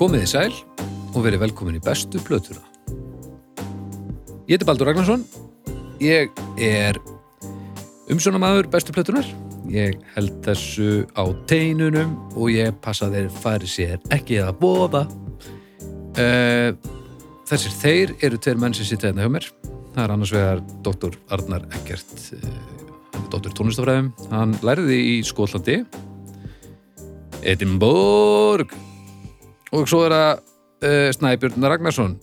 Komið 0.00 0.22
þið 0.22 0.30
sæl 0.30 0.84
og 1.12 1.24
verið 1.26 1.42
velkomin 1.42 1.74
í 1.76 1.80
bestu 1.84 2.22
plötuna. 2.24 2.62
Ég 4.48 4.54
heiti 4.54 4.64
Baldur 4.64 4.88
Ragnarsson, 4.88 5.26
ég 6.00 6.32
er 6.56 6.96
umsjónamaður 8.08 8.70
bestu 8.72 8.96
plötunar, 8.96 9.28
ég 9.68 10.00
held 10.14 10.40
þessu 10.48 11.04
á 11.12 11.28
teinunum 11.52 12.16
og 12.32 12.48
ég 12.48 12.80
passa 12.80 13.10
þeir 13.12 13.28
fari 13.44 13.68
sér 13.68 14.00
ekki 14.16 14.40
að 14.40 14.56
bóða. 14.64 15.04
Uh, 16.16 16.72
þessir 17.52 17.78
þeir 17.84 18.16
eru 18.24 18.40
tveir 18.40 18.64
menn 18.64 18.72
sem 18.72 18.88
sitja 18.88 19.10
hérna 19.10 19.28
hjá 19.28 19.34
mér. 19.36 19.52
Það 19.92 20.04
er 20.06 20.14
annars 20.16 20.32
vegar 20.32 20.68
Dr. 20.80 21.22
Arnar 21.28 21.68
Eggert, 21.76 22.30
uh, 22.40 22.60
er 23.20 23.28
Dr. 23.28 23.52
Tónlistafræðum, 23.52 24.14
hann 24.32 24.56
læriði 24.64 25.02
í 25.18 25.18
Skólandi, 25.28 25.82
Edinborg 27.44 28.72
og 29.70 29.86
svo 29.90 30.02
er 30.06 30.14
það 30.14 30.30
uh, 30.34 31.08
Snæbjörn 31.16 31.68
Ragnarsson 31.70 32.16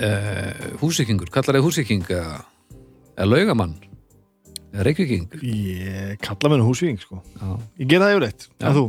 uh, 0.00 0.66
húsíkingur, 0.80 1.30
kallar 1.32 1.58
það 1.58 1.66
húsíking 1.66 2.04
eða, 2.08 2.40
laugamann 3.28 3.76
eða 4.70 4.86
reykvíking 4.86 5.40
Ég 5.44 6.20
kalla 6.24 6.52
mér 6.52 6.64
húsvíking 6.66 7.00
sko 7.02 7.20
Já. 7.20 7.48
Ég 7.82 7.90
ger 7.90 8.04
það 8.04 8.14
yfir 8.14 8.28
eitt 8.28 8.46
Já. 8.48 8.68
En 8.70 8.78
þú? 8.78 8.86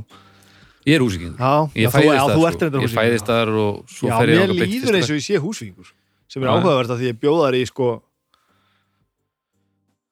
ég 0.86 0.96
er 0.96 1.06
húsíking 1.06 1.36
Já, 1.36 1.54
ég 1.78 1.96
fæðist 1.96 3.28
þar 3.28 3.52
sko. 3.52 3.58
ég 3.58 3.66
og 3.66 3.98
svo 3.98 4.14
fer 4.14 4.32
ég 4.32 4.40
mér 4.40 4.46
þangað 4.46 4.64
beint 4.64 4.74
líður 4.76 5.00
eins 5.00 5.12
og 5.12 5.20
ég 5.20 5.28
sé 5.28 5.42
húsvíkingur 5.42 5.92
sem 6.32 6.46
er 6.46 6.54
áhugavert 6.54 6.94
að 6.94 7.04
því 7.04 7.12
ég 7.12 7.22
bjóða 7.22 7.50
þar 7.50 7.60
í 7.60 7.66
sko 7.70 7.92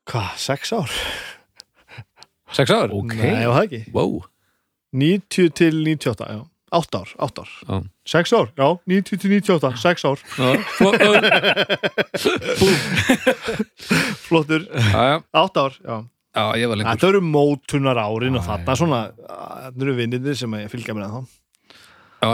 Hvað, 0.09 0.29
sex 0.41 0.71
ár? 0.73 0.93
sex 2.57 2.71
ár? 2.73 2.89
Ok. 2.97 3.13
Nei, 3.13 3.45
var 3.45 3.59
það 3.59 3.65
ekki 3.67 3.81
wow. 3.93 4.15
90 4.97 5.51
til 5.53 5.83
98, 5.85 6.31
já 6.33 6.39
8 6.71 6.95
ár, 6.99 7.09
8 7.17 7.39
ár. 7.41 7.49
Já. 7.67 7.81
6 8.03 8.33
ár, 8.33 8.51
já, 8.57 8.67
90 8.85 9.17
til 9.17 9.29
98, 9.29 9.77
6 9.77 10.05
ár. 10.05 10.19
Flottur, 14.27 14.67
já, 14.73 15.03
já. 15.09 15.17
8 15.31 15.57
ár, 15.57 15.73
já. 15.83 15.97
Já, 16.35 16.43
ég 16.61 16.69
var 16.69 16.77
lengur. 16.77 16.93
Þetta 16.93 17.07
eru 17.09 17.21
mótunar 17.25 17.97
árin 17.97 18.37
og 18.37 18.43
þarna 18.45 18.75
svona 18.77 18.99
Þetta 19.17 19.81
eru 19.85 19.93
vinninir 19.97 20.35
sem 20.37 20.53
ég 20.61 20.69
fylgja 20.71 20.93
mér 20.93 21.07
að 21.07 21.15
þá 21.15 21.21
já, 22.19 22.29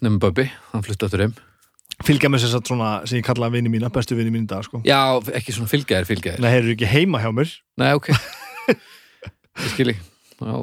nefnum 0.00 0.20
Böbbi, 0.22 0.46
hann 0.72 0.84
flutti 0.86 1.06
aftur 1.06 1.24
heim. 1.26 1.34
Fylgja 2.06 2.30
mér 2.32 2.40
sem 2.42 2.50
sagt 2.54 2.70
svona, 2.70 2.94
sem 3.06 3.20
ég 3.20 3.26
kalla 3.26 3.50
vinni 3.52 3.70
mína, 3.70 3.90
bestu 3.92 4.16
vinni 4.18 4.32
mín 4.32 4.46
í 4.46 4.50
dag 4.50 4.64
sko. 4.66 4.80
Já, 4.88 5.20
ekki 5.36 5.54
svona 5.54 5.70
fylgjaðir, 5.70 6.08
fylgjaðir 6.08 6.42
Nei, 6.42 6.48
þeir 6.54 6.62
eru 6.64 6.74
ekki 6.76 6.88
heima 6.90 7.20
hjá 7.22 7.28
mér. 7.36 7.52
Nei, 7.82 7.90
ok. 7.98 8.08
Ég 9.62 9.68
skilji 9.74 9.98
já, 9.98 10.54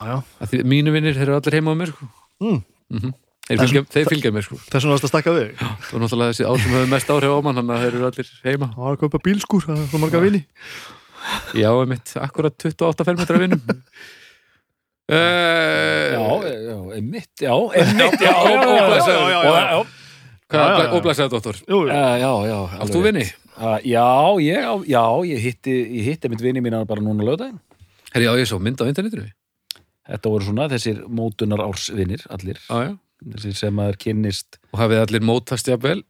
Já, 0.00 0.14
já, 0.22 0.62
mínu 0.64 0.94
vinnir, 0.94 1.16
þeir 1.18 1.26
eru 1.26 1.40
allir 1.40 1.58
heima 1.58 1.74
á 1.74 1.80
mér 1.82 1.90
mm. 2.40 2.62
Mm 2.90 3.00
-hmm. 3.00 3.12
þeir 3.48 3.60
fylgja, 3.62 3.82
þeir 3.94 4.08
fylgja 4.14 4.32
mér 4.34 4.46
sko. 4.46 4.56
þessum 4.70 4.94
varst 4.94 5.04
að 5.04 5.12
stakka 5.12 5.34
þig. 5.36 5.50
Það 5.58 5.92
var 5.92 6.00
náttúrulega 6.04 6.32
þessi 6.32 6.48
ásum 6.48 6.72
hefur 6.74 6.94
mest 6.94 7.10
áhrif 7.10 7.30
á 7.30 7.38
mann 7.44 7.60
þannig 7.60 7.74
að 7.76 7.82
þeir 7.84 7.94
eru 7.94 8.08
allir 8.10 8.32
heima. 8.44 8.70
Það 8.74 8.84
var 8.86 8.96
að 8.96 9.02
kaupa 9.04 9.22
bílskur, 9.26 9.66
það 9.66 9.84
var 9.92 10.00
marga 10.00 10.24
vini. 10.24 10.42
Já, 11.54 11.70
ég 11.70 11.88
mitt, 11.88 12.16
akkurat 12.16 12.56
28 12.56 13.04
fermetra 13.04 13.38
vinum. 13.38 13.62
Já, 15.10 16.22
ég 16.94 17.02
mitt, 17.02 17.34
já 17.42 17.50
ég 17.74 17.88
mitt, 17.98 18.20
já 18.22 18.30
og 18.30 19.88
Óblæsaði 20.50 21.30
dottor 21.32 21.56
eh, 21.66 22.14
Já, 22.22 22.30
já 22.46 22.58
Allt 22.78 22.94
þú 22.94 23.02
vinni? 23.02 23.24
Eh, 23.26 23.78
já, 23.90 24.06
ég 25.26 25.42
hitti 25.42 25.74
ég 25.74 26.12
hitti 26.12 26.30
mitt 26.30 26.42
vinni 26.42 26.62
mín 26.62 26.78
bara 26.86 27.02
núna 27.02 27.26
lögdægin 27.26 27.58
Herri, 28.14 28.26
já, 28.26 28.32
ég 28.38 28.46
svo 28.46 28.58
mynda 28.62 28.86
á 28.86 28.90
internetinu? 28.90 29.26
Þetta 30.08 30.32
voru 30.32 30.46
svona 30.48 30.68
þessir 30.72 31.04
mótunar 31.12 31.60
ársvinir, 31.66 32.24
allir, 32.32 32.60
já 32.68 32.96
þessir 33.20 33.56
sem 33.58 33.74
maður 33.76 33.98
kynnist, 34.00 34.58
Og 34.72 34.80
hafið 34.80 35.02
allir 35.04 35.26
mótast 35.26 35.68
jafnvel? 35.68 36.00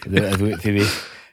Þið, 0.00 0.80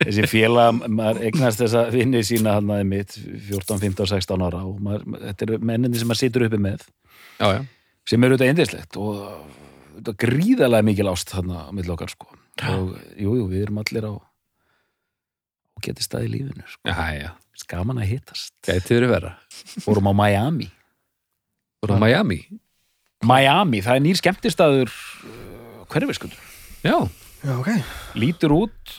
þessi 0.04 0.28
félag, 0.30 0.82
maður 0.92 1.24
eignast 1.28 1.62
þessa 1.64 1.86
vinni 1.94 2.22
sína 2.28 2.58
hann 2.58 2.72
aðeins 2.72 2.92
mitt, 2.92 3.18
14, 3.50 3.82
15, 3.84 4.10
16 4.14 4.46
ára 4.48 4.64
og 4.68 4.80
maður, 4.84 5.08
þetta 5.24 5.48
eru 5.48 5.59
menninni 5.72 6.00
sem 6.02 6.09
maður 6.09 6.24
situr 6.24 6.48
uppi 6.48 6.62
með, 6.62 6.86
Já, 7.38 7.48
já, 7.58 7.62
sem 8.08 8.24
eru 8.28 8.38
þetta 8.38 8.52
eindislegt 8.52 9.00
og 9.02 9.24
þetta 9.98 10.14
er 10.14 10.20
gríðarlega 10.24 10.88
mikil 10.88 11.09
ást 11.12 11.34
þarna 11.34 11.68
á 11.68 11.70
milli 11.76 11.94
okkar, 11.94 12.14
sko. 12.14 12.30
Og 12.68 12.96
jú, 13.18 13.34
jú, 13.42 13.50
við 13.52 13.68
erum 13.68 13.82
allir 13.84 14.08
á, 14.08 14.14
og 14.14 15.84
getið 15.86 16.08
stað 16.08 16.30
í 16.30 16.34
lífinu, 16.38 16.66
sko. 16.70 16.82
já, 16.88 16.96
já 17.18 17.30
Skaman 17.57 18.01
að 18.01 18.12
hittast. 18.13 18.53
Gæti 18.66 18.97
verið 18.97 19.13
vera 19.16 19.34
Fórum 19.84 20.09
á 20.09 20.13
Miami. 20.13 20.69
Voru 21.81 21.97
á 21.97 22.01
Miami 22.01 22.41
Miami, 23.25 23.81
það 23.81 23.97
er 23.97 24.03
nýr 24.06 24.19
skemmtistaður 24.19 24.91
uh, 24.94 25.85
hverfiskundur. 25.90 26.38
Já, 26.85 27.00
Já, 27.46 27.53
ok 27.57 27.69
Lítur 28.17 28.53
út, 28.56 28.94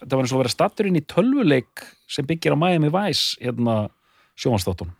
þetta 0.00 0.16
var 0.16 0.24
eins 0.24 0.32
og 0.32 0.38
að 0.38 0.42
vera 0.44 0.52
stattur 0.52 0.88
inn 0.88 0.98
í 1.00 1.04
tölvuleik 1.08 1.84
sem 2.08 2.26
byggir 2.28 2.56
á 2.56 2.60
Miami 2.60 2.90
Vice, 2.92 3.36
hérna 3.42 3.88
sjónvansþáttunum. 4.38 4.94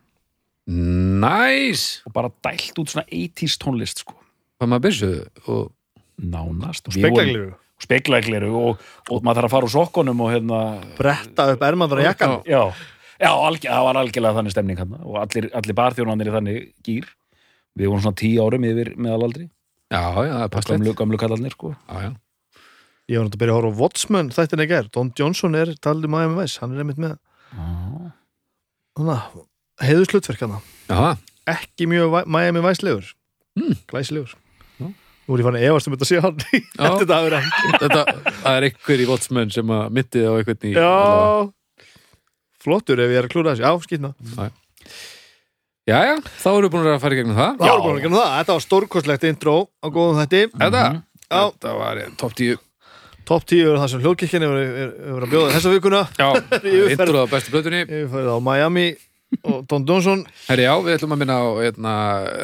næs 0.68 2.02
Og 2.08 2.12
bara 2.16 2.32
dælt 2.44 2.80
út 2.80 2.92
svona 2.92 3.06
80s 3.08 3.56
tónlist, 3.62 4.04
sko. 4.04 4.16
Hvað 4.58 4.72
maður 4.72 4.86
byrsu 4.88 5.10
og 5.46 5.64
Nánast. 6.18 6.88
Og 6.88 6.96
Speklagliru 6.96 7.52
Speklagliru 7.78 8.50
og, 8.58 8.86
og 9.06 9.22
maður 9.22 9.44
þarf 9.44 9.48
að 9.48 9.52
fara 9.54 9.66
úr 9.68 9.74
sokkunum 9.76 10.22
og 10.24 10.32
hérna, 10.32 10.62
Bretta 10.98 11.44
upp 11.52 11.62
ermandar 11.62 12.00
og 12.02 12.08
jakkan 12.08 12.32
já, 12.48 12.62
já 13.20 13.30
algjör, 13.34 13.70
það 13.72 13.84
var 13.88 13.98
algjörlega 14.02 14.36
þannig 14.38 14.54
stemning 14.54 14.78
hann 14.82 14.94
og 15.02 15.16
allir, 15.22 15.48
allir 15.58 15.74
barþjónanir 15.78 16.30
í 16.30 16.34
þannig 16.36 16.58
gýr. 16.86 17.06
Við 17.78 17.86
vorum 17.92 18.02
svona 18.02 18.18
tíu 18.18 18.42
árum 18.42 18.64
yfir 18.68 18.94
meðalaldri, 18.96 19.48
Já, 19.88 20.00
já, 20.20 20.32
það 20.34 20.42
er 20.44 20.50
passlegt 20.52 20.78
gamlu, 20.82 20.94
gamlu 20.98 21.18
kallarnir, 21.20 21.52
sko. 21.56 21.74
Já, 21.88 22.08
já 22.08 22.10
Ég 23.08 23.16
var 23.16 23.24
náttúrulega 23.24 23.36
að 23.38 23.40
byrja 23.40 23.52
að 23.54 23.58
horfa 23.62 23.70
á 23.72 23.80
Watchmen 23.80 24.28
þættin 24.36 24.60
ekki 24.66 24.74
er 24.76 24.88
Don 24.92 25.10
Johnson 25.16 25.54
er 25.56 25.70
talið 25.80 26.10
Miami 26.12 26.34
Vice 26.42 26.58
Hann 26.60 26.74
er 26.76 26.82
einmitt 26.82 26.98
með 27.00 27.14
Já. 27.56 29.16
heiðuslutverk 29.80 30.42
hana 30.44 30.58
Já, 30.90 31.16
Ekki 31.48 31.86
mjög 31.88 32.10
Vi- 32.18 32.26
Miami 32.36 32.60
Vice 32.68 32.84
legur 32.84 33.14
Mm. 33.58 33.74
Glæsilegur 33.90 34.34
Já. 34.78 34.86
Nú 35.28 35.34
er 35.34 35.40
ég 35.40 35.46
fann 35.48 35.56
að 35.58 35.64
efast 35.70 35.88
um 35.88 35.94
þetta 35.96 36.04
að 36.04 36.10
sé 36.12 36.20
hann 36.20 36.36
Já. 36.52 36.84
Eftir 36.84 37.08
þetta 37.80 38.02
að 38.44 38.56
er 38.58 38.66
einhver 38.68 39.00
í 39.02 39.08
Watchmen 39.08 39.50
sem 39.50 39.72
að 39.74 39.88
myndið 39.96 40.28
á 40.28 40.32
einhvern 40.36 40.68
í 40.68 40.74
Já 40.76 40.92
Flottur 42.68 43.00
ef 43.00 43.10
ég 43.14 43.22
er 43.22 43.28
að 43.28 43.32
klúra 43.32 43.54
þessu. 43.56 43.64
Já, 43.64 43.72
skýtna 43.88 44.12
Já, 45.88 45.98
já, 46.04 46.14
þá 46.42 46.48
erum 46.52 46.66
við 46.66 46.72
búin 46.74 46.86
að 46.92 46.98
fara 47.00 47.16
í 47.16 47.18
gegnum 47.22 47.36
það. 47.38 47.52
Það 47.62 47.70
var 47.72 47.78
bara 47.86 47.98
ekki 47.98 48.08
um 48.10 48.16
það. 48.18 48.32
Þetta 48.38 48.54
var 48.58 48.64
stórkostlegt 48.66 49.22
intro 49.24 49.54
á 49.80 49.86
góðum 49.88 50.18
þætti. 50.20 50.40
Þetta, 50.52 50.82
Mhm. 50.92 50.98
Já. 51.28 51.40
þetta 51.54 51.72
var 51.78 51.96
eh, 52.02 52.10
topp 52.20 52.34
10 52.36 52.58
Top 53.28 53.44
10 53.44 53.60
er 53.60 53.76
það 53.76 53.88
sem 53.92 54.00
hefur- 54.00 54.94
hefur 55.04 55.24
að 55.24 55.32
bjóða 55.32 55.52
þessa 55.52 55.72
vikuna. 55.72 55.98
Já, 56.16 56.28
intro 56.92 57.24
á 57.24 57.26
bestu 57.28 57.50
plötunni. 57.52 57.80
Ég 57.88 58.08
fyrir 58.12 58.28
á 58.32 58.36
Miami 58.40 58.96
og 59.44 59.66
Don 59.68 59.84
Johnson. 59.84 60.22
Herri, 60.48 60.64
já, 60.64 60.72
við 60.80 60.96
ætlum 60.96 61.12
að 61.12 61.20
minna 61.20 61.36
á 61.36 61.46
hérna, 61.60 61.92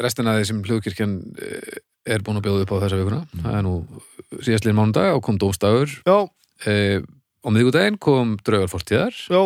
restina 0.05 0.33
af 0.35 0.41
því 0.41 0.45
sem 0.51 0.59
hljóðkirkjan 0.67 1.15
eh, 1.41 1.79
er 2.05 2.21
búin 2.21 2.37
að 2.37 2.45
bjóða 2.45 2.61
upp 2.67 2.73
á 2.77 2.81
þessa 2.85 2.99
vikuna. 3.01 3.21
Það 3.41 3.57
er 3.57 3.65
nú 3.65 3.73
síðastliðin 4.45 4.77
mánudag 4.77 5.15
og 5.17 5.23
kom 5.25 5.37
dómstagur 5.41 5.89
Já, 6.05 6.17
eh, 6.69 7.01
á 7.01 7.47
miðvikudaginn 7.49 7.97
kom 8.01 8.37
draugar 8.45 8.69
fortíðar 8.73 9.13
já, 9.29 9.41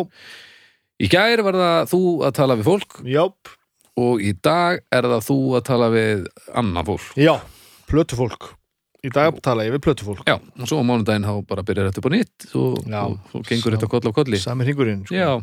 Í 1.00 1.08
gær 1.08 1.40
var 1.46 1.56
það 1.56 1.90
þú 1.94 2.00
að 2.28 2.32
tala 2.36 2.56
við 2.60 2.66
fólk. 2.68 2.96
Jáp. 3.08 3.52
Og 4.00 4.20
í 4.24 4.32
dag 4.44 4.82
er 4.92 5.06
það 5.08 5.22
þú 5.26 5.36
að 5.58 5.62
tala 5.70 5.88
við 5.92 6.26
annað 6.60 6.90
fólk. 6.90 7.06
Já, 7.20 7.34
plötufólk. 7.90 8.50
Í 9.00 9.08
dag 9.14 9.38
tala 9.40 9.64
ég 9.64 9.72
við 9.72 9.84
plötufólk. 9.86 10.20
Já, 10.28 10.36
og 10.36 10.68
svo 10.68 10.80
á 10.80 10.84
mánudaginn 10.84 11.24
þá 11.24 11.38
bara 11.48 11.64
byrjar 11.64 11.88
þetta 11.88 12.02
upp 12.02 12.08
á 12.08 12.12
nýtt. 12.12 12.50
Og, 12.52 12.76
Já. 12.84 13.00
og, 13.06 13.16
og 13.32 13.46
gengur 13.48 13.76
þetta 13.76 13.88
koll 13.88 14.04
á 14.04 14.12
kolli. 14.12 14.40
Sami 14.42 14.68
hringurinn 14.68 15.06
sko. 15.08 15.16
Já. 15.16 15.40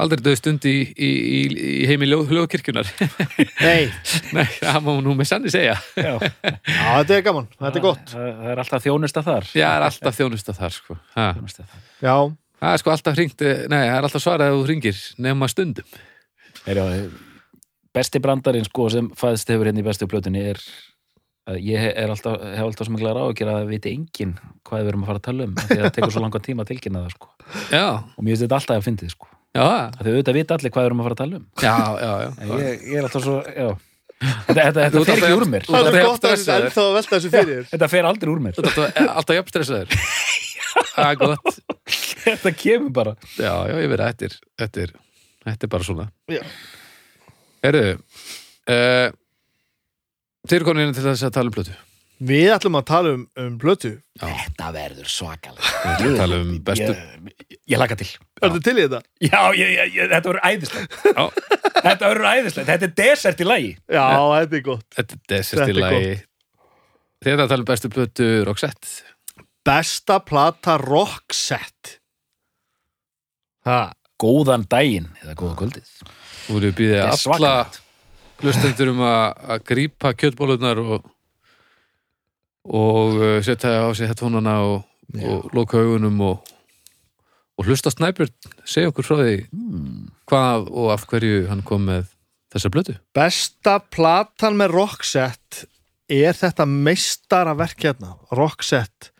Aldrei 0.00 0.22
döð 0.24 0.38
stund 0.40 0.64
í, 0.66 0.74
í, 0.96 1.08
í, 1.12 1.40
í 1.52 1.86
heimi 1.86 2.08
hljóðkirkjunar 2.08 2.88
Nei, 3.66 3.90
Nei, 4.34 4.46
það 4.56 4.78
má 4.86 4.90
nú 5.04 5.12
með 5.18 5.28
sanni 5.28 5.52
segja. 5.52 5.76
Já. 5.94 6.16
já, 6.16 6.86
þetta 7.04 7.18
er 7.18 7.26
gaman, 7.28 7.50
þetta 7.60 7.78
er 7.78 7.84
gott. 7.84 8.14
Það, 8.14 8.30
er 8.54 8.62
alltaf 8.64 8.86
þjónusta 8.86 9.22
þar. 9.28 9.50
Já, 9.52 9.66
það 9.68 9.76
er 9.76 9.86
alltaf 9.90 10.18
þjónusta 10.18 10.56
þar 10.56 10.74
sko. 10.78 10.96
ha. 11.18 11.26
Þjónusta 11.36 11.66
þar. 11.68 11.84
Já, 12.00 12.16
Það 12.62 12.72
er 12.76 12.82
sko 12.82 12.94
alltaf 12.94 13.18
hringt 13.18 13.42
Nei, 13.42 13.82
það 13.82 13.96
er 13.96 14.06
alltaf 14.06 14.22
svarað 14.22 14.52
að 14.52 14.56
þú 14.56 14.64
hringir 14.68 15.04
nema 15.26 15.50
stundum 15.50 16.00
Er, 16.62 16.78
já, 16.78 17.06
besti 17.96 18.20
brandarinn 18.22 18.66
sko 18.68 18.86
sem 18.92 19.10
fæðst 19.18 19.50
hefur 19.50 19.66
hérna 19.66 19.82
í 19.82 19.86
bestu 19.86 20.06
plötunni 20.10 20.44
er 20.52 20.60
að 21.50 21.58
ég 21.66 21.84
er 21.90 22.10
alltaf, 22.12 22.38
hef 22.38 22.62
alltaf 22.62 22.86
sem 22.86 22.94
mikla 22.94 23.14
ráðgjör 23.16 23.50
að 23.50 23.56
það 23.58 23.70
viti 23.72 23.92
enginn 23.96 24.34
hvað 24.62 24.84
við 24.84 24.90
erum 24.92 25.04
að 25.04 25.10
fara 25.10 25.20
að 25.20 25.26
tala 25.26 25.46
um 25.48 25.54
af 25.56 25.64
því 25.66 25.78
að 25.78 25.84
það 25.84 25.94
tekur 25.96 26.14
svo 26.14 26.22
langan 26.22 26.44
tíma 26.46 26.62
að 26.62 26.70
tilkynna 26.70 27.02
það 27.02 27.14
sko. 27.16 27.30
Já, 27.74 27.86
og 27.98 28.20
mér 28.20 28.30
finnst 28.30 28.44
þetta 28.44 28.58
alltaf 28.60 28.78
að 28.78 28.86
fyndið 28.86 29.14
sko. 29.16 29.30
já, 29.52 29.64
af 29.64 29.98
því 29.98 30.12
auðvitað 30.12 30.38
vita 30.38 30.56
allir 30.56 30.72
hvað 30.72 30.84
við 30.84 30.90
erum 30.90 31.02
að 31.02 31.08
fara 31.08 31.16
að 31.16 31.22
tala 31.22 31.40
um 31.40 31.48
já, 31.60 31.74
já, 32.04 32.12
já. 32.22 32.28
en 32.38 32.52
ég, 32.62 32.86
ég 32.92 33.00
er 33.00 33.08
alltaf 33.08 33.26
svo 33.26 33.34
já. 33.42 33.66
þetta, 34.22 34.54
þetta, 34.54 34.86
þetta 34.86 35.02
fer 35.02 35.18
ekki 35.18 35.40
úr 35.40 35.48
mér 35.52 35.66
það 35.68 35.90
er 35.90 35.98
gott 35.98 36.14
að 36.14 36.22
stressaður. 36.22 36.68
þetta 36.70 36.86
að 36.86 36.96
velta 36.96 37.18
þessu 37.18 37.32
fyrir 37.34 37.66
þetta 37.74 37.90
fer 37.92 38.08
aldrei 38.12 38.32
úr 38.32 38.40
mér 38.46 38.62
alltaf 38.62 39.36
jafnstressaður 39.36 39.98
Það 40.92 41.10
er 41.10 41.18
gott 41.20 41.58
þetta 42.26 42.54
kemur 42.58 42.92
bara. 43.00 43.16
Já, 43.36 43.54
já, 43.70 43.78
ég 43.82 43.96
þetta 43.96 44.28
er, 44.28 44.38
þetta 44.62 44.86
er, 44.86 44.94
þetta 45.48 45.68
er 45.68 45.74
bara 45.74 45.88
svona. 45.88 46.06
Já. 46.32 46.42
Herðu, 47.62 47.90
uh, 48.72 49.10
Þeir 50.42 50.58
eru 50.58 50.66
komin 50.66 50.88
inn 50.88 50.94
til 50.96 51.04
þess 51.04 51.22
að 51.22 51.34
tala 51.36 51.50
um 51.52 51.54
plötu. 51.54 51.74
Við 52.22 52.48
ætlum 52.54 52.78
að 52.78 52.84
tala 52.88 53.10
um, 53.14 53.22
um 53.38 53.54
plötu. 53.62 53.92
Þetta 54.18 54.70
verður 54.74 55.10
svakalega 55.10 55.70
Við 55.70 55.92
ætlum 55.92 56.10
að 56.10 56.18
tala 56.18 56.40
um 56.42 56.50
bestu. 56.66 56.88
Ég, 56.90 57.56
ég 57.70 57.80
laka 57.82 57.98
til. 57.98 58.08
Ertu 58.42 58.62
til 58.62 58.74
í 58.74 58.82
þetta? 58.84 59.00
Já, 59.22 59.38
ég, 59.58 59.70
ég, 59.70 59.94
ég, 59.94 60.10
þetta 60.10 60.32
verður 60.32 60.42
æðislegt. 60.50 60.98
Já. 61.06 61.22
Þetta 61.78 62.10
verður 62.10 62.28
æðislegt, 62.32 62.68
þetta 62.72 62.88
er 62.88 62.94
desert 63.02 63.42
í 63.42 63.46
lagi. 63.46 63.72
Já, 63.86 64.06
þetta 64.34 64.58
er 64.58 64.64
gott. 64.66 64.86
Þetta 64.98 65.18
er 65.18 65.22
desert 65.34 65.62
Þetta 65.62 65.70
í 65.70 65.74
er 65.76 65.82
lagi. 65.86 66.12
Þeir 67.22 67.34
eru 67.36 67.46
að 67.46 67.54
tala 67.54 67.62
um 67.62 67.70
bestu 67.70 67.92
plötu 67.94 68.28
Roxette. 68.50 68.92
Besta 69.62 70.18
plata 70.26 70.78
Roxette 70.82 72.01
Ha, 73.68 73.92
Góðan 74.22 74.66
daginn, 74.70 75.08
eða 75.22 75.32
góða 75.34 75.56
kvöldið. 75.58 75.88
Þú 76.44 76.54
voru 76.54 76.68
býðið 76.78 77.00
alla 77.02 77.54
hlustendur 78.42 78.92
um 78.92 79.02
að, 79.06 79.24
að 79.54 79.64
grípa 79.66 80.12
kjötbólunar 80.14 80.80
og 80.82 81.08
og 82.62 83.18
uh, 83.18 83.38
setja 83.42 83.82
á 83.82 83.90
sig 83.94 84.06
hettónana 84.06 84.60
og, 84.62 84.84
og 85.18 85.50
loka 85.54 85.80
augunum 85.82 86.20
og, 86.22 86.52
og 87.58 87.66
hlusta 87.66 87.90
snæpjörn 87.90 88.30
segja 88.62 88.92
okkur 88.92 89.06
frá 89.06 89.16
því 89.18 89.36
hmm. 89.50 90.10
hvað 90.30 90.70
og 90.70 90.92
af 90.94 91.06
hverju 91.10 91.48
hann 91.50 91.64
kom 91.66 91.88
með 91.90 92.06
þessa 92.54 92.70
blötu 92.70 92.96
Besta 93.16 93.80
platan 93.82 94.58
með 94.60 94.76
Roxette 94.76 95.66
er 96.12 96.36
þetta 96.36 96.66
meistaraverk 96.68 97.86
hérna. 97.86 98.14
Roxette 98.36 99.10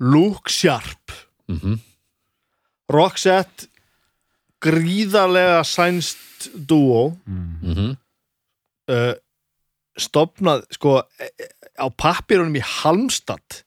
Look 0.00 0.48
Sharp. 0.48 1.12
Mm 1.48 1.58
-hmm. 1.58 1.78
Roxette 2.92 3.68
gríðarlega 4.64 5.60
sænst 5.66 6.48
dúo 6.68 7.12
mm. 7.28 7.94
uh, 8.90 9.14
stopnað 9.98 10.64
sko 10.74 10.98
e- 11.20 11.30
e- 11.30 11.50
á 11.78 11.86
pappirunum 11.94 12.56
í 12.58 12.62
Halmstad 12.64 13.62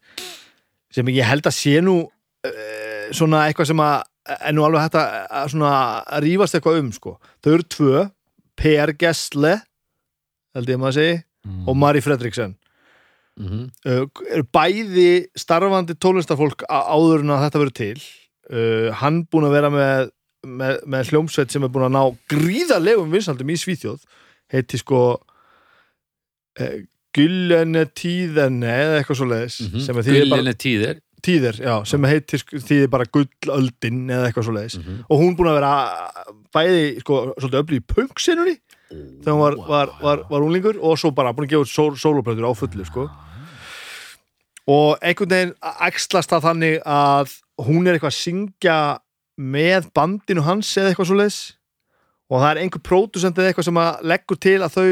sem 0.91 1.07
ég 1.13 1.27
held 1.27 1.47
að 1.47 1.55
sé 1.55 1.77
nú 1.83 1.97
uh, 2.03 3.05
svona 3.15 3.45
eitthvað 3.47 3.71
sem 3.71 3.83
að 3.83 3.97
er 4.31 4.53
nú 4.53 4.63
alveg 4.67 4.83
hægt 4.85 4.97
að, 4.99 5.47
svona, 5.51 5.71
að 6.05 6.23
rífast 6.27 6.55
eitthvað 6.57 6.79
um 6.83 6.91
sko. 6.95 7.15
þau 7.43 7.53
eru 7.55 7.63
tvö 7.75 8.03
Per 8.61 8.91
Gessle 9.01 9.55
held 10.55 10.69
ég 10.69 10.79
maður 10.81 10.91
að 10.95 10.99
segi 11.01 11.19
Mm. 11.41 11.63
og 11.67 11.73
Mari 11.77 12.01
Fredriksen 12.05 12.51
Mm 13.39 13.47
-hmm. 13.47 13.63
uh, 13.89 14.05
eru 14.29 14.43
bæði 14.53 15.25
starfandi 15.35 15.95
tónlistafólk 15.97 16.61
á- 16.69 16.85
áður 16.93 17.23
en 17.23 17.31
að 17.33 17.41
þetta 17.47 17.59
verður 17.59 17.73
til 17.73 18.01
uh, 18.51 18.87
hann 19.01 19.23
búin 19.31 19.47
að 19.47 19.57
vera 19.57 19.71
með, 19.73 20.11
með, 20.47 20.79
með 20.85 21.11
hljómsveit 21.11 21.53
sem 21.53 21.63
er 21.65 21.73
búin 21.73 21.87
að 21.89 21.95
ná 21.97 22.03
gríðarlegum 22.31 23.13
vinsaldum 23.13 23.51
í 23.51 23.59
Svíþjóð. 23.59 24.03
Heiti 24.51 24.81
sko 24.81 25.03
uh, 25.15 26.79
Gullene 27.15 27.85
Tíðene 27.91 28.71
eða 28.71 28.99
eitthvað 28.99 29.19
svo 29.19 29.27
leiðis 29.27 29.57
þýðir 29.61 29.95
bara, 29.97 30.41
Gullinu 30.41 30.53
tíðir? 30.59 31.01
Tíðir, 31.21 31.57
já, 31.61 31.73
sem 31.85 32.05
heitir 32.09 32.43
þýðir 32.49 32.87
bara 32.89 33.05
gullöldin 33.13 34.05
eða 34.09 34.29
eitthvað 34.29 34.47
svo 34.47 34.53
leiðis 34.55 34.77
mm 34.79 34.85
-hmm. 34.85 35.01
og 35.05 35.19
hún 35.21 35.35
búin 35.37 35.51
að 35.51 35.57
vera 35.59 35.73
bæði 36.55 36.85
sko, 37.03 37.17
svolítið 37.35 37.59
öflug 37.59 37.77
í 37.77 37.83
punksinunni 37.93 38.55
þegar 38.91 39.35
hún 39.35 39.43
var, 39.43 39.57
var, 39.67 39.91
var, 40.01 40.23
var 40.31 40.45
unglingur 40.47 40.79
og 40.79 40.97
svo 40.99 41.11
bara 41.15 41.33
búin 41.35 41.45
að 41.47 41.53
gefa 41.53 41.69
sól, 41.69 41.93
sóloplötur 41.99 42.47
á 42.47 42.51
fullu 42.57 42.87
sko. 42.87 43.09
og 44.71 44.97
einhvern 45.01 45.29
veginn 45.35 45.53
æxlast 45.87 46.31
það 46.31 46.47
þannig 46.47 46.81
að 46.85 47.37
hún 47.67 47.87
er 47.87 47.97
eitthvað 47.97 48.13
að 48.13 48.19
syngja 48.19 48.77
með 49.41 49.89
bandinu 49.95 50.43
hans 50.45 50.69
eða 50.77 50.91
eitthvað 50.91 51.09
svo 51.11 51.17
leis 51.19 51.39
og 52.31 52.39
það 52.39 52.49
er 52.51 52.61
einhver 52.61 52.83
pródusent 52.85 53.37
eða 53.37 53.51
eitthvað 53.51 53.67
sem 53.67 53.81
að 53.81 54.05
leggur 54.11 54.39
til 54.39 54.57
að 54.61 54.75
þau 54.77 54.87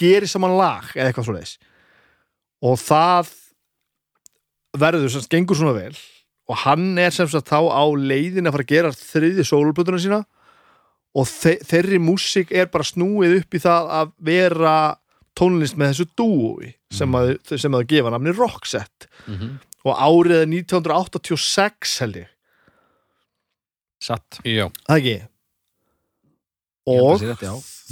gerir 0.00 0.30
saman 0.30 0.56
lag 0.58 0.90
eða 0.96 1.10
eitthvað 1.10 1.28
svo 1.28 1.36
leis 1.36 1.56
og 2.64 2.78
það 2.80 3.32
verður 4.78 5.12
sem 5.12 5.26
gengur 5.30 5.58
svona 5.58 5.76
vel. 5.76 5.94
Og 6.50 6.58
hann 6.64 6.98
er 7.00 7.14
sem 7.14 7.28
sagt 7.30 7.48
þá 7.48 7.70
á 7.72 7.84
leiðin 7.96 8.48
að 8.48 8.56
fara 8.56 8.66
að 8.66 8.72
gera 8.72 8.92
þriði 8.96 9.46
sóloplötuna 9.48 10.00
sína. 10.02 10.20
Og 11.14 11.28
þe 11.30 11.54
þeirri 11.64 12.00
músík 12.02 12.50
er 12.52 12.68
bara 12.72 12.86
snúið 12.86 13.38
upp 13.40 13.54
í 13.54 13.62
það 13.62 13.92
að 14.00 14.10
vera 14.26 14.74
tónlist 15.38 15.78
með 15.78 15.92
þessu 15.92 16.08
dúi 16.18 16.72
sem 16.94 17.14
að, 17.16 17.36
sem 17.58 17.74
að 17.74 17.86
gefa 17.90 18.12
namni 18.12 18.34
Roxette. 18.34 19.08
Mhm. 19.30 19.54
Og 19.84 20.00
árið 20.00 20.40
er 20.42 20.50
1986 20.50 21.98
held 22.04 22.22
ég, 22.24 22.30
Satt. 24.04 24.40
Já, 24.44 24.66
það 24.84 24.98
ekki? 24.98 25.14
Og 26.92 27.22
rétt, 27.22 27.44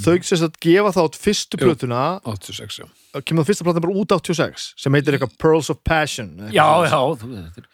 þau 0.04 0.16
sem 0.20 0.40
sagt 0.42 0.58
gefa 0.60 0.90
þátt 0.92 1.14
fyrstu 1.16 1.56
plötuna 1.60 2.02
86 2.28 2.82
já. 2.82 2.84
kemur 3.24 3.40
það 3.40 3.48
fyrsta 3.48 3.64
platan 3.64 3.84
bara 3.86 3.94
út 4.02 4.12
86 4.12 4.66
sem 4.82 4.98
heitir 4.98 5.16
eitthvað 5.16 5.38
Pearls 5.40 5.70
of 5.72 5.80
Passion 5.80 6.34
eða 6.36 6.52
Já, 6.52 6.66
eitthvað 6.66 6.92
já, 6.92 7.00
þú, 7.22 7.30
þetta, 7.38 7.62
er, 7.62 7.70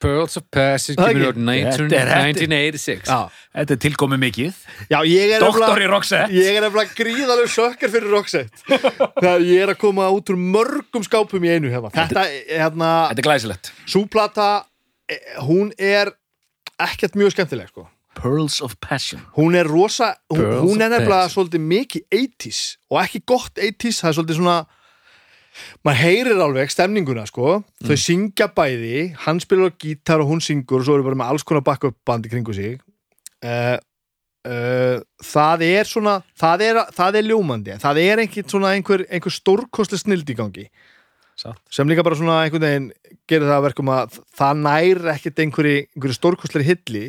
Pearls 0.00 0.36
of 0.40 0.44
Passage 0.54 0.96
kemur 0.96 1.20
ekki? 1.20 1.28
út 1.30 1.40
19 1.44 1.90
Þetta 1.92 2.00
er- 2.00 2.32
1986 2.32 3.10
Já, 3.10 3.18
þetta 3.58 3.76
er 3.76 3.80
tilkomið 3.84 4.20
mikið 4.24 4.62
já 4.94 4.98
ég 5.10 5.34
er 5.36 5.44
Doktor 5.44 5.82
í 5.84 5.88
Roxette 5.92 6.32
Ég 6.34 6.56
er 6.56 6.64
nefnilega 6.66 6.96
gríðalegu 7.00 7.50
sökkar 7.52 7.92
fyrir 7.92 8.10
Roxette 8.14 8.80
Þegar 9.20 9.44
ég 9.44 9.64
er 9.66 9.74
að 9.74 9.78
koma 9.84 10.08
út 10.16 10.32
úr 10.32 10.40
mörgum 10.40 11.04
skápum 11.06 11.44
í 11.44 11.52
einu 11.52 11.68
hérna. 11.72 11.92
Þetta, 11.94 12.24
hérna, 12.48 12.90
Þetta 13.12 13.24
er 13.24 13.28
glæsilegt 13.28 13.72
súplata 13.90 14.48
eh, 15.10 15.20
hún 15.44 15.72
er 15.78 16.12
ekkert 16.80 17.16
mjög 17.20 17.34
skemmtileg 17.34 17.68
sko. 17.68 17.86
Pearls 18.16 18.60
of 18.64 18.74
Passion 18.82 19.20
hún 19.36 19.54
er 19.56 19.68
rosa, 19.68 20.14
hún, 20.32 20.40
Pearls 20.40 20.64
hún 20.66 20.82
er 20.82 20.96
Passion. 21.04 21.30
svolítið 21.36 21.62
mikið 21.70 22.02
80s 22.10 22.60
og 22.90 22.98
ekki 23.04 23.20
gott 23.28 23.54
80s, 23.60 24.00
það 24.02 24.08
er 24.10 24.16
svolítið 24.18 24.38
svona 24.40 24.56
maður 25.84 26.00
heyrir 26.04 26.42
alveg 26.44 26.72
stemninguna 26.72 27.26
sko, 27.28 27.60
þau 27.84 27.96
syngja 27.98 28.50
bæði 28.56 29.10
hann 29.26 29.40
spilar 29.42 29.72
á 29.72 29.78
gítar 29.80 30.22
og 30.22 30.30
hún 30.32 30.42
syngur 30.44 30.82
og 30.82 30.88
svo 30.88 30.98
eru 30.98 31.06
bara 31.06 31.18
með 31.20 31.32
alls 31.34 31.46
konar 31.46 31.64
backup 31.66 31.96
bandi 32.06 32.32
kringu 32.32 32.54
sig. 32.56 32.78
Uh, 33.40 33.76
uh, 34.46 35.00
það 35.24 35.66
er 35.66 35.90
svona 35.90 36.20
það 36.38 36.66
er, 36.68 36.80
það 36.96 37.20
er 37.20 37.28
ljómandi. 37.30 37.76
Það 37.82 38.02
er 38.04 38.24
svona 38.44 38.74
einhver, 38.76 39.06
einhver 39.10 39.36
stórkostlega 39.36 40.04
snild 40.04 40.30
í 40.30 40.38
gangi. 40.38 40.68
Satt. 41.40 41.60
Sem 41.72 41.88
líka 41.88 42.04
bara 42.04 42.18
svona 42.18 42.42
einhvern 42.44 42.66
veginn 42.66 42.88
gerir 43.30 43.48
það 43.48 43.56
að 43.56 43.66
verkum 43.70 43.92
að 43.94 44.16
það 44.36 44.64
nær 44.66 44.98
ekkert 45.14 45.44
einhverju, 45.44 45.84
einhverju 45.94 46.16
stórkostlega 46.18 46.68
hilli 46.68 47.04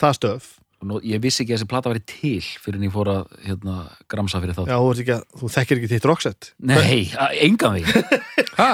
það 0.00 0.14
stöf 0.18 0.46
Og 0.84 0.88
nú, 0.90 0.98
Ég 1.08 1.22
vissi 1.24 1.40
ekki 1.46 1.54
að 1.54 1.62
þessi 1.62 1.68
plata 1.70 1.88
væri 1.94 2.02
til 2.04 2.44
fyrir 2.60 2.76
en 2.76 2.84
ég 2.84 2.92
fór 2.92 3.08
að 3.08 3.22
hérna, 3.46 3.76
gramsa 4.12 4.40
fyrir 4.42 4.52
þátt. 4.58 4.68
Já, 4.68 4.76
þú, 4.76 4.90
ert 4.92 5.00
ekki 5.04 5.14
að, 5.14 5.22
þú 5.40 5.50
þekkir 5.54 5.80
ekki 5.80 5.90
þitt 5.94 6.08
rocksett 6.10 6.48
Nei, 6.60 6.98
engan 7.48 7.78
veginn. 7.78 8.20
Ha? 8.54 8.66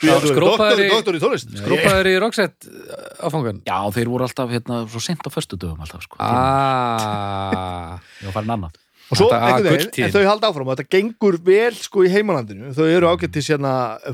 Já, 0.00 0.14
skrópaðir 0.24 0.86
í- 0.86 0.92
Doktor 0.94 1.16
í 1.18 1.20
tónlist 1.20 1.50
Skrópaður 1.58 2.08
í 2.08 2.12
Roxette 2.22 2.70
áfangan 3.26 3.58
Já, 3.68 3.76
þeir 3.92 4.08
voru 4.08 4.24
alltaf 4.24 4.48
hérna, 4.54 4.78
svo 4.88 5.02
sent 5.04 5.26
á 5.26 5.30
föstu 5.34 5.58
dögum 5.60 5.82
alltaf 5.84 6.06
sko. 6.06 6.16
Ah. 6.24 7.98
Ég 8.22 8.30
var 8.30 8.36
farin 8.38 8.54
annað 8.56 8.78
Og 9.10 9.18
svo 9.18 9.26
Þetta- 9.26 9.40
ah, 9.42 9.46
einhvern 9.58 9.74
veginn, 9.74 10.04
en 10.06 10.12
þau 10.14 10.24
halda 10.30 10.48
áfram 10.52 10.68
og 10.70 10.76
þetta 10.78 10.92
gengur 10.94 11.36
vel 11.42 11.74
sko 11.74 12.04
í 12.06 12.10
heimalandinu. 12.14 12.68
Þau 12.76 12.84
eru 12.86 13.08
ágættis 13.10 13.48
hérna 13.50 13.72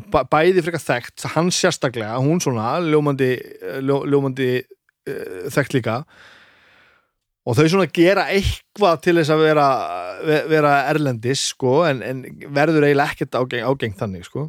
bæ- 0.08 0.24
bæði 0.32 0.62
frekar 0.64 0.80
þekkt, 0.80 1.26
hann 1.34 1.50
sérstaklega 1.52 2.14
hún 2.24 2.40
svona, 2.40 2.78
ljómandi, 2.80 3.28
ljó, 3.84 3.98
ljómandi 4.08 4.48
uh, 4.64 5.50
þekkt 5.52 5.76
líka 5.76 5.98
og 7.46 7.54
þau 7.54 7.66
svona 7.70 7.86
gera 7.94 8.26
eitthvað 8.34 9.00
til 9.04 9.16
þess 9.20 9.30
að 9.30 9.42
vera, 9.46 9.66
ve- 10.26 10.44
vera 10.50 10.74
erlendis 10.90 11.48
sko, 11.52 11.84
en, 11.86 12.02
en 12.02 12.24
verður 12.50 12.88
eiginlega 12.88 13.14
ekkert 13.14 13.38
ágeng, 13.38 13.66
ágengt 13.70 14.00
þannig 14.02 14.26
sko 14.26 14.48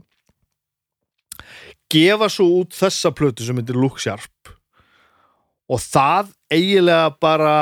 gefa 1.91 2.29
svo 2.31 2.47
út 2.61 2.75
þessa 2.75 3.13
plötu 3.15 3.45
sem 3.45 3.57
heitir 3.59 3.79
Sharp 4.01 4.53
og 5.67 5.81
það 5.83 6.31
eiginlega 6.51 7.09
bara 7.21 7.55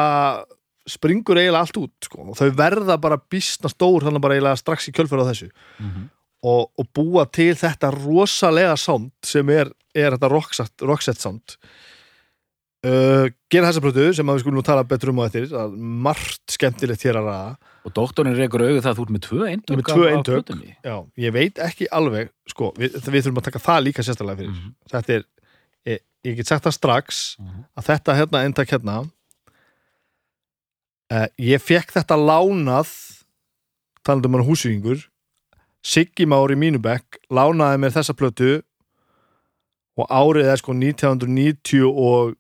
springur 0.90 1.40
eiginlega 1.40 1.66
allt 1.66 1.80
út 1.82 2.08
sko. 2.08 2.30
og 2.32 2.38
þau 2.38 2.50
verða 2.58 2.98
bara 3.02 3.18
býstna 3.18 3.70
stór 3.70 4.06
þannig 4.06 4.22
bara 4.22 4.38
eiginlega 4.38 4.62
strax 4.62 4.90
í 4.90 4.94
kjölfur 4.94 5.22
á 5.26 5.30
þessu 5.30 5.50
mm 5.50 5.90
-hmm. 5.90 6.10
og, 6.44 6.72
og 6.78 6.86
búa 6.94 7.26
til 7.26 7.56
þetta 7.56 7.92
rosalega 7.94 8.76
sound 8.78 9.12
sem 9.24 9.50
er, 9.50 9.72
er 9.94 10.18
þetta 10.18 10.30
rockset, 10.30 10.74
rockset 10.82 11.20
sound 11.20 11.58
uh, 12.86 13.26
gera 13.52 13.70
þessa 13.72 13.82
plötu 13.84 14.06
sem 14.18 14.30
að 14.30 14.38
við 14.38 14.44
skulum 14.46 14.66
tala 14.68 14.84
betur 14.88 15.12
um 15.14 15.22
á 15.22 15.28
eftir 15.28 15.48
að 15.58 15.74
margt 16.06 16.56
skemmtilegt 16.56 17.06
hér 17.08 17.20
að 17.22 17.30
ræða 17.32 17.56
Og 17.86 17.94
doktorinn 17.94 18.34
reykur 18.38 18.64
auðvið 18.66 18.82
það 18.82 18.92
að 18.92 18.98
þú 18.98 19.04
ert 19.06 19.14
með 19.16 19.24
tvö 19.28 19.48
eintök 19.52 19.78
Með 19.78 19.90
tvö 19.92 20.06
plötunni. 20.26 20.72
Já, 20.82 20.96
ég 21.22 21.34
veit 21.36 21.60
ekki 21.62 21.86
alveg 21.94 22.32
sko, 22.50 22.72
við, 22.80 22.96
við 22.98 23.22
þurfum 23.28 23.42
að 23.42 23.48
taka 23.52 23.62
það 23.68 23.84
líka 23.86 24.06
sérstaklega 24.08 24.40
fyrir 24.42 24.56
Mhm. 24.56 24.72
þetta 24.94 25.14
er, 25.20 25.26
ég, 25.92 26.00
ég 26.26 26.36
get 26.40 26.48
sagt 26.50 26.66
það 26.66 26.78
strax 26.80 27.20
Mhm. 27.40 27.66
að 27.78 27.88
þetta 27.92 28.16
hérna, 28.18 28.42
eintak 28.48 28.70
hérna 28.74 28.96
uh, 31.14 31.28
ég 31.38 31.62
fekk 31.62 31.94
þetta 32.00 32.18
lánað 32.18 32.90
talandi 34.06 34.30
um 34.32 34.40
hann 34.40 34.48
húsvíkingur 34.50 35.06
Siggi 35.86 36.26
Már 36.26 36.50
í 36.50 36.58
Mínubekk 36.58 37.20
lánaði 37.30 37.78
mér 37.84 37.94
þessa 37.94 38.16
plötu 38.18 38.64
og 40.02 40.10
árið 40.10 40.50
er 40.52 40.58
sko 40.58 40.74
1990 40.74 41.86
og 41.86 42.34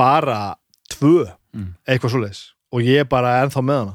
bara 0.00 0.40
tvö 0.94 1.28
Mm. 1.54 1.72
eitthvað 1.88 2.12
svoleiðis. 2.14 2.40
Og 2.72 2.84
ég 2.86 3.00
er 3.02 3.06
bara 3.10 3.30
ennþá 3.42 3.62
með 3.66 3.78
hana. 3.82 3.94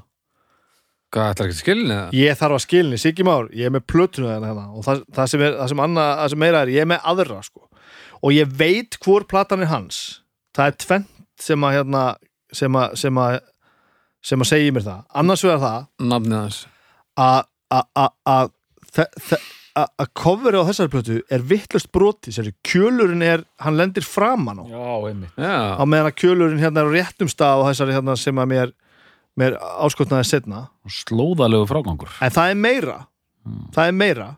Hvað 1.15 1.29
ætlar 1.31 1.47
ekki 1.47 1.55
að 1.55 1.61
skilja 1.61 1.95
það? 1.99 2.15
Ég 2.19 2.37
þarf 2.41 2.55
að 2.57 2.63
skilni, 2.65 2.97
Siggi 2.99 3.23
Már, 3.23 3.45
ég 3.55 3.65
er 3.69 3.71
með 3.71 3.85
plötuna 3.87 4.33
hérna, 4.33 4.49
hérna. 4.51 4.65
Og 4.75 4.83
það, 4.83 5.03
það, 5.15 5.29
sem 5.31 5.43
er, 5.45 5.53
það, 5.61 5.69
sem 5.71 5.79
anna, 5.85 6.03
það 6.19 6.29
sem 6.33 6.41
meira 6.43 6.61
er, 6.65 6.71
ég 6.75 6.83
er 6.83 6.89
með 6.91 7.05
aðra 7.13 7.37
sko. 7.47 7.61
og 8.25 8.31
ég 8.33 8.51
veit 8.59 8.97
hvor 9.05 9.23
platan 9.29 9.61
er 9.63 9.69
hans. 9.71 9.99
Það 10.57 10.67
er 10.71 10.77
tvent 10.83 11.07
sem 11.39 11.61
að 11.67 11.73
hérna, 11.77 12.03
sem 12.51 12.73
að 12.81 12.95
sem 12.99 13.15
að, 13.23 13.39
sem 14.25 14.39
að 14.43 14.49
segja 14.51 14.71
mér 14.75 14.85
það, 14.89 15.01
annars 15.21 15.43
vegar 15.45 15.61
það 15.63 15.87
Nafnið 16.11 16.39
hans. 16.41 16.59
að 17.15 17.45
að- 18.35 18.51
að- 19.75 20.09
coverið 20.15 20.61
á 20.63 20.67
þessari 20.69 20.91
plötu 20.93 21.17
er 21.29 21.41
vittlust 21.43 21.91
broti, 21.91 22.31
sér 22.31 22.51
kjölurinn 22.63 23.23
er 23.23 23.43
hann 23.59 23.75
lendir 23.77 24.03
framan 24.07 24.61
á. 24.61 24.65
Já, 24.69 25.09
einmitt. 25.09 25.33
Á 25.37 25.77
Já, 25.79 25.85
meðan 25.85 26.09
að 26.11 26.17
kjölurinn 26.21 26.59
hérna 26.63 26.81
er 26.83 26.89
á 26.89 26.95
réttum 26.95 27.29
stað 27.31 27.61
og 27.63 27.67
þessari 27.71 27.95
hérna 27.97 28.15
sem 28.17 28.35
að 28.35 28.47
mér, 28.53 28.73
mér 29.37 29.57
áskotnaði 29.59 30.25
setna 30.29 30.67
Slóðalegu 30.87 31.67
frágangur. 31.67 32.09
En 32.21 32.31
það 32.31 32.51
er 32.51 32.55
meira. 32.55 32.97
Það 33.75 33.87
er 33.87 33.91
meira. 33.91 34.29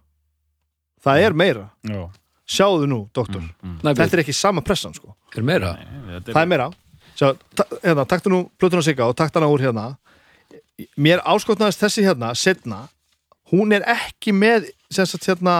Það 1.03 1.22
er 1.27 1.34
meira, 1.34 1.70
Já. 1.88 2.10
Sjáðu 2.48 2.88
nú, 2.88 2.98
doktor. 3.13 3.41
Næbjörn, 3.62 3.96
þetta 4.08 4.13
er 4.17 4.22
ekki 4.24 4.34
sama 4.34 4.62
pressan 4.63 4.94
sko. 4.96 5.13
Er 5.36 5.44
meira? 5.44 5.74
Það 6.25 6.41
er 6.41 6.48
meira. 6.48 6.70
Sjá, 7.17 7.34
hérna, 7.84 8.06
taktu 8.08 8.29
nú 8.32 8.50
plötuna 8.58 8.82
sigga 8.86 9.03
og 9.10 9.15
taktu 9.20 9.39
hana 9.41 9.50
úr 9.51 9.60
hérna. 9.65 9.98
Mér 10.98 11.20
áskotnaðist 11.27 11.82
þessi 11.84 12.06
hérna 12.06 12.29
setna, 12.38 12.88
hún 13.51 13.74
er 13.75 13.84
ekki 13.84 14.32
með 14.32 14.70
sagt 14.96 15.27
hérna 15.27 15.58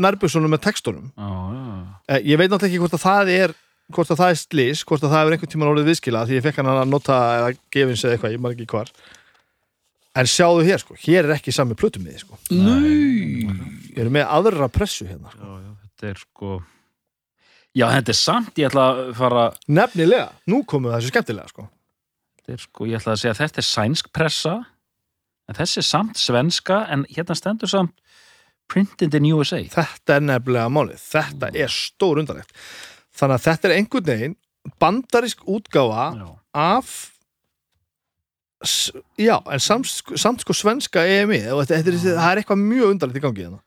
nærbjörnsunum 0.00 0.50
með 0.50 0.64
textunum. 0.66 1.10
Já, 1.14 1.28
já. 1.54 1.66
Eh, 2.08 2.22
ég 2.32 2.40
veit 2.40 2.50
náttúrulega 2.50 2.72
ekki 2.72 2.82
hvort 2.82 2.96
að 2.96 3.04
það 3.04 3.34
er 3.34 3.54
hvort 3.92 4.10
að 4.10 4.20
það 4.22 4.32
er 4.32 4.40
slís, 4.40 4.82
hvort 4.88 5.04
að 5.04 5.12
það 5.12 5.20
hefur 5.20 5.36
einhvern 5.36 5.52
tímann 5.52 5.70
orðið 5.72 5.90
viðskila 5.90 6.24
því 6.28 6.38
ég 6.38 6.44
fekk 6.46 6.60
hann 6.60 6.70
að 6.72 6.88
nota 6.88 7.18
eða 7.38 7.50
gefins 7.74 8.04
eða 8.04 8.16
eitthvað, 8.16 8.34
ég 8.34 8.42
maður 8.42 8.56
ekki 8.56 8.68
hvar. 8.72 8.92
En 10.14 10.30
sjáðu 10.30 10.66
hér 10.68 10.80
sko, 10.80 10.96
hér 11.04 11.26
er 11.26 11.34
ekki 11.36 11.52
sami 11.54 11.76
plötum 11.78 12.04
með 12.06 12.22
sko, 12.22 12.38
ég 12.54 13.98
er 14.00 14.12
með 14.14 14.30
aðra 14.30 14.70
pressu 14.72 15.08
hérna 15.08 15.32
sko. 15.32 15.42
Já, 15.42 15.66
já, 15.66 15.74
þetta 15.84 16.12
er 16.12 16.22
sko 16.22 16.54
Já, 17.74 17.88
þetta 17.90 18.12
er 18.12 18.14
samt, 18.14 18.58
ég 18.60 18.68
ætla 18.68 18.82
að 18.86 18.98
fara 19.18 19.44
nefnilega, 19.66 20.28
nú 20.46 20.60
komum 20.70 20.92
þessu 20.94 21.10
skemmtilega 21.10 21.50
sko. 21.50 21.64
Þetta 22.38 22.54
er 22.54 22.60
sko, 22.62 22.86
ég 22.86 23.00
ætla 23.00 23.16
að 23.16 23.22
segja 23.24 23.38
þetta 23.40 23.60
er 23.60 23.66
sænsk 23.66 24.10
pressa 24.14 24.52
en 25.50 25.58
þessi 25.58 25.80
er 25.82 25.86
samt 25.88 26.20
svenska 26.22 26.84
en 26.94 27.02
hérna 27.10 27.34
stendur 27.34 27.72
samt 27.72 27.96
printed 28.70 29.14
in 29.18 29.26
USA 29.34 29.60
þetta 29.62 30.16
er 30.18 30.24
nefnilega 30.30 30.70
málið, 30.72 31.00
þetta 31.12 31.50
er 31.54 31.68
stór 31.72 32.22
undanlegt 32.22 32.54
þannig 33.14 33.36
að 33.38 33.44
þetta 33.48 33.68
er 33.70 33.76
einhvern 33.78 34.08
veginn 34.12 34.36
bandarisk 34.80 35.44
útgáfa 35.44 36.06
Já, 36.16 36.28
af 36.54 36.94
s- 38.64 38.92
já, 39.20 39.36
en 39.52 39.60
samt, 39.60 39.86
samt 40.16 40.40
sko 40.40 40.52
svenska 40.56 41.02
EMI 41.04 41.42
og 41.52 41.64
þetta, 41.64 41.82
þetta 41.82 41.92
er, 41.92 41.98
það 42.16 42.30
er 42.32 42.40
eitthvað 42.42 42.62
mjög 42.64 42.92
undanlegt 42.94 43.18
í 43.20 43.24
gangi 43.26 43.44
hérna. 43.44 43.60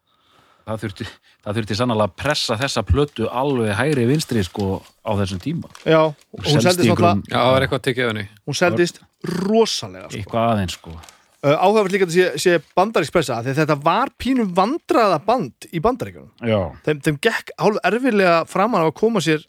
Það 0.68 0.80
þurfti, 0.84 1.06
það 1.46 1.58
þurfti 1.60 1.76
sannlega 1.80 2.06
að 2.10 2.16
pressa 2.20 2.56
þessa 2.60 2.82
plötu 2.84 3.28
alveg 3.32 3.70
hægri 3.78 4.08
vinstri 4.10 4.42
sko 4.44 4.66
á 5.06 5.12
þessum 5.22 5.40
tíma. 5.40 5.70
Já, 5.88 6.02
hún 6.12 6.44
seldist 6.50 6.82
náttúrulega 6.82 7.22
já, 7.30 7.38
það 7.38 7.54
er 7.60 7.66
eitthvað 7.68 7.80
að 7.80 7.86
tekja 7.86 8.10
henni. 8.10 8.26
hún 8.50 8.58
seldist 8.58 9.00
rosalega 9.48 10.10
sko. 10.10 10.18
eitthvað 10.20 10.50
aðeins 10.52 10.76
sko 10.76 10.98
áhugavert 11.46 11.94
líka 11.94 12.08
að 12.08 12.16
sé, 12.16 12.28
sé 12.42 12.58
bandarisk 12.78 13.14
pressa 13.14 13.40
því 13.46 13.54
að 13.54 13.60
þetta 13.62 13.78
var 13.86 14.12
pínu 14.18 14.48
vandraða 14.58 15.20
band 15.26 15.68
í 15.70 15.82
bandaríkjunum. 15.84 16.32
Já, 16.42 16.60
þeim, 16.88 17.02
þeim 17.06 17.20
gekk 17.28 17.54
hálf 17.62 17.80
erfilega 17.86 18.38
framan 18.50 18.86
á 18.86 18.88
að 18.90 18.96
koma 18.98 19.22
sér 19.24 19.44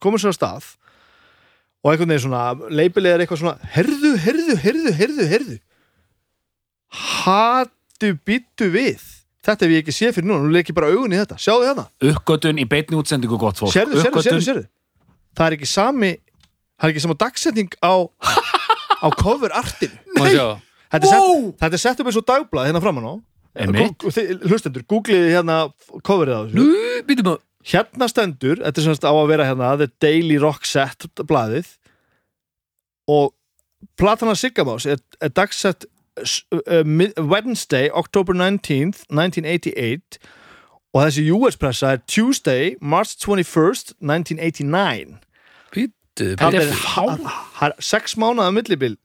koma 0.00 0.20
sér 0.20 0.32
á 0.32 0.38
stað 0.38 0.70
og 1.84 1.92
einhvern 1.92 2.14
veginn 2.14 2.24
svona 2.24 2.70
leipilega 2.72 3.18
er 3.18 3.24
eitthvað 3.24 3.42
svona 3.42 3.72
herðu, 3.74 4.14
herðu, 4.24 4.56
herðu, 4.64 4.94
herðu, 4.96 5.26
herðu 5.32 5.58
hatu 6.88 8.14
býttu 8.24 8.70
við. 8.72 9.04
Þetta 9.44 9.64
hef 9.64 9.74
ég 9.74 9.84
ekki 9.84 9.94
séð 9.94 10.16
fyrir 10.16 10.28
núna, 10.28 10.44
nú 10.44 10.52
leik 10.52 10.72
ég 10.72 10.76
bara 10.76 10.88
augun 10.92 11.12
í 11.14 11.20
þetta. 11.20 11.36
Sjáðu 11.40 11.68
hérna, 11.68 11.84
uppgötun 12.10 12.58
í 12.60 12.64
beinni 12.68 12.96
útsendingu 12.98 13.38
gott 13.40 13.60
fólk. 13.60 13.72
Sérðu, 13.72 14.00
sérðu, 14.02 14.24
sérðu, 14.24 14.44
sérðu. 14.44 14.64
Það 15.36 15.46
er 15.46 15.56
ekki 15.58 15.68
sami 15.70 16.10
það 16.78 16.86
er 16.86 16.94
ekki 16.94 17.04
sama 17.04 17.18
dagsetning 17.18 17.76
á 17.82 17.92
á 19.04 19.08
cover 19.18 19.52
Má 19.52 20.24
sjá 20.30 20.46
þetta 20.92 21.10
er, 21.10 21.42
þetta 21.62 21.78
er 21.78 21.82
sett 21.82 22.00
upp 22.02 22.10
eins 22.10 22.20
og 22.20 22.28
dagblað 22.28 22.70
hérna 22.70 22.82
framan 22.84 23.08
á. 23.08 23.14
Hlustendur, 23.58 24.84
googliði 24.88 25.34
hérna 25.34 25.58
coverið 26.06 26.36
á 26.36 26.40
þessu. 26.46 27.36
Hérna 27.68 28.08
stendur, 28.08 28.62
þetta 28.62 28.80
er 28.80 28.86
semst 28.86 29.04
á 29.04 29.12
að 29.12 29.30
vera 29.32 29.48
hérna 29.48 29.74
The 29.80 29.90
Daily 30.00 30.38
Rock 30.40 30.68
Set 30.68 31.08
blaðið. 31.18 31.72
Og 33.10 33.32
Platana 33.98 34.34
Siggamás 34.38 34.86
er, 34.86 35.00
er 35.20 35.32
dagsett 35.34 35.86
uh, 36.18 36.82
Wednesday, 37.18 37.90
October 37.90 38.34
19th 38.34 39.04
1988 39.10 40.18
og 40.94 41.04
þessi 41.04 41.24
US 41.36 41.58
pressa 41.60 41.92
er 41.94 42.04
Tuesday, 42.08 42.74
March 42.80 43.18
21st 43.20 43.98
1989 44.00 45.18
Býtu, 45.74 46.32
Þetta 46.40 46.62
er 46.62 46.72
Það 46.72 47.66
er 47.68 47.76
sex 47.84 48.16
mánuða 48.18 48.50
millibil 48.56 48.96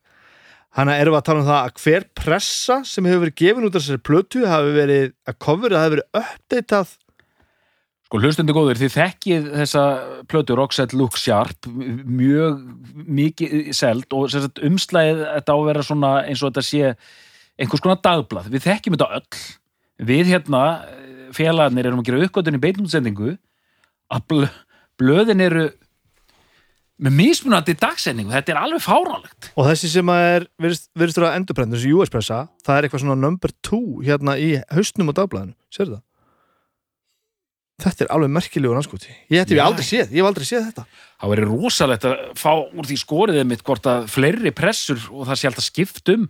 Hanna 0.73 0.97
erum 0.97 1.13
við 1.13 1.19
að 1.19 1.27
tala 1.27 1.41
um 1.43 1.47
það 1.47 1.59
að 1.59 1.81
hver 1.83 2.05
pressa 2.17 2.79
sem 2.87 3.05
hefur 3.05 3.25
verið 3.27 3.39
gefin 3.43 3.67
út 3.67 3.75
af 3.75 3.83
þessari 3.83 4.05
plötu 4.09 4.43
hafi 4.49 4.71
verið 4.73 5.03
að 5.29 5.39
coverið 5.45 5.79
hafi 5.79 5.95
verið 5.95 6.21
uppdatað 6.23 6.93
Sko 8.13 8.19
hlustundi 8.21 8.53
góður, 8.53 8.77
þið 8.77 8.91
þekkið 8.93 9.45
þessa 9.57 9.83
plötu 10.29 10.53
Roxette 10.53 10.93
Look 10.99 11.15
Sharp 11.17 11.65
mjög 11.65 12.59
mikið 13.09 13.71
seld 13.73 14.13
og 14.13 14.27
sagt, 14.29 14.61
umslæðið 14.61 15.23
þetta 15.31 15.55
á 15.55 15.57
að 15.57 15.65
vera 15.65 15.85
svona 15.87 16.11
eins 16.21 16.43
og 16.43 16.51
þetta 16.51 16.63
sé 16.67 16.91
einhvers 17.57 17.81
konar 17.81 18.03
dagblað. 18.05 18.51
Við 18.53 18.67
þekkjum 18.67 18.97
þetta 18.99 19.17
öll. 19.17 19.41
Við 20.11 20.29
hérna, 20.29 20.61
félagarnir 21.33 21.89
erum 21.89 22.03
að 22.03 22.11
gera 22.11 22.27
uppgötun 22.27 22.59
í 22.59 22.61
beinumsendingu 22.67 23.33
að 24.13 24.29
blö, 24.29 24.51
blöðin 25.01 25.41
eru 25.47 25.65
með 27.01 27.15
mismunandi 27.17 27.75
dagsendingu. 27.79 28.33
Þetta 28.33 28.53
er 28.53 28.61
alveg 28.61 28.83
fáránlegt. 28.85 29.51
Og 29.57 29.67
þessi 29.67 29.89
sem 29.95 30.09
að 30.13 30.25
er, 30.29 30.47
virðist 30.61 30.89
virðist 30.99 31.19
vera 31.19 31.35
endurprent, 31.39 31.73
þessi 31.73 31.93
US 31.97 32.13
pressa, 32.13 32.43
það 32.65 32.79
er 32.79 32.87
eitthvað 32.87 33.03
svona 33.05 33.19
number 33.19 33.53
two 33.65 34.01
hérna 34.05 34.37
í 34.37 34.55
haustnum 34.73 35.09
á 35.09 35.17
dagblæðinu, 35.19 35.55
sér 35.73 35.93
það? 35.95 36.01
Þetta 37.83 38.05
er 38.05 38.11
alveg 38.13 38.31
merkilegur 38.31 38.77
anskoti. 38.77 39.11
Ég 39.33 39.41
þetta 39.41 39.55
hef 39.57 39.65
aldrei 39.65 39.87
séð, 39.87 40.11
ég 40.13 40.21
hef 40.21 40.29
aldrei 40.29 40.45
séð 40.47 40.67
þetta. 40.69 40.83
Það 41.19 41.31
verið 41.33 41.49
rosalegt 41.49 42.05
að 42.07 42.19
fá 42.39 42.51
úr 42.53 42.87
því 42.87 42.97
skoriðið 43.01 43.47
mitt 43.49 43.63
hvort 43.65 43.89
að 43.89 44.05
fleiri 44.13 44.53
pressur 44.55 45.01
og 45.09 45.25
það 45.27 45.39
sé 45.41 45.49
alltaf 45.49 45.65
skipt 45.65 46.13
um 46.13 46.27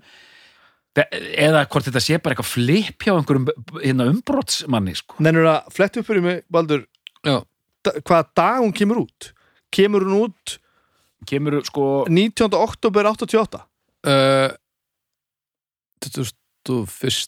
eða 0.94 1.66
hvort 1.74 1.90
þetta 1.90 2.02
sé 2.06 2.18
bara 2.22 2.36
eitthvað 2.36 2.52
flip 2.54 3.06
hjá 3.06 3.14
einhverjum 3.16 3.48
hérna 3.82 4.08
umbrotsmanni 4.14 4.96
sko. 4.98 5.18
Nennur 5.26 5.50
að 5.52 5.72
flett 5.76 6.00
upp 6.00 6.08
fyrir 6.08 6.26
mig, 6.26 6.44
Baldur, 6.54 6.86
hvaða 7.26 8.24
dag 8.38 8.60
hún 8.62 8.76
kemur 8.78 9.04
út? 9.04 9.34
Kemur 9.74 10.06
hún 10.06 10.28
út 10.28 10.58
kemur 11.28 11.62
sko 11.68 12.06
19. 12.10 12.52
oktober 12.58 13.08
88? 13.10 13.64
uh, 14.08 14.52
21. 16.04 17.28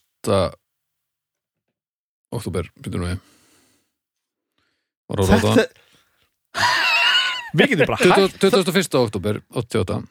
oktober, 2.35 2.69
býtum 2.81 3.05
við 3.07 3.17
Þetta 5.05 5.65
Við 7.55 7.71
getum 7.71 7.87
bara 7.87 7.99
hægt 8.01 8.39
20 8.41 8.63
21. 8.65 8.99
oktober, 8.99 9.41
88 9.53 10.01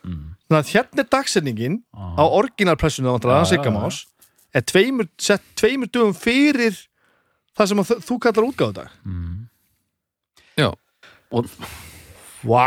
Þannig 0.00 0.58
að 0.58 0.72
hérna 0.74 1.04
er 1.04 1.10
dagsetningin 1.12 1.76
á 1.94 2.24
orginalpressinu 2.26 3.12
á 3.14 3.16
Já, 3.20 3.30
já, 3.30 3.50
Siggamás 3.52 4.04
er 4.50 4.64
tveimur, 4.66 5.06
sett 5.20 5.44
tveimur 5.54 5.90
dögum 5.92 6.16
fyrir 6.16 6.74
það 7.54 7.70
sem 7.70 7.82
þú 8.02 8.16
kallar 8.22 8.48
útgáðudag 8.48 8.90
mm. 9.06 9.49
Já. 11.30 11.38
og, 11.38 11.46
Vá 12.42 12.66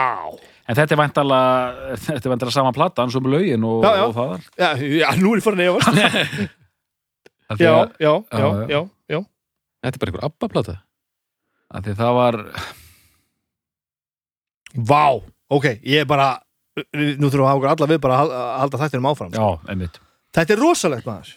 en 0.70 0.78
þetta 0.78 0.94
er 0.96 1.00
væntalega 1.02 1.98
þetta 2.00 2.22
er 2.30 2.32
væntalega 2.34 2.54
sama 2.56 2.72
platan 2.76 3.12
sem 3.12 3.26
lögin 3.28 3.64
og, 3.68 3.84
Já, 3.84 3.92
já. 4.00 4.04
og 4.08 4.14
það 4.16 4.46
Já, 4.62 4.70
já, 5.02 5.08
nú 5.20 5.34
er 5.34 5.42
ég 5.42 5.44
farin 5.44 5.60
að 5.60 5.72
efast 5.74 5.88
Af 7.52 7.58
því 7.60 7.66
Já, 7.68 7.74
já, 7.74 7.84
já, 8.00 8.14
Já, 8.40 8.48
já, 8.72 8.82
já 9.12 9.20
Þetta 9.84 9.98
er 9.98 10.00
bara 10.00 10.12
einhver 10.14 10.26
abba-plata 10.30 10.76
af 11.74 11.82
því 11.88 11.94
það 11.98 12.14
var 12.20 12.36
Vá, 14.74 15.04
ok, 15.54 15.66
ég 15.86 16.02
er 16.04 16.10
bara 16.10 16.28
nú 16.94 17.30
þurfum 17.30 17.38
við 17.38 17.44
að 17.44 17.50
hafa 17.52 17.58
okkur 17.60 17.72
alla 17.76 17.88
við 17.92 18.00
bara 18.02 18.16
að 18.16 18.22
hal- 18.24 18.34
að 18.38 18.54
halda 18.64 18.80
þættinum 18.82 19.10
áfram 19.12 19.36
já, 19.36 19.48
einmitt 19.70 20.00
Þetta 20.34 20.56
er 20.56 20.62
rosalegt 20.64 21.06
maður 21.10 21.34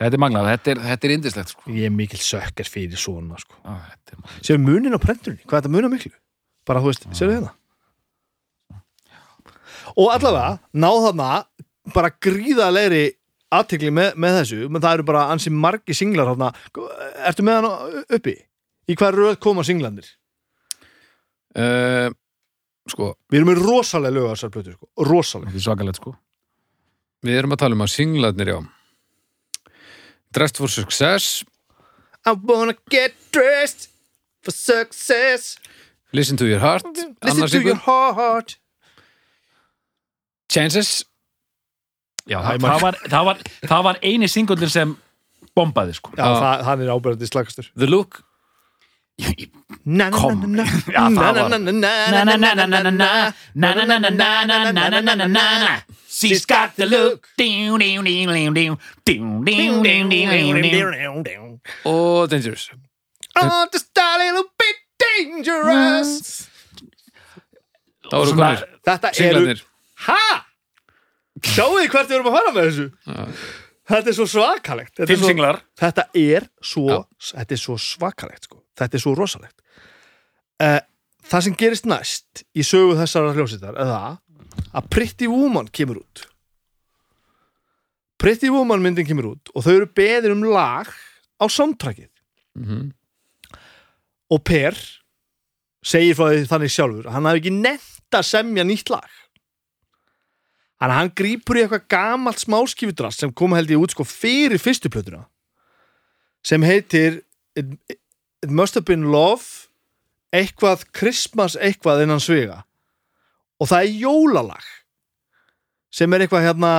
þetta 0.00 0.16
er 0.16 0.22
magnað, 0.22 0.46
þetta 0.52 0.70
er, 0.74 0.78
þetta 0.90 1.06
er 1.08 1.12
indislegt 1.16 1.50
sko. 1.52 1.64
Ég 1.74 1.88
er 1.90 1.92
mikil 1.92 2.20
sökkar 2.24 2.68
fyrir 2.70 2.96
svona 3.00 3.36
sko. 3.42 3.56
já, 3.64 3.74
magnað. 4.16 4.36
Sér 4.46 4.60
munin 4.62 4.94
á 4.96 5.00
prenturinni, 5.02 5.42
hvað 5.44 5.58
er 5.58 5.64
þetta 5.66 5.72
munar 5.74 5.90
miklu? 5.92 6.12
Bara, 6.70 6.82
þú 6.84 6.92
veist, 6.92 7.08
sér 7.18 7.30
við 7.32 7.40
hérna? 7.40 7.54
Og 9.98 10.12
allavega, 10.14 10.60
náð 10.78 11.00
þarna 11.08 11.28
bara 11.96 12.12
gríðalegri 12.22 13.02
aðtekli 13.50 13.90
með, 13.94 14.12
með 14.22 14.36
þessu, 14.38 14.58
menn 14.70 14.84
það 14.84 14.96
eru 15.00 15.06
bara 15.08 15.24
ansi 15.34 15.50
margi 15.50 15.96
singlar 15.98 16.30
þarna. 16.30 16.52
Ertu 17.26 17.42
með 17.46 17.58
hann 17.58 18.04
uppi? 18.20 18.36
Í 18.90 18.96
hvað 18.98 19.16
röð 19.18 19.38
koma 19.42 19.64
singlandir? 19.66 20.06
uh, 21.58 22.08
Sko, 22.90 23.12
Við 23.30 23.38
erum 23.40 23.50
með 23.52 23.60
rosalega 23.62 24.14
lög 24.16 24.28
á 24.30 24.32
þessar 24.32 24.50
plötu, 24.54 24.72
sko, 24.74 24.86
rosalega. 25.06 25.50
Þetta 25.52 25.60
er 25.60 25.66
svakalegt 25.66 25.98
sko. 26.00 26.12
Við 27.26 27.36
erum 27.38 27.52
að 27.54 27.60
tala 27.62 27.76
um 27.76 27.84
að 27.84 27.90
singlarnir, 27.92 28.50
já. 28.50 28.58
Dressed 30.34 30.58
for 30.62 30.70
Success, 30.72 31.42
I 32.26 32.32
wanna 32.34 32.74
get 32.90 33.14
dressed 33.34 33.88
for 34.44 34.54
success 34.54 35.58
Listen 36.12 36.36
to 36.36 36.46
your 36.46 36.58
heart 36.58 36.84
Listen 36.84 37.16
Annars 37.22 37.52
to 37.52 37.60
your 37.60 37.76
heart 37.76 38.58
Chances 40.50 41.04
Já, 42.28 42.38
það, 42.44 42.60
það, 42.62 42.80
var, 42.82 42.96
það, 43.10 43.24
var, 43.26 43.38
það 43.70 43.84
var 43.86 44.00
eini 44.06 44.28
singullin 44.30 44.70
sem 44.70 44.96
bombaði 45.56 45.94
sko 45.96 46.12
Já, 46.18 46.26
það, 46.26 46.66
hann 46.66 46.82
er 46.84 46.92
ábærandi 46.94 47.30
slagastur 47.30 47.70
The 47.78 47.88
Look 47.90 48.20
Kom 49.20 50.44
Já, 50.58 51.06
það 51.06 51.38
var 51.38 51.48
She's 56.10 56.44
got 56.48 56.76
the 56.76 56.86
look 56.86 57.30
Og 61.88 62.30
Dangerous 62.30 62.70
Oh, 63.36 63.66
this 63.70 63.84
darling 63.94 64.42
dangerous 65.10 66.46
Það 68.10 68.18
voru 68.18 68.30
Svona- 68.32 68.46
konir, 68.56 68.78
Þetta 68.88 69.08
eru 69.10 69.18
singlarnir. 69.20 69.60
Ha? 70.06 70.22
Sjáu 71.46 71.68
þið 71.76 71.90
hvert 71.92 72.08
við 72.10 72.16
erum 72.16 72.30
að 72.30 72.36
fara 72.38 72.52
með 72.56 72.68
þessu 72.70 72.86
Þetta 73.90 74.08
er 74.10 74.16
svo 74.16 74.26
svakalegt 74.30 74.94
Þetta 74.96 75.02
er 75.04 75.10
Fimm 75.10 75.20
svo- 75.22 75.30
singlar 75.30 75.60
Þetta 75.80 76.04
er 76.22 76.48
svo 76.62 76.86
Já. 76.88 76.98
Þetta 77.30 77.52
er 77.56 77.60
svo 77.62 77.76
svakalegt 77.78 78.44
sko. 78.48 78.58
Þetta 78.80 78.94
er 78.98 79.02
svo 79.04 79.14
rosalegt 79.18 79.60
uh, 80.62 80.80
Það 81.30 81.44
sem 81.46 81.54
gerist 81.60 81.86
næst 81.90 82.42
Í 82.56 82.64
sögu 82.66 82.96
þessara 82.98 83.32
hljómsveitar 83.36 83.78
Er 83.78 83.90
það 83.92 84.18
að 84.80 84.88
Pretty 84.90 85.26
Woman 85.30 85.68
kemur 85.70 86.00
út 86.02 86.26
Pretty 88.20 88.50
Woman 88.52 88.82
myndin 88.84 89.06
kemur 89.08 89.30
út 89.34 89.52
Og 89.54 89.64
þau 89.64 89.74
eru 89.78 89.86
beðir 89.96 90.34
um 90.34 90.42
lag 90.50 90.90
Á 91.40 91.44
soundtrackið 91.48 92.08
Mhm. 92.58 92.88
Og 94.34 94.40
Per 94.44 94.74
segir 95.84 96.16
frá 96.18 96.28
því 96.30 96.44
þannig 96.50 96.74
sjálfur 96.74 97.10
hann 97.14 97.28
hafi 97.28 97.42
ekki 97.42 97.54
nefnt 97.56 98.16
að 98.16 98.28
semja 98.28 98.66
nýtt 98.66 98.92
lag. 98.92 99.08
Að 100.80 100.94
hann 100.96 101.10
grípur 101.16 101.58
í 101.58 101.64
eitthvað 101.64 101.88
gamalt 101.92 102.40
smáskifudrast 102.40 103.20
sem 103.20 103.32
kom 103.36 103.52
held 103.56 103.70
ég 103.72 103.80
út 103.82 103.92
sko 103.92 104.06
fyrir 104.08 104.60
fyrstu 104.60 104.92
plötuna 104.92 105.26
sem 106.42 106.62
heitir 106.64 107.20
It, 107.58 107.74
It 107.90 108.50
Must 108.50 108.78
Have 108.78 108.88
Been 108.88 109.10
Love 109.12 109.68
eitthvað 110.32 110.86
Christmas 110.96 111.56
eitthvað 111.58 112.04
innan 112.06 112.22
svega 112.22 112.62
og 113.60 113.68
það 113.68 113.84
er 113.84 113.98
jólalag 114.06 114.68
sem 115.92 116.12
er 116.14 116.24
eitthvað 116.24 116.46
hérna 116.46 116.72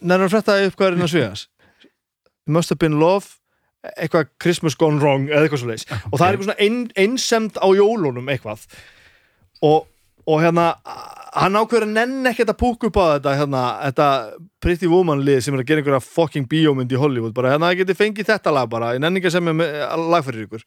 nærmar 0.00 0.32
frétta 0.32 0.58
upp 0.64 0.78
hvað 0.78 0.88
er 0.88 0.98
innan 0.98 1.12
svegas 1.12 1.46
It 1.84 2.50
Must 2.56 2.72
Have 2.72 2.80
Been 2.82 2.98
Love 2.98 3.38
eitthvað 3.96 4.30
Christmas 4.40 4.76
Gone 4.80 5.00
Wrong 5.02 5.26
eða 5.30 5.44
eitthvað 5.46 5.62
svo 5.62 5.70
leis 5.72 5.84
og 5.90 6.14
það 6.18 6.24
er 6.26 6.30
eitthvað 6.36 6.48
svona 6.48 6.62
ein, 6.66 6.78
einsemd 6.96 7.58
á 7.60 7.68
jólunum 7.76 8.30
eitthvað. 8.32 8.64
Og, 9.64 9.84
og 10.28 10.40
hérna 10.42 10.70
hann 11.34 11.58
ákveður 11.58 11.86
að 11.88 11.94
nenn 11.96 12.30
ekkert 12.30 12.52
að 12.52 12.60
púka 12.60 12.88
upp 12.88 12.98
á 13.00 13.04
þetta 13.16 13.34
hérna, 13.40 13.62
þetta 13.88 14.08
Pretty 14.62 14.88
Woman 14.90 15.24
lið 15.26 15.40
sem 15.44 15.56
er 15.56 15.62
að 15.64 15.68
gera 15.70 15.82
einhverja 15.82 16.04
fucking 16.06 16.48
bíómynd 16.50 16.92
í 16.94 17.00
Hollywood. 17.00 17.34
Bara 17.36 17.54
hérna 17.54 17.72
geti 17.76 17.96
fengið 17.98 18.30
þetta 18.30 18.54
lag 18.54 18.70
bara 18.70 18.92
nenn 19.00 19.18
ekki 19.20 19.30
að 19.32 19.36
semja 19.38 19.54
með- 19.56 19.78
lag 20.12 20.26
fyrir 20.26 20.46
ykkur. 20.46 20.64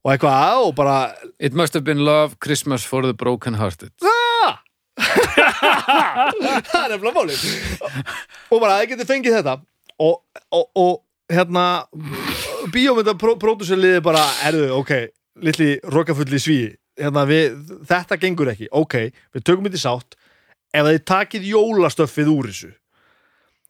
Og 0.00 0.14
eitthvað 0.14 0.64
og 0.64 0.74
bara 0.74 0.96
It 1.38 1.54
must 1.54 1.74
have 1.74 1.84
been 1.84 2.04
love, 2.04 2.38
Christmas 2.40 2.84
for 2.84 3.02
the 3.02 3.14
broken 3.14 3.54
hearted. 3.60 3.92
það 5.00 6.82
er 6.84 6.92
nefnilega 6.94 7.14
málið. 7.16 7.38
Og 8.50 8.58
bara 8.60 8.80
það 8.80 8.88
geti 8.94 9.06
fengið 9.08 9.38
þetta. 9.38 9.54
Og, 10.00 10.20
og, 10.56 10.66
og 10.80 10.92
hérna 11.30 11.64
bíómynda 12.74 13.14
pródúserliði 13.18 14.02
bara 14.04 14.24
erðu, 14.48 14.68
ok, 14.80 14.92
litli 15.46 15.72
rokafulli 15.86 16.40
sví 16.42 16.60
hérna, 17.00 17.24
við, 17.28 17.56
þetta 17.88 18.18
gengur 18.20 18.52
ekki 18.52 18.68
ok, 18.76 18.98
við 19.34 19.46
tökum 19.46 19.66
þetta 19.68 19.80
í 19.80 19.84
sátt 19.84 20.18
ef 20.76 20.86
þið 20.86 21.00
takið 21.08 21.48
jólastöffið 21.50 22.30
úr 22.34 22.50
þessu. 22.50 22.70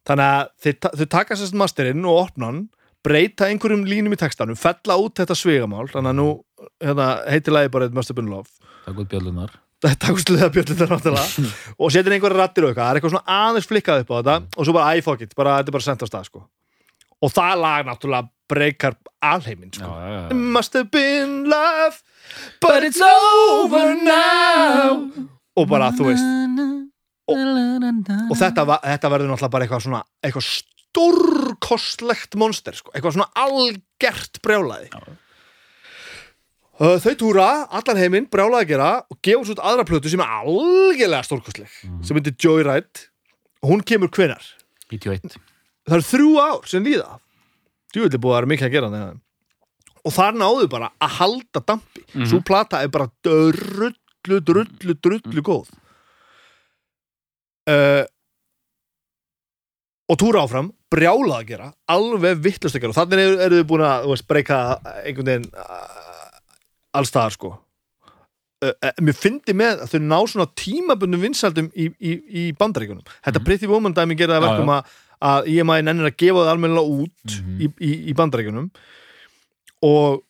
Þannig 0.08 0.34
að 0.34 0.52
þið, 0.64 0.90
þau 0.98 1.08
taka 1.14 1.38
sérst 1.38 1.56
masterinn 1.60 2.06
og 2.08 2.22
opna 2.26 2.50
hann 2.50 2.60
breyta 3.04 3.48
einhverjum 3.48 3.86
línum 3.88 4.16
í 4.16 4.20
textanum 4.20 4.58
fella 4.58 4.96
út 5.00 5.20
þetta 5.20 5.36
svegamál 5.36 5.86
þannig 5.88 6.12
að 6.12 6.18
nú 6.18 6.28
hérna, 6.82 7.10
heitir 7.30 7.56
lagi 7.56 7.72
bara 7.72 7.88
Been 7.88 8.32
Love. 8.32 8.48
Það 8.84 8.92
er 8.92 8.98
góð 8.98 9.10
bjöllunar 9.14 9.58
takkuslega 10.04 10.50
bjöllindar 10.52 10.90
náttúrulega. 10.92 11.50
Og 11.80 11.92
setur 11.92 12.12
einhverja 12.12 12.40
rattir 12.42 12.66
eitthvað, 12.68 12.82
það 12.84 12.90
er 12.90 12.98
eitthvað 12.98 13.14
svona 13.14 13.36
aðeins 13.48 13.68
flikkað 13.70 14.02
upp 14.02 14.10
á 14.12 14.16
þetta 14.18 14.34
og 14.56 14.66
svo 14.66 14.74
bara 14.76 14.90
I 14.92 15.04
fuck 15.04 15.22
it, 15.24 15.36
bara, 15.38 15.54
þetta 15.60 15.72
er 15.72 15.76
bara 15.78 15.86
sent 15.86 16.04
á 16.04 16.06
stað 16.10 16.26
sko. 16.28 16.42
Og 17.22 17.32
það 17.34 17.54
lag 17.60 17.86
náttúrulega 17.88 18.28
breykar 18.50 18.96
alheiminn 19.22 19.70
sko. 19.72 19.84
já, 19.86 20.08
já. 20.10 20.26
It 20.32 20.36
must 20.56 20.74
have 20.74 20.90
been 20.90 21.44
love 21.50 22.00
but 22.60 22.82
it's 22.84 23.00
over 23.04 23.94
now. 24.02 25.10
Og 25.56 25.68
bara 25.68 25.90
þú 25.92 26.10
veist 26.10 26.26
og 27.30 28.36
þetta, 28.38 28.64
va- 28.66 28.80
þetta 28.82 29.10
verður 29.12 29.28
náttúrulega 29.30 29.50
bara 29.54 29.66
eitthvað 29.66 29.84
svona 29.86 30.02
eitthvað 30.24 30.46
stórkostlegt 30.50 32.34
monster 32.40 32.74
sko. 32.74 32.90
eitthvað 32.94 33.18
svona 33.18 33.30
algert 33.38 34.40
brjálaði 34.42 34.90
Uh, 36.80 36.94
þau 36.96 37.12
túra, 37.20 37.46
allan 37.76 37.98
heiminn, 38.00 38.24
brjálaði 38.32 38.64
að 38.64 38.68
gera 38.70 38.84
og 39.12 39.18
gefa 39.20 39.44
svo 39.44 39.54
aðra 39.68 39.84
plötu 39.84 40.08
sem 40.08 40.22
er 40.24 40.30
algjörlega 40.32 41.26
stórkostleg 41.26 41.68
sem 42.00 42.16
heitir 42.16 42.32
Joyride. 42.40 43.02
Og 43.60 43.68
hún 43.74 43.82
kemur 43.84 44.08
hvenar 44.08 44.40
91 44.88 45.36
það 45.90 45.98
eru 45.98 46.08
þrjú 46.10 46.30
ár 46.40 46.70
sem 46.70 46.86
líða. 46.86 47.18
Djúvillig 47.90 48.22
búið 48.22 48.32
að 48.32 48.38
vera 48.38 48.50
mikið 48.54 48.68
að 48.68 48.74
gera 48.76 48.92
þegar. 48.94 49.18
og 50.00 50.12
þar 50.16 50.36
náðu 50.40 50.68
bara 50.72 50.90
að 51.02 51.16
halda 51.18 51.62
dampi. 51.66 52.04
Svo 52.24 52.40
plata 52.46 52.80
er 52.80 52.88
bara 52.88 53.10
drullu, 53.26 54.38
drullu, 54.40 54.94
drullu 54.96 55.42
góð. 55.44 55.68
Uh, 57.68 58.06
og 60.10 60.18
túra 60.18 60.42
áfram 60.42 60.70
brjálað 60.90 61.36
að 61.36 61.50
gera, 61.52 61.66
alveg 61.90 62.40
vittlust 62.42 62.78
að 62.78 62.84
gera. 62.84 62.94
Og 62.94 62.98
þannig 62.98 63.24
eru, 63.24 63.40
eru 63.44 63.58
þið 63.60 63.66
búin 63.70 63.84
að 63.86 64.06
veist, 64.10 64.26
breyka 64.30 64.60
einhvern 65.04 65.28
veginn 65.28 65.50
uh, 65.52 66.40
allstaðar 66.98 67.36
sko. 67.36 67.52
Uh, 68.60 68.72
uh, 68.74 68.90
mér 69.04 69.16
fyndi 69.16 69.54
með 69.56 69.84
að 69.84 69.94
þau 69.94 70.00
ná 70.04 70.16
svona 70.28 70.48
tímabundum 70.58 71.22
vinsaldum 71.22 71.70
í, 71.72 71.86
í, 71.96 72.16
í 72.28 72.42
bandaríkunum 72.58 73.06
þetta 73.24 73.40
Pretty 73.46 73.70
Woman 73.70 73.94
dæmi 73.96 74.18
gera 74.20 74.36
það 74.36 74.42
Já, 74.42 74.44
verkum 74.50 74.72
að, 74.74 74.90
að 75.20 75.50
IMI 75.52 75.82
nennir 75.84 76.08
að 76.08 76.18
gefa 76.22 76.44
það 76.44 76.52
almennilega 76.54 77.04
út 77.04 77.38
í, 77.60 77.68
í, 77.68 77.92
í 78.10 78.16
bandaríkunum 78.16 78.70
og 79.86 80.22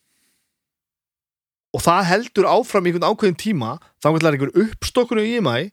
og 1.70 1.85
það 1.85 2.09
heldur 2.09 2.48
áfram 2.50 2.87
í 2.87 2.90
einhvern 2.90 3.12
ákveðin 3.12 3.38
tíma 3.38 3.76
þá 4.03 4.09
er 4.11 4.33
einhver 4.33 4.57
uppstokkun 4.64 5.22
í 5.22 5.37
IMI 5.38 5.70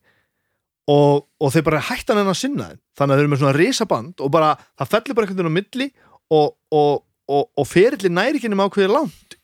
og, 0.92 1.26
og 1.42 1.54
þeir 1.54 1.66
bara 1.68 1.84
hættan 1.90 2.22
henn 2.22 2.32
að 2.32 2.40
sinna 2.40 2.70
þeim. 2.70 2.82
Þannig 2.98 3.14
að 3.14 3.18
þeir 3.18 3.26
eru 3.26 3.32
með 3.32 3.42
svona 3.42 3.58
risaband 3.58 4.24
og 4.24 4.32
bara 4.34 4.54
það 4.78 4.94
fellur 4.94 5.18
bara 5.18 5.28
einhvern 5.28 5.42
veginn 5.42 5.52
á 5.52 5.58
milli 5.58 5.90
og, 6.38 6.54
og, 6.78 6.94
og, 7.34 7.44
og 7.58 7.68
ferilli 7.68 8.14
næri 8.14 8.40
ekki 8.40 8.52
nema 8.54 8.70
ákveðið 8.70 8.94
langt 8.94 9.38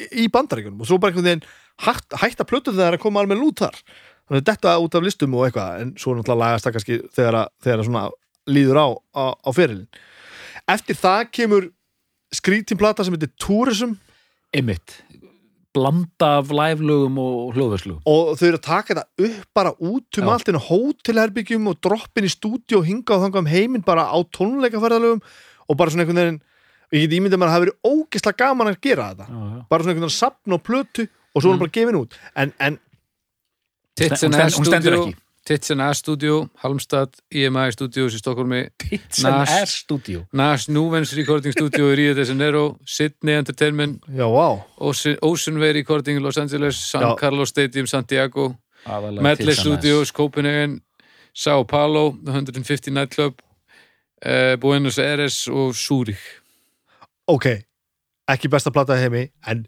í, 0.00 0.26
bandaríkunum 0.32 0.82
og 0.82 0.90
svo 0.90 1.00
bara 1.02 1.12
einhvern 1.12 1.28
veginn 1.28 1.46
hætt, 1.86 2.18
hætta 2.22 2.48
plötu 2.48 2.74
þegar 2.74 2.96
að 2.96 3.04
koma 3.04 3.22
alveg 3.22 3.40
lút 3.40 3.64
þar. 3.66 3.80
Þannig 4.26 4.42
að 4.42 4.52
þetta 4.52 4.76
út 4.82 4.96
af 4.98 5.04
listum 5.06 5.36
og 5.36 5.46
eitthvað 5.46 5.82
en 5.84 5.92
svo 6.00 6.16
náttúrulega 6.16 6.42
lagast 6.42 6.66
það 6.66 6.78
kannski 6.78 7.00
þegar, 7.14 7.40
að, 7.42 7.52
þegar 7.62 7.82
að 7.82 7.90
svona 7.90 8.06
líður 8.50 8.78
á, 8.82 8.86
á, 9.14 9.24
á 9.42 9.50
ferilin 9.54 9.86
eftir 10.68 10.98
það 10.98 11.30
kemur 11.34 11.68
skrítinplata 12.34 13.04
sem 13.06 13.14
heitir 13.14 13.30
Tourism. 13.38 13.92
Einmitt. 14.54 14.96
Blanda 15.76 16.38
af 16.40 16.48
live-lögum 16.50 17.18
og 17.20 17.52
hljóðverslugum 17.54 18.00
og 18.08 18.30
þau 18.40 18.46
eru 18.48 18.56
að 18.58 18.64
taka 18.64 18.94
þetta 18.94 19.26
upp 19.28 19.48
bara 19.58 19.72
út 19.76 20.20
um 20.22 20.24
Já. 20.24 20.30
allt 20.32 20.48
inn 20.48 20.56
á 20.56 20.68
hótelherbyggjum 20.70 21.66
og 21.68 21.76
droppin 21.84 22.24
í 22.24 22.30
stúdíu 22.32 22.78
og 22.80 22.86
hinga 22.88 23.12
og 23.18 23.26
þangað 23.26 23.42
um 23.44 23.50
heiminn 23.52 23.84
bara 23.84 24.06
á 24.08 24.16
tónleikaferðalögum 24.38 25.20
og 25.68 25.76
bara 25.76 25.92
svona 25.92 26.06
einhvern 26.06 26.22
veginn 26.22 26.40
ég 26.96 27.04
get 27.04 27.16
ímyndað 27.18 27.42
mér 27.42 27.50
að 27.50 27.52
það 27.52 27.56
hafi 27.58 27.66
verið 27.66 27.92
ógislega 27.92 28.40
gaman 28.40 28.70
að 28.72 28.80
gera 28.86 29.08
þetta. 29.10 29.26
Já, 29.28 29.42
já. 29.52 29.60
bara 29.68 29.82
svona 29.84 29.92
einhvern 29.92 30.06
veginn 30.06 30.16
sapn 30.16 30.56
og 30.56 30.64
plötu 30.64 31.06
og 31.06 31.42
svo 31.42 31.50
er 31.50 31.52
hún 31.56 31.62
bara 31.66 31.74
gefin 31.76 32.00
út. 32.00 32.18
En, 32.34 32.52
en 32.58 32.78
Tits 33.96 34.22
Hún 34.22 34.28
and 34.28 34.34
stend- 34.34 34.46
Ass 34.46 34.56
hún 34.60 34.66
stendur 34.70 34.96
ekki. 34.96 35.14
Tits 35.46 35.70
and 35.70 35.80
Ass 35.80 35.98
Studio, 36.02 36.48
Halmstad 36.58 37.14
EMI 37.30 37.70
Studios 37.70 38.16
í 38.16 38.18
Stokkólmi 38.18 38.64
Studio 39.70 40.24
Nash 40.34 40.66
Nuvens 40.66 41.12
Recording 41.14 41.54
Studio 41.54 41.92
í 41.92 41.98
Rio 42.00 42.16
de 42.18 42.24
Janeiro 42.26 42.64
Sydney 42.82 43.38
Entertainment 43.38 44.02
já, 44.10 44.26
vá 44.26 44.48
Ocean, 44.82 45.14
Ocean 45.22 45.60
Way 45.62 45.76
Recording 45.78 46.18
Los 46.24 46.38
Angeles 46.42 46.80
San 46.90 47.02
Já. 47.02 47.14
Carlos 47.20 47.54
Stadium 47.54 47.86
Santiago 47.86 48.56
Medley. 49.22 49.54
Studios 49.54 50.10
Copenhagen 50.10 50.80
Sao 51.32 51.64
Paulo 51.64 52.18
The 52.24 52.32
150 52.32 52.90
Nightclub 52.90 53.38
uh, 54.26 54.56
Buenos 54.58 54.98
Aires 54.98 55.46
og 55.46 55.76
Zúrich 55.78 56.42
ok, 57.26 57.46
ekki 58.34 58.50
besta 58.50 58.74
plata 58.74 58.98
í 58.98 59.06
heimi 59.06 59.28
en 59.46 59.62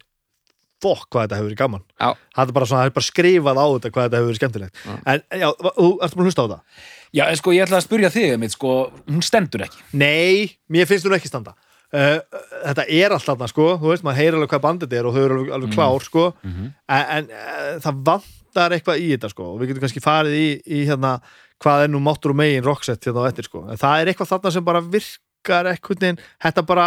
fokk 0.83 1.07
hvað 1.11 1.25
þetta 1.25 1.37
hefur 1.39 1.49
verið 1.49 1.59
gaman 1.63 1.83
Já. 1.99 2.09
það 2.35 2.43
er 2.47 2.53
bara 2.57 2.65
svona, 2.69 2.81
það 2.83 2.89
er 2.91 2.95
bara 2.99 3.07
skrifað 3.09 3.59
á 3.59 3.65
þetta 3.75 3.91
hvað 3.95 4.05
þetta 4.07 4.19
hefur 4.19 4.29
verið 4.29 4.39
skemmtilegt 4.41 4.83
Já. 4.85 4.93
en 5.13 5.23
já, 5.43 5.47
þú 5.79 5.87
ertu 6.05 6.15
búin 6.19 6.25
að 6.25 6.29
hlusta 6.29 6.45
á 6.45 6.51
það? 6.53 6.61
Já, 7.19 7.23
en 7.29 7.39
sko, 7.41 7.53
ég 7.57 7.65
ætla 7.65 7.79
að 7.81 7.85
spurja 7.87 8.09
þig, 8.13 8.35
mitt, 8.37 8.53
sko, 8.53 8.71
hún 9.09 9.23
stendur 9.25 9.63
ekki. 9.65 9.79
Nei, 9.97 10.51
mér 10.69 10.85
finnst 10.85 11.07
hún 11.09 11.15
ekki 11.17 11.31
standa 11.31 11.55
uh, 11.55 12.19
þetta 12.69 12.85
er 12.85 13.15
allt 13.15 13.25
þarna 13.25 13.47
sko 13.49 13.65
þú 13.81 13.89
veist, 13.93 14.03
maður 14.05 14.19
heyrir 14.21 14.37
alveg 14.37 14.51
hvað 14.53 14.65
bandið 14.67 14.93
er 14.99 15.07
og 15.09 15.15
þau 15.17 15.21
eru 15.25 15.37
alveg, 15.39 15.53
alveg 15.57 15.73
klár 15.73 16.05
sko 16.05 16.25
Mhm. 16.45 16.67
en, 16.87 17.05
en 17.17 17.31
uh, 17.33 17.79
það 17.83 18.03
vantar 18.11 18.75
eitthvað 18.77 19.01
í 19.01 19.07
þetta 19.15 19.31
sko 19.33 19.47
og 19.55 19.59
við 19.63 19.71
getum 19.73 19.83
kannski 19.87 20.03
farið 20.05 20.37
í, 20.37 20.47
í 20.69 20.83
hérna 20.85 21.15
hvað 21.59 21.83
er 21.87 21.91
nú 21.91 21.99
máttur 21.99 22.31
og 22.31 22.37
megin 22.39 22.63
rocksett 22.63 23.03
hérna 23.09 23.25
á 23.25 23.29
eftir 23.33 23.49
sko 23.49 23.65
en 23.67 23.77
það 23.81 24.01
er 24.05 24.11
eitthvað 24.13 24.29
þarna 24.35 24.51
sem 24.55 24.63
bara 24.69 24.79
virkar 24.85 25.67
eitthvað 25.73 26.21
þetta 26.45 26.63
bara 26.69 26.85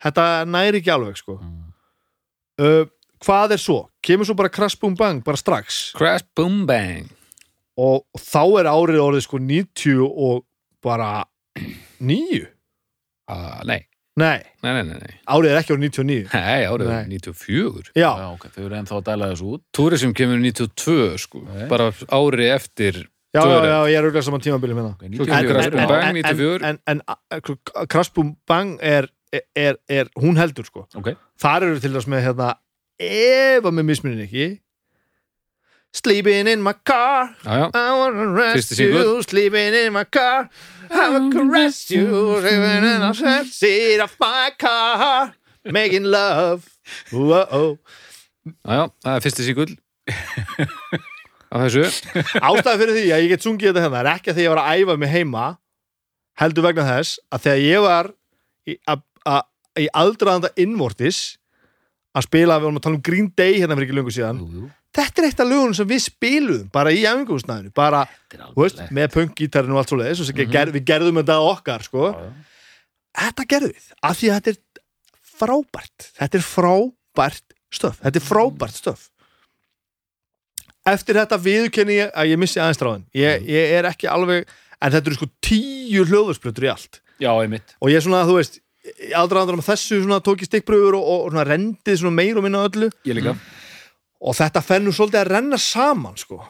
þetta 0.00 0.28
næri 0.48 0.80
ekki 0.80 0.94
alveg 0.94 1.18
sko 1.20 1.36
Mm. 1.42 1.66
uh, 2.62 2.84
hvað 3.24 3.56
er 3.56 3.60
svo? 3.62 3.78
kemur 4.04 4.28
svo 4.28 4.36
bara 4.38 4.50
crash 4.52 4.78
boom 4.80 4.94
bang 4.98 5.22
bara 5.24 5.36
strax 5.40 5.90
Crash 5.98 6.24
Boom 6.36 6.64
Bang 6.68 7.10
og, 7.80 8.04
þá 8.18 8.42
er 8.60 8.68
árið 8.68 9.00
orðið 9.00 9.24
sko 9.24 9.38
90 9.40 10.00
og 10.08 10.42
bara 10.84 11.24
9 12.00 12.40
uh, 13.30 13.60
Nei, 13.68 13.80
nei, 14.20 14.40
nei, 14.64 14.72
nei, 14.74 14.82
nei, 14.88 14.98
nei 15.00 15.14
árið 15.30 15.52
er 15.52 15.60
ekki 15.60 15.74
árið 15.76 15.86
99 15.86 16.34
Nei, 16.34 16.64
árið 16.68 16.90
Nei. 16.90 17.04
94 17.20 17.92
já, 17.94 18.08
Já, 18.08 18.26
ok, 18.34 18.48
þau 18.56 18.64
eru 18.66 18.78
ennþá 18.80 18.98
að 18.98 19.06
dæla 19.08 19.30
þessu 19.32 19.52
út. 19.54 19.62
Tourism 19.76 20.12
kemur 20.16 20.40
92 20.42 20.98
sko 21.24 21.44
Nei. 21.46 21.64
bara 21.70 21.90
ári 22.08 22.50
eftir 22.52 23.02
Já, 23.30 23.44
já, 23.46 23.58
já, 23.62 23.76
ég 23.86 23.94
er 23.94 24.06
auðvitað 24.08 24.24
saman 24.26 24.42
tímabili 24.42 24.74
með 24.74 24.88
Ok, 24.90 25.04
Svo 25.14 25.26
94. 25.28 25.30
kemur 25.30 25.52
Crash 25.54 25.70
Boom 25.70 25.84
Já, 25.84 25.90
Bang. 25.92 26.16
94. 26.18 26.64
En, 26.66 26.80
en, 26.90 27.02
en 27.30 27.86
Crash 27.94 28.12
Boom 28.16 28.32
Bang 28.50 28.72
er, 28.82 29.06
er, 29.54 29.78
er, 29.86 30.10
hún 30.18 30.40
heldur 30.40 30.66
sko 30.66 30.88
Ok, 30.98 31.12
Þar 31.40 31.68
eru 31.68 31.84
til 31.84 31.92
þess 31.94 32.10
með 32.10 32.26
hérna 32.26 32.50
Eva 33.00 33.72
með 33.72 33.88
mismunin 33.88 34.26
ekki. 34.26 34.48
Sleeping 35.92 36.46
in 36.46 36.62
my 36.62 36.74
car. 36.86 37.34
Já, 37.42 37.66
já, 37.66 37.70
I 37.74 37.98
wanna 37.98 38.26
rest 38.32 38.78
you. 38.78 39.22
Sleeping 39.22 39.74
in 39.74 39.92
my 39.92 40.04
car. 40.04 40.48
I 40.90 41.08
wanna 41.10 41.32
caress 41.32 41.90
you. 41.90 42.06
Sleeping 42.40 42.84
in 42.84 43.00
the 43.00 43.12
front 43.14 43.48
seat 43.48 44.00
of 44.00 44.14
my 44.20 44.52
car. 44.58 45.34
Making 45.64 46.04
love. 46.04 46.68
Whoa. 47.10 47.78
já, 48.64 48.76
já, 48.76 48.84
það 49.04 49.16
er 49.16 49.24
fyrsti 49.24 49.46
síkull 49.48 49.72
á 51.50 51.56
þessu. 51.64 51.82
Ástæði 52.40 52.78
fyrir 52.80 52.94
því 52.96 53.04
að 53.10 53.24
ég 53.24 53.32
get 53.34 53.44
sungið 53.44 53.76
þetta 53.76 54.00
er 54.00 54.12
ekki 54.14 54.32
að 54.32 54.38
því 54.38 54.44
að 54.44 54.46
ég 54.46 54.54
var 54.54 54.62
að 54.62 54.80
æfa 54.80 54.96
mig 55.00 55.12
heima 55.12 55.44
heldur 56.40 56.66
vegna 56.68 56.86
þess 56.86 57.20
að 57.30 57.44
þegar 57.46 57.62
ég 57.66 57.84
var 57.84 58.10
í, 58.64 58.76
í 59.84 59.86
aldraðanda 60.02 60.52
innvortis 60.60 61.20
að 62.16 62.26
spila, 62.26 62.58
við 62.58 62.68
vorum 62.68 62.80
að 62.80 62.86
tala 62.86 62.98
um 62.98 63.02
Green 63.06 63.30
Day 63.38 63.58
hérna 63.60 63.76
fyrir 63.78 63.88
ekki 63.88 63.98
lungu 63.98 64.14
síðan. 64.14 64.40
Jú, 64.40 64.62
jú. 64.62 64.70
þetta 64.96 65.22
er 65.22 65.28
eitt 65.28 65.42
af 65.42 65.50
lögunum 65.50 65.76
sem 65.78 65.90
við 65.90 66.02
spiluðum 66.08 66.70
bara 66.74 66.94
í 66.94 67.04
æfingúsnæðinu, 67.06 67.74
bara, 67.76 68.04
veist, 68.56 68.82
með 68.94 69.12
punk-gítarinu 69.16 69.76
og 69.76 69.82
allt 69.82 69.92
svo 69.92 70.00
leiðis, 70.00 70.32
mm 70.34 70.50
ger, 70.50 70.72
við 70.74 70.86
gerðum 70.88 71.20
þetta 71.22 71.38
okkar, 71.46 71.86
sko, 71.86 72.10
þetta 73.20 73.46
gerðum 73.54 73.76
við 73.76 73.92
af 74.02 74.18
því 74.18 74.32
að 74.32 74.40
þetta 74.40 74.54
er 74.54 74.88
frábært. 75.40 76.10
Þetta 76.18 76.40
er 76.40 76.44
frábært 76.44 77.56
stöf. 77.70 78.00
Þetta 78.02 78.20
er 78.20 78.26
frábært 78.26 78.80
stöf. 78.80 79.06
Eftir 80.90 81.20
þetta 81.20 81.38
viðurkenni 81.40 81.98
ég 81.98 82.10
að 82.16 82.32
ég 82.32 82.40
missi 82.40 82.58
aðeins 82.58 82.80
dráðin 82.80 83.04
ég, 83.14 83.44
ég 83.52 83.74
er 83.76 83.86
ekki 83.90 84.08
alveg, 84.10 84.48
en 84.80 84.94
þetta 84.94 85.10
eru 85.10 85.18
sko 85.18 85.28
tíu 85.44 86.06
hljóðursprötur 86.08 86.66
í 86.66 86.70
allt. 86.72 87.02
Já, 87.20 87.30
og 87.36 87.90
ég 87.92 87.98
er 87.98 88.04
svona, 88.04 88.24
þú 88.24 88.38
veist, 88.38 88.62
í 89.08 89.12
aðdraðandur 89.16 89.58
með 89.60 89.68
þessu 89.70 90.00
svona 90.02 90.20
tók 90.24 90.42
ég 90.44 90.50
stikkbröður 90.50 90.98
og, 90.98 91.08
og 91.14 91.26
svona 91.32 91.46
rendið 91.48 92.00
svona 92.02 92.16
meir 92.18 92.38
og 92.40 92.46
minna 92.46 92.64
öllu 92.68 92.90
líka. 93.08 93.36
og 94.20 94.36
þetta 94.38 94.62
fennur 94.66 94.96
svolítið 94.96 95.22
að 95.22 95.30
renna 95.34 95.60
saman 95.60 96.16
sko 96.20 96.40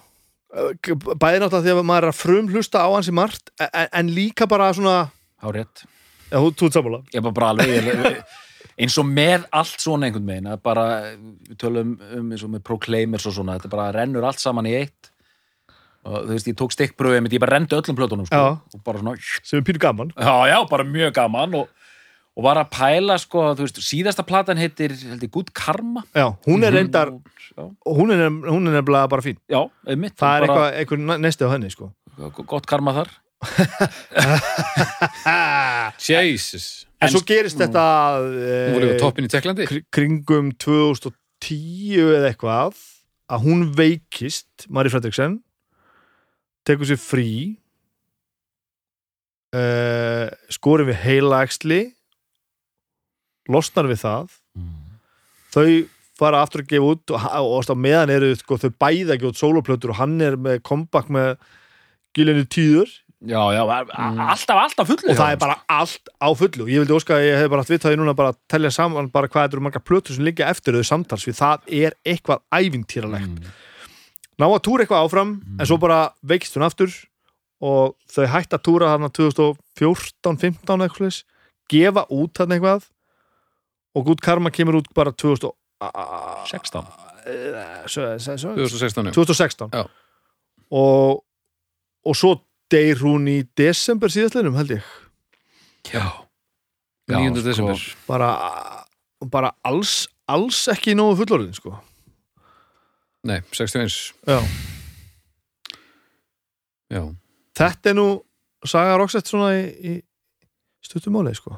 bæði 0.51 1.41
náttúrulega 1.45 1.63
því 1.63 1.73
að 1.77 1.85
maður 1.87 2.09
er 2.09 2.11
að 2.11 2.19
frum 2.19 2.49
hlusta 2.51 2.83
á 2.83 2.89
hans 2.91 3.11
í 3.11 3.15
margt 3.15 3.53
en, 3.63 3.89
en 4.01 4.09
líka 4.17 4.49
bara 4.51 4.73
svona 4.75 4.97
Há 5.41 5.49
rétt. 5.55 5.85
já, 6.31 6.37
þú 6.41 6.49
ert 6.67 6.75
sammála 6.75 7.03
Ég 7.15 7.23
bara 7.23 7.37
bara 7.37 7.53
alveg, 7.55 8.25
eins 8.81 8.97
og 9.01 9.07
með 9.09 9.47
allt 9.57 9.83
svona 9.83 10.09
einhvern 10.09 10.27
veginn, 10.29 10.49
að 10.51 10.61
bara, 10.65 10.85
við 11.49 11.57
tölum 11.61 11.95
um 12.17 12.33
eins 12.33 12.45
og 12.47 12.53
með 12.55 12.65
Proclaimers 12.67 13.27
og 13.29 13.35
svona, 13.37 13.57
þetta 13.59 13.73
bara 13.73 13.93
rennur 13.97 14.25
allt 14.27 14.41
saman 14.43 14.69
í 14.69 14.75
eitt. 14.79 15.11
Og 16.09 16.15
þú 16.25 16.33
veist, 16.33 16.49
ég 16.49 16.57
tók 16.57 16.73
stikkbröðið 16.73 17.25
mitt, 17.27 17.35
ég 17.37 17.43
bara 17.43 17.59
rendi 17.59 17.77
öllum 17.77 17.99
plötunum, 17.99 18.29
sko. 18.29 18.41
Og 18.73 18.85
bara 18.87 19.03
svona, 19.03 19.17
sem 19.45 19.61
er 19.61 19.67
pínu 19.69 19.83
gaman 19.83 20.15
Já, 20.17 20.33
já, 20.49 20.57
bara 20.71 20.87
mjög 20.89 21.13
gaman 21.19 21.59
og, 21.61 21.69
og 22.39 22.47
var 22.47 22.57
að 22.63 22.69
pæla, 22.77 23.15
sko, 23.21 23.39
þú 23.59 23.63
veist, 23.67 23.79
síðasta 23.85 24.23
platan 24.27 24.59
heitir, 24.61 24.91
held 24.95 25.23
ég, 25.27 25.33
Good 25.35 25.51
Karma. 25.57 26.03
já, 26.15 26.27
hún 26.47 26.61
er 26.65 26.73
reyndar, 26.77 27.09
Já, 27.51 27.65
hún 27.85 28.09
er, 28.15 28.21
hún 28.31 28.69
er 28.71 28.75
nefnilega 28.79 29.09
bara 29.11 29.23
fín. 29.25 29.37
Já 29.51 29.61
einmitt. 29.87 30.15
það 30.17 30.37
er 30.37 30.41
bara, 30.47 30.71
eitthvað, 30.71 31.03
eitthvað 31.03 31.21
næsti 31.27 31.45
á 31.45 31.53
henni 31.53 31.71
sko. 31.73 31.87
Gott 32.47 32.67
karma 32.69 32.93
þar. 32.95 33.09
Jesus. 36.09 36.87
En 37.01 37.09
svo 37.09 37.23
gerist 37.25 37.57
þetta 37.61 37.85
Hún 38.21 38.75
var 38.75 38.83
líka 38.85 38.97
e, 38.99 39.01
toppin 39.01 39.25
í 39.25 39.31
Teklandi 39.33 39.65
kringum 39.89 40.51
2010 40.61 42.19
eða 42.19 42.29
eitthvað 42.29 42.77
að 43.31 43.39
hún 43.47 43.61
veikist 43.79 44.67
Mari 44.69 44.93
Fredriksen 44.93 45.39
tekur 46.69 46.87
sér 46.91 47.01
frí 47.01 47.31
uh, 49.57 50.29
skorir 50.53 50.85
við 50.91 50.99
heilaæxli 51.07 51.81
losnar 53.49 53.89
við 53.91 54.03
það. 54.05 54.37
Þau 55.55 55.67
fara 56.21 56.43
aftur 56.45 56.65
að 56.65 56.73
gefa 56.75 56.91
út 56.95 57.13
og, 57.17 57.29
og 57.41 57.71
á 57.73 57.77
meðan 57.79 58.13
eru 58.13 58.35
sko, 58.37 58.59
þau 58.61 58.71
bæða 58.77 59.15
að 59.15 59.23
gefa 59.23 59.33
út 59.33 59.41
sóloplötur 59.41 59.95
og 59.95 60.01
hann 60.03 60.19
er 60.21 60.37
með 60.37 60.61
comeback 60.67 61.09
með 61.13 61.39
gilinu 62.17 62.45
tíður. 62.51 62.91
Já, 63.21 63.41
já, 63.53 63.61
alltaf, 63.61 64.57
alltaf 64.57 64.87
fullu. 64.89 65.11
og 65.13 65.19
það 65.19 65.35
er 65.35 65.41
bara 65.43 65.57
allt 65.69 66.09
á 66.25 66.29
fullu. 66.33 66.65
Og 66.65 66.71
ég 66.73 66.81
vildi 66.81 66.95
óska 66.97 67.19
að 67.19 67.27
ég 67.27 67.37
hef 67.37 67.51
bara 67.53 67.61
haft 67.61 67.73
vitaði 67.73 67.99
núna 68.01 68.15
bara 68.17 68.33
að 68.33 68.39
telja 68.49 68.71
saman 68.73 69.11
bara 69.13 69.29
hvað 69.29 69.51
eru 69.51 69.65
marga 69.67 69.83
plötur 69.85 70.17
sem 70.17 70.25
liggja 70.25 70.49
eftir 70.49 70.79
þau 70.79 70.87
samtals 70.89 71.27
því 71.27 71.35
það 71.37 71.69
er 71.83 71.97
eitthvað 72.09 72.41
ævintýralegt. 72.49 73.43
Mm. 73.43 73.59
ná 74.41 74.47
að 74.49 74.63
túra 74.65 74.87
eitthvað 74.87 75.05
áfram 75.05 75.35
en 75.61 75.69
svo 75.69 75.77
bara 75.77 75.99
veikst 76.25 76.57
hún 76.57 76.65
aftur 76.65 76.95
og 77.61 77.93
þau 78.09 78.25
hætt 78.33 78.57
að 78.57 78.65
túra 78.65 78.95
þarna 78.95 79.11
2014-15 79.13 80.87
eitthvað 80.87 81.21
gefa 81.69 82.07
út 82.09 82.33
þarna 82.41 82.57
eitthvað 82.57 82.89
og 83.95 84.05
Good 84.07 84.21
Karma 84.23 84.51
kemur 84.51 84.81
út 84.81 84.89
bara 84.95 85.13
2000 85.13 85.51
16. 86.47 86.85
Eh, 87.27 87.85
svo- 87.87 88.19
svo- 88.19 88.37
svo- 88.37 88.55
2016 88.57 89.07
já. 89.07 89.13
2016 89.13 89.69
Já. 89.73 89.85
og 90.71 91.25
og 92.05 92.17
svo 92.17 92.41
deyr 92.71 92.97
hún 93.03 93.29
í 93.29 93.43
desember 93.57 94.09
síðastlinum 94.09 94.57
held 94.57 94.71
ég 94.71 94.83
Já. 95.93 96.07
9. 97.09 97.35
sko, 97.37 97.43
desember 97.49 97.77
bara, 98.09 98.85
bara 99.31 99.51
alls, 99.65 100.09
alls 100.29 100.69
ekki 100.69 100.95
nógu 100.95 101.17
fullorðin 101.25 101.55
sko. 101.55 101.75
Nei, 103.25 103.41
61 103.53 104.15
Já. 104.27 104.41
Já, 106.91 107.03
þetta 107.55 107.91
er 107.93 107.95
nú 107.95 108.07
saga 108.67 108.97
Roxette 108.99 109.31
svona 109.31 109.53
í, 109.61 109.67
í 109.95 110.03
stuttumáli 110.85 111.35
sko. 111.37 111.55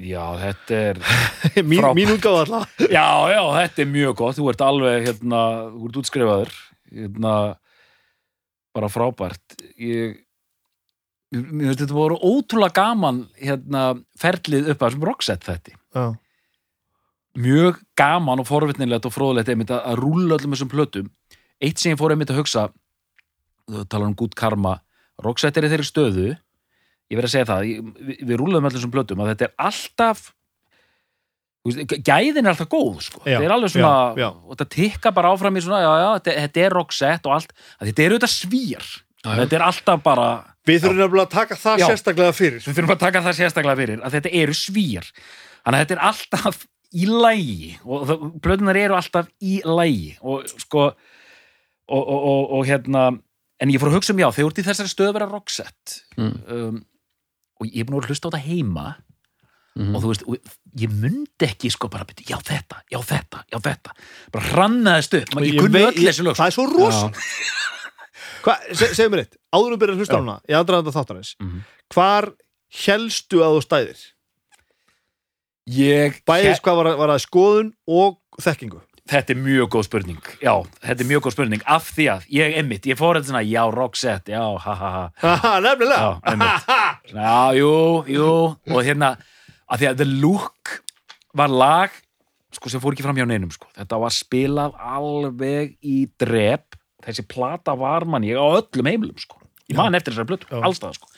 Já, 0.00 0.22
þetta 0.40 0.78
er 0.90 0.98
mín, 1.68 1.80
Frábært. 1.82 1.96
mín 1.98 2.12
útgáfa 2.14 2.44
alltaf. 2.46 2.74
Já, 2.96 3.06
já, 3.34 3.42
þetta 3.58 3.82
er 3.84 3.90
mjög 3.92 4.14
gott, 4.22 4.38
þú 4.38 4.46
ert 4.52 4.62
alveg 4.64 5.06
hérna, 5.10 5.40
þú 5.74 5.90
ert 5.90 5.98
útskrifaður. 6.00 6.52
Hérna, 6.90 7.34
bara 8.76 8.88
frábært. 8.90 9.56
Ég 9.76 10.16
mér 11.30 11.68
finnst 11.70 11.84
þetta 11.84 11.94
voru 11.94 12.16
ótrúlega 12.26 12.74
gaman 12.80 13.20
hérna, 13.38 13.84
ferlið 14.18 14.72
upp 14.72 14.80
að 14.82 14.88
þessum 14.90 15.04
rocksett 15.06 15.44
þetta 15.46 15.76
Já. 15.94 16.06
mjög 17.38 17.76
gaman 18.00 18.42
og 18.42 18.48
forvitnilegt 18.48 19.06
og 19.06 19.14
fróðlegt 19.14 19.52
einmitt 19.52 19.70
að, 19.70 19.84
að 19.92 20.00
rúlla 20.02 20.34
öllum 20.40 20.56
þessum 20.56 20.72
plötum. 20.72 21.10
Eitt 21.62 21.78
sem 21.78 21.92
ég 21.92 22.00
fór 22.00 22.16
einmitt 22.16 22.32
að 22.34 22.40
hugsa 22.40 22.64
þú 23.70 23.84
talar 23.86 24.08
um 24.10 24.16
gút 24.18 24.34
karma. 24.34 24.78
Rocksett 25.22 25.60
er 25.60 25.68
í 25.68 25.70
þeirri 25.70 25.86
stöðu 25.86 26.28
ég 27.10 27.18
verð 27.18 27.28
að 27.28 27.34
segja 27.34 27.48
það, 27.50 27.64
ég, 27.70 27.88
við, 28.10 28.20
við 28.30 28.38
rúllaðum 28.40 28.68
öllum 28.70 28.76
þessum 28.78 28.92
plötum 28.94 29.22
að 29.24 29.32
þetta 29.34 29.48
er 29.48 29.54
alltaf 29.68 30.22
þú 31.60 31.72
veist, 31.74 31.94
gæðin 32.06 32.46
er 32.46 32.52
alltaf 32.54 32.70
góð 32.72 33.00
sko. 33.04 33.20
Já, 33.26 33.34
þetta 33.36 33.48
er 33.50 33.54
alveg 33.56 33.72
svona 33.74 33.92
já, 34.16 34.22
já. 34.22 34.28
og 34.30 34.54
þetta 34.56 34.68
tikka 34.76 35.12
bara 35.16 35.32
áfram 35.34 35.58
í 35.60 35.64
svona 35.64 35.82
já, 35.84 35.90
já, 36.00 36.08
þetta, 36.18 36.36
þetta 36.46 36.62
er 36.66 36.76
rocksett 36.78 37.28
og 37.28 37.34
allt 37.36 37.54
þetta 37.82 38.04
er 38.06 38.14
auðvitað 38.16 38.34
svíjar 38.36 38.88
Já, 39.20 39.28
já. 39.28 39.36
þetta 39.42 39.56
er 39.58 39.64
alltaf 39.66 40.02
bara 40.06 40.26
við 40.70 40.78
þurfum 40.84 41.00
nefnilega 41.02 41.26
að 41.26 41.32
taka 41.34 41.56
það 41.60 41.80
Já. 41.82 41.86
sérstaklega 41.90 42.36
fyrir 42.36 42.60
við 42.64 42.76
þurfum 42.78 42.94
að 42.94 43.00
taka 43.02 43.20
það 43.26 43.36
sérstaklega 43.40 43.80
fyrir 43.82 44.04
að 44.06 44.14
þetta 44.16 44.32
eru 44.40 44.54
svíjar 44.56 45.08
þannig 45.10 45.76
að 45.76 45.82
þetta 45.84 45.96
er 45.98 46.04
alltaf 46.08 46.60
í 46.90 47.06
lægi 47.10 47.70
og 47.84 48.12
plötunar 48.44 48.78
eru 48.80 48.96
alltaf 48.96 49.28
í 49.44 49.58
lægi 49.66 50.14
og 50.24 50.46
sko 50.64 50.86
og, 50.88 52.00
og, 52.00 52.16
og, 52.16 52.42
og 52.56 52.64
hérna 52.70 53.04
en 53.60 53.72
ég 53.74 53.82
fór 53.82 53.90
að 53.92 53.98
hugsa 53.98 54.14
um 54.14 54.22
já, 54.22 54.28
þegar 54.32 54.48
út 54.54 54.62
í 54.62 54.64
þessari 54.70 54.92
stöð 54.94 55.10
að 55.12 55.18
vera 55.18 55.28
rocksett 55.34 55.98
Mm. 56.20 56.32
um, 56.52 56.80
og 57.60 57.68
ég 57.68 57.82
er 57.84 57.88
búin 57.88 58.00
að 58.00 58.08
að 58.08 58.12
hlusta 58.14 58.28
á 58.28 58.30
þetta 58.32 58.44
heima 58.48 58.86
og 59.80 60.00
þú 60.02 60.08
veist, 60.10 60.24
og 60.26 60.36
ég 60.82 60.90
myndi 60.92 61.46
ekki 61.46 61.70
sko 61.72 61.88
bara, 61.88 62.04
byrja, 62.04 62.26
já 62.34 62.38
þetta, 62.44 62.80
já 62.90 62.98
þetta, 63.06 63.42
já 63.52 63.58
þetta. 63.64 63.92
Bara 64.34 64.48
hrannaðist 64.50 65.14
upp, 65.20 65.34
ég, 65.40 65.54
Ég 65.54 65.60
kunni 65.62 65.82
öll 65.86 65.94
þessi 66.00 66.24
lög 66.26 66.34
sko. 66.34 66.42
Það 66.42 66.50
er 66.50 66.56
svo 66.56 66.66
rosa 66.74 67.10
Hvað, 68.44 68.66
se, 68.74 68.88
segðu 68.96 69.12
mér 69.14 69.22
eitt, 69.24 69.36
áður 69.54 69.74
við 69.76 69.80
byrjar 69.84 69.94
að 69.94 70.02
hlusta 70.02 70.18
á 70.18 70.20
hana 70.20 70.36
í 70.50 70.56
aðdraðanda 70.58 70.94
þáttarins 70.96 71.32
Mhm. 71.40 71.62
Hvar 71.94 72.28
helstu 72.84 73.40
að 73.46 73.56
þú 73.56 73.62
stæðir? 73.68 74.02
ég, 75.70 76.20
Bæðis 76.26 76.60
hvað 76.64 76.78
var, 76.80 76.88
var 77.00 77.12
það 77.14 77.24
skoðun 77.24 77.72
og 77.86 78.16
þekkingu. 78.42 78.80
Þetta 79.10 79.32
er 79.34 79.38
mjög 79.42 79.68
góð 79.74 79.84
spurning. 79.88 80.20
Já, 80.42 80.52
þetta 80.84 81.02
er 81.02 81.08
mjög 81.08 81.22
góð 81.24 81.32
spurning, 81.34 81.62
af 81.66 81.88
því 81.96 82.04
að 82.12 82.26
ég 82.36 82.58
emmitt, 82.60 82.84
ég 82.86 82.98
fór 82.98 83.18
þetta 83.18 83.30
svona, 83.32 83.42
já, 83.46 83.62
Roxette, 83.74 84.34
já, 84.36 84.42
ha 84.66 84.74
ha 84.78 84.90
ha. 84.94 85.04
Haha, 85.22 85.52
nefnilega. 85.66 85.98
Já, 85.98 86.20
einmitt. 86.30 86.68
Já, 87.10 87.56
jú, 87.58 87.74
jú. 88.10 88.30
Og 88.70 88.86
hérna, 88.86 89.14
að 89.70 89.82
því 89.82 89.90
að 89.90 89.98
The 90.00 90.08
Look 90.22 90.76
var 91.36 91.50
lag 91.50 91.94
sko 92.54 92.70
sem 92.70 92.82
fór 92.82 92.96
ekki 92.96 93.04
fram 93.06 93.18
hjá 93.18 93.26
neinum 93.28 93.50
sko. 93.54 93.68
Þetta 93.76 93.98
var 94.02 94.14
spilað 94.14 94.78
alveg 94.96 95.76
í 95.86 96.02
drep. 96.20 96.78
Þessi 97.04 97.24
plata 97.30 97.76
var 97.78 98.06
mann 98.08 98.26
ég 98.26 98.38
á 98.38 98.46
öllum 98.58 98.90
heimilum 98.90 99.20
sko. 99.20 99.38
Ég 99.70 99.78
man 99.78 99.94
eftir 99.94 100.14
þessari 100.14 100.32
blötu, 100.32 100.50
allstað 100.58 100.98
sko. 100.98 101.10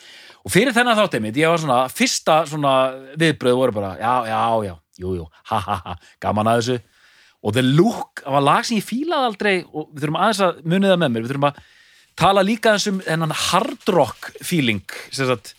Og 0.43 0.53
fyrir 0.53 0.75
þennan 0.75 0.99
þáttið 0.99 1.23
mitt, 1.25 1.39
ég 1.41 1.51
var 1.51 1.61
svona 1.63 1.83
fyrsta 1.91 2.43
svona 2.51 2.73
viðbröð 3.19 3.59
voru 3.59 3.75
bara 3.77 3.93
já, 3.97 4.15
já, 4.29 4.41
já, 4.67 4.75
jú, 5.01 5.13
jú, 5.21 5.27
ha, 5.49 5.61
ha, 5.63 5.77
ha 5.87 5.95
gaman 6.23 6.51
að 6.51 6.61
þessu. 6.61 6.77
Og 7.43 7.55
The 7.57 7.65
Look 7.65 8.23
var 8.27 8.45
lag 8.45 8.67
sem 8.67 8.79
ég 8.79 8.87
fílaði 8.87 9.31
aldrei 9.31 9.55
og 9.65 9.89
við 9.91 10.05
þurfum 10.05 10.21
aðeins 10.21 10.43
að 10.47 10.61
munið 10.67 10.93
það 10.93 11.01
með 11.03 11.15
mér, 11.15 11.25
við 11.25 11.33
þurfum 11.33 11.49
að 11.49 11.63
tala 12.23 12.45
líka 12.45 12.75
eins 12.75 12.89
um 12.91 13.01
þennan 13.07 13.37
hard 13.49 13.93
rock 13.97 14.31
feeling 14.45 14.99
sem 15.09 15.31
sagt 15.31 15.55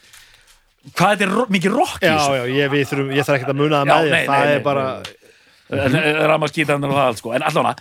hvað 0.92 1.14
þetta 1.14 1.28
er 1.28 1.52
mikið 1.56 1.76
rock 1.78 2.00
í 2.02 2.08
Já, 2.08 2.14
þessu? 2.18 2.38
já, 2.38 2.44
ég, 2.60 2.72
við 2.74 2.88
þurfum, 2.92 3.12
ég 3.16 3.28
þarf 3.28 3.40
ekki 3.40 3.50
að 3.54 3.60
muna 3.62 3.82
það 3.82 3.88
Já, 3.88 3.94
með 3.94 4.04
þér. 4.04 4.26
Það 4.28 4.44
nei, 4.44 4.48
er 4.48 4.58
nei, 4.58 4.66
bara 4.68 6.28
ramaskítan 6.34 6.84
og 6.86 6.92
það 6.94 7.06
allt 7.08 7.22
sko. 7.22 7.34
En 7.38 7.46
allavega, 7.48 7.76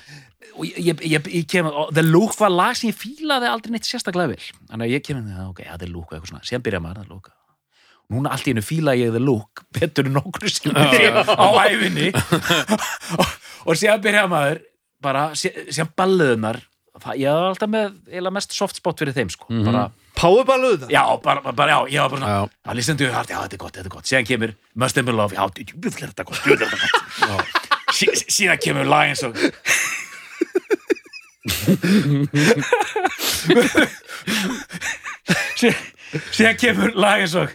ég, 0.70 1.02
ég, 1.10 1.28
ég, 1.34 1.46
kem 1.50 1.68
The 1.92 2.04
Look 2.06 2.34
var 2.38 2.52
lag 2.54 2.76
sem 2.78 2.90
ég 2.92 2.98
fílaði 2.98 3.50
aldrei 3.50 3.74
neitt 3.74 3.88
sérstaklega 3.88 4.32
vel, 4.32 4.50
þannig 4.70 4.86
að 4.86 4.94
ég 4.94 5.04
kem 5.06 5.20
inn 5.20 5.46
ok, 5.48 5.62
ja, 5.66 5.78
The 5.80 5.88
Look 5.90 6.10
og 6.12 6.18
eitthvað 6.18 6.32
svona, 6.34 6.46
síðan 6.48 6.64
byrja 6.66 6.82
maður 6.84 7.02
The 7.02 7.12
Look 7.12 7.30
núna 8.12 8.32
allt 8.34 8.48
í 8.48 8.52
hennu 8.52 8.64
fíla 8.66 8.92
ég 8.98 9.12
The 9.14 9.22
Look 9.22 9.62
betur 9.72 10.08
en 10.08 10.16
nokkru 10.18 10.50
sem 10.52 10.74
á 10.76 11.48
æfinni 11.64 12.10
og, 13.66 13.72
síðan 13.78 14.02
byrja 14.04 14.26
maður 14.30 14.60
bara, 15.02 15.22
síðan 15.38 15.92
balluðunar 15.98 16.60
það, 16.60 16.71
ég 17.16 17.28
var 17.32 17.48
alltaf 17.50 17.70
með 17.72 17.86
eiginlega 18.10 18.34
mest 18.36 18.52
soft 18.52 18.76
spot 18.76 18.98
fyrir 19.00 19.14
þeim 19.16 19.30
sko, 19.32 19.46
bara 19.64 19.86
Powerballuð 20.18 20.90
Já, 20.92 21.02
bara, 21.24 21.40
bara, 21.56 21.72
já, 21.72 21.78
ég 21.94 22.00
var 22.04 22.10
bara 22.12 22.20
svona, 22.20 22.32
Já. 22.36 22.50
já, 22.68 22.74
listen 22.76 22.96
to 23.00 23.04
your 23.06 23.14
heart, 23.16 23.30
já, 23.32 23.38
þetta 23.46 23.56
er 23.56 23.62
gott, 23.62 23.72
þetta 23.78 23.88
er 23.88 23.94
gott. 23.96 24.04
Síðan 24.10 24.26
kemur 24.28 24.52
Must 24.74 24.96
Have 25.00 25.06
Been 25.08 25.16
Love, 25.16 25.34
já, 25.38 25.46
djúvill 25.56 26.04
er 26.04 26.12
þetta 26.12 26.26
gott, 26.28 26.42
djúvill 26.44 26.62
er 26.62 26.68
þetta 26.68 27.32
gott. 27.32 27.48
Sí, 27.96 28.06
síðan 28.28 28.60
kemur 28.60 28.92
eins 28.92 29.22
og 29.24 29.36
Sí- 35.56 35.76
síðan 36.32 36.56
kemur 36.60 36.92
eins 37.22 37.34
og 37.38 37.52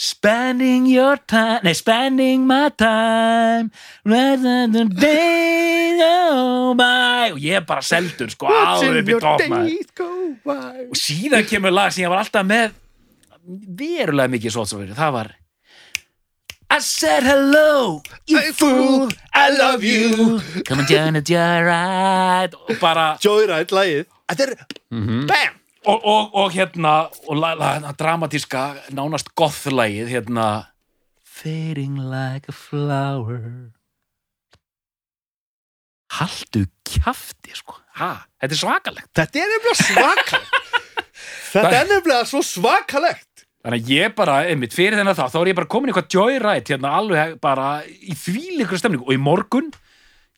Spending 0.00 0.86
your 0.88 1.18
time, 1.28 1.60
nei, 1.62 1.74
spending 1.76 2.46
my 2.48 2.70
time 2.72 3.68
rather 4.02 4.64
than 4.72 4.88
day 4.96 5.98
go 6.00 6.72
by 6.78 7.34
og 7.34 7.42
ég 7.44 7.58
er 7.58 7.66
bara 7.68 7.84
seldur, 7.84 8.30
sko, 8.32 8.48
alveg 8.48 9.10
upp 9.18 9.44
í 9.44 9.48
maður. 9.52 10.86
og 10.88 10.96
síðan 10.96 11.44
kemur 11.50 11.74
lag 11.76 11.92
sem 11.92 12.06
ég 12.06 12.14
var 12.14 12.22
alltaf 12.24 12.48
með 12.48 12.72
verulega 13.76 14.32
mikið 14.32 14.56
svolsafyrir, 14.56 14.96
það 14.96 15.12
var 15.18 15.30
I 16.70 16.78
said 16.80 17.24
hello, 17.28 18.00
you 18.30 18.40
fool, 18.56 19.10
I 19.34 19.50
love 19.52 19.84
you. 19.84 20.40
come 20.64 20.80
on 20.80 20.86
down 20.88 21.16
and 21.16 21.26
joyride. 21.28 22.54
Og 22.70 22.76
bara 22.80 23.18
Joyride, 23.20 23.74
lagið. 23.74 24.04
Þetta 24.30 24.46
er, 24.46 24.54
bam 25.28 25.59
og, 25.86 25.98
og, 26.04 26.34
og 26.34 26.52
hérna 26.52 26.94
og 27.28 27.38
la, 27.38 27.54
la, 27.56 27.70
la, 27.84 27.92
dramatíska 27.96 28.92
nánast 28.92 29.32
gothlægið 29.38 30.10
hérna 30.12 30.48
fading 31.24 31.96
like 31.96 32.48
a 32.48 32.52
flower. 32.52 33.72
Haldu 36.10 36.66
kjafti 36.84 37.54
sko, 37.54 37.78
ha, 38.00 38.26
þetta 38.42 38.56
er 38.56 38.60
svakalegt. 38.60 39.10
Þetta 39.16 39.40
er 39.40 39.52
nefnilega 39.54 39.78
svakalegt. 39.80 40.56
Þetta 41.50 41.76
er 41.80 41.88
nefnilega 41.90 42.26
svo 42.30 42.40
svakalegt. 42.46 43.44
Þannig 43.60 43.82
að 43.82 43.90
ég 43.92 44.12
bara, 44.16 44.36
einmitt, 44.48 44.72
fyrir 44.72 44.96
þennan 44.96 45.16
þá, 45.18 45.26
þá 45.32 45.38
er 45.40 45.50
ég 45.50 45.56
bara 45.58 45.68
komin 45.70 45.90
í 45.90 45.92
eitthvað 45.92 46.14
joyride 46.14 46.72
hérna 46.72 46.92
alveg 46.96 47.34
bara 47.42 47.66
í 47.84 48.14
þvílíkra 48.16 48.78
stemningu. 48.80 49.04
Og 49.04 49.16
í 49.16 49.20
morgun, 49.20 49.68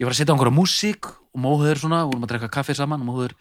ég 0.01 0.07
var 0.07 0.15
að 0.15 0.19
setja 0.19 0.33
á 0.33 0.35
einhverja 0.35 0.57
músík 0.57 1.07
og 1.07 1.43
móður 1.45 1.83
svona, 1.85 2.01
vorum 2.09 2.27
að 2.27 2.33
drekka 2.33 2.51
kaffi 2.57 2.75
saman 2.77 3.05
og 3.05 3.11
móður, 3.13 3.37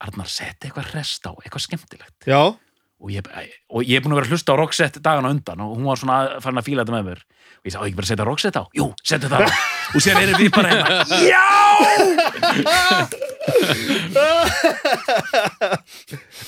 Arnar, 0.00 0.28
setja 0.30 0.68
eitthvað 0.68 0.92
rest 0.94 1.26
á, 1.28 1.32
eitthvað 1.42 1.64
skemmtilegt 1.66 2.28
Já, 2.30 2.40
og 3.00 3.08
ég, 3.12 3.26
og 3.72 3.84
ég 3.84 3.98
er 3.98 4.04
búin 4.04 4.14
að 4.14 4.20
vera 4.20 4.28
að 4.28 4.34
hlusta 4.34 4.54
á 4.56 4.60
Roxette 4.60 5.02
dagana 5.04 5.32
undan 5.32 5.62
og 5.64 5.74
hún 5.76 5.88
var 5.88 6.00
svona 6.00 6.16
farin 6.44 6.60
að 6.60 6.68
fíla 6.68 6.84
þetta 6.84 6.96
með 6.96 7.06
mér 7.10 7.20
og 7.60 7.68
ég 7.68 7.74
sagði, 7.74 7.80
á 7.80 7.84
ég 7.84 7.90
ekki 7.90 7.98
bara 8.00 8.06
að 8.06 8.12
setja 8.12 8.28
Roxette 8.28 8.60
á? 8.60 8.64
Jú, 8.76 8.86
setja 9.04 9.28
þetta 9.28 9.38
á 9.40 9.48
og 9.94 10.04
sér 10.04 10.20
erum 10.22 10.40
við 10.40 10.50
bara 10.54 10.68
hérna, 10.72 10.90
já! 11.28 11.46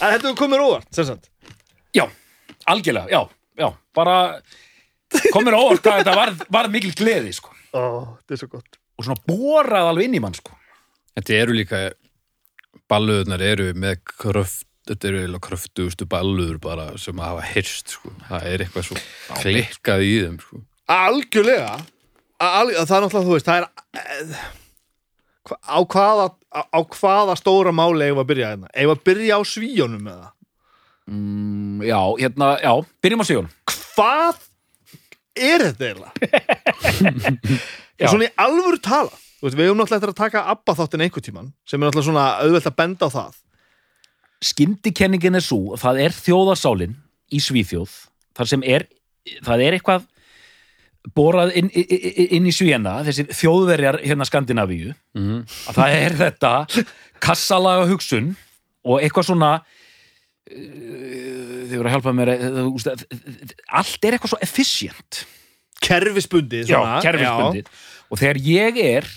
en 0.01 0.09
þetta 0.13 0.29
er 0.31 0.37
komið 0.39 0.67
óvart 0.67 0.89
sem 0.95 1.09
sagt. 1.09 1.25
Já, 1.93 2.05
algjörlega, 2.71 3.09
já, 3.13 3.21
já, 3.59 3.69
bara 3.97 4.17
komir 5.35 5.57
á 5.57 5.61
óvart 5.61 5.83
hvað 5.85 6.05
þetta 6.05 6.17
var, 6.21 6.37
var 6.53 6.71
mikil 6.73 6.95
gleði, 6.97 7.35
sko 7.37 7.51
Ó, 7.73 7.81
þetta 8.21 8.37
er 8.37 8.41
svo 8.41 8.53
gott 8.53 8.79
og 9.03 9.07
svona 9.07 9.25
borað 9.27 9.91
alveg 9.91 10.09
inn 10.09 10.19
í 10.19 10.23
mann 10.23 10.37
sko. 10.37 10.55
Þetta 11.17 11.39
eru 11.41 11.57
líka 11.57 11.81
balluðunar 12.93 13.43
eru 13.53 13.71
með 13.79 13.99
kröft 14.13 14.67
þetta 14.89 15.09
eru 15.09 15.21
eiginlega 15.23 15.47
kröftugustu 15.47 16.07
balluður 16.11 16.57
bara 16.63 16.89
sem 16.99 17.19
að 17.23 17.29
hafa 17.31 17.43
hyrst 17.53 17.93
sko. 17.95 18.11
það 18.29 18.47
er 18.51 18.65
eitthvað 18.65 18.87
svo 18.89 19.03
klikkað 19.39 20.01
í 20.09 20.15
þeim 20.25 20.39
sko. 20.43 20.63
Algjörlega 20.93 21.75
Al, 22.43 22.73
Það 22.75 22.97
er 22.97 23.05
náttúrulega, 23.05 23.27
þú 23.29 23.35
veist, 23.37 23.47
það 23.47 23.59
er 23.61 23.67
eh, 24.01 24.47
á 25.63 25.79
hvaða, 25.87 26.25
á, 26.51 26.81
hvaða 26.97 27.37
stóra 27.39 27.71
máli 27.75 28.09
eigum 28.09 28.19
við 28.19 28.25
að 28.25 28.31
byrja 28.33 28.49
hérna? 28.51 28.71
Eigum 28.75 28.91
við 28.91 28.97
að 28.99 29.05
byrja 29.07 29.37
á 29.39 29.41
svíjónum 29.53 30.03
með 30.09 30.17
það? 30.25 30.33
mm, 31.13 31.85
Já, 31.87 32.01
hérna, 32.19 32.49
já, 32.65 32.73
byrjum 33.07 33.23
á 33.23 33.27
sigun 33.31 33.51
Hvað 33.77 34.43
er 35.39 35.65
þetta 35.69 35.85
eiginlega? 35.93 36.13
Svona 38.11 38.27
í 38.27 38.33
alvöru 38.43 38.83
tala 38.83 39.15
veist, 39.43 39.57
Við 39.59 39.67
hefum 39.67 39.81
náttúrulega 39.81 40.01
eftir 40.01 40.13
að 40.15 40.21
taka 40.23 40.45
Abba 40.53 40.77
þáttin 40.79 41.05
einhver 41.07 41.25
tíman 41.25 41.53
sem 41.67 41.81
er 41.81 41.89
náttúrulega 41.89 42.09
svona 42.11 42.27
auðvelt 42.43 42.71
að 42.71 42.79
benda 42.79 43.09
á 43.11 43.15
það. 43.17 43.41
Skyndikenningin 44.43 45.39
er 45.39 45.45
svo, 45.45 45.77
það 45.79 46.01
er 46.07 46.17
þjóðarsálin 46.17 46.97
í 47.33 47.39
Svíþjóð, 47.43 47.93
þar 48.39 48.51
sem 48.51 48.65
er 48.67 48.89
það 49.47 49.67
er 49.67 49.77
eitthvað 49.79 50.09
borað 51.17 51.55
inn, 51.59 51.71
inn, 51.75 52.27
inn 52.39 52.47
í 52.47 52.55
Svíena 52.55 53.01
þessir 53.07 53.31
þjóðverjar 53.35 54.01
hérna 54.05 54.27
Skandinavíu 54.29 54.93
mm. 55.19 55.41
að 55.71 55.79
það 55.79 55.95
er 55.99 56.17
þetta 56.21 56.53
kassalaga 57.23 57.89
hugsun 57.91 58.33
og 58.87 59.03
eitthvað 59.03 59.29
svona 59.33 59.53
uh, 59.59 59.65
þið 60.53 61.75
voru 61.75 61.91
að 61.91 61.97
hjálpa 61.97 62.15
mér 62.19 62.33
veist, 62.37 62.93
uh, 62.93 63.57
allt 63.81 64.07
er 64.07 64.17
eitthvað 64.17 64.35
svo 64.35 64.41
efficient. 64.47 65.25
Kerfisbundið 65.83 66.71
já, 66.71 66.79
kerfisbundið. 67.03 67.71
Og 68.13 68.21
þegar 68.21 68.39
ég 68.47 68.81
er 68.85 69.11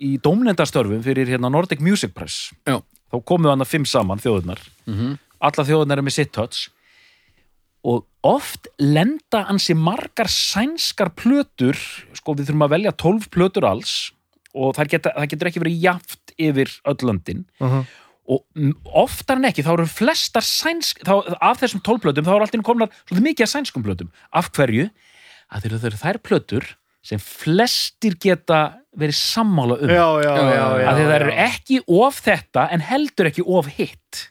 í 0.00 0.16
dómnendastörfum 0.22 1.02
fyrir 1.04 1.28
hérna 1.28 1.50
Nordic 1.52 1.82
Music 1.84 2.14
Press 2.16 2.50
Já. 2.68 2.80
þá 3.12 3.16
komum 3.22 3.48
við 3.48 3.54
hann 3.54 3.66
að 3.66 3.74
fimm 3.74 3.88
saman 3.88 4.22
þjóðurnar 4.22 4.62
Mm 4.86 5.18
alla 5.40 5.64
þjóðurnar 5.64 6.00
er 6.00 6.04
með 6.04 6.16
sitt 6.18 6.32
touch 6.36 6.68
og 7.88 8.04
oft 8.26 8.68
lenda 8.76 9.46
ansi 9.48 9.72
margar 9.72 10.28
sænskar 10.28 11.14
plötur 11.16 11.78
sko 12.16 12.34
við 12.36 12.50
þurfum 12.50 12.66
að 12.66 12.74
velja 12.74 12.92
12 12.92 13.30
plötur 13.32 13.64
alls 13.64 13.94
og 14.52 14.74
það, 14.76 14.90
geta, 14.92 15.14
það 15.16 15.30
getur 15.32 15.50
ekki 15.50 15.62
verið 15.62 15.86
jaft 15.86 16.34
yfir 16.36 16.76
öll 16.92 17.00
löndin 17.08 17.46
já. 17.56 17.66
Uh 17.66 17.98
og 18.30 18.44
oftar 18.94 19.40
en 19.40 19.48
ekki 19.48 19.64
þá 19.66 19.72
eru 19.72 19.86
flestar 19.90 20.44
sænsk, 20.46 21.00
þá, 21.02 21.34
af 21.42 21.58
þessum 21.58 21.80
12 21.82 22.02
plötum 22.04 22.26
þá 22.28 22.34
eru 22.36 22.44
alltaf 22.46 22.62
komnar 22.62 22.92
svolítið 23.00 23.24
mikið 23.26 23.46
af 23.46 23.50
sænskum 23.50 23.82
plötum 23.82 24.12
af 24.30 24.52
hverju? 24.54 24.84
Að 25.50 25.64
þeir 25.64 25.74
eru 25.88 25.98
þær 25.98 26.18
plötur 26.22 26.68
sem 27.02 27.20
flestir 27.22 28.16
geta 28.20 28.60
verið 28.96 29.16
sammála 29.16 29.78
um 29.80 29.88
já, 29.90 30.06
já, 30.24 30.32
já, 30.36 30.64
að 30.90 30.98
þeir 31.00 31.14
eru 31.16 31.36
ekki 31.46 31.78
of 32.00 32.18
þetta 32.24 32.66
en 32.74 32.84
heldur 32.84 33.30
ekki 33.30 33.44
of 33.46 33.70
hitt 33.78 34.26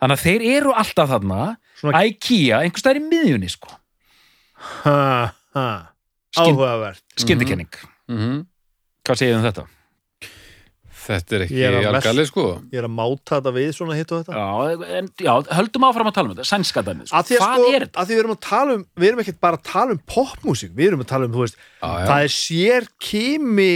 þannig 0.00 0.16
að 0.16 0.24
þeir 0.24 0.46
eru 0.56 0.74
alltaf 0.74 1.12
þarna 1.12 1.42
Svona- 1.82 2.02
IKEA, 2.06 2.62
einhvers 2.62 2.82
staðar 2.84 3.00
í 3.00 3.04
miðjunni 3.10 3.50
sko. 3.50 3.70
ha, 4.84 5.32
ha. 5.54 5.68
Áhugavert 6.38 7.02
skyndikenning 7.18 7.70
-hmm. 8.08 8.44
hvað 9.04 9.18
segir 9.20 9.36
um 9.36 9.46
þetta? 9.46 9.66
Þetta 11.02 11.34
er 11.38 11.42
ekki 11.46 11.62
algalið 11.68 12.26
sko 12.28 12.42
Ég 12.72 12.78
er 12.78 12.86
að 12.86 12.92
máta 12.94 13.38
þetta 13.38 13.52
við 13.56 13.70
svona 13.74 13.96
hitt 13.98 14.12
og 14.14 14.20
þetta 14.22 14.38
Já, 14.38 14.86
en, 14.98 15.08
já, 15.26 15.32
höldum 15.58 15.86
áfram 15.88 16.10
að 16.10 16.16
tala 16.18 16.28
um 16.30 16.34
þetta, 16.36 16.46
sænska 16.52 16.84
dæmið 16.86 17.08
sko. 17.10 17.16
að 17.18 17.28
því 17.30 17.38
að, 17.38 17.42
Hvað 17.42 17.56
sko, 17.58 17.72
er 17.74 17.86
þetta? 17.86 17.98
að 18.02 18.06
því 18.10 18.14
við 18.16 18.22
erum 18.22 18.34
að 18.36 18.42
tala 18.46 18.76
um 18.78 18.84
við 19.02 19.08
erum 19.10 19.22
ekkert 19.24 19.40
bara 19.46 19.58
að 19.60 19.64
tala 19.72 19.96
um 19.96 20.02
popmusík 20.14 20.74
við 20.78 20.90
erum 20.92 21.02
að 21.04 21.10
tala 21.12 21.26
um, 21.28 21.34
þú 21.34 21.42
veist, 21.46 21.58
Já, 21.82 21.88
já. 21.90 22.06
það 22.12 22.26
er 22.28 22.34
sér 22.36 22.88
kimi 23.08 23.72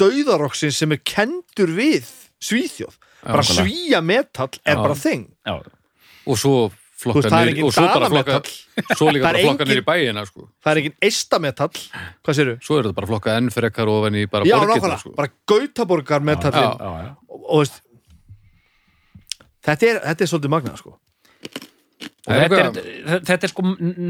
dauðaroksins 0.00 0.78
sem 0.82 0.94
er 0.96 1.00
kendur 1.06 1.72
við 1.76 2.08
svíþjóð, 2.44 2.96
bara 3.24 3.44
svíja 3.46 4.00
metall 4.04 4.50
er 4.64 4.76
Já. 4.78 4.82
bara 4.82 4.96
þing 4.98 5.26
Já, 5.46 5.58
Og 6.24 6.38
svo 6.40 6.54
flokkanir 7.04 7.60
og 7.64 7.74
svo 7.76 7.86
bara 7.92 8.10
flokkað 8.12 8.50
svo 8.98 9.12
líka 9.14 9.28
bara 9.28 9.44
flokkanir 9.44 9.80
í 9.82 9.86
bæina 9.86 10.26
sko. 10.28 10.48
það 10.64 10.72
er 10.72 10.82
enginn 10.82 10.98
eistametall 11.08 11.72
hvað 11.76 12.38
séru? 12.40 12.58
svo 12.64 12.80
eru 12.80 12.90
það 12.90 12.98
bara 12.98 13.10
flokkað 13.12 13.40
ennfrekar 13.42 13.92
og 13.92 14.02
ofan 14.02 14.18
í 14.20 14.26
bara 14.30 14.48
já, 14.48 14.56
borgir 14.58 14.98
sko. 15.04 15.14
bara 15.18 15.32
gautaborgarmetallin 15.52 16.70
ah, 16.74 17.10
og, 17.28 17.40
og 17.44 17.64
veist 17.64 17.80
þetta 19.64 19.88
er, 19.88 20.04
þetta 20.10 20.24
er 20.24 20.32
svolítið 20.32 20.54
magnað 20.54 20.82
sko 20.82 20.96
þetta 22.24 22.60
er, 22.60 22.78
þetta 23.28 23.40
er 23.40 23.52
sko 23.52 23.66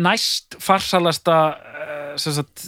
næst 0.06 0.58
farsalasta 0.62 1.38
eh, 1.54 2.12
sagt, 2.22 2.66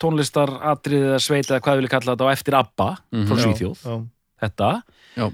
tónlistaratriðið 0.00 1.16
að 1.16 1.24
sveita 1.24 1.56
eða 1.56 1.64
hvað 1.64 1.76
við 1.76 1.82
viljum 1.82 1.94
kalla 1.96 2.14
þetta 2.14 2.28
á 2.28 2.34
eftir 2.34 2.58
ABBA 2.58 2.88
mm 2.88 3.18
-hmm. 3.18 3.28
frá 3.28 3.36
mhm. 3.36 3.44
Svíþjóð 3.44 4.06
þetta 4.38 4.70
já. 5.18 5.26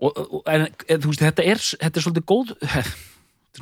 og, 0.00 0.20
og 0.20 0.42
en, 0.46 0.68
eh, 0.86 0.98
þú 0.98 1.12
veist 1.12 1.24
þetta 1.26 1.46
er, 1.46 1.58
þetta 1.58 1.96
er 1.96 2.06
svolítið 2.06 2.28
góð 2.30 2.54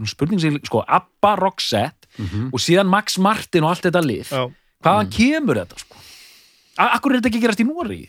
spurning 0.06 0.40
sem, 0.40 0.58
sko, 0.64 0.82
ABBA 0.86 1.36
Roxette 1.40 2.06
Mhm. 2.18 2.50
og 2.52 2.60
síðan 2.60 2.86
Max 2.88 3.18
Martin 3.18 3.64
og 3.64 3.70
allt 3.70 3.82
þetta 3.86 4.02
lið. 4.04 4.28
Já. 4.30 4.50
hvaðan 4.82 5.10
kemur 5.10 5.54
þetta 5.56 5.78
sko? 5.78 5.96
Akkur 6.78 7.12
er 7.12 7.20
þetta 7.20 7.28
ekki 7.32 7.40
gerast 7.42 7.60
í 7.60 7.66
Nóri 7.66 8.08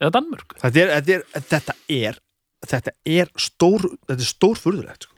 eða 0.00 0.10
Danmörk 0.10 0.54
Þetta, 0.60 0.80
er, 0.80 0.92
þetta, 1.02 1.12
er, 1.12 1.42
þetta 1.50 1.74
er 1.88 2.18
þetta 2.64 2.92
er 3.04 3.26
stór 3.36 3.82
þetta 4.08 4.20
er 4.24 4.30
stór 4.30 4.56
furðulegt 4.56 5.02
sko. 5.04 5.12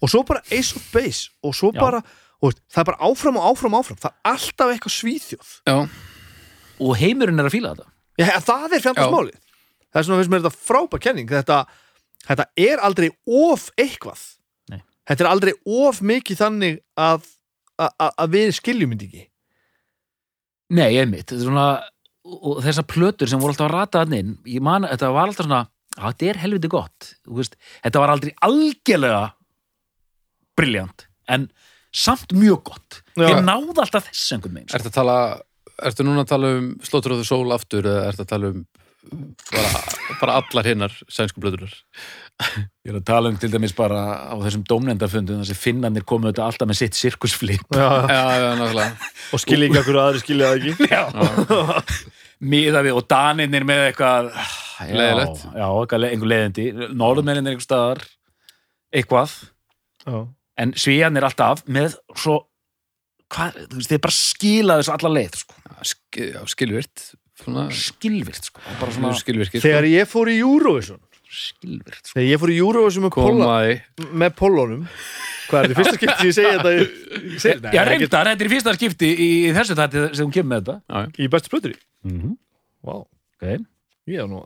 og 0.00 0.08
svo 0.08 0.22
bara 0.24 0.40
Ace 0.50 0.72
of 0.76 0.86
Base 0.92 1.28
og 1.44 1.52
svo 1.54 1.72
Já. 1.74 1.80
bara, 1.80 2.02
og 2.42 2.54
það 2.72 2.78
er 2.80 2.84
bara 2.84 2.98
áfram 3.10 3.36
og 3.36 3.44
áfram 3.56 3.74
og 3.74 3.84
áfram. 3.84 3.98
Það 3.98 4.12
er 4.12 4.32
alltaf 4.32 4.72
eitthvað 4.72 4.94
svíþjóð. 4.96 5.50
Já, 5.66 5.88
og 6.80 6.96
heimurinn 6.96 7.40
er 7.40 7.44
að 7.50 7.54
fíla 7.58 7.74
þetta. 7.74 7.88
Já, 8.18 8.38
það 8.40 8.72
er 8.72 8.80
fjandasmálið 8.86 9.38
það 9.88 10.00
er 10.00 10.02
svona 10.06 10.18
finnst 10.22 10.30
mér 10.32 10.42
þetta 10.44 10.66
frábær 10.68 11.00
kenning. 11.00 11.28
Þetta, 11.28 11.66
þetta 12.28 12.44
er 12.56 12.78
aldrei 12.78 13.10
of 13.26 13.70
eitthvað. 13.76 14.37
Þetta 15.08 15.24
er 15.24 15.30
aldrei 15.30 15.52
of 15.66 16.00
mikið 16.04 16.40
þannig 16.42 16.78
að, 17.00 17.26
að, 17.80 17.92
að- 18.10 18.32
við 18.34 18.52
skiljum 18.58 18.94
þetta 18.94 19.08
ekki. 19.08 19.24
Nei, 20.78 20.90
einmitt, 21.00 21.26
þetta 21.30 21.40
er 21.40 21.46
svona 21.48 21.68
og 22.28 22.42
og 22.44 22.58
þessar 22.60 22.84
plötur 22.84 23.28
sem 23.30 23.40
voru 23.40 23.54
alltaf 23.54 23.70
að 23.70 23.72
rata 23.72 24.02
þannig 24.04 24.18
inn, 24.24 24.32
ég 24.52 24.64
man, 24.64 24.84
þetta 24.84 25.08
var 25.14 25.30
alltaf 25.30 25.46
svona 25.46 25.62
þetta 25.98 26.26
er 26.28 26.40
helviti 26.42 26.68
gott, 26.70 27.12
þú 27.24 27.38
veist 27.40 27.54
þetta 27.86 28.02
var 28.02 28.12
aldrei 28.12 28.34
algjörlega 28.44 29.22
briljant, 30.58 31.06
en 31.32 31.46
samt 31.94 32.34
mjög 32.36 32.60
gott, 32.68 32.98
þeir 33.16 33.40
náðu 33.46 33.72
alltaf 33.80 34.10
þess 34.10 34.34
einhvern 34.36 34.58
veginn, 34.58 34.68
sko. 34.68 34.76
ertu 34.80 34.92
að 34.92 34.98
tala 35.00 35.18
Ertu 35.78 36.02
núna 36.02 36.24
að 36.24 36.30
tala 36.32 36.48
um 36.58 36.64
Slóttur 36.82 37.12
of 37.14 37.20
the 37.20 37.26
Soul 37.28 37.52
aftur 37.54 37.86
eða 37.86 38.08
ertu 38.10 38.24
að 38.24 38.30
tala 38.32 38.48
um 38.50 38.64
bara, 39.52 39.68
bara 40.18 40.38
allar 40.40 40.66
hinnar 40.66 40.96
sænsku 41.06 41.38
blöðunar 41.38 41.76
ég 42.86 42.92
er 42.92 42.98
að 43.00 43.04
tala 43.08 43.30
um 43.32 43.38
til 43.40 43.50
dæmis 43.50 43.72
bara 43.74 43.98
á 44.30 44.34
þessum 44.44 44.62
dómnendafundum, 44.68 45.40
þessi 45.42 45.56
finnarnir 45.58 46.04
komu 46.06 46.28
þetta 46.30 46.44
alltaf 46.46 46.68
með 46.70 46.78
sitt 46.84 46.98
sirkusflip 46.98 47.64
og 49.32 49.42
skilja 49.42 49.68
ekki 49.68 49.80
okkur 49.82 49.98
aðri 50.04 50.22
skilja 50.22 50.52
það 50.52 50.68
ekki 50.70 50.88
Já. 50.94 51.02
miða 52.52 52.82
við 52.86 52.98
og 53.00 53.06
daninir 53.10 53.66
með 53.66 53.84
eitthvað 53.88 54.28
já, 54.30 54.94
Leiðilegt. 54.94 55.40
já, 55.58 55.66
eitthvað, 55.66 56.02
le- 56.04 56.10
einhver 56.14 56.30
leiðindi 56.32 56.66
norðmennin 57.02 57.48
er 57.50 57.56
einhver 57.56 57.66
staðar 57.66 58.04
eitthvað 58.94 59.34
Já. 60.06 60.18
en 60.62 60.74
svíjan 60.78 61.18
er 61.18 61.26
alltaf 61.28 61.64
með 61.66 61.98
svo 62.14 62.38
hvað, 63.34 63.58
þú 63.68 63.80
veist, 63.82 63.90
þeir 63.90 64.04
bara 64.06 64.16
skila 64.16 64.76
þessu 64.80 64.94
alla 64.94 65.10
leið 65.18 65.34
sko. 65.42 65.56
Skilvirt 66.54 67.02
svona, 67.42 67.66
skilvirt 67.74 68.46
sko. 68.48 68.62
svona 68.94 69.10
skilvirkir 69.18 69.62
þegar 69.62 69.86
ég 69.90 70.08
fór 70.10 70.30
í 70.32 70.38
Eurovision 70.40 71.02
skilvirt 71.28 72.00
sko. 72.02 72.14
þegar 72.16 72.28
ég 72.28 72.42
fór 72.42 72.52
í 72.52 72.58
Eurovision 72.58 73.06
með, 73.06 73.14
Polla, 73.16 73.30
komaði 73.30 74.12
með 74.22 74.34
Pollunum 74.38 74.84
hvað 75.48 75.60
er 75.60 75.72
þetta, 75.72 75.78
fyrsta 75.78 75.96
skipti 75.98 76.18
sem 76.18 76.28
ég 76.28 76.36
segi 76.38 76.52
þetta 76.56 76.74
ég, 76.78 76.92
ég 77.32 77.42
segi, 77.44 77.72
já, 77.76 77.82
reyndar, 77.88 78.30
þetta 78.30 78.46
er 78.46 78.52
fyrsta 78.54 78.76
skipti 78.78 79.10
í, 79.12 79.30
þessu 79.56 79.78
þætti 79.78 80.04
sem 80.10 80.24
hún 80.24 80.34
kemur 80.36 80.52
með 80.52 80.62
þetta 80.62 80.78
já, 80.78 81.04
já. 81.04 81.10
í 81.24 81.30
bestu 81.34 81.52
plötur 81.54 81.74
í 81.74 81.78
mm 81.78 82.18
-hmm. 82.18 82.36
wow. 82.88 83.04
okay. 83.36 83.62
ég 84.08 84.22
hef 84.22 84.30
nú 84.30 84.44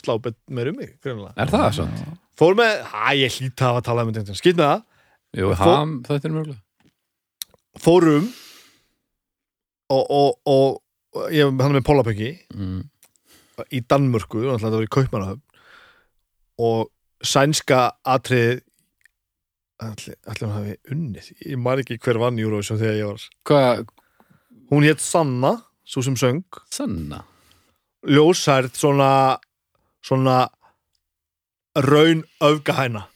slá 0.00 0.16
bet 0.18 0.34
meir 0.50 0.72
um 0.72 0.76
mig 0.80 0.96
greinilega. 1.04 1.34
Er 1.38 1.50
það 1.52 1.68
svona? 1.76 2.18
fór 2.34 2.56
með, 2.58 2.72
hæ, 2.90 3.06
ég 3.20 3.38
hlýta 3.38 3.70
að 3.70 3.84
tala 3.86 4.02
um 4.02 4.14
þetta 4.14 4.34
skipt 4.34 4.58
með 4.58 4.70
það, 4.72 4.84
Jú, 5.34 5.50
Fó- 5.58 5.66
ham, 5.66 5.92
þetta 6.06 6.28
er 6.28 6.34
mjögulega 6.34 6.62
fórum 7.82 8.26
og, 9.90 10.04
og, 10.10 10.36
og, 10.46 10.82
og 11.18 11.32
ég 11.34 11.62
hann 11.62 11.74
með 11.74 11.86
Pollapöki 11.86 12.30
mm. 12.54 12.82
í 13.74 13.82
Danmörku, 13.90 14.44
þetta 14.46 14.72
var 14.76 14.86
í 14.86 14.92
Kaupmannahöfn 14.94 15.42
og 16.58 16.90
sænska 17.24 17.90
atrið 18.06 18.60
allir, 19.84 20.16
hann 20.28 20.52
hafi 20.54 20.74
unnið 20.92 21.30
ég 21.50 21.58
man 21.60 21.80
ekki 21.82 21.98
hver 21.98 22.18
vann 22.22 22.38
Eurovision 22.38 22.78
þegar 22.80 22.98
ég 23.00 23.08
var 23.10 23.24
Hvað, 23.48 23.86
hún 24.70 24.86
hétt 24.86 25.02
Sanna, 25.02 25.56
svo 25.84 26.02
sem 26.06 26.16
söng 26.16 26.44
sanna? 26.72 27.24
ljósært 28.06 28.76
svona 28.76 29.38
svona 30.04 30.48
raun 31.74 32.22
öfgahæna 32.44 33.06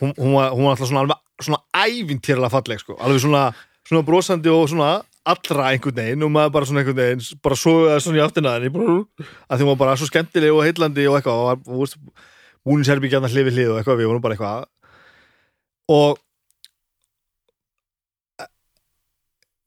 hún, 0.00 0.14
hún, 0.16 0.32
var, 0.34 0.50
hún 0.56 0.64
var 0.64 0.74
alltaf 0.74 0.88
svona, 0.88 1.02
alveg- 1.04 1.44
svona 1.44 1.60
ævintýrlega 1.76 2.50
falleg 2.52 2.80
sko. 2.80 2.96
alveg 2.98 3.20
svona, 3.22 3.42
svona 3.86 4.02
brosandi 4.06 4.48
og 4.50 4.68
svona 4.72 4.90
allra 5.32 5.68
einhvern 5.72 5.98
veginn 6.00 6.24
og 6.26 6.32
maður 6.34 6.54
bara 6.56 6.68
svona 6.68 6.82
einhvern 6.82 7.00
veginn 7.00 7.42
bara 7.44 7.58
svo 7.58 7.74
svona 8.00 8.20
í 8.20 8.24
áttina 8.24 8.54
að 8.56 9.60
því 9.60 9.68
var 9.68 9.78
bara 9.82 9.98
svo 9.98 10.08
skemmtileg 10.08 10.54
og 10.54 10.64
heillandi 10.66 11.06
og 11.10 11.18
eitthvað 11.18 11.42
og 11.42 11.50
var, 11.50 11.60
þú 11.66 11.82
veist, 11.82 12.00
búninsherbyggjarnar 12.68 13.34
hlið 13.34 13.74
og 13.74 13.78
eitthvað 13.80 14.00
við 14.00 14.10
vorum 14.10 14.24
bara 14.24 14.38
eitthvað. 14.38 14.66
Og 15.88 16.18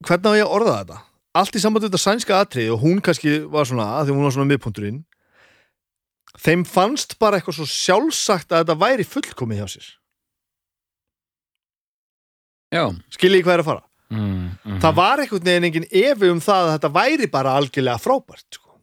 hvernig 0.06 0.34
á 0.34 0.40
ég 0.42 0.46
að 0.46 0.58
orða 0.58 0.78
þetta? 0.82 1.02
allt 1.38 1.56
í 1.56 1.62
sambandi 1.64 1.88
við 1.88 1.94
þetta 1.94 2.04
sænska 2.04 2.40
atrið 2.44 2.74
og 2.74 2.84
hún 2.84 3.00
kannski 3.04 3.38
var 3.52 3.68
svona, 3.68 3.88
því 4.04 4.16
hún 4.16 4.26
var 4.28 4.36
svona 4.36 4.50
miðpunturinn 4.50 5.00
þeim 6.42 6.66
fannst 6.68 7.18
bara 7.22 7.40
eitthvað 7.40 7.62
svo 7.62 7.68
sjálfsagt 7.70 8.52
að 8.52 8.64
þetta 8.64 8.78
væri 8.82 9.06
fullkomið 9.08 9.62
hjá 9.62 9.68
sér. 9.76 9.88
Já, 12.72 12.84
skiljið 13.16 13.46
hvað 13.46 13.58
er 13.58 13.64
að 13.64 13.70
fara 13.70 13.91
mm, 14.12 14.46
mm. 14.68 14.78
það 14.84 14.96
var 15.00 15.24
einhvern 15.24 15.48
veginn 15.48 15.68
enginn 15.70 15.90
efi 15.90 16.32
um 16.32 16.44
það 16.44 16.68
að 16.68 16.74
þetta 16.76 16.94
væri 17.00 17.32
bara 17.32 17.58
algjörlega 17.60 18.04
frábært 18.04 18.48
sko. 18.60 18.80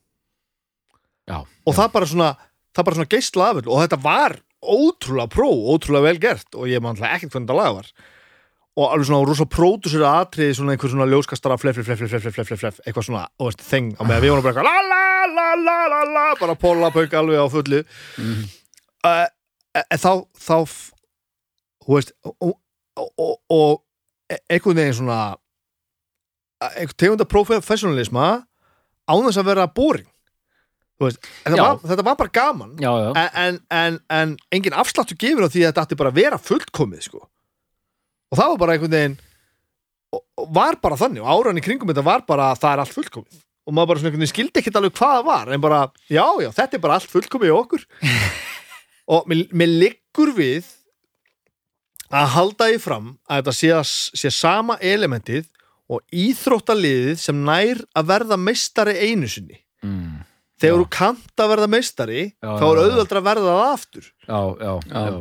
já, 1.28 1.38
og 1.44 1.72
já. 1.72 1.78
það 1.80 1.96
bara 1.96 2.12
svona, 2.12 2.34
svona 2.74 3.10
geysla 3.14 3.50
aföld 3.52 3.70
og 3.70 3.82
þetta 3.84 4.02
var 4.02 4.38
ótrúlega 4.58 5.30
pró, 5.30 5.50
ótrúlega 5.72 6.08
vel 6.08 6.22
gert 6.22 6.56
og 6.58 6.70
ég 6.70 6.82
maður 6.82 7.04
alltaf 7.04 7.18
ekkert 7.18 7.36
hvernig 7.36 7.48
þetta 7.48 7.60
lag 7.60 7.76
var 7.78 7.92
og 8.78 8.92
alveg 8.92 9.08
svona 9.08 9.26
rosalega 9.26 9.54
pródúsir 9.54 10.04
aðtriði 10.06 10.54
svona 10.54 10.74
einhver 10.74 10.92
svona 10.92 11.08
ljóskastara 11.10 11.56
flef, 11.58 11.80
flef, 11.80 11.98
flef, 11.98 12.20
flef, 12.22 12.36
flef, 12.36 12.60
flef 12.60 12.78
eitthvað 12.84 13.08
svona, 13.08 13.24
þú 13.38 13.48
veist, 13.48 13.64
þeng 13.66 13.90
á 13.98 14.02
meða 14.06 14.22
við 14.22 14.32
vorum 14.34 14.46
bara 14.46 14.54
eitthvað 14.54 14.68
la 14.68 14.76
la 14.92 15.08
la 15.34 15.48
la 15.62 15.78
la 15.90 16.04
la 16.12 16.26
bara 16.38 16.54
pólapökk 16.58 17.16
alveg 17.18 17.42
á 17.42 17.46
fulli 17.50 17.82
mm. 17.82 18.44
uh, 19.08 19.10
eh, 19.10 19.82
eh, 19.82 19.98
þá 19.98 20.12
þá, 20.38 20.56
þú 21.86 21.96
veist 21.96 22.14
og, 22.22 22.36
og, 22.38 23.10
og, 23.18 23.34
og 23.58 23.82
einhvern 24.28 24.78
veginn 24.78 24.98
svona 25.00 25.20
einhvern 26.58 26.98
tegunda 26.98 27.26
professionalisma 27.28 28.28
án 29.08 29.26
þess 29.26 29.40
að 29.40 29.50
vera 29.52 29.66
boring. 29.72 30.08
Þú 30.98 31.06
veist, 31.06 31.26
var, 31.46 31.76
þetta 31.86 32.04
var 32.04 32.16
bara 32.18 32.34
gaman. 32.34 32.70
Já, 32.82 32.90
já, 32.90 33.08
en, 33.14 33.28
en, 33.38 33.58
en, 33.70 33.98
en 34.10 34.32
engin 34.56 34.74
afsláttu 34.74 35.14
gefur 35.18 35.46
á 35.46 35.52
því 35.52 35.62
að 35.62 35.70
þetta 35.70 35.84
átti 35.84 35.98
bara 36.00 36.10
að 36.10 36.18
vera 36.18 36.38
fullkomið 36.42 37.04
sko. 37.06 37.20
og 38.28 38.40
það 38.40 38.50
var 38.52 38.62
bara 38.64 38.74
einhvern 38.74 38.96
veginn 38.96 39.18
var 40.56 40.78
bara 40.82 40.96
þannig 40.98 41.22
og 41.22 41.28
áran 41.30 41.60
í 41.60 41.62
kringum 41.64 41.90
þetta 41.90 42.04
var 42.04 42.24
bara 42.28 42.50
að 42.52 42.62
það 42.64 42.72
er 42.72 42.82
allt 42.82 42.96
fullkomið. 42.96 43.38
Og 43.68 43.76
maður 43.76 43.90
bara 43.90 44.00
svona 44.00 44.10
einhvern 44.10 44.24
veginn 44.24 44.32
skildi 44.34 44.62
ekkert 44.62 44.80
alveg 44.80 44.96
hvað 44.98 45.14
það 45.14 45.28
var 45.28 45.52
en 45.54 45.62
bara, 45.62 45.80
já, 46.08 46.26
já, 46.42 46.50
þetta 46.58 46.78
er 46.78 46.82
bara 46.84 46.98
allt 46.98 47.14
fullkomið 47.14 47.52
í 47.52 47.54
okkur. 47.54 47.86
Og 49.14 49.30
mér 49.30 49.70
liggur 49.72 50.34
við 50.36 50.66
að 52.08 52.28
halda 52.34 52.68
því 52.70 52.80
fram 52.82 53.08
að 53.28 53.40
þetta 53.40 53.54
sé, 53.58 53.72
sé 54.22 54.32
sama 54.32 54.78
elementið 54.80 55.48
og 55.88 56.04
íþróttaliðið 56.12 57.16
sem 57.20 57.40
nær 57.44 57.80
að 57.96 58.10
verða 58.10 58.38
meistari 58.40 58.94
einu 59.08 59.28
sinni 59.30 59.56
mm. 59.84 60.20
þegar 60.60 60.76
Já. 60.76 60.80
þú 60.82 60.88
kannt 60.98 61.42
að 61.42 61.50
verða 61.54 61.70
meistari 61.72 62.22
Já, 62.28 62.52
þá 62.60 62.66
er 62.68 62.78
já. 62.80 62.84
auðveldra 62.84 63.22
að 63.22 63.28
verða 63.30 63.56
það 63.56 63.72
aftur 63.72 64.06
já, 64.08 64.38
já, 64.38 64.72
Já. 64.92 65.02
já. 65.08 65.18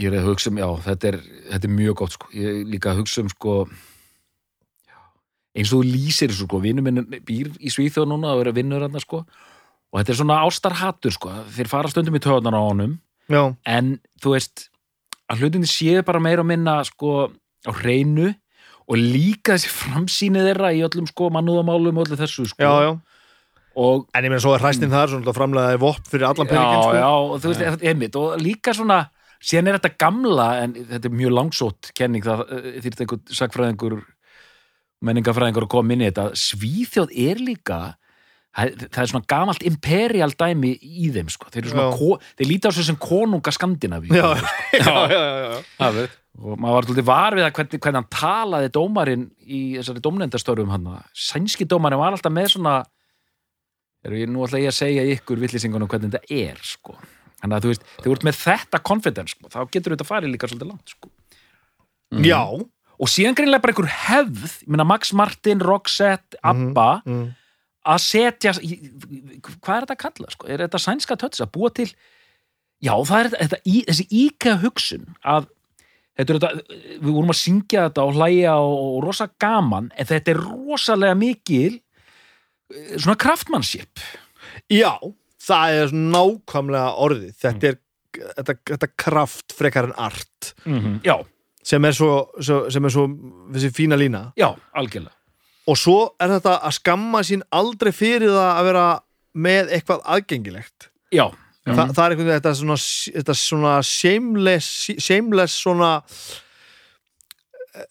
Ég 0.00 0.08
er 0.08 0.16
að 0.16 0.30
hugsa 0.30 0.48
um, 0.48 0.56
já, 0.56 0.68
þetta 0.86 1.08
er, 1.10 1.16
þetta 1.50 1.66
er 1.68 1.72
mjög 1.76 1.96
gott 2.00 2.14
sko. 2.14 2.28
Ég 2.32 2.46
er 2.48 2.68
líka 2.72 2.88
að 2.94 3.02
hugsa 3.02 3.20
um 3.20 3.26
sko, 3.28 3.56
já, 4.88 4.96
eins 5.52 5.74
og 5.74 5.82
þú 5.82 5.90
lýsir 5.90 6.32
þessu 6.32 6.46
sko, 6.46 6.60
vinur 6.64 6.86
minn 6.86 7.02
býr 7.28 7.50
í 7.60 7.72
Svíþjóð 7.74 8.08
núna 8.08 8.32
og 8.32 8.46
er 8.46 8.54
vinnur 8.56 8.86
hann 8.86 8.96
sko 9.02 9.26
og 9.26 9.98
þetta 9.98 10.14
er 10.14 10.18
svona 10.22 10.38
ástarhattur 10.46 11.12
sko 11.12 11.34
þeir 11.52 11.68
fara 11.68 11.90
stundum 11.92 12.16
í 12.16 12.22
töðunar 12.24 12.56
á 12.56 12.62
honum 12.64 12.96
já, 13.30 13.42
en 13.70 13.94
þú 14.22 14.34
veist 14.36 14.66
að 15.30 15.44
hlutinni 15.44 15.70
séu 15.70 16.02
bara 16.06 16.20
meira 16.22 16.42
og 16.42 16.48
minna 16.50 16.80
sko 16.86 17.30
á 17.62 17.72
hreinu 17.80 18.32
og 18.90 18.98
líka 18.98 19.54
þessi 19.54 19.70
framsýni 19.70 20.42
þeirra 20.42 20.72
í 20.74 20.82
öllum 20.82 21.06
sko 21.06 21.30
mannúðamálum 21.30 22.00
og 22.00 22.08
öllu 22.08 22.18
þessu 22.18 22.48
sko. 22.50 22.58
Já, 22.64 22.88
já. 22.88 22.92
Og 23.80 24.08
En 24.18 24.26
ég 24.26 24.32
meina 24.32 24.42
svo 24.42 24.56
er 24.56 24.64
hræstin 24.64 24.90
þar, 24.90 25.12
svona 25.12 25.34
framlegaði 25.36 25.78
vopp 25.78 26.08
fyrir 26.10 26.26
allan 26.26 26.48
peningin, 26.50 26.80
sko. 26.82 26.96
já, 26.98 27.10
og 27.14 27.36
þú 27.38 27.52
veist, 27.52 27.84
einmitt 27.86 28.16
og 28.18 28.40
líka 28.42 28.74
svona, 28.74 29.04
síðan 29.38 29.70
er 29.70 29.78
þetta 29.78 29.92
gamla 30.02 30.48
en 30.64 30.74
þetta 30.90 31.06
er 31.06 31.14
mjög 31.20 31.36
langsótt 31.36 31.92
kenning 31.94 32.26
það 32.26 32.42
eh, 32.50 32.66
þýrt 32.82 33.04
einhver 33.04 33.38
sagfræðingur 33.38 34.00
menningafræðingur 35.06 35.68
að 35.68 35.72
koma 35.76 35.94
inn 35.94 36.02
í 36.02 36.10
þetta. 36.10 36.26
Svíþjóð 36.36 37.14
er 37.30 37.40
líka 37.46 37.80
það 38.50 39.02
er 39.02 39.10
svona 39.12 39.28
gamalt 39.30 39.62
imperial 39.66 40.32
dæmi 40.34 40.72
í 40.82 41.10
þeim, 41.14 41.28
sko, 41.30 41.50
þeir 41.54 41.70
Já. 41.70 41.84
þeir 42.40 42.48
líta 42.48 42.70
á 42.70 42.74
svo 42.74 42.86
sem 42.86 42.98
konunga 42.98 43.52
Skandinavíu 43.54 44.14
Já, 44.18 44.34
já, 44.74 44.80
já, 44.82 45.20
já, 45.22 45.60
já. 45.78 45.90
Veit. 45.94 46.16
og 46.40 46.56
maður 46.56 46.74
var 46.74 46.88
alltaf 46.88 47.06
var 47.06 47.36
við 47.38 47.46
að 47.46 47.54
hvernig, 47.58 47.82
hvernig 47.84 48.00
hann 48.00 48.10
talaði 48.16 48.72
dómarinn 48.74 49.28
í 49.46 49.60
þessari 49.78 50.02
dómnendastörfum 50.02 50.74
hann 50.74 50.90
sænski 51.14 51.68
dómarinn 51.70 52.02
var 52.02 52.16
alltaf 52.16 52.34
með 52.34 52.52
svona 52.56 52.74
er 54.06 54.18
ég 54.18 54.30
nú 54.32 54.44
ætla 54.46 54.62
ég 54.62 54.72
að 54.72 54.78
segja 54.80 55.06
ykkur 55.14 55.40
villisingunum 55.42 55.90
hvernig 55.90 56.14
þetta 56.14 56.34
er 56.34 56.60
sko. 56.64 56.96
þannig 57.40 57.56
að 57.56 57.64
þú 57.64 57.72
veist, 57.72 57.88
þegar 57.96 58.06
þú 58.08 58.16
ert 58.16 58.28
með 58.28 58.38
þetta 58.42 58.84
confidence 58.90 59.36
sko, 59.36 59.50
þá 59.52 59.60
getur 59.70 59.94
þetta 59.94 60.08
farið 60.08 60.34
líka 60.34 60.50
svolítið 60.50 60.72
langt 60.72 60.94
sko. 60.94 61.10
Já, 62.26 62.42
og 62.50 63.08
síðan 63.10 63.36
greinlega 63.38 63.62
bara 63.62 63.74
einhver 63.74 63.92
hefð 63.94 64.46
ég 64.64 64.72
meina 64.72 64.88
Max 64.88 65.12
Martin, 65.16 65.62
Roxette, 65.62 66.40
ABBA 66.42 66.88
mm. 67.04 67.28
Að 67.88 68.02
setja 68.04 68.52
hvað 68.56 69.76
er 69.76 69.86
þetta 69.86 69.96
að 69.96 70.02
kalla 70.02 70.32
sko? 70.34 70.48
er 70.48 70.64
þetta 70.66 70.82
sænska 70.82 71.16
tötts 71.20 71.42
að 71.42 71.52
búa 71.54 71.70
til? 71.74 71.88
Já 72.80 72.94
það 73.08 73.22
er 73.22 73.30
þetta, 73.34 73.60
í, 73.64 73.82
þessi 73.88 74.06
íkja 74.22 74.56
hugsun 74.62 75.06
að 75.20 75.48
þetta 76.18 76.34
er 76.34 76.40
þetta, 76.40 76.78
við 77.00 77.12
vorum 77.12 77.34
að 77.34 77.40
syngja 77.40 77.86
þetta 77.88 78.06
og 78.06 78.18
hlæja 78.18 78.56
og, 78.60 78.74
og 78.86 78.98
rosa 79.06 79.28
gaman 79.40 79.90
en 79.96 80.10
þetta 80.10 80.34
er 80.34 80.42
rosalega 80.44 81.18
mikil 81.18 81.78
eh, 81.78 82.96
svona 82.96 83.18
kraftmannship. 83.20 84.02
Já, 84.72 84.96
það 85.40 85.76
er 85.82 85.94
nákvæmlega 85.96 86.96
orðið. 87.04 87.36
Þetta 87.40 87.70
er 87.70 87.78
þetta, 88.36 88.56
þetta 88.72 88.90
kraft 88.98 89.54
frekar 89.56 89.90
en 89.90 89.96
art. 90.00 90.52
Já, 91.06 91.16
sem 91.66 91.84
er 91.86 91.96
svo, 91.96 92.12
svo, 92.40 92.62
sem 92.72 92.84
er 92.84 92.94
svo 92.94 93.06
þessi 93.54 93.72
fína 93.76 93.98
lína. 94.00 94.26
Já, 94.40 94.50
algjörlega 94.76 95.19
og 95.68 95.78
svo 95.78 95.98
er 96.20 96.34
þetta 96.36 96.56
að 96.66 96.76
skamma 96.78 97.22
sín 97.26 97.44
aldrei 97.54 97.92
fyrir 97.94 98.32
það 98.32 98.50
að 98.50 98.66
vera 98.70 98.86
með 99.40 99.72
eitthvað 99.76 100.04
aðgengilegt. 100.16 100.90
Já, 101.14 101.28
Þa, 101.60 101.84
það 101.92 102.00
er 102.02 102.14
einhvern 102.14 102.28
veginn 102.30 102.38
þetta 102.38 102.52
svona, 102.56 102.76
þetta 103.18 103.34
svona 103.36 103.72
shameless, 103.84 104.70
shameless 105.04 105.58
svona 105.60 105.90
eh, 107.76 107.84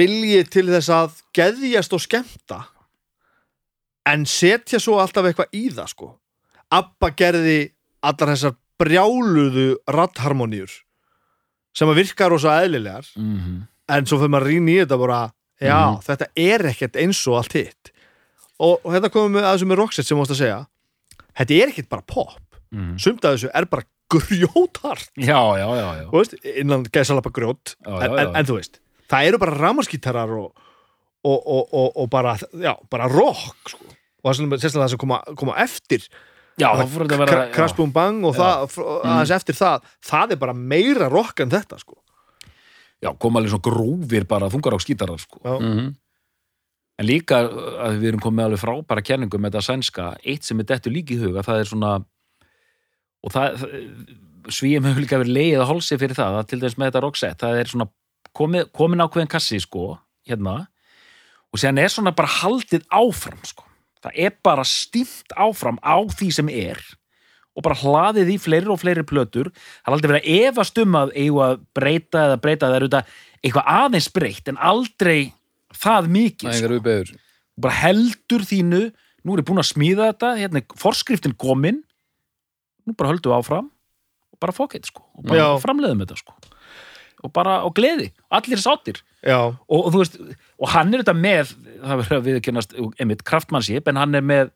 vilji 0.00 0.40
til 0.48 0.64
þess 0.70 0.90
að 0.96 1.20
geðjast 1.36 1.94
og 1.94 2.02
skemmta. 2.02 2.62
En 4.08 4.24
setja 4.26 4.80
svo 4.80 4.96
alltaf 5.02 5.28
eitthvað 5.28 5.52
í 5.54 5.66
það 5.68 5.92
sko. 5.92 6.10
Abba 6.74 7.12
gerði 7.16 7.58
allar 8.08 8.32
þessar 8.32 8.56
brjáluðu 8.80 9.70
rattharmoníur 9.92 10.72
sem 11.76 11.90
að 11.92 12.00
virka 12.00 12.26
rosa 12.32 12.56
eðlilegar. 12.64 13.06
Mm 13.20 13.66
en 13.88 14.08
svo 14.08 14.18
fyrir 14.20 14.32
maður 14.32 14.46
að 14.46 14.52
rýna 14.52 14.72
í 14.72 14.78
þetta 14.82 14.98
bara 15.00 15.18
já, 15.60 15.78
Mhm. 15.78 16.00
þetta 16.06 16.26
er 16.36 16.66
ekkert 16.72 16.96
eins 16.96 17.20
og 17.28 17.38
allt 17.40 17.52
hitt 17.58 17.92
og, 18.58 18.80
og 18.84 18.92
þetta 18.94 19.10
komum 19.14 19.38
við 19.38 19.46
að 19.46 19.54
þessu 19.56 19.70
með 19.70 19.80
Roxette 19.82 20.08
sem 20.08 20.18
mást 20.18 20.34
að 20.34 20.42
segja 20.42 20.58
þetta 21.38 21.62
er 21.62 21.72
ekkert 21.72 21.88
bara 21.88 22.02
pop 22.02 22.40
-hmm. 22.74 22.98
sumt 22.98 23.24
af 23.24 23.36
þessu 23.36 23.50
er 23.54 23.66
bara 23.66 23.82
grjóthart 24.08 25.10
já, 25.16 25.40
já, 25.58 25.68
já, 25.76 25.88
já. 26.02 26.10
veist, 26.12 26.34
innan 26.44 26.84
gæsalapa 26.84 27.30
grjót 27.30 27.76
Já, 27.84 28.00
en, 28.02 28.10
já. 28.10 28.18
En, 28.22 28.36
en 28.36 28.46
þú 28.46 28.56
veist, 28.56 28.80
það 29.08 29.26
eru 29.28 29.38
bara 29.38 29.58
ramaskítarar 29.58 30.32
og, 30.38 30.52
og, 31.24 31.38
og, 31.46 31.68
og, 31.72 31.92
og 31.96 32.10
bara, 32.10 32.36
bara 32.90 33.08
rock 33.08 33.68
sko. 33.68 33.84
og 34.24 34.34
það 34.34 34.64
er 34.64 34.70
það 34.70 34.88
sem 34.88 34.98
koma, 34.98 35.22
koma 35.36 35.56
eftir 35.60 36.08
já 36.58 36.72
þá 36.74 36.84
fór 36.90 37.04
að 37.06 37.18
vera 37.22 37.68
Boom 37.76 37.92
Bang 37.92 38.24
og 38.26 38.34
það, 38.36 38.78
aðeins 39.04 39.34
eftir 39.36 39.54
það 39.58 39.84
það 40.04 40.34
er 40.34 40.40
bara 40.40 40.54
meira 40.54 41.08
rock 41.12 41.40
en 41.44 41.52
þetta 41.52 41.78
sko. 41.78 41.98
Já, 43.04 43.10
koma 43.20 43.40
alveg 43.40 43.54
svona 43.54 43.66
grófir 43.68 44.26
bara 44.28 44.50
þungar 44.52 44.76
á 44.76 44.78
skítarar 44.82 45.22
sko. 45.22 45.40
Já. 45.44 45.56
Mhm. 45.58 45.96
En 46.98 47.06
líka 47.06 47.44
uh, 47.46 47.74
að 47.86 48.00
við 48.00 48.08
erum 48.10 48.22
komið 48.24 48.48
alveg 48.48 48.62
frábæra 48.64 49.04
kenningum 49.06 49.42
með 49.42 49.52
þetta 49.52 49.66
sænska, 49.68 50.06
eitt 50.26 50.44
sem 50.44 50.58
er 50.58 50.66
dettu 50.66 50.90
líka 50.90 51.14
í 51.14 51.20
huga, 51.20 51.44
það 51.46 51.60
er 51.62 51.70
svona 51.70 51.92
og 53.22 53.34
það, 53.34 53.62
svíum 54.50 54.86
hefur 54.88 55.04
líka 55.04 55.20
verið 55.20 55.36
leið 55.36 55.62
að 55.62 55.70
hálsi 55.70 55.98
fyrir 56.00 56.18
það, 56.18 56.38
að 56.40 56.50
til 56.50 56.58
dæmis 56.62 56.76
með 56.78 56.90
þetta 56.90 57.02
roxette, 57.04 57.46
það 57.46 57.60
er 57.60 57.70
svona 57.72 57.88
komið, 58.38 58.68
komin 58.74 59.04
ákveðin 59.04 59.30
kassi, 59.30 59.60
sko, 59.62 59.86
hérna 60.28 60.56
og 61.48 61.60
séðan 61.60 61.82
er 61.82 61.92
svona 61.92 62.14
bara 62.16 62.30
haldið 62.42 62.84
áfram, 62.92 63.40
sko. 63.46 63.64
Það 64.04 64.18
er 64.26 64.34
bara 64.46 64.64
stímt 64.68 65.32
áfram 65.34 65.80
á 65.82 65.96
því 66.06 66.28
sem 66.34 66.50
er 66.52 66.82
og 67.58 67.66
bara 67.66 67.78
hlaðið 67.80 68.30
í 68.30 68.38
fleiri 68.38 68.70
og 68.70 68.78
fleiri 68.78 69.02
plötur. 69.06 69.50
Það 69.50 69.90
er 69.90 69.96
aldrei 69.96 70.12
verið 70.12 70.28
að 70.28 70.46
efast 70.48 70.78
um 70.82 70.98
að 71.00 71.14
eigu 71.16 71.42
að 71.42 71.58
breyta 71.74 72.24
eða 72.28 72.38
breyta, 72.44 72.68
það 72.68 72.76
er 72.76 72.86
auðvitað 72.86 73.16
eitthvað 73.42 73.72
aðeins 73.74 74.08
breytt 74.14 74.52
en 74.52 74.60
aldrei 74.70 75.18
það 75.78 76.10
mikið, 76.14 76.60
sko. 76.62 77.18
bara 77.58 77.80
heldur 77.82 78.46
þínu 78.46 78.82
nú 79.26 79.34
er 79.34 79.42
ég 79.42 79.48
búin 79.48 79.60
að 79.60 79.72
smíða 79.72 80.12
þetta, 80.12 80.30
hérna 80.38 80.62
forskriftin 80.78 81.34
komin 81.38 81.82
nú 82.86 82.94
bara 82.96 83.12
höldum 83.12 83.34
við 83.34 83.40
áfram 83.42 83.66
og 83.68 84.40
bara 84.40 84.54
fokk 84.54 84.78
sko. 84.86 85.04
Og 85.18 85.26
bara 85.26 85.42
Já. 85.42 85.48
framleiðum 85.64 86.04
þetta 86.04 86.20
sko. 86.22 86.36
Og 87.26 87.32
bara 87.34 87.58
á 87.66 87.68
gleði, 87.74 88.12
allir 88.30 88.60
sáttir. 88.62 89.02
Já, 89.26 89.50
og, 89.50 89.80
og 89.80 89.90
þú 89.90 90.02
veist, 90.04 90.18
og 90.62 90.70
hann 90.70 90.94
er 90.94 91.02
þetta 91.02 91.16
með 91.18 91.54
það 91.82 92.00
verður 92.02 92.18
að 92.18 92.28
viðkennast 92.28 92.76
einmitt 93.02 93.24
kraftmannship, 93.26 93.90
en 93.90 93.98
hann 93.98 94.14
er 94.14 94.22
með 94.22 94.52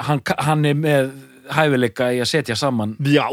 hann, 0.00 0.22
hann 0.40 0.64
er 0.64 0.78
með 0.78 1.10
hæfileika 1.50 2.08
í 2.14 2.20
að 2.22 2.28
setja 2.30 2.54
saman. 2.56 2.96
Já, 3.02 3.26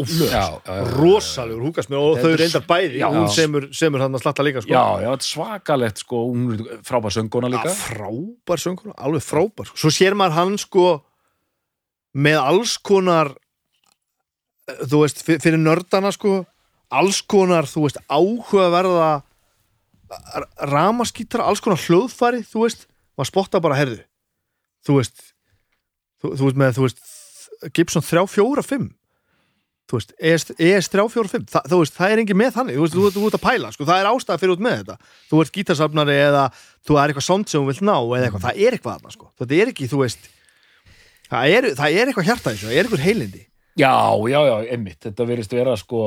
rosalegur 0.97 1.67
húkasmið 1.67 1.97
og 1.99 2.17
Þetta 2.17 2.23
þau 2.23 2.31
er- 2.33 2.41
reyndar 2.41 2.65
bæði. 2.69 2.97
Já. 3.01 3.07
hún 3.13 3.27
semur, 3.33 3.67
semur 3.73 4.01
hann 4.01 4.15
að 4.17 4.21
slatta 4.23 4.43
líka 4.45 4.61
sko. 4.63 4.71
já, 4.73 4.83
já, 5.03 5.09
þetta 5.11 5.27
er 5.27 5.31
svakalegt 5.31 5.97
sko, 6.03 6.21
hún 6.31 6.53
er 6.53 6.79
frábær 6.83 7.13
sönguna 7.15 7.49
líka. 7.53 7.69
Já, 7.69 7.75
frábær 7.93 8.57
söngur, 8.63 8.93
alveg 8.97 9.21
frábær. 9.23 9.71
Svo 9.75 9.89
sér 9.93 10.13
maður 10.17 10.37
hann 10.39 10.57
sko 10.57 11.03
með 12.17 12.39
alls 12.41 12.77
konar 12.77 13.33
eh, 14.67 14.81
þú 14.89 15.03
veist, 15.05 15.23
fyr- 15.25 15.41
fyrir 15.43 15.59
nördana 15.61 16.11
sko 16.11 16.45
alls 16.89 17.21
konar, 17.21 17.65
þú 17.67 17.83
veist, 17.85 17.97
áhugaverða 18.09 19.21
r- 20.39 20.47
ramaskítar, 20.71 21.41
alls 21.43 21.59
konar 21.61 21.77
hljóðfæri 21.83 22.41
þú 22.47 22.63
veist, 22.65 22.87
maður 23.17 23.31
spotta 23.31 23.59
bara 23.61 23.75
herðu 23.75 24.01
þú 24.87 24.95
veist 25.01 25.17
þú, 26.23 26.31
þú 26.39 26.43
veist 26.47 26.57
með, 26.63 26.73
þú 26.77 26.85
veist 26.87 27.01
Gibson 27.73 28.05
345 28.05 28.91
þú 29.87 29.99
veist, 29.99 30.13
ES, 30.19 30.45
ES 30.59 30.89
345 30.91 31.51
Þa, 31.53 31.61
þú 31.71 31.79
veist, 31.81 31.95
það 31.95 32.13
er 32.13 32.21
engin 32.23 32.39
með 32.39 32.55
þannig, 32.57 32.77
þú 32.77 32.85
veist, 32.85 33.15
þú, 33.15 33.25
ert 33.27 33.37
að 33.37 33.43
pæla 33.45 33.69
sko, 33.73 33.87
það 33.87 34.01
er 34.01 34.09
ástæða 34.11 34.39
fyrir 34.41 34.53
út 34.53 34.63
með 34.65 34.79
þetta. 34.81 35.11
Þú 35.29 35.43
ert 35.43 35.53
gítarsafnari 35.55 36.17
eða 36.25 36.43
þú 36.87 36.97
er 36.97 37.13
eitthvað 37.13 37.27
sound 37.27 37.51
sem 37.51 37.61
þú 37.61 37.69
vilt 37.71 37.85
ná 37.87 37.95
eða 37.95 38.25
eitthvað, 38.27 38.43
það 38.47 38.59
er 38.65 38.77
eitthvað 38.77 38.97
þarna 38.97 39.15
sko. 39.15 39.29
Þetta 39.39 39.59
er 39.61 39.71
ekki, 39.71 39.87
þú 39.87 40.01
veist 40.03 40.27
það 41.31 41.55
er, 41.55 41.69
það 41.79 41.99
er 42.01 42.11
eitthvað 42.11 42.29
hjarta 42.31 42.51
þessu, 42.51 42.67
það 42.67 42.75
er 42.75 42.89
eitthvað 42.89 43.05
heilindi. 43.07 43.43
Já, 43.77 43.93
já, 44.27 44.39
já, 44.49 44.55
einmitt, 44.73 44.99
þetta 45.05 45.29
verðist 45.29 45.55
vera 45.55 45.77
sko 45.79 46.03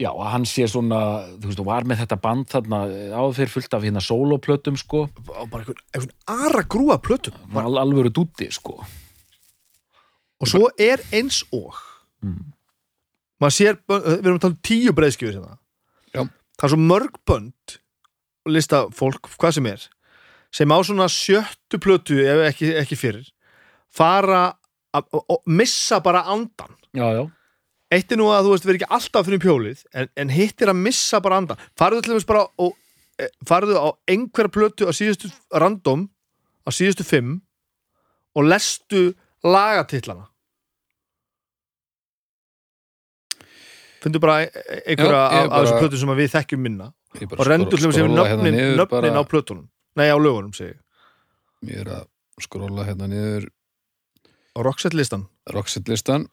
já, 0.00 0.08
hann 0.32 0.44
sé 0.48 0.64
svona 0.70 0.98
þú 1.36 1.50
veist, 1.50 1.62
var 1.66 1.84
með 1.84 2.00
þetta 2.04 2.16
band 2.22 2.46
þarna 2.48 2.78
áður 3.12 3.34
fyrir 3.36 3.52
fullt 3.52 3.74
af 3.76 3.82
hérna 3.84 4.00
soloplötum 4.04 4.76
sko 4.80 5.02
og 5.10 5.50
bara 5.52 5.62
einhvern, 5.64 5.82
einhvern 5.92 6.14
ara 6.48 6.62
grúa 6.64 6.96
plötum 7.02 7.34
al 7.60 7.76
alvöru 7.82 8.10
dúti 8.14 8.48
sko 8.52 8.78
og 10.42 10.48
svo 10.50 10.68
er 10.80 11.02
eins 11.12 11.42
og 11.52 11.74
Mm. 12.22 12.52
maður 13.42 13.54
sér, 13.56 13.76
bö- 13.82 13.98
við 14.06 14.26
erum 14.28 14.36
að 14.38 14.42
tala 14.44 14.52
um 14.54 14.58
tíu 14.62 14.92
breiðskjöfur 14.94 15.34
hérna. 15.34 15.56
Já. 16.14 16.22
það 16.54 16.62
er 16.68 16.70
svo 16.70 16.78
mörg 16.78 17.16
bönd 17.26 17.72
og 18.46 18.52
lista 18.54 18.84
fólk, 18.94 19.26
hvað 19.40 19.54
sem 19.56 19.66
er 19.66 19.88
sem 20.52 20.68
á 20.70 20.78
svona 20.86 21.08
sjöttu 21.10 21.80
plötu 21.82 22.14
ef 22.22 22.44
ekki, 22.54 22.70
ekki 22.78 22.94
fyrir 22.94 23.26
fara 23.90 24.54
að, 24.94 25.08
missa 25.46 25.98
bara 26.00 26.22
andan 26.30 26.76
Já, 26.94 27.10
já, 27.10 27.24
eitt 27.92 28.12
er 28.14 28.18
nú 28.20 28.28
að 28.32 28.46
þú 28.46 28.52
veist, 28.54 28.66
við 28.68 28.78
ekki 28.78 28.88
alltaf 28.96 29.26
fyrir 29.28 29.42
pjólið 29.42 29.82
en, 29.92 30.08
en 30.16 30.32
hitt 30.32 30.62
er 30.64 30.72
að 30.72 30.80
missa 30.86 31.20
bara 31.24 31.38
andan 31.42 31.60
farðu 31.78 32.02
til 32.02 32.14
dæmis 32.14 32.26
bara 32.28 32.46
og 32.64 32.74
e, 33.20 33.28
farðu 33.48 33.76
á 33.76 33.88
einhverja 34.08 34.52
plötu 34.54 34.88
á 34.88 34.92
síðustu 34.96 35.28
random, 35.52 36.06
á 36.64 36.70
síðustu 36.72 37.04
fimm 37.06 37.40
og 38.38 38.48
lestu 38.48 39.10
lagatillana 39.44 40.28
fundu 44.02 44.18
bara 44.22 44.42
e- 44.42 44.50
e- 44.50 44.82
einhverja 44.92 45.20
Já, 45.20 45.36
ég 45.36 45.44
af, 45.44 45.50
bara- 45.52 45.80
plötu 45.82 45.98
sem 46.00 46.08
að 46.10 46.20
við 46.22 46.32
þekkjum 46.36 46.62
minna 46.66 46.92
Ég 47.20 47.28
bara 47.28 47.40
og 47.44 47.46
rendur 47.50 47.76
skro- 47.78 47.82
hljóðum 47.82 47.92
sem 47.94 48.06
skrolla 48.08 48.24
hérna 48.28 48.42
nöfnin, 48.42 48.56
niður 48.56 48.76
nöfnin 48.80 49.12
bara- 49.12 49.20
á 49.20 49.24
plötunum. 49.28 49.66
Nei 50.00 50.08
á 50.08 50.16
lögunum 50.16 50.52
segi 50.56 50.72
ég. 50.72 50.78
Ég 51.68 51.80
er 51.82 51.88
að 51.92 52.06
skrolla 52.40 52.86
hérna 52.88 53.06
niður 53.12 53.44
á 54.56 54.58
Roxette 54.64 54.96
listan 54.96 55.26
Roxette 55.52 55.88
listan 55.92 56.28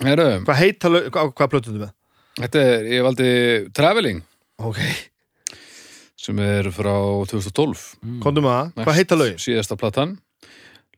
Herru, 0.00 0.28
hvað 0.46 0.56
heita 0.62 0.88
lög, 0.92 1.08
hvað, 1.12 1.32
hvað 1.36 1.50
plötunum 1.54 1.82
með? 1.84 1.92
þetta 2.40 2.60
er, 2.64 2.84
ég 2.94 3.02
valdi 3.04 3.30
Traveling. 3.76 4.22
Ok, 4.60 4.78
sem 6.20 6.38
er 6.44 6.68
frá 6.72 6.94
2012 7.28 7.96
Mm. 8.04 8.20
komdu 8.22 8.40
með 8.44 8.54
það, 8.74 8.84
hvað 8.86 8.98
heita 9.00 9.16
lögin? 9.20 9.38
Síðasta 9.40 9.76
platan. 9.80 10.18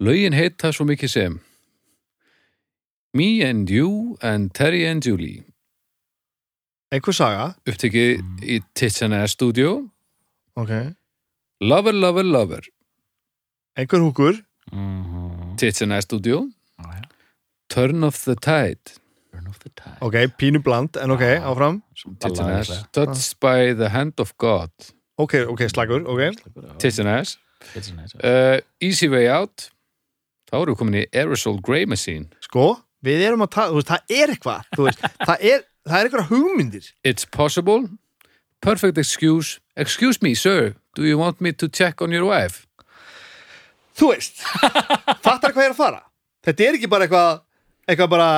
Lögin 0.00 0.34
heita 0.34 0.72
svo 0.74 0.86
mikið 0.86 1.10
sem 1.10 1.40
Me 3.14 3.42
and 3.44 3.68
You 3.70 4.16
and 4.22 4.52
Terry 4.54 4.86
and 4.86 5.02
Julie. 5.04 5.42
Einhver 6.92 7.12
saga, 7.14 7.54
upptekið 7.66 8.22
í 8.42 8.60
Tits 8.74 9.02
and 9.02 9.14
Ass 9.14 9.32
Studio. 9.32 9.90
Ok. 10.56 10.70
Lover, 11.60 11.92
Lover, 11.92 12.24
Lover. 12.24 12.60
Einhver 13.76 14.00
húkur, 14.00 14.42
Mhm. 14.72 15.56
Tits 15.58 15.82
and 15.82 15.92
Ass 15.92 16.04
Studio. 16.04 16.48
Turn 17.72 18.04
of 18.04 18.18
the 18.26 18.34
Tide. 18.36 18.98
Turn 19.32 19.46
of 19.48 19.58
the 19.64 19.70
tide. 19.72 19.96
ok, 20.04 20.16
pínu 20.36 20.60
bland 20.64 20.96
en 21.00 21.10
ok, 21.14 21.22
Já. 21.24 21.40
áfram. 21.48 21.80
Touched 22.92 23.38
by 23.40 23.72
the 23.74 23.88
Hand 23.94 24.20
of 24.20 24.34
God. 24.36 24.70
Ok, 25.16 25.34
ok, 25.48 25.64
slagur, 25.72 26.04
ok. 26.04 26.36
Tits 26.78 26.98
and 27.00 27.08
Ass 27.08 27.38
uh, 28.24 28.58
Easy 28.80 29.08
Way 29.08 29.28
Out. 29.30 29.70
Þá 30.50 30.58
erum 30.60 30.74
við 30.74 30.80
komin 30.82 30.98
í 31.00 31.04
Aerosol 31.16 31.60
Grey 31.64 31.86
Machine. 31.88 32.26
Sko, 32.44 32.74
við 33.04 33.22
erum 33.28 33.44
að 33.46 33.52
tala, 33.56 33.72
þú 33.72 33.78
veist, 33.80 33.92
það 33.92 34.16
er 34.18 34.32
eitthvað 34.34 34.66
þú 34.76 34.86
veist, 34.88 35.06
það 35.28 35.46
er, 35.52 35.62
það 35.88 35.98
er 35.98 36.08
eitthvað 36.10 36.26
hugmyndir. 36.32 36.90
It's 37.08 37.24
Possible. 37.24 37.86
Perfect 38.62 38.98
Excuse. 39.00 39.60
Excuse 39.76 40.20
me, 40.22 40.34
sir, 40.34 40.74
do 40.94 41.06
you 41.06 41.16
want 41.18 41.40
me 41.40 41.52
to 41.56 41.68
check 41.68 42.02
on 42.04 42.12
your 42.12 42.26
wife? 42.28 42.66
þú 43.96 44.12
veist, 44.14 44.38
fattar 45.24 45.52
hvað 45.52 45.66
ég 45.66 45.70
er 45.70 45.74
að 45.74 45.80
fara? 45.80 45.98
Þetta 46.42 46.64
er 46.64 46.76
ekki 46.78 46.88
bara 46.90 47.04
eitthvað 47.06 47.42
eitthvað 47.88 48.12
bara 48.14 48.30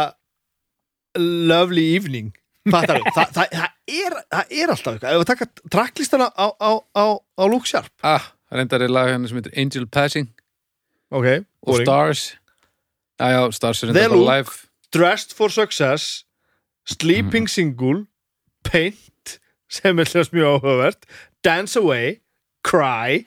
lovely 1.21 1.95
evening. 1.97 2.33
Það, 2.65 2.95
það, 3.13 3.27
það, 3.37 3.65
er, 3.93 4.15
það 4.33 4.53
er 4.57 4.71
alltaf 4.73 4.95
eitthvað. 4.95 5.11
Ef 5.11 5.19
við 5.21 5.27
taka 5.29 5.47
tracklistana 5.75 6.31
á, 6.33 6.47
á, 6.57 6.71
á, 6.97 7.05
á 7.21 7.43
Luke 7.45 7.69
Sharp. 7.69 7.91
Ah, 8.01 8.31
reyndar 8.49 8.81
er 8.87 8.89
lag 8.89 9.11
henni 9.13 9.29
sem 9.29 9.37
heitir 9.37 9.53
Angel 9.61 9.85
Passing. 9.93 10.31
Ok, 11.13 11.27
og. 11.69 11.83
Stars. 11.83 12.23
Já, 13.21 13.27
já, 13.35 13.41
Stars 13.53 13.83
er 13.85 13.93
reyndar 13.93 14.15
bara 14.15 14.39
live. 14.39 14.57
Dressed 14.97 15.37
for 15.37 15.53
Success 15.53 16.25
Sleeping 16.89 17.51
Single 17.51 18.07
Paint 18.65 19.37
sem 19.69 19.99
er 19.99 20.09
hljóðs 20.09 20.33
mjög 20.33 20.57
áhugavert 20.57 21.07
Dance 21.45 21.77
Away 21.81 22.21
Cry 22.65 23.25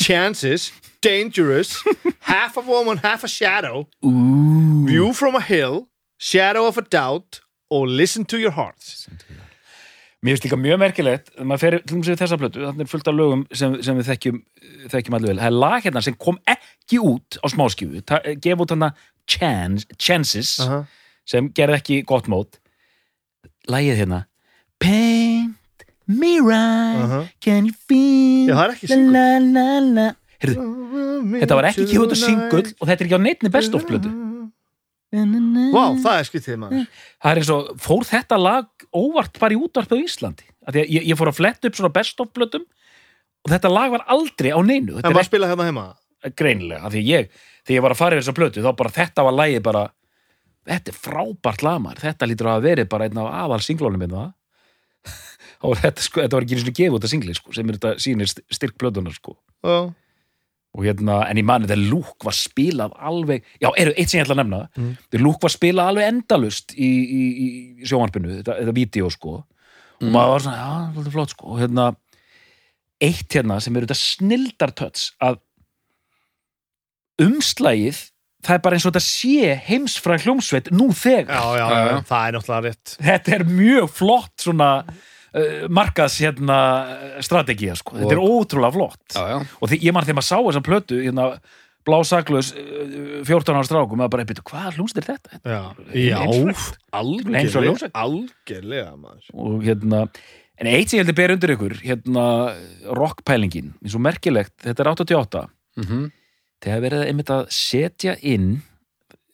Chances 0.00 0.70
Dangerous 1.02 1.82
Half 2.32 2.56
a 2.56 2.60
Woman, 2.60 2.98
Half 2.98 3.24
a 3.24 3.28
Shadow 3.28 3.88
Ooh. 4.04 4.86
View 4.86 5.12
from 5.12 5.34
a 5.34 5.40
Hill 5.40 5.88
Shadow 6.18 6.66
of 6.66 6.78
a 6.78 6.82
Doubt 6.82 7.40
og 7.70 7.88
Listen 7.88 8.24
to 8.24 8.36
Your 8.38 8.52
Hearts 8.52 9.08
Mér 10.22 10.36
finnst 10.36 10.44
líka 10.46 10.56
mjög 10.56 10.78
merkilegt 10.78 11.32
maður 11.42 11.60
fer 11.64 11.74
til 11.80 11.96
dæmis 11.96 12.10
við 12.12 12.20
þessa 12.20 12.36
plötu, 12.38 12.60
þannig 12.62 12.84
er 12.84 12.90
fullt 12.92 13.08
af 13.10 13.16
lögum 13.18 13.40
sem, 13.50 13.72
sem 13.82 13.96
við 13.98 14.10
þekkjum, 14.12 14.36
þekkjum 14.92 15.16
alveg 15.18 15.32
vel 15.32 15.40
það 15.40 15.48
er 15.48 15.56
lag 15.64 15.86
hérna 15.88 16.02
sem 16.06 16.14
kom 16.14 16.38
ekki 16.46 17.00
út 17.02 17.38
á 17.42 17.46
smáskjöfu, 17.50 18.02
gef 18.44 18.62
út 18.62 18.74
hana 18.76 18.92
chance, 19.26 19.86
Chances 19.98 20.60
uh 20.62 20.68
-huh. 20.68 20.84
sem 21.26 21.50
gerði 21.50 21.80
ekki 21.80 21.98
gott 22.06 22.30
mót 22.30 22.60
lagið 23.66 24.04
hérna 24.04 24.24
Paint 24.78 25.58
me 26.06 26.38
right 26.38 27.02
Uh 27.02 27.10
-huh. 27.10 27.28
Can 27.40 27.66
you 27.66 27.74
feel 27.88 28.54
Já, 28.54 28.74
single. 28.86 29.12
la, 29.12 29.38
la, 29.38 29.80
la. 29.80 30.21
Heyrðu, 30.42 30.66
Þetta 31.38 31.56
var 31.58 31.68
ekki 31.70 31.98
út 32.02 32.12
á 32.12 32.18
singull 32.18 32.64
og 32.66 32.88
þetta 32.88 32.98
er 32.98 33.06
ekki 33.08 33.18
á 33.18 33.26
neittni 33.26 33.50
best 33.54 33.74
of 33.78 33.84
plötu. 33.88 34.10
Vá, 35.12 35.82
það 36.02 36.18
er 36.18 36.26
skyttið 36.28 36.56
maður. 36.62 36.84
Það 37.22 37.30
er 37.34 37.40
eins 37.42 37.50
og, 37.52 37.66
fór 37.84 38.04
þetta 38.08 38.38
lag 38.40 38.86
óvart 38.96 39.38
bara 39.42 39.54
í 39.54 39.58
útvarpi 39.60 39.98
á 39.98 40.04
Íslandi? 40.04 40.46
Af 40.66 40.72
því 40.74 40.82
að 40.84 40.92
ég, 40.96 41.06
ég 41.12 41.18
fór 41.20 41.30
að 41.32 41.38
fletta 41.38 41.68
upp 41.68 41.76
svona 41.78 41.92
best 41.92 42.20
of 42.24 42.30
plötum 42.32 42.64
og 43.44 43.50
þetta 43.52 43.70
lag 43.72 43.90
var 43.92 44.04
aldrei 44.14 44.50
á 44.54 44.60
neinu. 44.64 44.96
En 44.96 45.02
Þetta 45.02 45.12
maður 45.14 45.28
spila 45.28 45.50
hérna 45.50 45.66
heima? 45.68 45.84
Greinilega, 46.38 46.86
af 46.86 46.92
því 46.94 47.02
ég 47.08 47.28
þegar 47.66 47.76
ég 47.76 47.82
var 47.84 47.94
að 47.94 48.00
fara 48.00 48.16
yfir 48.16 48.22
þessa 48.24 48.36
plötu, 48.38 48.62
þá 48.64 48.70
bara 48.78 48.92
þetta 48.94 49.24
var 49.26 49.34
lagið 49.36 49.62
bara, 49.66 49.82
þetta 50.70 50.92
er 50.92 50.98
frábært 51.02 51.64
lag 51.66 51.80
maður. 51.82 52.02
Þetta 52.06 52.28
lítur 52.30 52.48
að 52.48 52.54
hafa 52.56 52.66
verið 52.70 52.88
bara 52.92 53.08
einn 53.08 53.18
af 53.22 53.32
aðal 53.42 53.60
singlónum 53.66 54.02
minna 54.06 54.24
og 55.66 55.76
þetta, 55.82 56.06
sko, 56.06 56.22
þetta 56.22 56.38
var 56.38 56.46
ekki 56.46 56.56
einu 56.56 56.62
sinni 56.64 56.76
gefið 56.78 56.96
út 56.98 57.06
að 57.08 57.12
singli 57.16 57.34
sko, 57.36 57.52
sem 57.58 57.68
er 57.72 57.78
þetta 57.80 57.92
sýnir 58.06 58.30
st- 58.30 58.46
styrk 58.54 58.78
plötunar 58.80 59.14
sko. 59.18 59.34
Já. 59.66 59.76
Og 60.72 60.84
hérna, 60.86 61.18
en 61.28 61.36
ég 61.36 61.44
mani 61.44 61.66
þegar 61.68 61.82
Luke 61.90 62.24
var 62.24 62.32
spilað 62.36 62.94
alveg, 62.96 63.42
já, 63.60 63.68
eru 63.76 63.92
eitt 63.92 64.08
sem 64.08 64.20
ég 64.20 64.24
ætla 64.24 64.38
að 64.38 64.42
nefna 64.44 64.60
Mm. 64.78 64.92
þegar 65.10 65.24
Luke 65.26 65.42
var 65.44 65.52
spilað 65.52 65.90
alveg 65.92 66.08
endalust 66.08 66.72
í, 66.72 66.88
í, 66.88 67.22
í 67.44 67.86
sjónvarpinu, 67.90 68.38
þetta, 68.40 68.56
þetta 68.62 68.76
vídeo 68.78 69.10
sko, 69.12 69.34
og 70.02 70.08
maður 70.08 70.32
var 70.32 70.44
svona 70.46 70.56
já, 70.62 70.70
þetta 70.96 71.06
er 71.10 71.16
flott 71.18 71.34
sko, 71.36 71.50
og 71.52 71.60
hérna 71.60 71.90
eitt 73.02 73.34
hérna 73.36 73.60
sem 73.60 73.76
eru 73.76 73.86
þetta 73.90 74.00
snildartöts 74.00 75.10
að 75.20 75.40
umslægið 77.22 78.00
það 78.42 78.56
er 78.56 78.62
bara 78.64 78.76
eins 78.78 78.86
og 78.88 78.94
þetta 78.94 79.04
sé 79.06 79.52
heimsfræð 79.68 80.24
hljómsveit 80.26 80.70
nú 80.74 80.88
þegar. 80.96 81.30
Já, 81.30 81.58
já, 81.60 81.66
Já, 81.70 82.00
það 82.08 82.24
er 82.26 82.34
náttúrulega 82.36 82.64
rétt. 82.66 82.94
Þetta 83.06 83.34
er 83.36 83.44
mjög 83.46 83.90
flott 83.94 84.32
svona 84.42 84.70
markaðs 85.72 86.18
hérna 86.20 86.58
strategía 87.24 87.76
sko, 87.78 87.96
þetta 87.98 88.16
er 88.16 88.22
ótrúlega 88.22 88.76
flott. 88.76 89.02
Já, 89.14 89.22
já, 89.32 89.36
og 89.58 89.74
ég 89.78 89.94
man 89.94 90.04
þegar 90.04 90.18
maður 90.20 90.28
sá 90.28 90.38
þessa 90.38 90.64
plötu 90.66 91.00
hérna, 91.00 91.28
blásaklaus 91.88 92.52
uh, 92.54 93.22
14 93.26 93.56
ára 93.56 93.66
strákum, 93.66 93.98
maður 93.98 94.14
bara, 94.16 94.28
byrju, 94.28 94.44
hvað 94.50 94.76
hljómsveit 94.76 95.02
er 95.02 95.08
þetta? 95.10 95.40
Já, 95.42 95.62
já 95.98 96.18
algjörlega. 96.22 97.90
Algjörlega 98.04 98.94
maður. 98.94 99.32
Og 99.34 99.64
hérna 99.66 100.06
en 100.62 100.70
eitt 100.70 100.90
sem 100.90 100.98
ég 100.98 101.04
held 101.04 101.14
að 101.14 101.20
bera 101.20 101.36
undir 101.36 101.54
ykkur 101.56 101.78
hérna 101.82 102.26
rockpælingin, 102.98 103.72
eins 103.82 103.96
og 103.98 104.04
merkilegt 104.04 104.54
þetta 104.62 104.84
er 104.84 104.92
88 104.96 105.46
mhm. 105.82 106.10
Þegar 106.62 106.82
verið 106.84 107.00
einmitt 107.08 107.30
að 107.34 107.48
setja 107.50 108.12
inn 108.22 108.60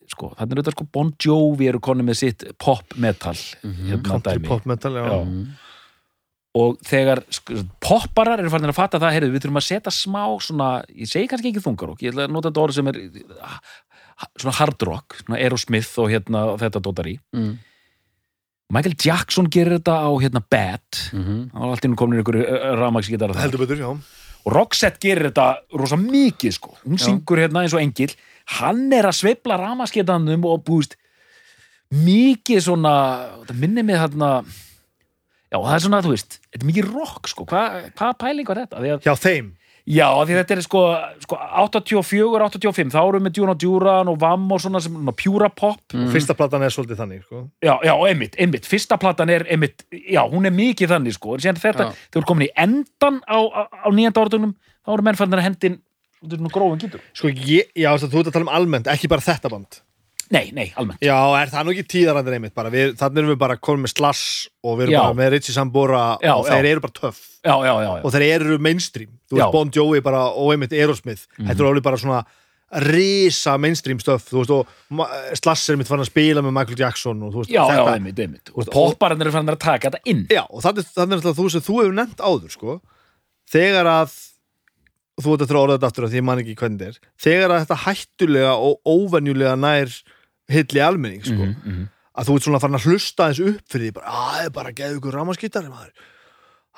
sko, 0.09 0.31
þannig 0.39 0.55
er 0.55 0.61
þetta 0.63 0.73
sko 0.73 0.87
Bon 0.97 1.11
Jovi 1.21 1.69
eru 1.69 1.81
konni 1.85 2.07
með 2.07 2.21
sitt 2.23 2.45
pop 2.57 2.95
metal 2.97 3.37
hérna 3.37 3.99
Country 4.07 4.39
dæmi. 4.39 4.49
pop 4.49 4.69
metal, 4.69 4.95
já, 4.97 5.05
Já. 5.05 5.19
Og 6.59 6.79
þegar 6.87 7.23
sko, 7.35 7.63
popparar 7.85 8.43
eru 8.43 8.51
farin 8.53 8.71
að 8.71 8.79
fatta 8.79 9.01
það, 9.03 9.15
heyrðu, 9.17 9.33
við 9.35 9.45
þurfum 9.45 9.61
að 9.61 9.67
setja 9.69 9.95
smá 9.95 10.23
svona, 10.45 10.69
ég 10.95 11.11
segi 11.11 11.31
kannski 11.31 11.53
ekki 11.53 11.65
þungarokk 11.65 12.05
ég 12.05 12.15
ætla 12.15 12.27
að 12.29 12.35
nota 12.37 12.51
þetta 12.51 12.65
orð 12.65 12.79
sem 12.79 12.91
er 12.93 13.01
ah, 13.47 13.59
svona 14.35 14.57
hard 14.59 14.87
rock, 14.89 15.19
svona 15.23 15.41
Aerosmith 15.41 15.99
og 16.03 16.13
hérna 16.13 16.45
og 16.53 16.63
þetta 16.63 16.83
dótar 16.85 17.11
í. 17.11 17.17
Mm. 17.37 17.57
Michael 18.75 18.97
Jackson 19.01 19.49
gerir 19.49 19.79
þetta 19.79 19.97
á 20.05 20.11
hérna 20.21 20.43
Bad. 20.45 20.89
Mhm. 21.17 21.37
það 21.55 21.61
var 21.63 21.75
allt 21.75 21.85
innum 21.89 22.01
komin 22.01 22.21
ykkur 22.21 22.41
rafmagsgítar 22.83 23.37
Heldur 23.39 23.65
betur, 23.65 23.81
já. 23.81 23.91
Og 24.47 24.55
Roxette 24.55 25.01
gerir 25.03 25.31
þetta 25.31 25.47
rosa 25.77 25.97
mikið 26.01 26.53
sko, 26.57 26.75
hún 26.85 27.01
syngur 27.01 27.41
hérna 27.41 27.65
eins 27.65 27.75
og 27.77 27.81
engil 27.83 28.13
hann 28.59 28.87
er 28.97 29.09
að 29.09 29.19
sveifla 29.19 29.59
ramaskeitanum 29.61 30.47
og 30.49 30.63
búist 30.65 30.97
mikið 31.93 32.63
svona, 32.65 32.95
það 33.49 33.61
minnir 33.63 33.87
mig 33.89 34.01
þarna 34.01 34.31
já 35.49 35.59
það 35.59 35.75
er 35.75 35.85
svona, 35.87 36.03
þú 36.05 36.13
veist 36.15 36.41
þetta 36.41 36.63
er 36.63 36.69
mikið 36.73 36.91
rock 36.93 37.31
sko, 37.33 37.47
hvað 37.49 37.79
hva 37.99 38.11
pæling 38.21 38.51
var 38.51 38.63
þetta? 38.65 38.83
Því 38.83 38.93
að, 38.95 39.07
Hjá 39.07 39.15
þeim? 39.23 39.55
Já, 39.89 40.05
því 40.21 40.35
að 40.35 40.41
þetta 40.43 40.53
er 40.53 40.61
sko, 40.67 40.81
sko 41.25 41.37
84, 41.63 42.43
85, 42.45 42.91
þá 42.93 42.99
erum 43.01 43.23
við 43.23 43.25
með 43.25 43.35
Djúna 43.39 43.55
Djúran 43.57 44.11
og 44.13 44.19
Vam 44.21 44.45
og 44.53 44.61
svona 44.61 44.83
sem 44.85 44.93
svona 44.93 45.15
pjúra 45.17 45.49
pop. 45.49 45.81
Mm. 45.95 46.11
Fyrsta 46.13 46.37
platan 46.37 46.67
er 46.67 46.75
svolítið 46.75 47.01
þannig, 47.01 47.23
sko. 47.25 47.41
Já, 47.65 47.73
já, 47.89 47.95
einmitt, 48.11 48.37
einmitt, 48.37 48.69
fyrsta 48.69 48.99
platan 49.01 49.33
er 49.33 49.47
einmitt, 49.49 49.87
já, 49.89 50.21
hún 50.29 50.45
er 50.45 50.53
mikið 50.53 50.93
þannig 50.93 51.17
sko, 51.17 51.39
þetta, 51.41 51.89
Já. 51.89 52.05
þegar 52.13 52.29
komin 52.29 52.51
í 52.51 52.53
endan 52.67 53.23
á, 53.25 53.39
á, 53.49 53.61
á 53.65 53.89
nýjanda 53.89 54.27
orðunum, 54.27 54.55
þá 54.85 54.93
eru 54.93 55.09
mennfæðin 55.09 55.41
að 55.41 55.47
hendin 55.47 55.81
út 56.21 56.35
í 56.37 56.43
svona 56.43 56.53
grófum 56.59 56.85
gítur. 56.85 57.09
Sko, 57.17 57.33
ég, 57.33 57.73
já, 57.73 57.89
þú 57.97 58.13
ert 58.13 58.29
að 58.29 58.37
tala 58.37 58.45
um 58.51 58.57
almennt, 58.61 58.93
ekki 58.93 59.09
bara 59.09 59.25
þetta 59.25 59.57
band 59.57 59.81
Nei, 60.35 60.51
nei, 60.53 60.67
almennt. 60.77 61.01
Já, 61.05 61.17
er 61.41 61.49
það 61.53 61.65
nú 61.65 61.73
ekki 61.73 61.87
tíðarandir 61.95 62.35
einmitt 62.37 62.55
bara 62.57 62.73
við, 62.73 62.91
Þannig 63.01 63.23
erum 63.23 63.31
við 63.33 63.39
bara 63.41 63.55
komin 63.57 63.87
með 63.87 63.95
Slash 63.95 64.51
og 64.61 64.75
við 64.77 64.89
erum 64.89 64.97
Já. 64.97 65.01
bara 65.07 65.17
með 65.17 65.31
Richie 65.37 65.55
Sambora 65.57 66.03
Já, 66.21 66.35
og 66.35 66.45
þeir 66.51 66.69
já. 66.69 66.73
eru 66.75 66.85
bara 66.85 66.97
töff 66.99 67.23
Já, 67.39 67.55
já, 67.55 67.73
já, 67.73 67.89
já. 67.89 68.03
og 68.03 68.13
þeir 68.13 68.27
eru 68.35 68.59
mainstream 68.67 69.15
Þú 69.31 69.39
veist, 69.39 69.55
Bon 69.55 69.73
Jovi 69.79 70.03
bara 70.05 70.27
og 70.29 70.53
einmitt 70.53 70.77
Aerosmith 70.77 71.25
Þetta 71.39 71.57
er 71.57 71.71
alveg 71.71 71.87
bara 71.89 72.01
svona 72.03 72.21
risa 72.85 73.55
mainstream 73.57 73.97
stöf 74.03 74.27
þú 74.29 74.43
veist, 74.43 74.53
og 74.53 75.37
Slash 75.41 75.73
er 75.73 75.79
mitt 75.81 75.89
fann 75.89 76.03
að 76.05 76.11
spila 76.11 76.43
með 76.45 76.53
Michael 76.59 76.83
Jackson 76.83 77.23
og 77.25 77.33
þú 77.33 77.41
veist, 77.41 77.53
Já, 77.55 77.63
já, 77.63 77.71
þetta 77.79 77.95
einmitt, 77.97 78.19
einmitt. 78.21 78.53
Og 78.53 78.69
popparinn 78.75 79.25
eru 79.25 79.33
fann 79.33 79.49
að 79.49 79.61
taka 79.63 79.89
þetta 79.89 80.13
inn. 80.13 80.27
Já, 80.29 80.43
og 80.45 80.61
þannig, 80.67 80.91
er 80.93 81.15
alltaf 81.17 81.39
þú 81.39 81.47
sem 81.55 81.65
þú 81.65 81.79
hefur 81.81 81.97
nefnt 81.97 82.21
áður 82.21 82.53
sko, 82.53 82.75
þegar 83.49 83.89
að 83.89 84.19
þú 85.19 85.35
ert 85.35 85.47
að 85.49 85.61
orða 85.63 85.79
þetta 85.79 85.91
aftur 85.91 86.07
að 86.07 86.13
því 86.13 86.21
ég 86.21 86.27
man 86.29 86.43
ekki 86.43 86.57
hvernig 86.59 86.83
þetta 86.83 86.93
er 86.93 87.25
þegar 87.25 87.55
að 87.55 87.63
þetta 87.65 87.79
hættulega 87.85 88.53
og 88.69 88.93
óvenjulega 88.93 89.55
nær 89.59 89.97
hilli 90.53 90.81
almenning 90.85 91.25
sko, 91.25 91.35
Mhm, 91.45 91.57
mhm. 91.65 91.89
að 92.19 92.29
þú 92.29 92.37
ert 92.39 92.47
svona 92.49 92.61
farin 92.63 92.79
að 92.79 92.87
hlusta 92.89 93.29
þess 93.31 93.43
upp 93.49 93.67
fyrir 93.75 93.89
því 93.89 93.95
bara, 93.99 94.07
að 94.13 94.31
það 94.39 94.45
er 94.47 94.55
bara 94.57 94.71
að 94.73 94.79
geða 94.81 94.97
ykkur 94.99 95.19
rámaskýttari 95.19 95.69
maður 95.73 95.93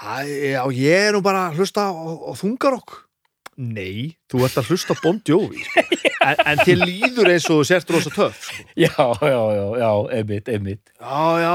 já, 0.01 0.63
ég 0.73 1.07
er 1.09 1.13
nú 1.17 1.23
bara 1.25 1.47
að 1.51 1.61
hlusta 1.61 1.87
á, 1.89 1.93
á 1.93 2.33
þungarokk 2.41 2.99
Nei, 3.61 4.17
þú 4.31 4.45
ert 4.47 4.57
að 4.57 4.71
hlusta 4.73 4.95
Bon 5.03 5.19
Jovi 5.29 5.61
sko. 5.61 5.83
en, 6.31 6.37
en 6.49 6.61
þér 6.65 6.79
líður 6.81 7.29
eins 7.35 7.49
og 7.53 7.59
sért 7.69 7.91
rosa 7.93 8.09
töff 8.15 8.39
sko. 8.47 8.63
Já, 8.79 8.95
já, 9.21 9.41
já, 9.53 9.65
já, 9.83 9.91
einmitt, 10.17 10.49
einmitt 10.49 10.93
Já, 10.97 11.21
já, 11.45 11.53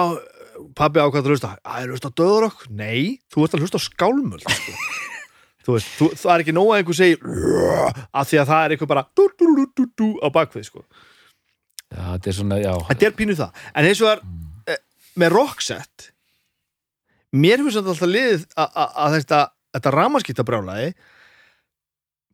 pabbi 0.78 1.02
á 1.02 1.10
hvað 1.10 1.26
þú 1.26 1.34
hlusta 1.34 1.54
Æ, 1.66 1.74
er 1.82 1.90
hlusta 1.96 2.12
á 2.14 2.18
döðarokk? 2.22 2.68
Nei, 2.70 3.18
þú 3.34 3.48
ert 3.48 3.58
að 3.58 3.66
hlusta 3.66 3.82
skálmöld 3.82 4.46
sko. 4.46 4.76
Þú 5.66 5.74
veist, 5.80 5.88
þú, 5.98 6.08
það 6.14 6.30
er 6.36 6.42
ekki 6.44 6.54
nóg 6.54 6.68
að 6.70 6.78
einhver 6.84 6.98
segir 7.00 7.24
að 8.14 8.28
því 8.30 8.38
að 8.44 8.50
það 8.52 8.60
er 8.68 8.74
einhver 8.76 8.90
bara 8.92 9.04
dú, 9.18 9.24
dú, 9.34 9.86
dú, 9.98 10.10
á 10.22 10.28
bakvið 10.30 10.68
sko. 10.68 10.84
Já, 11.94 12.02
þetta 12.16 12.30
er 12.32 12.38
svona, 12.40 12.58
já. 12.64 12.74
Þetta 12.90 13.06
er 13.12 13.14
pínu 13.20 13.36
það. 13.38 13.60
En 13.76 13.86
eins 13.92 14.02
og 14.02 14.08
það 14.10 14.74
er 14.74 14.80
með 15.22 15.36
rockset 15.36 16.12
Mér 17.36 17.60
hefur 17.60 17.74
samt 17.76 17.88
alltaf 17.92 18.08
liðið 18.10 18.46
að- 18.56 18.74
að 18.80 18.90
að 19.06 19.14
þetta, 19.20 19.40
þetta 19.76 19.92
ramaskýta 19.96 20.44
brjálaði 20.48 20.90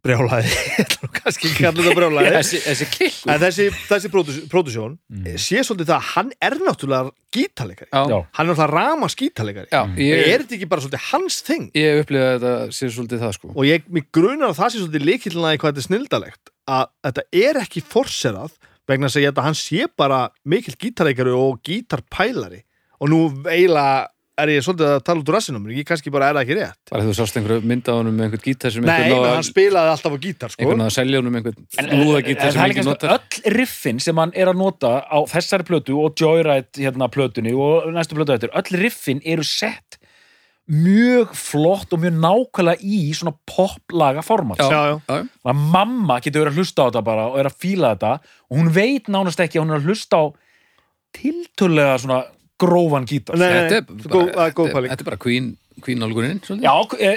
brjálaði 0.02 0.50
kannski 1.20 1.50
ekki 1.52 1.62
að 1.62 1.76
kalla 1.76 1.84
þetta 1.86 1.94
brjálaði 2.00 2.30
Þessi, 2.40 2.60
þessi 2.66 2.88
kill 2.96 3.18
en 3.34 3.42
þessi, 3.44 3.66
þessi 3.90 4.10
pródusjón 4.50 4.96
Mm. 5.12 5.36
sé 5.38 5.62
svolítið 5.62 5.90
það 5.92 5.98
að 6.00 6.08
hann 6.16 6.30
er 6.48 6.56
náttúrulega 6.66 7.12
gítalegari 7.36 7.90
hann 7.94 8.14
er 8.16 8.50
náttúrulega 8.50 8.70
ramaskítalegari 8.72 9.70
já 9.70 9.82
ég, 9.94 10.02
ég, 10.08 10.24
er 10.34 10.42
þetta 10.46 10.58
ekki 10.58 10.70
bara 10.72 10.82
svolítið 10.86 11.06
hans 11.12 11.38
þing? 11.46 11.68
Ég 11.78 12.02
upplifa 12.02 12.32
þetta 12.38 12.54
sé 12.74 12.90
svolítið 12.96 13.22
það 13.26 13.36
sko. 13.38 13.52
Og 13.54 13.68
ég, 13.70 13.86
mig 13.94 14.08
grunar 14.16 14.50
að 14.54 14.58
það 14.62 14.72
sé 14.74 14.82
svolítið 14.82 15.06
líkillina 15.12 15.54
í 15.54 15.60
hvað 15.62 15.70
þetta 15.76 15.84
er 15.84 15.88
snildalegt 15.90 16.54
að 16.78 16.86
þetta 17.06 17.26
er 17.46 17.62
ekki 17.62 17.84
forserað 17.94 18.58
vegna 18.92 19.10
þess 19.10 19.20
að 19.22 19.28
held 19.30 19.42
að 19.42 19.48
hann 19.50 19.60
sé 19.62 19.86
bara 19.98 20.22
mikill 20.46 20.78
gítarleikari 20.80 21.36
og 21.36 21.62
gítarpælari. 21.68 22.64
Og 23.02 23.10
nú 23.10 23.22
eiginlega 23.50 24.10
er 24.42 24.50
ég 24.56 24.64
svolítið 24.66 24.88
að 24.96 25.02
tala 25.06 25.22
út 25.22 25.30
úr 25.30 25.36
rassinum 25.36 25.66
ég 25.70 25.86
kannski 25.86 26.10
bara 26.14 26.30
er 26.32 26.38
það 26.38 26.46
ekki 26.48 26.56
rétt. 26.58 26.80
Bara 26.90 27.04
þú 27.06 27.14
sást 27.18 27.36
einhverju 27.38 27.66
mynda 27.68 27.94
á 27.94 27.96
honum 28.00 28.16
með 28.18 28.26
einhvern 28.26 28.44
gítar 28.48 28.74
sem 28.74 28.86
Nei, 28.88 28.94
einhvern 29.04 29.36
hann 29.36 29.46
spilaði 29.46 29.92
alltaf 29.92 30.16
á 30.16 30.20
gítar 30.24 30.54
sko. 30.54 30.64
einhvern 30.64 30.82
að 30.88 30.94
selja 30.96 31.20
honum 31.22 31.36
einhvern 31.38 31.60
En- 31.78 31.90
en- 31.92 32.02
lúða 32.02 32.22
gítar 32.26 32.48
það 32.48 32.56
sem 32.56 32.62
er 32.72 32.74
svo 32.82 32.96
notar. 32.96 33.20
öll 33.20 33.54
riffin 33.58 34.00
sem 34.02 34.18
hann 34.24 34.32
er 34.34 34.48
að 34.50 34.58
nota 34.64 34.94
á 35.06 35.18
þessari 35.30 35.68
plötu 35.68 36.00
og 36.02 36.16
Joyride 36.16 36.74
hérna 36.82 37.10
plötunni 37.12 37.54
og 37.54 37.92
næstu 37.94 38.18
plötu 38.18 38.34
eftir, 38.34 38.50
öll 38.56 38.82
riffin 38.82 39.22
eru 39.26 39.44
sett 39.46 40.00
mjög 40.72 41.34
flott 41.36 41.92
og 41.94 42.00
mjög 42.04 42.16
nákvæmlega 42.24 42.80
í 42.88 43.00
svona 43.18 43.34
poplaga 43.50 44.24
format. 44.24 44.62
Já. 44.62 44.70
já, 44.72 44.82
já. 44.88 45.18
Já, 45.22 45.50
að 45.52 45.64
mamma 45.76 46.20
getur 46.24 46.46
verið 46.46 46.54
að 46.54 46.62
hlusta 46.62 46.86
á 46.86 46.88
þetta 46.90 47.04
bara 47.10 47.26
og 47.32 47.40
er 47.42 47.50
að 47.50 47.58
fíla 47.64 47.94
þetta. 47.96 48.14
Og 48.50 48.62
hún 48.62 48.72
veit 48.76 49.10
nánast 49.12 49.44
ekki 49.44 49.60
að 49.60 49.66
hún 49.66 49.74
er 49.76 49.82
að 49.82 49.90
hlusta 49.92 50.22
á 50.22 50.26
tiltölulega 51.18 51.98
svona 52.00 52.22
grófan 52.62 53.08
gítar. 53.10 53.36
Nei, 53.40 53.48
nei, 53.50 53.70
Þetta 53.70 53.76
er 53.76 54.12
góð- 54.16 54.34
bara, 54.36 54.52
góð 54.56 54.70
þetta, 54.72 54.88
þetta 54.94 55.02
er 55.02 55.10
bara 55.10 55.18
Queen, 55.26 55.58
Queen 55.82 56.06
álgurinn 56.06 56.40
svolítið. 56.46 56.64
Já, 56.64 56.76
e, 57.00 57.12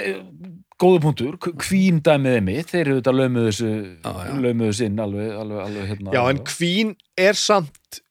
góðu 0.81 1.01
punktur, 1.05 1.37
kvín 1.39 2.01
dæmið 2.03 2.41
mitt, 2.43 2.71
þeir 2.73 2.81
eru 2.87 2.97
þetta 2.99 3.13
lömuðu 3.15 4.73
sinn 4.75 4.99
alveg, 4.99 5.31
alveg, 5.31 5.61
alveg 5.63 5.87
hérna. 5.93 6.11
Já, 6.11 6.21
en 6.29 6.43
Queen 6.43 6.95
er 7.17 7.33
samt 7.39 8.01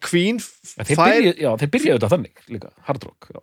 Queen 0.00 0.38
fær 0.38 0.94
byrja, 0.94 1.32
já, 1.34 1.50
þeir 1.58 1.70
byrja 1.74 1.94
auðvitað 1.96 2.12
þannig 2.14 2.42
líka, 2.48 2.68
hard 2.86 3.04
rock 3.08 3.30
já. 3.34 3.40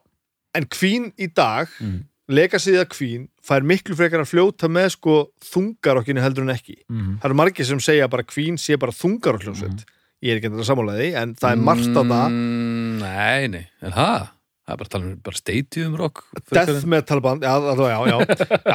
En 0.59 0.67
Queen 0.71 1.09
í 1.17 1.29
dag 1.33 1.71
Mm. 1.79 2.01
legacyða 2.29 2.83
Queen 2.91 3.27
fær 3.41 3.63
miklu 3.65 3.95
frekar 3.97 4.21
að 4.21 4.29
fljóta 4.29 4.67
með 4.69 4.91
sko 4.93 5.13
þungarokkinu 5.49 6.21
heldur 6.21 6.45
en 6.45 6.53
ekki. 6.53 6.75
Mm. 6.91 7.15
það 7.21 7.29
eru 7.31 7.37
margir 7.39 7.65
sem 7.65 7.79
segja 7.81 8.09
bara 8.11 8.23
Queen 8.27 8.59
sé 8.61 8.77
bara 8.77 8.93
þungarokkljónsveit 8.93 9.85
ég 10.21 10.33
er 10.35 10.41
ekki 10.41 10.51
að 10.51 10.67
sammála 10.67 10.97
því 10.99 11.07
en 11.21 11.31
það 11.39 11.55
er 11.55 11.63
margt 11.63 11.95
á 11.95 12.01
það. 12.03 12.27
Mm, 12.35 12.99
Nei, 12.99 13.47
nei, 13.55 13.65
en 13.81 13.95
það? 13.95 14.27
Það 14.69 14.73
er 14.75 14.77
bara 14.81 14.85
að 14.85 14.91
tala 14.93 15.05
um 15.07 15.13
bara 15.25 15.39
stadium 15.39 15.95
rock 15.97 16.19
death 16.53 16.83
metal 16.85 17.21
band, 17.25 17.41
já, 17.41 17.53
já, 17.57 17.87
já, 17.89 17.99
já. 18.11 18.17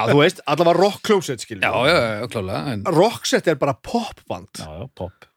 Þú 0.08 0.16
veist, 0.18 0.40
allavega 0.50 0.78
já, 2.24 2.24
klálega 2.32 2.72
en 2.72 2.82
rockset 2.96 3.46
er 3.52 3.60
bara 3.60 3.76
popband. 3.78 4.50
Já, 4.58 4.66
já, 4.80 4.88
pop 4.98 5.28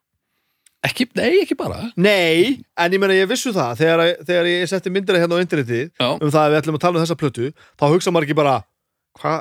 ekki, 0.85 1.07
nei, 1.17 1.41
ekki 1.43 1.57
bara 1.57 1.87
nei, 1.97 2.57
en 2.77 2.93
ég 2.93 3.01
meina 3.01 3.17
ég 3.17 3.29
vissu 3.29 3.53
það 3.55 3.79
þegar, 3.81 4.03
þegar 4.27 4.49
ég 4.51 4.69
setti 4.69 4.93
myndir 4.93 5.19
hérna 5.19 5.39
á 5.39 5.43
internetið 5.43 5.85
Já, 5.89 6.09
um 6.13 6.29
það 6.29 6.41
að 6.43 6.51
við 6.53 6.59
ætlum 6.61 6.77
að 6.77 6.83
tala 6.85 6.99
um 6.99 7.05
þessa 7.05 7.19
plötu 7.21 7.49
þá 7.79 7.85
hugsa 7.93 8.13
maður 8.13 8.27
ekki 8.27 8.37
bara 8.37 8.55
hva? 9.21 9.35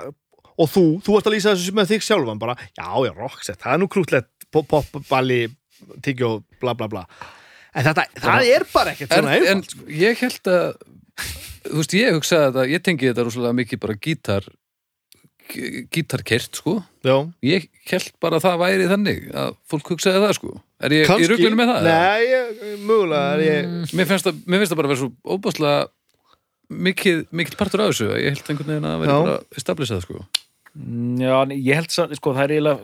og 0.57 0.71
þú, 0.73 0.85
þú 1.05 1.19
ert 1.19 1.29
að 1.29 1.37
lýsa 1.37 1.53
þessu 1.53 1.77
með 1.77 1.93
þig 1.93 2.07
sjálfan 2.07 2.41
bara, 2.41 2.57
já, 2.73 2.89
já, 3.05 3.13
rockset, 3.17 3.61
það 3.61 3.75
er 3.75 3.83
nú 3.83 3.89
krútlegt 3.93 4.31
pop, 4.55 4.69
pop 4.71 5.01
balli, 5.11 5.43
tyggjó 6.05 6.39
bla 6.63 6.77
bla 6.79 6.89
bla 6.93 7.05
en 7.77 7.85
þetta, 7.85 8.07
það 8.25 8.51
er 8.55 8.67
bara 8.73 8.95
ekkert 8.95 9.13
en, 9.13 9.27
svona 9.27 9.35
en 9.37 9.51
einfalt 9.51 9.75
sko. 9.75 9.89
ég 10.01 10.23
held 10.25 10.53
að 10.53 10.69
þú 11.67 11.81
veist, 11.83 11.97
ég 11.99 12.17
hugsaði 12.17 12.47
þetta 12.47 12.71
ég 12.73 12.85
tengi 12.87 13.11
þetta 13.11 13.27
rosalega 13.27 13.59
mikið 13.61 13.83
bara 13.83 13.99
gítar 14.07 14.49
gítarkert, 15.95 16.59
sko 16.59 16.77
já, 17.07 17.17
ég 17.47 17.69
held 17.91 18.13
bara 18.23 18.39
að 18.41 18.47
það 18.47 18.59
væri 18.65 18.89
þannig 18.91 19.21
að 19.35 19.53
fólk 19.71 19.91
hugsaði 19.95 20.23
það, 20.25 20.35
sko 20.39 20.53
er 20.87 20.95
ég 20.97 21.05
í 21.05 21.09
kannski, 21.11 21.29
ruglunum 21.33 21.61
með 21.63 21.71
það? 21.73 21.87
eða? 21.87 22.01
nei, 22.01 22.27
ég, 22.31 22.65
mögulega 22.87 23.47
ég 23.47 23.95
Mér 23.97 24.11
finnst 24.11 24.27
það, 24.29 24.43
mér 24.47 24.63
finnst 24.63 24.73
það 24.75 24.81
bara 24.83 24.91
að 24.91 24.95
vera 24.95 25.03
svo 25.05 25.37
óbúslega 25.37 25.79
mikið, 26.87 27.25
mikið 27.31 27.59
partur 27.61 27.85
af 27.85 27.93
þessu 27.95 28.11
ég 28.19 28.31
held 28.35 28.53
einhvern 28.53 28.73
veginn 28.75 28.91
að 28.91 29.03
vera 29.05 29.17
Já. 29.17 29.25
bara 29.27 29.39
established 29.61 30.03
sko. 30.07 30.23
Mm, 30.77 31.19
Já, 31.23 31.37
ég 31.57 31.75
held 31.79 31.93
samt, 31.95 32.17
sko, 32.19 32.35
það 32.37 32.45
er 32.49 32.55
eiginlega 32.57 32.81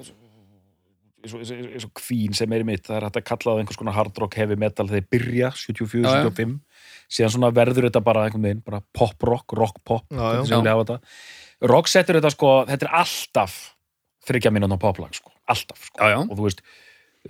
eins 1.22 1.34
og- 1.34 1.40
eins 1.42 1.50
og- 1.52 1.72
eins 1.76 1.84
og 1.86 1.92
kvín 1.94 2.34
sem 2.34 2.52
er 2.52 2.60
í 2.62 2.64
mitt, 2.66 2.82
það 2.86 2.96
er 2.96 3.04
hægt 3.08 3.18
að 3.20 3.24
kalla 3.30 3.52
það 3.52 3.60
einhvers 3.62 3.76
konar 3.78 3.94
hard 3.94 4.18
rock, 4.18 4.34
heavy 4.34 4.56
metal 4.56 4.86
þegar 4.88 5.02
þeir 5.02 5.10
byrja 5.12 5.50
74, 5.54 6.02
Já, 6.02 6.14
já. 6.14 6.30
75 6.30 6.60
síðan 7.12 7.30
svona 7.34 7.50
verður 7.52 7.86
þetta 7.90 8.02
bara 8.02 8.24
einhvern 8.26 8.42
veginn 8.42 8.62
bara 8.64 8.80
pop 8.94 9.22
rock, 9.22 9.52
rock 9.52 9.76
pop 9.84 10.04
Já, 10.10 10.42
já. 10.46 10.98
Vilja 11.62 12.02
hafa 12.02 12.14
þetta. 12.18 12.30
sko, 12.34 12.52
þetta 12.68 12.86
er 12.88 12.94
alltaf 13.02 13.56
þryggja 14.26 14.52
mínúna 14.54 14.78
poplag, 14.78 15.14
sko, 15.14 15.30
alltaf 15.50 15.86
sko. 15.88 15.98
Já, 15.98 16.08
já. 16.14 16.18
og 16.26 16.36
þú 16.38 16.44
veist 16.46 16.62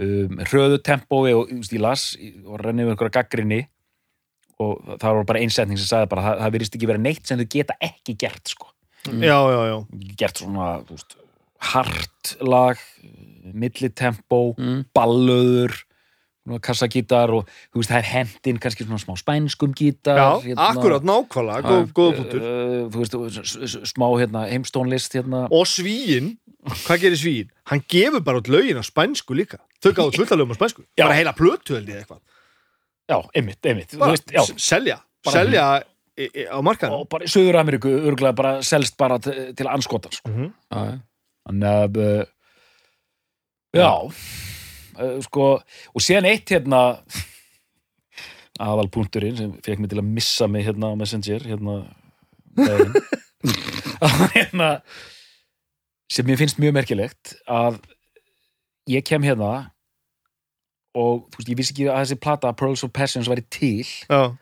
um, 0.00 0.42
hröðu 0.48 0.80
tempói 0.84 1.32
og 1.36 1.48
þú 1.50 1.60
veist, 1.60 1.72
ég 1.76 1.80
las 1.84 2.04
og 2.46 2.60
renni 2.60 2.84
við 2.84 2.94
einhverja 2.94 3.16
gaggrinni 3.20 3.60
og 4.62 4.78
það 5.00 5.16
var 5.18 5.24
bara 5.32 5.40
einsetning 5.42 5.78
sem 5.80 5.88
sagði 5.88 6.10
bara 6.12 6.22
það, 6.22 6.42
það 6.44 6.52
virðist 6.56 6.76
ekki 6.78 6.90
vera 6.92 7.02
neitt 7.02 7.26
sem 7.26 7.38
þau 7.40 7.48
geta 7.56 7.74
ekki 7.80 8.14
gert 8.20 8.52
sko 8.52 8.68
já, 9.08 9.38
já, 9.50 9.60
já, 9.72 9.76
gert 10.20 10.38
svona 10.38 10.66
þú 10.86 10.98
veist, 10.98 11.16
hart 11.72 12.36
lag 12.42 12.78
millitempó, 13.52 14.54
Mm. 14.58 14.84
ballöður 14.94 15.72
kassagítar 16.62 17.30
og 17.30 17.46
þú 17.70 17.78
veist 17.80 17.90
það 17.92 17.98
er 18.00 18.08
hendin 18.10 18.58
kannski 18.58 18.84
svona 18.86 18.98
smá 18.98 19.14
spænskum 19.20 19.74
gítar 19.78 20.18
já 20.18 20.56
akkurat, 20.58 21.04
nákvæmlega, 21.06 21.62
góð, 21.68 21.92
góð 21.94 22.16
punktur. 22.18 22.40
uh, 22.42 22.88
þú 22.90 22.98
veist, 23.04 23.76
smá 23.92 24.06
hérna, 24.18 24.46
heimstónlist 24.50 25.14
hérna. 25.14 25.44
Og 25.54 25.66
svíin, 25.70 26.32
hvað 26.86 27.04
gerir 27.04 27.20
svíin 27.20 27.52
hann 27.70 27.84
gefur 27.88 28.20
bara 28.26 28.42
út 28.42 28.50
lögin 28.50 28.80
á 28.80 28.82
spænsku 28.82 29.34
líka. 29.38 29.62
Þau 29.82 29.92
gáðu 29.94 30.16
fullt 30.18 30.34
að 30.34 30.42
lögum 30.42 30.54
á 30.54 30.58
spænsku. 30.58 30.82
Já. 30.98 31.04
bara 31.06 31.14
heila 31.20 31.32
plötu 31.38 31.78
ég 31.78 31.86
eitthvað. 32.02 32.20
Já, 33.10 33.18
einmitt, 33.34 33.62
einmitt. 33.66 33.96
Bara 33.98 34.14
veist, 34.16 34.30
já, 34.30 34.42
selja, 34.58 34.98
Bara- 35.24 35.36
selja 35.38 35.64
í, 36.18 36.26
í, 36.26 36.44
á 36.50 36.58
markaðin 36.58 36.98
og 36.98 37.08
bara 37.08 37.24
í 37.26 37.30
Suður 37.30 37.58
Ameríku 37.62 37.90
örgulega 38.02 38.34
bara 38.34 38.52
selst 38.62 38.96
bara 38.98 39.18
til, 39.22 39.66
anskotar 39.70 40.10
sko. 40.14 40.28
Mhm. 40.30 40.52
Já, 40.74 40.78
já. 40.90 40.98
þannig 41.46 41.68
að 41.86 42.02
uh, 42.02 42.24
já 43.74 43.90
uh, 45.02 45.18
sko, 45.26 45.48
og 45.92 46.04
síðan 46.04 46.30
eitt 46.30 46.54
hérna 46.54 46.82
aðal 48.62 48.88
punkturinn 48.92 49.38
sem 49.38 49.54
fekk 49.64 49.82
mig 49.82 49.90
til 49.92 50.02
að 50.02 50.12
missa 50.12 50.48
mig 50.50 50.66
hérna 50.66 50.92
á 50.92 50.98
Messenger 50.98 51.46
hérna, 51.48 51.78
hérna 54.36 54.70
sem 56.12 56.26
mér 56.28 56.40
finnst 56.40 56.60
mjög 56.60 56.76
merkilegt 56.76 57.34
að 57.48 57.80
ég 58.90 59.04
kem 59.06 59.24
hérna 59.24 59.72
og 60.98 61.28
þú 61.32 61.38
veist, 61.38 61.50
ég 61.50 61.58
vissi 61.58 61.72
ekki 61.74 61.88
að 61.88 62.00
þessi 62.02 62.20
plata 62.20 62.52
Pearls 62.56 62.82
of 62.84 62.92
Passions 62.92 63.30
væri 63.30 63.44
til. 63.48 63.86
Já, 64.10 64.34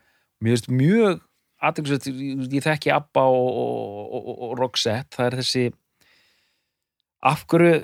mér 0.42 0.56
finnst 0.56 0.70
mjög 0.74 1.20
aðeinsvægt, 1.60 2.08
ég 2.50 2.64
þekki 2.64 2.92
Abba 2.94 3.26
og, 3.28 3.50
og, 3.60 4.16
og, 4.16 4.30
og 4.48 4.56
Roxette, 4.58 5.12
það 5.14 5.26
er 5.26 5.38
þessi 5.42 5.64
af 7.30 7.44
hverju 7.46 7.74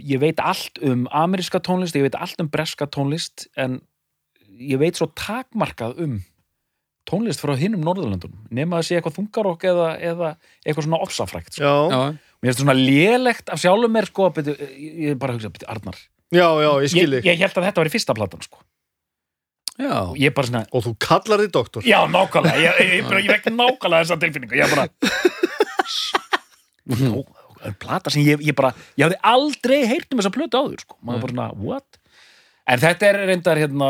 ég 0.00 0.20
veit 0.22 0.40
allt 0.40 0.78
um 0.84 1.06
ameríska 1.12 1.60
tónlist, 1.64 1.96
ég 1.98 2.02
veit 2.06 2.16
allt 2.18 2.40
um 2.40 2.48
breska 2.52 2.86
tónlist 2.90 3.48
en 3.56 3.80
ég 4.54 4.78
veit 4.80 4.96
svo 4.98 5.06
takmarkað 5.18 5.98
um 6.04 6.14
tónlist 7.08 7.40
frá 7.42 7.52
hinnum 7.58 7.82
Norðurlöndunum 7.84 8.46
nema 8.54 8.78
að 8.80 8.86
sé 8.88 8.92
eitthvað 8.98 9.16
þungarokk 9.18 9.62
eða, 9.68 9.88
eða 10.00 10.28
eitthvað 10.64 10.84
svona 10.86 11.02
ofsafrækt 11.04 11.52
sko. 11.58 11.64
já, 11.64 11.74
Já, 11.92 12.00
mér 12.40 12.48
finnst 12.48 12.60
það 12.60 12.64
svona 12.64 12.78
lélegt 12.80 13.46
af 13.52 13.58
sjálfum 13.60 13.92
mér 13.96 14.06
sko, 14.08 14.22
beti, 14.36 14.50
ég 14.78 15.08
er 15.12 15.16
bara 15.20 15.30
að 15.34 15.38
hugsa, 15.40 15.50
beti, 15.52 15.66
Arnar. 15.74 15.96
Já, 16.34 16.48
já, 16.64 16.70
ég 16.80 16.88
skil 16.94 17.04
ég, 17.04 17.10
þig. 17.18 17.24
ég 17.28 17.36
held 17.44 17.56
að 17.60 17.66
þetta 17.68 17.80
var 17.82 17.90
í 17.90 17.94
fyrsta 17.94 18.16
platan 18.16 18.42
sko. 18.46 18.58
já. 19.76 19.92
og 20.00 20.16
ég 20.22 20.30
bara 20.34 20.46
svona, 20.48 20.62
og 20.72 20.80
þú 20.86 20.92
kallar 21.04 21.38
þig 21.44 21.50
doktor? 21.58 21.80
Já, 21.84 22.00
nákvæmlega, 22.08 22.58
ég, 22.62 22.70
ég, 22.80 22.88
ég, 23.04 23.10
ég 23.26 23.32
vekk 23.34 23.46
nákvæmlega 23.52 24.00
þessa 24.06 24.20
tilfinningu, 24.24 24.54
ég 24.56 24.64
er 24.64 24.72
bara 24.72 24.88
plata 27.80 28.10
sem 28.12 28.22
ég, 28.26 28.40
ég 28.44 28.54
bara, 28.54 28.72
ég 28.98 29.06
hafði 29.08 29.18
aldrei 29.32 29.80
heyrt 29.88 30.12
um 30.12 30.20
þessa 30.20 30.32
plötu 30.34 30.60
áður, 30.60 30.80
sko, 30.84 30.98
maður 31.02 31.20
bara 31.24 31.34
svona, 31.34 31.48
what? 31.64 31.98
En 32.68 32.80
þetta 32.80 33.08
er 33.10 33.18
reyndar 33.28 33.58
hérna, 33.60 33.88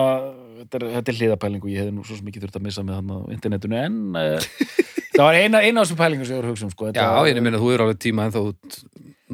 þetta 0.65 0.79
er, 0.81 0.87
þetta 0.97 1.13
er 1.13 1.19
hliðapæling 1.21 1.63
og 1.63 1.71
ég 1.71 1.79
hefði 1.85 1.93
nú 1.95 2.05
svo 2.07 2.17
ekki 2.19 2.41
þurft 2.43 2.57
að 2.59 2.65
missa 2.67 2.83
með 2.87 2.97
hann 3.01 3.13
á 3.15 3.19
internetinu 3.37 3.77
en 3.79 3.99
uh, 4.19 4.49
það 5.15 5.25
var 5.29 5.39
eina, 5.39 5.61
eina 5.63 5.81
af 5.81 5.87
þessum 5.87 6.01
pælingum 6.01 6.27
sem 6.27 6.35
ég 6.35 6.41
voru 6.43 6.49
að 6.51 6.55
hugsa 6.57 6.67
um 6.67 6.73
sko. 6.75 6.89
Þetta 6.91 7.05
Já, 7.05 7.13
var- 7.15 7.29
ég 7.31 7.45
meina 7.47 7.61
þú 7.63 7.69
er 7.75 7.85
alveg 7.85 8.01
tíma 8.03 8.27
en 8.27 8.35
þá 8.35 8.41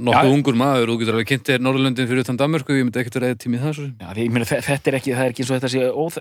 nokkuð 0.00 0.28
Já. 0.28 0.34
ungur 0.36 0.56
maður 0.60 0.90
og 0.92 0.92
þú 0.92 1.00
getur 1.00 1.16
alveg 1.16 1.28
kynnt 1.32 1.48
þér 1.48 1.64
Norðurlöndin 1.64 2.08
fyrir 2.10 2.22
utan 2.24 2.38
Danmörku, 2.40 2.76
ég 2.76 2.84
myndi 2.86 3.00
ekkert 3.00 3.16
vera 3.18 3.30
eða 3.32 3.40
tími 3.42 3.56
í 3.58 3.62
það 3.64 3.74
svo. 3.78 3.86
Já, 4.00 4.08
ég 4.20 4.30
meina, 4.36 4.46
þe- 4.48 4.60
þetta 4.68 4.90
er 4.92 4.96
ekki, 5.00 5.14
það 5.16 5.24
er 5.24 5.32
ekki 5.34 5.42
eins 5.44 5.50
og 5.50 5.58
þetta 5.58 5.72
sé 5.72 5.88
óþ... 5.90 6.18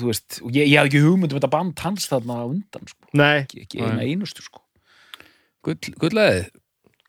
þú 0.00 0.08
veist, 0.08 0.38
ég, 0.54 0.68
ég 0.70 0.76
hafði 0.78 0.88
ekki 0.92 1.02
hugmynd 1.04 1.34
um 1.34 1.40
þetta 1.40 1.50
band 1.52 1.82
hans 1.84 2.06
þarna 2.08 2.36
undan, 2.48 2.86
sko. 2.88 3.08
Nei, 3.18 3.42
ekki, 3.42 3.64
ekki 3.66 3.82
eina 3.82 4.06
einustu, 4.06 4.44
sko. 4.46 4.62
Gull, 5.66 5.76
gullaðið, 6.00 6.46
gullöldin 6.46 6.61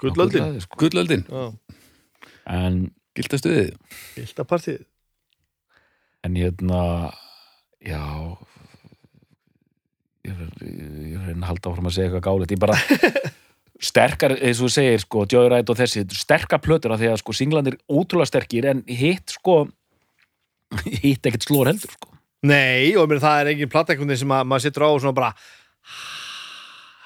Gullaði, 0.03 0.63
sko. 0.63 0.79
gullöldin, 0.83 1.25
En, 2.49 2.79
gildastuðið. 3.15 3.69
Gildapartið. 4.17 4.81
En 6.23 6.35
hérna, 6.39 6.81
já, 7.83 8.01
ég 10.23 10.33
er 10.33 11.29
er 11.31 11.35
að 11.35 11.47
halda 11.49 11.71
áfram 11.71 11.87
að 11.89 11.95
segja 11.97 12.09
eitthvað 12.09 12.25
gáleitt, 12.27 12.53
ég 12.55 12.61
bara 12.63 12.77
sterkar, 13.91 14.35
eins 14.39 14.59
og 14.61 14.69
þú 14.69 14.73
segir, 14.75 15.03
sko, 15.03 15.25
Joyride 15.31 15.71
og 15.73 15.79
þessi, 15.79 16.01
þetta 16.03 16.15
eru 16.15 16.23
sterkar 16.23 16.63
plötur 16.63 16.95
af 16.95 17.01
því 17.01 17.11
að, 17.11 17.19
sko, 17.23 17.35
singlandir 17.35 17.79
ótrúlega 17.91 18.31
sterkir, 18.31 18.67
en 18.71 18.83
hitt, 18.87 19.35
sko, 19.35 19.57
hitt 21.03 21.27
ekkert 21.27 21.47
slór 21.47 21.71
heldur, 21.71 21.95
sko. 21.95 22.11
Nei, 22.47 22.91
og 22.99 23.07
mér, 23.07 23.23
það 23.23 23.41
er 23.41 23.51
engin 23.53 23.71
plattekundi 23.71 24.19
sem 24.19 24.31
að, 24.35 24.47
maður 24.51 24.65
sittur 24.65 24.83
á 24.83 24.89
og 24.91 24.99
svona 25.03 25.15
bara 25.15 25.31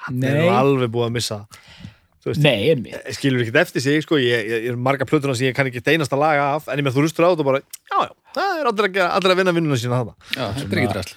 er 0.08 0.38
nú 0.40 0.48
alveg 0.54 0.90
búið 0.94 1.08
að 1.08 1.14
missa 1.18 1.38
veist, 2.30 2.42
Nei, 2.44 2.70
einmitt. 2.72 3.08
skilur 3.16 3.42
ekkert 3.44 3.60
eftir 3.64 3.84
sig 3.84 4.02
sko, 4.04 4.18
ég, 4.22 4.48
ég, 4.52 4.66
er 4.72 4.76
marga 4.88 5.06
plötuna 5.08 5.34
sem 5.38 5.48
ég 5.50 5.56
kann 5.56 5.66
ekki 5.70 5.82
einasta 5.92 6.18
laga 6.20 6.50
af, 6.56 6.68
en 6.68 6.78
ég 6.80 6.86
með 6.86 6.96
þú 6.98 7.04
rustur 7.06 7.26
á 7.26 7.30
þetta 7.32 7.44
og 7.44 7.48
bara 7.50 7.62
já, 7.62 7.98
já, 8.04 8.12
það 8.38 8.60
er 8.60 8.70
allir 8.72 8.88
að, 8.88 8.94
gera- 8.98 9.10
allir 9.18 9.34
að 9.34 9.40
vinna 9.42 9.56
vinnuna 9.58 9.80
sína 9.80 9.98
þarna 10.02 10.14
Já, 10.36 10.44
þetta 10.60 10.68
er 10.76 10.82
ekki 10.84 10.92
drasl. 10.94 11.16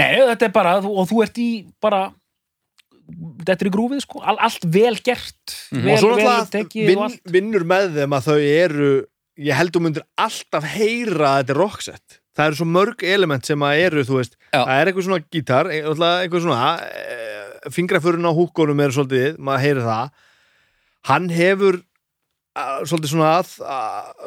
Nei, 0.00 0.08
þetta 0.30 0.48
er 0.48 0.52
bara, 0.54 0.74
þú- 0.84 0.96
og 1.02 1.08
þú 1.10 1.22
ert 1.26 1.38
í 1.42 1.48
bara, 1.82 2.02
þetta 3.44 3.56
er 3.64 3.70
í 3.70 3.74
grúfið, 3.74 4.02
sko, 4.06 4.20
All, 4.22 4.38
allt 4.46 4.66
vel 4.70 4.94
gert, 5.02 5.56
vel, 5.74 5.92
og 5.96 5.98
svo 6.02 6.12
náttúrulega 6.14 6.50
tekið 6.54 6.84
og 6.84 6.90
vinn, 6.92 7.04
allt. 7.08 7.20
vinnur 7.34 7.64
með 7.66 7.88
þeim 7.98 8.14
að 8.18 8.26
þau 8.30 8.38
eru 8.46 8.90
ég 9.40 9.56
held 9.56 9.72
þú 9.74 9.80
myndir 9.86 10.04
alltaf 10.20 10.66
heyra 10.76 11.30
að 11.34 11.38
þetta 11.42 11.54
er 11.54 11.60
rocksett 11.64 12.16
það 12.36 12.46
eru 12.50 12.58
svo 12.60 12.66
mörg 12.70 13.02
element 13.04 13.44
sem 13.48 13.62
að 13.66 13.80
eru 13.86 14.02
þú 14.06 14.18
veist, 14.20 14.36
Já. 14.52 14.60
það 14.62 14.74
er 14.80 14.90
eitthvað 14.90 15.06
svona 15.08 15.24
gítar 15.34 15.70
eitthvað 15.74 16.12
eitthvað 16.22 16.44
svona 16.44 16.68
fingrafurinn 17.68 18.28
á 18.28 18.32
húkkonum 18.32 18.80
er 18.84 18.94
svolítið, 18.94 19.38
maður 19.42 19.64
heyri 19.66 19.86
það. 19.86 20.12
Hann 21.10 21.30
hefur 21.32 21.80
svolítið 22.84 23.12
svona 23.12 23.28
að 23.38 23.50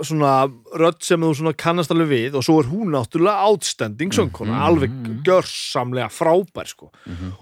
svona 0.08 0.34
rödd 0.80 1.02
sem 1.04 1.26
þú 1.26 1.54
kannast 1.60 1.92
alveg 1.92 2.10
við 2.10 2.38
og 2.40 2.46
svo 2.46 2.56
er 2.62 2.70
hún 2.72 2.94
náttúrulega 2.94 3.50
outstanding 3.50 4.14
söngkona, 4.16 4.62
alveg 4.70 4.94
gjörsamlega 5.28 6.10
frábær 6.14 6.70
sko. 6.72 6.92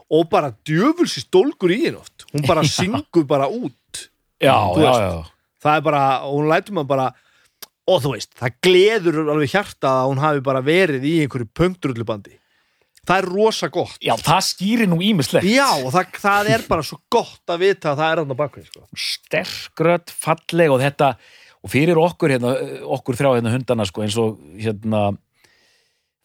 Og 0.09 0.29
bara 0.31 0.53
djöfulsi 0.67 1.23
stólgur 1.25 1.73
í 1.75 1.83
henn 1.85 1.99
oft. 2.01 2.25
Hún 2.33 2.47
bara 2.47 2.65
syngur 2.77 3.27
bara 3.29 3.47
út. 3.47 4.07
Já, 4.41 4.57
já, 4.57 4.77
veist. 4.81 5.01
já. 5.05 5.31
það 5.61 5.77
er 5.77 5.83
bara, 5.85 6.05
hún 6.25 6.49
lætur 6.49 6.73
maður 6.73 6.93
bara 6.95 7.11
og 7.91 8.01
þú 8.01 8.13
veist, 8.15 8.31
það 8.39 8.55
gleður 8.65 9.19
alveg 9.29 9.53
hjarta 9.53 9.91
að 10.01 10.07
hún 10.09 10.21
hafi 10.21 10.43
bara 10.45 10.61
verið 10.65 11.05
í 11.05 11.15
einhverju 11.21 11.49
punkturullubandi 11.57 12.40
það 13.07 13.17
er 13.17 13.27
rosa 13.31 13.69
gott 13.73 13.97
Já, 14.03 14.13
það 14.21 14.41
skýrir 14.49 14.89
nú 14.91 14.99
ímislegt. 15.05 15.47
já, 15.49 15.67
og 15.81 15.89
það, 15.95 16.17
það 16.21 16.49
er 16.55 16.65
bara 16.69 16.85
svo 16.85 16.99
gott 17.11 17.53
að 17.53 17.63
vita 17.65 17.91
að 17.93 18.01
það 18.03 18.11
er 18.13 18.21
hann 18.21 18.33
á 18.33 18.41
bakvið 18.41 18.67
sko. 18.69 18.85
Sterkrödd, 19.07 20.13
falleg 20.25 20.73
og 20.75 20.81
þetta, 20.83 21.09
og 21.61 21.73
fyrir 21.73 22.01
okkur 22.01 22.35
hérna, 22.35 22.53
okkur 22.97 23.19
þrjá 23.19 23.31
hérna 23.39 23.53
hundana, 23.55 23.87
sko, 23.89 24.05
eins 24.05 24.17
og 24.21 24.37
hérna, 24.61 25.03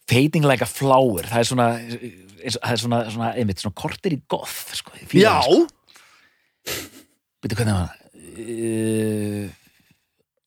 fading 0.07 0.45
like 0.47 0.63
a 0.63 0.69
flower, 0.69 1.25
það 1.27 1.41
er 1.43 1.49
svona, 1.51 1.67
eins, 1.81 2.57
það 2.61 2.71
er 2.75 2.83
svona, 2.85 3.01
svona, 3.11 3.31
einmitt, 3.35 3.59
svona 3.65 3.77
kortir 3.81 4.15
í 4.15 4.21
goth, 4.31 4.73
sko. 4.77 4.93
já, 5.17 5.35
það, 5.41 5.65
sko. 6.67 6.93
Veitu 7.43 7.57
hvernig 7.59 7.77
var 7.77 7.87
það? 7.89 8.03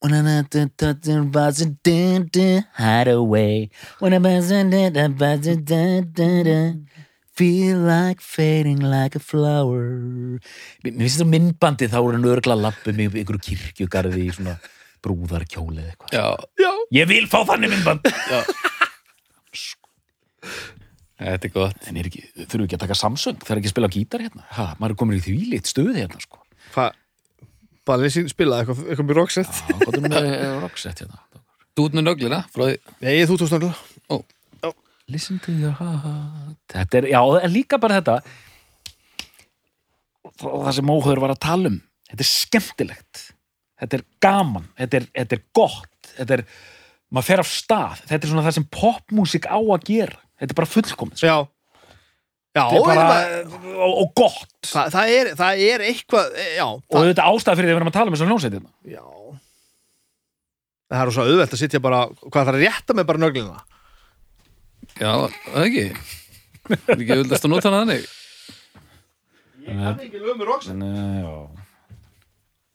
When 0.00 0.14
I'm 0.14 0.26
at 0.26 0.50
the 0.50 0.70
touching 0.76 1.30
buzzing 1.30 1.78
dun 1.84 2.28
dun 2.32 2.64
hideaway 2.74 3.68
When 4.00 4.12
dun 4.12 5.62
dun 5.64 6.12
dun 6.14 6.86
Feel 7.40 7.78
like 7.78 8.20
fading 8.20 8.80
like 8.80 9.16
a 9.16 9.20
flower. 9.22 10.40
Mér 10.84 10.96
finnst 10.98 11.16
þetta 11.16 11.28
myndbandið 11.30 11.92
þá 11.94 11.98
er 12.00 12.16
hann 12.16 12.26
örgla 12.28 12.56
lappum 12.58 13.00
í 13.00 13.06
einhverju 13.06 13.40
kirkjugarði 13.46 14.26
í 14.26 14.34
svona 14.36 14.58
brúðarkjóli 15.00 15.80
eða 15.80 15.94
eitthvað. 15.94 16.12
Já, 16.18 16.26
já. 16.60 16.70
Ég 16.98 17.08
vil 17.08 17.24
fá 17.32 17.38
þannig 17.48 17.72
myndband. 17.72 18.10
Þetta 21.20 21.48
er 21.48 21.54
gott. 21.54 21.80
En 21.88 22.00
er 22.00 22.10
ekki, 22.10 22.26
þurfum 22.42 22.60
við 22.60 22.66
ekki 22.66 22.76
að 22.78 22.84
taka 22.84 22.96
Samsung 22.96 23.40
Það 23.40 23.54
er 23.54 23.58
ekki 23.60 23.68
að 23.70 23.74
spila 23.74 23.88
á 23.88 23.96
gítar 23.96 24.22
hérna? 24.26 24.44
Ha, 24.56 24.66
maður 24.76 24.94
er 24.94 25.00
komin 25.00 25.16
í 25.16 25.24
því 25.24 25.38
lít 25.54 25.72
stuði 25.72 25.96
hérna 26.02 26.20
sko. 26.20 26.44
Hvað 26.74 26.99
bara 27.90 28.04
leysin 28.04 28.30
spila 28.30 28.62
eitthvað, 28.62 28.84
eitthvað 28.86 29.10
mjög 29.10 29.20
rocksett 29.20 29.62
Já, 29.66 29.78
hvað 29.82 30.00
er 30.00 30.06
með 30.06 30.58
rocksett 30.64 31.04
hérna 31.04 31.24
Þú 31.70 31.86
út 31.86 31.96
með 31.96 32.06
nöglina 32.08 32.44
nei, 32.56 33.16
þú 33.26 33.40
tókst 33.40 33.56
náttúrulega 33.56 33.88
Listen 35.10 35.40
to 35.42 35.52
your 35.52 35.74
heart. 35.74 36.58
Þetta 36.70 37.00
er, 37.00 37.08
já, 37.10 37.20
en 37.42 37.50
líka 37.52 37.80
bara 37.82 37.98
þetta. 37.98 38.16
Það 40.40 40.74
sem 40.76 40.92
óhauður 40.92 41.22
var 41.24 41.34
að 41.34 41.40
tala 41.42 41.72
um. 41.72 41.78
Þetta 42.10 42.24
er 42.24 42.30
skemmtilegt. 42.30 43.22
Þetta 43.80 43.98
er 43.98 44.04
gaman, 44.22 44.68
þetta 44.78 45.00
er, 45.00 45.08
þetta 45.18 45.36
er 45.36 45.42
gott. 45.56 46.12
Þetta 46.14 46.36
er, 46.36 46.44
maður 47.10 47.28
fer 47.30 47.42
af 47.42 47.50
stað. 47.50 48.04
Þetta 48.04 48.20
er 48.20 48.32
svona 48.32 48.46
það 48.46 48.56
sem 48.60 48.68
popmúsik 48.76 49.50
á 49.50 49.58
að 49.58 49.88
gera. 49.88 50.20
Þetta 50.38 50.54
er 50.54 50.60
bara 50.60 50.72
fullkomið 50.76 51.24
já, 51.26 51.36
já 52.50 52.64
er 52.66 52.82
bara, 52.82 53.04
bara, 53.06 53.26
og, 53.78 53.92
og 54.02 54.08
gott. 54.18 54.54
Það, 54.66 54.88
það, 54.94 55.12
er, 55.16 55.32
það 55.38 55.64
er 55.66 55.84
eitthvað 55.86 56.32
e, 56.34 56.46
já, 56.56 56.66
og 56.66 56.96
það, 56.96 57.08
þetta 57.12 57.26
ástæða 57.30 57.58
fyrir 57.58 57.68
því 57.68 57.70
að 57.70 57.76
við 57.76 57.80
erum 57.80 57.90
að 57.90 57.96
tala 57.96 58.10
um 58.10 58.16
þessum 58.16 58.32
hljómsveitina 58.32 58.70
já. 58.90 59.04
Það 60.90 61.02
er 61.04 61.12
svo 61.14 61.26
auðvelt 61.28 61.54
að 61.54 61.60
sitja 61.62 61.82
bara 61.84 62.00
hvað 62.24 62.40
það 62.40 62.50
er 62.50 62.58
að 62.58 62.64
rétta 62.64 62.96
með 62.98 63.08
bara 63.10 63.22
nöglina? 63.22 63.60
Já, 64.98 65.12
það 65.46 65.62
ekki. 65.68 65.86
Það 66.66 66.76
er 66.80 66.96
ekki 66.96 67.18
vildast 67.22 67.46
að 67.46 67.54
nota 67.54 67.70
hana 67.70 67.82
þannig. 67.84 68.04
ég 69.60 69.74
kann 69.78 70.04
ekki 70.06 70.18
lögum 70.18 70.38
með 70.40 70.46
já. 71.22 71.34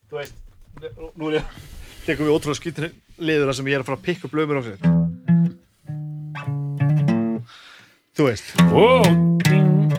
þú 0.05 0.21
veist, 0.21 0.37
nú 1.19 1.31
er 1.31 1.39
ég 1.41 1.45
tekum 2.05 2.29
við 2.29 2.35
ótrúlega 2.37 2.61
skýtri 2.61 2.93
liður 3.19 3.49
þar 3.49 3.57
sem 3.59 3.67
ég 3.71 3.75
er 3.75 3.83
að 3.83 3.89
fara 3.89 3.99
að 3.99 4.07
pikka 4.07 4.29
upp 4.29 4.37
lögum 4.39 4.49
með 4.53 4.57
rocksett 4.61 4.83
þú 8.15 8.29
veist. 8.29 8.55
Ding, 9.43 9.64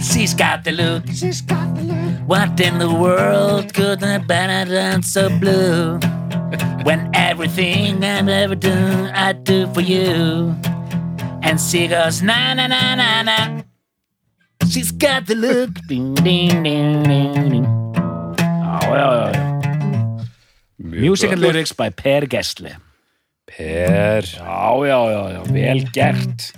She's 0.00 0.34
got 0.34 0.64
the 0.64 0.72
look. 0.72 1.04
She's 1.12 1.40
got 1.40 1.74
the 1.74 1.82
look. 1.82 2.28
What 2.28 2.60
in 2.60 2.78
the 2.78 2.92
world 2.92 3.74
could 3.74 4.00
have 4.02 4.26
been 4.26 4.68
done 4.68 5.02
so 5.02 5.28
blue? 5.28 5.98
When 6.84 7.10
everything 7.14 8.04
I've 8.04 8.28
ever 8.28 8.54
done 8.54 9.10
I 9.14 9.32
do 9.32 9.66
for 9.74 9.80
you. 9.80 10.54
And 11.42 11.60
she 11.60 11.88
goes 11.88 12.22
na 12.22 12.54
na 12.54 12.66
na 12.66 12.94
na 12.94 13.22
na. 13.22 13.62
She's 14.68 14.92
got 14.92 15.26
the 15.26 15.34
look. 15.34 15.70
Ding 15.88 16.14
ding 16.14 16.62
ding 16.62 17.02
ding 17.02 17.50
ding. 17.50 17.64
Já, 18.38 18.80
já, 18.82 18.96
já, 18.96 19.32
já 19.32 19.48
Music 20.78 21.32
and 21.32 21.40
lyrics 21.40 21.72
by 21.72 21.90
Per 21.90 22.26
Gessle 22.26 22.87
Per. 23.56 24.24
Já, 24.24 24.86
já, 24.86 25.10
já, 25.10 25.30
já, 25.32 25.42
vel 25.52 25.80
gert. 25.92 26.52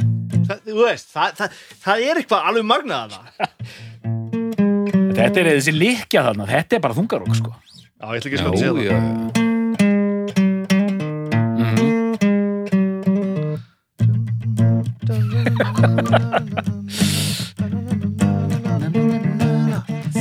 Það, 0.47 0.59
Þú 0.65 0.75
veist, 0.83 1.07
það, 1.15 1.29
það, 1.39 1.49
það 1.85 1.97
er 2.07 2.19
eitthvað 2.21 2.49
alveg 2.51 2.65
magnað 2.67 3.15
það 3.15 3.25
Þetta 5.21 5.37
er 5.43 5.47
þessi 5.53 5.73
líkja 5.75 6.21
þarna, 6.27 6.45
þetta 6.49 6.77
er 6.77 6.83
bara 6.87 6.97
þungarók 6.97 7.35
sko. 7.39 7.51
Já, 8.01 8.07
ég 8.09 8.19
ætla 8.19 8.29
ekki 8.31 8.39
að 8.39 8.43
skjóta 8.43 8.57
að 8.57 8.63
segja 8.65 8.73
já. 8.89 8.95
það. 8.97 9.49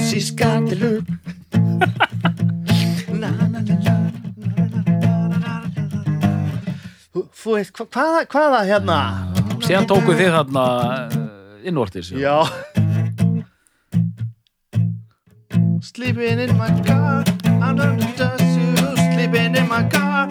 She's 0.10 0.30
got 0.32 0.68
the 0.68 0.76
look 0.76 1.06
Þú 7.50 7.56
veist, 7.58 7.72
hva- 7.74 7.88
hvaða, 7.90 8.18
hvaða 8.30 8.58
hérna 8.68 8.96
Síðan 9.66 9.88
tóku 9.90 10.14
þið 10.14 10.28
þarna 10.36 10.66
uh, 11.10 11.16
innvortis 11.66 12.12
Já 12.14 12.36
sleeping 15.82 16.38
in 16.40 16.58
my 16.58 16.70
car. 16.86 17.24
I'm 17.46 17.76
not 17.76 17.98
just 18.18 18.44
you 18.60 18.76
sleeping 19.16 19.56
in 19.56 19.68
my 19.68 19.82
car. 19.90 20.28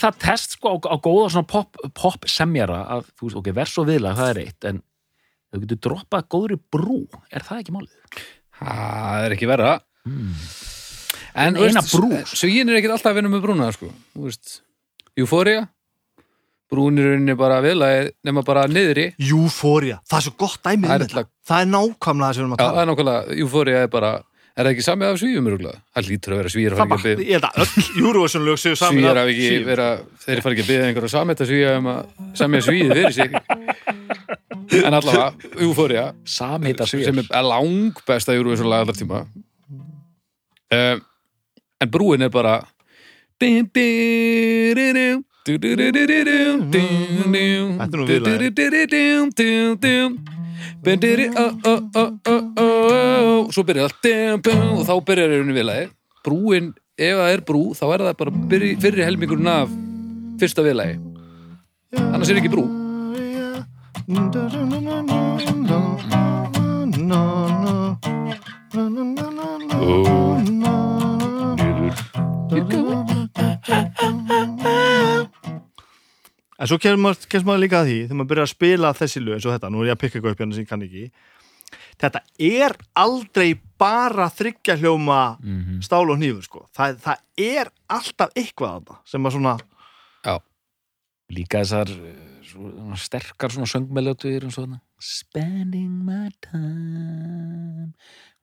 Það 0.00 0.18
test 0.24 0.56
sko 0.56 0.72
á, 0.72 0.76
á 0.90 0.96
góða 1.04 1.30
svona 1.34 1.46
pop, 1.50 1.76
pop 1.94 2.26
semjara 2.30 2.80
að 2.96 3.06
þú 3.18 3.28
veist, 3.28 3.38
ok, 3.42 3.50
vers 3.60 3.76
og 3.82 3.86
viðlag, 3.90 4.16
það 4.20 4.30
er 4.34 4.40
eitt 4.46 4.68
en 4.70 4.82
þau 5.50 5.60
getur 5.64 5.80
droppað 5.88 6.28
góðri 6.34 6.58
brú 6.72 7.00
er 7.30 7.42
það 7.46 7.62
ekki 7.64 7.74
málið? 7.76 7.94
Það 8.60 9.24
er 9.28 9.36
ekki 9.38 9.48
verra 9.50 9.78
Mm. 10.00 10.32
En 11.36 11.56
Eina 11.60 11.82
veist, 11.82 11.90
brú. 11.92 12.08
Sögin 12.24 12.70
er 12.72 12.78
ekkert 12.78 12.94
alltaf 12.94 13.10
að 13.12 13.18
vinna 13.20 13.28
með 13.34 13.42
brúna 13.44 13.66
sko. 13.76 13.90
Þú 14.16 14.22
veist, 14.30 14.54
Euphoria 15.20 15.66
Brún 16.70 16.96
er 17.02 17.10
rauninni 17.10 17.34
bara 17.36 17.58
viðlagi 17.60 18.12
nema 18.24 18.42
bara 18.46 18.62
niðri 18.70 19.08
Euphoria. 19.20 19.98
Það 20.08 20.16
er 20.20 20.24
svo 20.24 20.32
gott 20.40 20.60
dæmið 20.64 20.88
Það 20.88 20.94
um 20.96 21.04
þetta. 21.04 21.18
alltaf- 21.20 21.30
Það 21.50 21.60
er 21.60 21.70
nákvæmlega 21.74 22.30
það 22.30 22.34
sem 22.34 22.40
við 22.40 22.46
erum 22.46 22.54
að 22.54 22.58
Já, 22.58 22.64
tala. 22.64 22.72
það 22.72 22.82
er 22.82 22.90
nákvæmlega, 22.94 23.38
Euphoria 23.44 23.82
er 23.82 23.88
bara 23.88 24.12
Er 24.60 24.66
það 24.66 24.74
ekki 24.74 24.82
samið 24.84 25.08
af 25.08 25.16
svíjum 25.22 25.46
öruglega? 25.48 25.78
Það 25.96 26.08
lítur 26.10 26.32
að 26.34 26.38
vera 26.40 26.50
svíjar 26.52 26.72
að 26.74 26.80
fara 26.80 26.90
ekki 26.90 27.00
að 27.00 27.04
byggja 27.20 27.24
ég 27.24 27.34
held 27.38 27.46
að 27.48 27.54
öll 27.62 27.70
Eurovision 28.04 28.42
lög 28.44 28.58
séu 28.60 28.76
saman 28.76 28.98
Svíjar 28.98 29.18
hafa 29.20 29.30
ekki 29.32 29.50
vera 29.64 29.86
Þeir 30.24 30.40
fara 30.44 30.52
ekki 30.52 30.64
að 30.64 30.70
byggja 30.70 30.86
einhverja 30.88 31.12
samið 31.14 31.40
að 31.40 31.48
svíja 31.50 31.70
um 31.78 31.86
að 31.88 32.00
semja 32.40 32.60
svíið 32.66 32.90
fyrir 32.98 33.14
sig. 33.16 33.30
En 34.80 34.94
allavega, 34.98 35.28
Euphoria 35.64 36.04
Samheita 36.28 36.84
sem 36.90 36.98
svíjar 37.00 37.16
er 37.40 37.44
lang 37.48 37.94
besta 38.10 38.36
Eurovision 38.36 38.68
lag 38.68 38.80
allar 38.84 38.96
tíma. 38.98 39.18
Um, 40.70 40.98
en 41.80 41.88
brúin 41.90 42.22
er 42.28 42.32
bara 42.34 42.54
Þetta 43.40 43.80
er 47.88 47.96
nú 47.96 48.04
svo 53.50 53.64
byrjar 53.66 53.88
allt 53.88 54.04
og 54.40 54.84
þá 54.88 54.94
byrjar 55.06 55.30
er 55.30 55.44
unni 55.44 55.56
viðlagi 55.56 55.86
brúin, 56.26 56.72
ef 56.98 57.16
það 57.20 57.32
er 57.34 57.40
brú 57.46 57.62
þá 57.76 57.86
er 57.88 58.04
það 58.08 58.18
bara 58.20 58.36
byrji, 58.52 58.74
fyrri 58.82 59.06
helmingurinn 59.06 59.52
af 59.52 59.72
fyrsta 60.40 60.64
viðlagi 60.66 61.00
annars 62.10 62.30
er 62.30 62.40
ekki 62.40 62.52
brú 62.52 62.68
En 76.60 76.68
svo 76.68 76.76
kemur 76.82 77.00
maður, 77.00 77.24
kemur 77.32 77.46
maður 77.48 77.62
líka 77.64 77.78
að 77.80 77.86
því 77.88 77.98
þegar 78.04 78.18
maður 78.20 78.30
byrjar 78.34 78.46
að 78.48 78.52
spila 78.54 78.90
þessi 78.98 79.20
lög 79.24 79.34
eins 79.38 79.46
og 79.48 79.54
þetta, 79.54 79.70
nú 79.72 79.80
er 79.80 79.86
ég 79.88 79.94
að 79.96 80.00
pikka 80.02 80.18
eitthvað 80.18 80.34
upp 80.34 80.42
hérna 80.44 80.54
sem 80.58 80.64
ég 80.66 80.68
kann 80.72 80.82
ekki 80.88 81.04
Þetta 82.00 82.20
er 82.42 82.72
aldrei 82.98 83.48
bara 83.78 84.26
þryggja 84.34 84.74
hljóma 84.80 85.18
Mhm. 85.40 85.80
stál 85.86 86.10
og 86.10 86.18
hnífur 86.18 86.42
sko. 86.44 86.66
það, 86.76 86.96
það 87.00 87.16
er 87.38 87.70
alltaf 87.88 88.30
eitthvað 88.34 88.74
að 88.76 88.84
það 88.90 88.98
sem 89.06 89.22
að 89.28 89.32
svona 89.36 89.54
já, 90.24 90.34
líka 91.30 91.60
þessar 91.62 91.88
svona 92.50 92.96
sterkar 92.98 93.50
svona 93.54 93.70
söngmeljótur 93.70 94.44
og 94.44 94.52
svona 94.52 94.80
Spending 95.00 96.04
my 96.04 96.28
time 96.42 97.94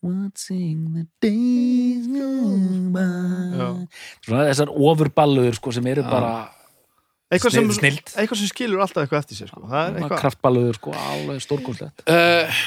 watching 0.02 0.94
the 0.94 1.06
days 1.22 2.08
go 2.08 2.58
by 2.94 3.58
Já. 3.58 3.88
svona 4.26 4.48
þessar 4.50 4.70
ofurballuður 4.74 5.56
sko 5.60 5.72
sem 5.76 5.86
eru 5.92 6.02
Já. 6.04 6.10
bara 6.10 6.50
eitthvað 7.34 7.58
sem, 7.58 7.72
eitthvað 7.92 8.40
sem 8.40 8.52
skilur 8.52 8.84
alltaf 8.84 9.04
eitthvað 9.04 9.24
eftir 9.24 9.42
sér 9.42 9.52
sko. 9.52 9.64
það 9.68 9.82
er 9.84 10.00
eitthvað 10.00 10.22
kraftballuður 10.24 10.80
sko 10.80 10.96
alveg 11.02 11.44
stórkostlegt. 11.44 12.06
Uh, 12.08 12.62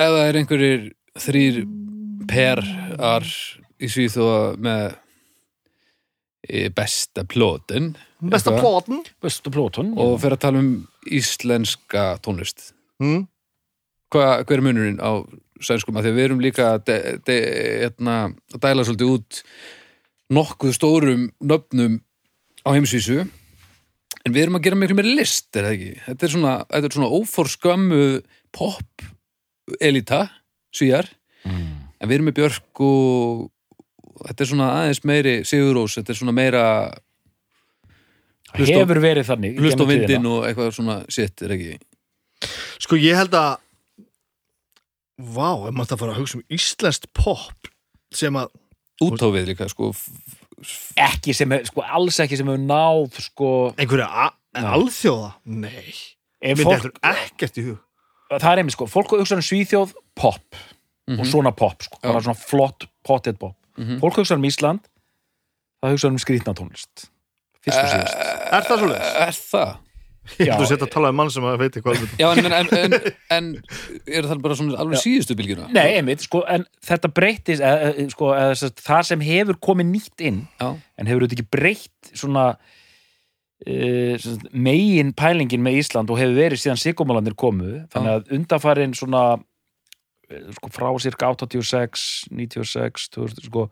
ef 0.00 0.14
það 0.16 0.24
er 0.24 0.40
einhverjir 0.40 0.86
þrýr 1.20 1.60
perar 2.30 3.26
í 3.80 3.88
Svíþóa 3.90 4.40
með 4.60 4.86
eh, 6.48 6.70
besta 6.76 7.24
plótin 7.28 7.92
besta 8.20 8.54
plóten 8.56 9.02
bestu 9.22 9.52
plótun 9.52 9.94
og 9.98 10.18
fyrir 10.20 10.36
að 10.36 10.44
tala 10.44 10.62
um 10.62 10.72
íslenska 11.08 12.14
tónlist. 12.24 12.74
Mm. 13.00 13.24
Hva, 14.12 14.42
hver 14.44 14.60
er 14.60 14.64
munurinn 14.66 15.00
á 15.00 15.24
sænskum? 15.64 15.96
Að 15.96 16.08
því 16.08 16.12
að 16.12 16.18
við 16.18 16.26
erum 16.26 16.42
líka 16.44 16.66
að, 16.74 16.80
de, 16.88 16.96
de, 17.28 17.36
etna, 17.86 18.16
að 18.52 18.64
dæla 18.64 18.84
svolítið 18.84 19.12
út 19.14 19.40
nokkuð 20.30 20.74
stórum 20.76 21.28
nöfnum 21.40 22.00
á 22.66 22.68
heimsvísu 22.76 23.24
en 24.26 24.34
við 24.34 24.44
erum 24.44 24.58
að 24.58 24.66
gera 24.66 24.78
miklu 24.78 24.98
meiri 24.98 25.14
list 25.18 25.56
er 25.56 25.66
það 25.68 25.76
ekki? 25.76 25.92
Þetta 26.06 26.26
er 26.26 26.34
svona, 26.34 26.54
þetta 26.68 26.90
er 26.90 26.96
svona 26.96 27.12
óforskömmu 27.20 28.02
pop 28.56 29.06
elita, 29.80 30.24
svíjar 30.74 31.08
mm. 31.46 31.70
en 32.00 32.10
við 32.10 32.16
erum 32.18 32.30
með 32.30 32.38
Björk 32.40 32.82
og 32.86 33.46
þetta 34.26 34.44
er 34.44 34.50
svona 34.52 34.72
aðeins 34.80 35.04
meiri 35.08 35.36
Sigurós, 35.48 35.96
þetta 35.98 36.14
er 36.14 36.20
svona 36.20 36.36
meira 36.36 36.64
Hlust 38.50 38.74
á- 38.74 38.80
hefur 38.80 39.00
verið 39.02 39.28
þannig 39.30 39.56
í 39.56 39.62
hlust 39.62 39.80
á 39.80 39.86
vindin 39.86 40.26
og 40.26 40.46
eitthvað 40.48 40.72
svona 40.74 41.00
sitt, 41.12 41.46
er 41.46 41.54
ekki? 41.56 41.78
sko 42.80 42.98
ég 42.98 43.18
held 43.18 43.36
að 43.36 43.60
vá, 45.20 45.68
ef 45.68 45.74
maður 45.76 45.92
það 45.92 46.02
fara 46.02 46.14
að 46.14 46.20
hugsa 46.22 46.38
um 46.40 46.56
íslenskt 46.56 47.10
pop 47.16 47.70
sem 48.14 48.36
að 48.40 48.52
Útófið 49.00 49.46
líka, 49.48 49.64
sko 49.70 49.94
ekki 50.96 51.34
sem, 51.34 51.52
er- 51.52 51.64
sko, 51.68 51.82
alls 51.82 52.18
ekki 52.20 52.36
sem 52.36 52.46
hefur 52.50 52.64
náð 52.64 53.20
sko, 53.24 53.50
einhverja 53.78 54.30
alþjóða? 54.54 55.32
Nei, 55.46 55.94
ef 56.42 56.58
myndi 56.58 56.64
fólk, 56.68 56.84
eftir 56.84 56.92
ekkert 57.14 57.58
í 57.60 57.64
hug. 57.70 57.78
Það 58.30 58.52
er 58.52 58.58
einmitt 58.62 58.76
sko, 58.76 58.86
fólk 58.86 59.10
hugsa 59.16 59.34
um 59.38 59.42
Svíþjóð 59.42 59.94
pop. 60.14 60.56
Og 61.10 61.24
svona 61.26 61.50
pop 61.50 61.82
sko, 61.82 61.96
Já. 61.98 62.12
bara 62.12 62.20
svona 62.22 62.38
flott 62.38 62.84
potted 63.02 63.38
pop, 63.40 63.56
Mhm. 63.76 63.98
fólk 63.98 64.14
hugsa 64.20 64.34
um 64.36 64.42
Ísland 64.46 64.84
það 65.82 65.90
hugsa 65.96 66.06
um 66.08 66.18
skrýtna 66.18 66.54
tónlist. 66.54 67.08
Fyrst 67.64 67.78
og 67.82 67.88
síðast. 67.90 68.14
Er 68.52 68.62
það 68.62 68.78
svoleiðis? 68.78 69.14
Er 69.26 69.32
það? 69.32 69.72
Ég 70.38 70.46
Já. 70.46 70.52
held 70.54 70.64
að 70.64 70.68
setja 70.70 70.86
að 70.86 70.92
tala 70.94 71.10
um 71.12 71.16
mann 71.20 71.30
sem 71.34 71.44
að 71.48 71.56
veit 71.62 71.76
eitthvað. 71.78 72.02
Já, 72.20 72.26
en, 72.30 72.46
en, 72.52 72.68
en, 72.78 72.96
en, 73.36 73.48
er 74.06 74.28
það 74.30 74.42
bara 74.44 74.56
svona 74.58 74.78
alveg 74.82 75.02
síðustu 75.02 75.36
bylgjuna? 75.38 75.68
Nei, 75.74 75.96
einmitt, 75.98 76.22
sko, 76.26 76.42
en 76.48 76.66
þetta 76.86 77.10
breytist 77.16 77.64
sko, 78.14 78.30
það 78.84 79.02
sem 79.10 79.24
hefur 79.26 79.58
komið 79.62 79.90
nýtt 79.94 80.24
inn 80.30 80.42
Já, 80.60 80.68
en 80.76 81.10
hefur 81.10 81.26
þetta 81.26 81.38
ekki 81.40 81.48
breytt 81.56 82.12
svona 82.14 82.44
uh, 83.66 84.28
megin 84.52 85.12
pælingin 85.18 85.64
með 85.64 85.80
Ísland 85.82 86.10
og 86.12 86.20
hefur 86.20 86.38
verið 86.38 86.62
síðan 86.62 86.80
sigumólandir 86.80 87.36
komu 87.38 87.82
þannig 87.92 88.14
að 88.18 88.34
undanfarin 88.38 88.94
svona 88.96 89.24
eh, 90.30 90.46
sko, 90.56 90.70
frá 90.72 90.88
cirka 91.02 91.32
86 91.34 92.06
96, 92.30 93.10
2000 93.18 93.50
sko, 93.50 93.66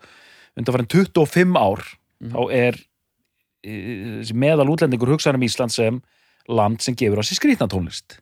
undanfarin 0.59 0.90
25 0.90 1.56
ár 1.59 1.86
Mhm. 2.18 2.32
þá 2.34 2.40
er 2.50 2.76
þessi 3.62 4.34
meðal 4.34 4.64
útlendingur 4.72 5.12
hugsaður 5.12 5.36
um 5.38 5.44
Ísland 5.46 5.70
sem 5.74 6.00
land 6.49 6.82
sem 6.84 6.96
gefur 6.99 7.20
á 7.20 7.24
sér 7.26 7.38
skrýtna 7.40 7.68
tónlist. 7.70 8.18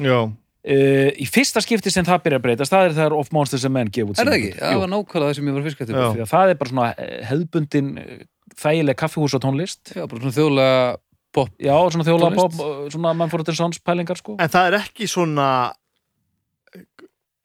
Já, 0.00 0.18
Uh, 0.64 1.10
í 1.20 1.26
fyrsta 1.28 1.60
skipti 1.60 1.90
sem 1.92 2.06
það 2.08 2.22
byrja 2.24 2.38
að 2.40 2.44
breytast 2.46 2.72
það 2.72 2.86
er 2.86 2.92
þegar 2.96 3.14
Of 3.18 3.26
Monsters 3.36 3.66
and 3.68 3.74
Men 3.76 3.90
gefa 3.92 4.14
út 4.14 4.20
er 4.22 4.30
það 4.30 4.36
ekki? 4.38 4.52
Það 4.62 4.78
var 4.80 4.90
nákvæmlega 4.94 5.26
það 5.26 5.34
sem 5.36 5.50
ég 5.50 5.56
var 5.58 5.64
fyrst 5.66 5.82
Já. 5.82 5.98
því 6.14 6.22
að 6.24 6.30
það 6.30 6.52
er 6.52 6.56
bara 6.62 6.70
svona 6.70 6.86
eh, 6.94 7.18
hefðbundin 7.28 7.90
eh, 8.00 8.22
þægileg 8.62 8.98
kaffihús 9.02 9.34
og 9.36 9.42
tónlist. 9.44 9.92
Já, 9.92 10.06
bara 10.08 10.22
svona 10.22 10.32
þjóðlega 10.38 10.78
pop. 11.36 11.50
Já, 11.60 11.74
svona 11.92 12.06
þjóla 12.08 12.30
Tónlist. 12.30 12.56
pop, 12.56 12.88
svona 12.94 13.12
Manfred 13.20 13.52
Sons 13.58 13.82
pælingar 13.84 14.22
sko. 14.22 14.38
En 14.40 14.52
það 14.56 14.70
er 14.70 14.78
ekki 14.78 15.10
svona 15.12 15.48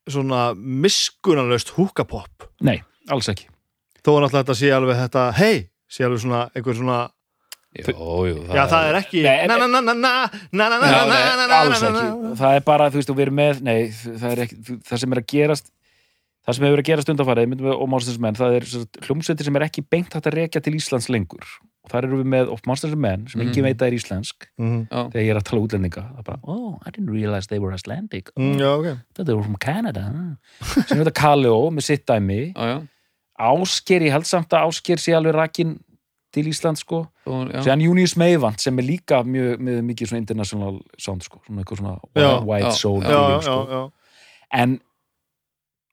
svona 0.09 0.41
miskunanlaust 0.55 1.75
húkapop? 1.75 2.47
Nei, 2.63 2.79
alls 3.11 3.27
ekki. 3.35 3.49
Þó 3.99 4.13
er 4.15 4.23
náttúrulega 4.23 4.45
þetta 4.45 4.59
sé 4.63 4.71
alveg 4.73 5.01
þetta 5.03 5.25
hei, 5.43 5.55
sé 5.91 6.07
alveg 6.07 6.23
svona 6.23 6.45
einhver 6.55 6.79
svona 6.79 6.99
Jú, 7.69 7.93
jú, 8.25 8.37
það, 8.47 8.55
já, 8.57 8.63
það 8.71 8.87
er 8.87 8.95
ekki 8.97 9.19
alls 11.59 11.83
ekki. 11.85 12.05
Það 12.39 12.55
er 12.55 12.63
bara, 12.65 12.87
þú 12.89 12.97
veist, 12.97 13.11
við 13.13 13.25
erum 13.27 13.37
með 13.37 13.59
nei, 13.67 13.75
það 13.93 14.31
er 14.31 14.41
ekki, 14.47 14.77
það 14.89 15.01
sem 15.03 15.13
er 15.13 15.21
að 15.21 15.27
gerast 15.35 15.69
það 16.49 16.57
sem 16.57 16.65
hefur 16.65 16.81
að 16.81 16.87
gerast 16.87 17.11
undanfarið 17.13 17.65
og 17.75 17.89
mánstensmenn, 17.91 18.37
það 18.39 18.55
er 18.57 18.67
hljómsveitir 19.05 19.49
sem 19.49 19.59
er 19.59 19.65
ekki 19.67 19.83
beint 19.85 20.15
hægt 20.15 20.29
að 20.31 20.37
rekja 20.39 20.63
til 20.65 20.73
Íslands 20.79 21.09
lengur. 21.13 21.45
Og 21.85 21.91
þar 21.93 22.07
eru 22.07 22.19
við 22.19 22.29
með 22.33 22.49
of 22.53 22.63
mánstensmenn 22.67 23.27
sem 23.31 23.43
ekki 23.43 23.63
veit 23.63 23.79
að 23.79 23.91
er 23.91 23.97
íslensk. 23.97 24.47
Þegar 24.59 25.23
ég 25.23 25.31
er 25.31 25.39
að 25.39 25.45
tala 25.47 25.61
útlendinga 25.63 26.03
bara, 26.27 26.39
oh, 26.43 26.79
I 26.83 26.91
didn't 26.91 27.13
realize 27.13 27.47
they 27.51 27.61
were 27.61 27.75
Icelandic. 27.75 28.33
Oh, 28.35 28.41
mm, 28.41 28.57
já, 28.59 28.69
okay. 28.79 28.97
they 29.21 29.33
were 29.33 29.45
from 29.45 29.59
Canada 29.61 30.07
sem 30.59 30.97
hefur 30.97 31.05
þetta 31.05 31.15
Kaleo 31.21 31.69
með 31.73 31.87
sitt 31.87 32.05
dæmi. 32.09 32.41
Ásker, 33.39 34.03
ég 34.03 34.11
held 34.17 34.27
samt 34.27 34.51
að 34.51 34.67
ásker 34.67 34.99
sé 34.99 35.15
alveg 35.15 35.37
rakin 35.37 35.77
til 36.35 36.49
Ísland 36.51 36.77
sko. 36.77 37.03
Sér 37.25 37.81
Június 37.81 38.15
Meivand 38.19 38.61
sem 38.61 38.77
er 38.79 38.85
líka 38.85 39.23
mjög, 39.25 39.57
mjög 39.65 39.85
mikið 39.87 40.11
svona 40.11 40.23
international 40.23 40.81
sound 40.97 41.25
sko, 41.25 41.41
svona 41.45 41.63
eitthvað 41.63 41.81
svona 41.81 41.95
Já, 42.15 42.29
white 42.45 42.69
já, 42.69 42.77
soul 42.77 43.01
Já, 43.03 43.09
já, 43.17 43.41
sko. 43.47 43.63
já 43.69 43.81
en 44.51 44.79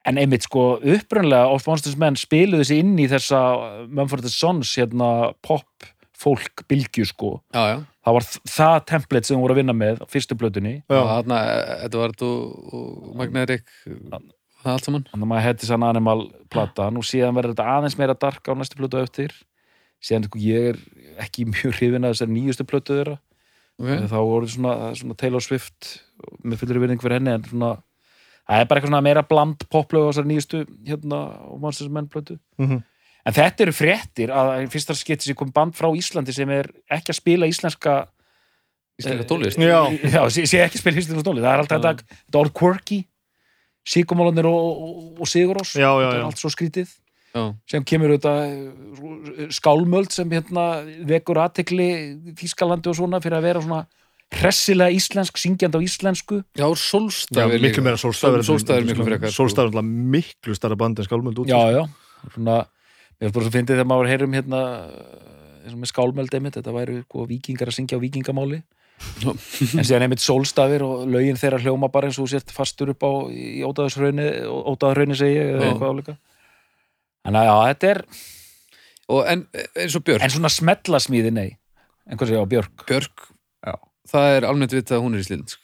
en 0.07 0.21
einmitt 0.23 0.47
sko 0.47 0.77
upprunlega 0.79 1.51
of 1.51 1.67
Monsters 1.67 1.99
Men 1.99 2.17
spiluðu 2.19 2.63
þessi 2.63 2.79
inn 2.83 2.95
í 3.03 3.09
þessa 3.11 3.43
Mumford 3.91 4.29
Sons 4.31 4.77
hérna 4.79 5.33
pop 5.45 5.67
fólk 6.17 6.63
bylgju 6.71 7.05
sko. 7.11 7.31
Já, 7.53 7.75
já. 7.75 7.77
það 8.07 8.17
var 8.17 8.27
það 8.49 8.77
template 8.89 9.29
sem 9.29 9.37
hún 9.37 9.45
voru 9.45 9.57
að 9.57 9.61
vinna 9.61 9.75
með 9.77 10.01
á 10.01 10.07
fyrstu 10.09 10.37
og 10.39 11.11
þarna 11.11 11.41
Edvard 11.85 12.23
og, 12.25 12.71
og 12.73 13.11
Magnerik 13.19 13.67
það 14.63 14.73
allt 14.73 14.89
saman. 14.89 15.05
Þannig 15.11 15.27
að 15.27 15.31
maður 15.35 15.47
hætti 15.51 15.69
sann 15.69 15.85
Animal 15.87 16.17
platan 16.51 16.97
og 16.97 17.05
síðan 17.07 17.37
verður 17.37 17.53
þetta 17.53 17.75
aðeins 17.75 17.99
meira 18.01 18.17
dark 18.17 18.49
á 18.49 18.53
næstu 18.57 18.81
á 18.81 19.05
eftir 19.05 19.37
síðan 20.03 20.29
sko, 20.29 20.41
ég 20.43 20.73
er 20.73 20.81
ekki 21.25 21.47
mjög 21.53 21.79
hrifin 21.79 22.07
að 22.07 22.17
þessari 22.17 22.37
nýjustu 22.37 22.69
plötu 22.69 22.99
þeirra. 22.99 23.19
Okay. 23.77 24.07
þá 24.09 24.19
voru 24.25 24.47
svona, 24.49 24.75
svona 24.97 25.15
Taylor 25.21 25.43
Swift 25.45 25.99
með 26.41 26.63
fullri 26.63 26.81
vinning 26.81 27.01
fyrir 27.03 27.19
henni 27.19 27.35
en 27.37 27.43
svona 27.45 27.75
það 28.47 28.63
er 28.63 28.69
bara 28.71 28.81
eitthvað 28.81 29.03
meira 29.05 29.23
bland 29.29 29.67
poplög 29.69 30.07
á 30.07 30.09
þessari 30.09 30.31
nýjustu 30.31 30.63
hérna 30.87 31.19
og 31.51 31.59
Monsters 31.61 31.93
Men 31.93 32.09
plötu. 32.09 32.39
Mhm. 32.57 32.81
en 33.27 33.35
þetta 33.37 33.67
eru 33.67 33.75
fréttir 33.77 34.33
að 34.33 34.71
fyrsta 34.73 34.97
skipti 34.97 35.29
sem 35.29 35.37
kom 35.37 35.51
band 35.53 35.75
frá 35.77 35.91
Íslandi 35.93 36.33
sem 36.33 36.49
er 36.51 36.71
ekki 36.89 37.13
að 37.13 37.21
spila 37.21 37.51
íslenska 37.51 38.07
Íslenska 38.97 39.29
tónlist. 39.29 39.61
Já. 39.61 39.93
já 40.09 40.23
sé, 40.33 40.47
sé 40.49 40.63
ekki 40.65 40.79
að 40.79 40.81
spila 40.81 41.01
íslenska 41.03 41.25
tónlist. 41.27 41.45
Það 41.45 41.53
er 41.53 41.63
alltaf 41.63 41.83
þetta, 41.83 42.21
þetta 42.25 42.41
orð 42.41 42.53
quirky 42.57 43.01
Sigurmálanir 43.87 44.49
og, 44.49 44.57
og, 44.57 45.21
og 45.21 45.29
Sigurós 45.31 45.75
Já, 45.77 45.91
já, 45.91 46.07
þetta 46.09 46.17
er 46.17 46.25
allt 46.27 46.41
svo 46.41 46.51
skrítið 46.51 46.95
já, 47.37 47.43
sem 47.71 47.85
kemur 47.87 48.15
auðvitað 48.15 49.53
skálmöld 49.55 50.15
sem 50.15 50.33
hérna 50.33 50.67
vekur 51.09 51.43
aðtekli 51.45 51.89
Þískalandi 52.41 52.91
og 52.93 52.99
svona 52.99 53.21
fyrir 53.25 53.39
að 53.39 53.49
vera 53.51 53.63
svona 53.65 53.85
hressilega 54.35 54.91
íslensk, 54.91 55.39
syngjandi 55.39 55.79
á 55.79 55.83
íslensku. 55.87 56.41
Já, 56.59 56.67
Já, 56.67 56.69
sólstafi 56.83 57.61
miklu 57.63 57.85
meira 57.87 58.01
sólstafir 58.01 58.43
Sólstafir 58.47 58.83
er 58.83 58.89
miklu 58.91 59.07
frekar, 59.07 59.31
sko. 59.31 59.45
Sólstafir 59.45 59.79
er 59.79 59.87
miklu 59.87 60.57
starra 60.59 60.79
band 60.79 60.99
en 60.99 61.07
skálmöld 61.07 61.39
út 61.45 61.53
já, 61.53 61.61
já, 61.71 61.85
svona 62.35 62.65
mér 63.21 63.29
finnst 63.29 63.37
bara 63.37 63.47
svo 63.47 63.53
fyndið 63.55 63.79
þegar 63.79 63.91
maður 63.93 64.11
heyrum 64.11 64.35
hérna 64.37 64.63
eins 65.63 65.75
og 65.75 65.79
með 65.83 65.93
skálmöld 65.93 66.35
einmitt, 66.35 66.59
þetta 66.59 66.75
væri 66.75 66.99
sko, 67.05 67.27
vikingar 67.31 67.71
að 67.71 67.79
syngja 67.79 67.99
á 67.99 68.03
vikingamáli 68.03 68.63
en 69.27 69.85
síðan 69.85 70.07
einmitt 70.07 70.25
sólstafir 70.25 70.85
og 70.87 71.07
lögin 71.13 71.39
þeirra 71.39 71.61
hljóma 71.63 71.91
bara 71.93 72.09
eins 72.09 72.19
og 72.23 72.31
sért 72.33 72.53
fastur 72.55 72.95
upp 72.95 73.05
á 73.05 73.13
í 73.31 73.63
ótaðurhrauni 73.67 75.19
segi 75.19 75.43
eða 77.27 77.35
Já. 77.35 77.35
eitthvað 77.35 77.35
álíka 77.35 77.35
þannig 77.35 77.41
að 77.43 77.47
já, 77.47 77.57
þetta 77.71 77.91
er 77.93 78.03
og 79.07 79.29
en 79.31 79.43
eins 79.83 79.97
og 79.99 80.05
Björk 80.07 80.23
en 80.27 80.35
svona 80.35 80.51
smetlasmíði, 80.51 81.33
nei 81.35 81.49
en 82.07 82.19
hvað 82.19 82.31
segja 82.33 82.43
á 82.43 82.51
Björk 82.53 82.87
Björk, 82.89 83.27
Já. 83.67 83.75
það 84.13 84.37
er 84.37 84.47
almennt 84.51 84.75
vitað 84.77 84.99
að 84.99 85.05
hún 85.07 85.15
er 85.19 85.25
íslensk 85.25 85.59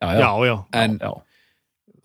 já, 0.00 0.08
Já, 0.18 0.30
já 0.46 0.56
en 0.84 0.98
já. 1.02 1.10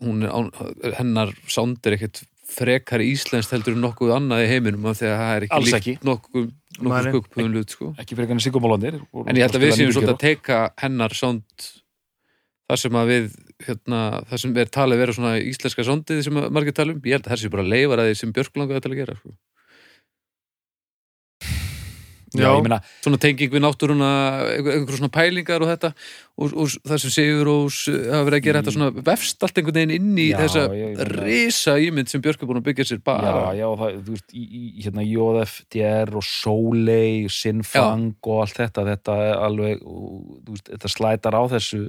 hún 0.05 0.23
er, 0.25 0.93
hennar 0.99 1.33
sound 1.47 1.85
er 1.85 1.97
ekkert 1.97 2.23
frekar 2.45 3.01
íslenskt 3.01 3.53
heldur 3.55 3.73
en 3.73 3.81
nokkuð 3.81 4.11
annað 4.19 4.43
í 4.45 4.49
heiminum 4.51 4.85
af 4.91 4.99
því 4.99 5.07
að 5.09 5.15
það 5.17 5.31
er 5.35 5.45
ekki 5.47 5.55
Alls 5.57 5.65
líkt 5.71 5.77
ekki. 5.79 5.93
nokkuð, 6.05 6.51
hlut 7.49 7.73
sko. 7.73 7.87
ekki 7.97 8.17
fyrir 8.17 8.29
kannar 8.29 8.45
Sigurmálónir 8.45 8.99
en 9.01 9.39
ég 9.39 9.47
held 9.47 9.57
að 9.57 9.63
við 9.65 9.73
séum 9.79 9.93
svolítið 9.95 10.13
að 10.13 10.21
teika 10.21 10.59
hennar 10.83 11.15
sound 11.17 11.65
það 12.69 12.81
sem 12.83 12.99
að 13.01 13.09
við 13.09 13.25
hérna, 13.63 14.03
það 14.29 14.43
sem 14.43 14.55
er 14.59 14.71
talið 14.73 15.01
vera 15.01 15.15
svona 15.15 15.35
íslenska 15.39 15.87
soundið 15.87 16.23
sem 16.25 16.39
margir 16.51 16.75
tala 16.75 16.95
um, 16.95 17.03
ég 17.07 17.17
held 17.17 17.27
að 17.27 17.35
það 17.35 17.43
sé 17.43 17.51
bara 17.53 17.67
leifar 17.67 18.01
að 18.03 18.09
því 18.11 18.21
sem 18.21 18.33
Björk 18.35 18.57
langaði 18.59 18.83
til 18.83 18.91
að 18.91 19.01
gera 19.01 19.19
sko. 19.19 19.35
já, 22.35 22.49
ég 22.51 22.63
meina, 22.65 22.81
svona 22.99 23.19
tenging 23.21 23.51
við 23.53 23.61
náttúruna 23.63 24.09
einhver, 24.49 24.75
einhver 24.75 24.97
svona 24.99 25.11
pælingar 25.13 25.63
og 25.63 25.69
þetta 25.69 25.91
og, 25.95 26.51
og 26.51 26.73
það 26.83 26.99
sem 27.03 27.13
Sigur 27.13 27.47
Rós 27.47 27.77
hafa 27.87 28.25
verið 28.27 28.37
að 28.37 28.47
gera 28.47 28.61
þetta 28.61 28.73
svona 28.75 29.05
vefst 29.07 29.45
allt 29.45 29.61
einhvern 29.61 29.77
veginn 29.79 29.93
inn 29.95 30.19
í 30.19 30.25
Já, 30.33 30.37
þessa 30.41 30.65
ég 30.75 31.03
risa 31.13 31.77
ímynd 31.85 32.11
sem 32.11 32.23
Björk 32.25 32.43
er 32.43 32.49
búin 32.49 32.59
að 32.59 32.67
byggja 32.67 32.87
sér 32.89 32.99
bara. 33.07 33.31
Já, 33.31 33.61
já, 33.61 33.67
það, 33.79 34.01
þú 34.01 34.17
veist, 34.17 34.35
í, 34.35 34.43
í 34.59 34.83
hérna 34.83 35.05
JFDR 35.07 36.19
og 36.19 36.27
Soleil, 36.27 37.31
Sinfang 37.31 38.19
og 38.19 38.43
allt 38.43 38.59
þetta, 38.59 38.85
þetta 38.91 39.17
er 39.29 39.39
alveg, 39.47 39.87
og, 39.87 40.19
þú 40.41 40.57
veist, 40.57 40.73
þetta 40.73 40.93
slætar 40.97 41.39
á 41.39 41.43
þessu 41.55 41.85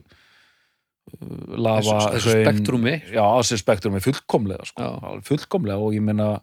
lava, 1.57 1.99
þessu, 2.17 2.35
spektrumi 2.35 2.97
já, 3.13 3.23
þessu 3.23 3.59
spektrumi 3.61 4.03
fullkomlega, 4.05 4.67
sko, 4.69 4.91
fullkomlega. 5.27 5.79
Og 5.81 5.97
ég 5.97 6.05
meina, 6.05 6.35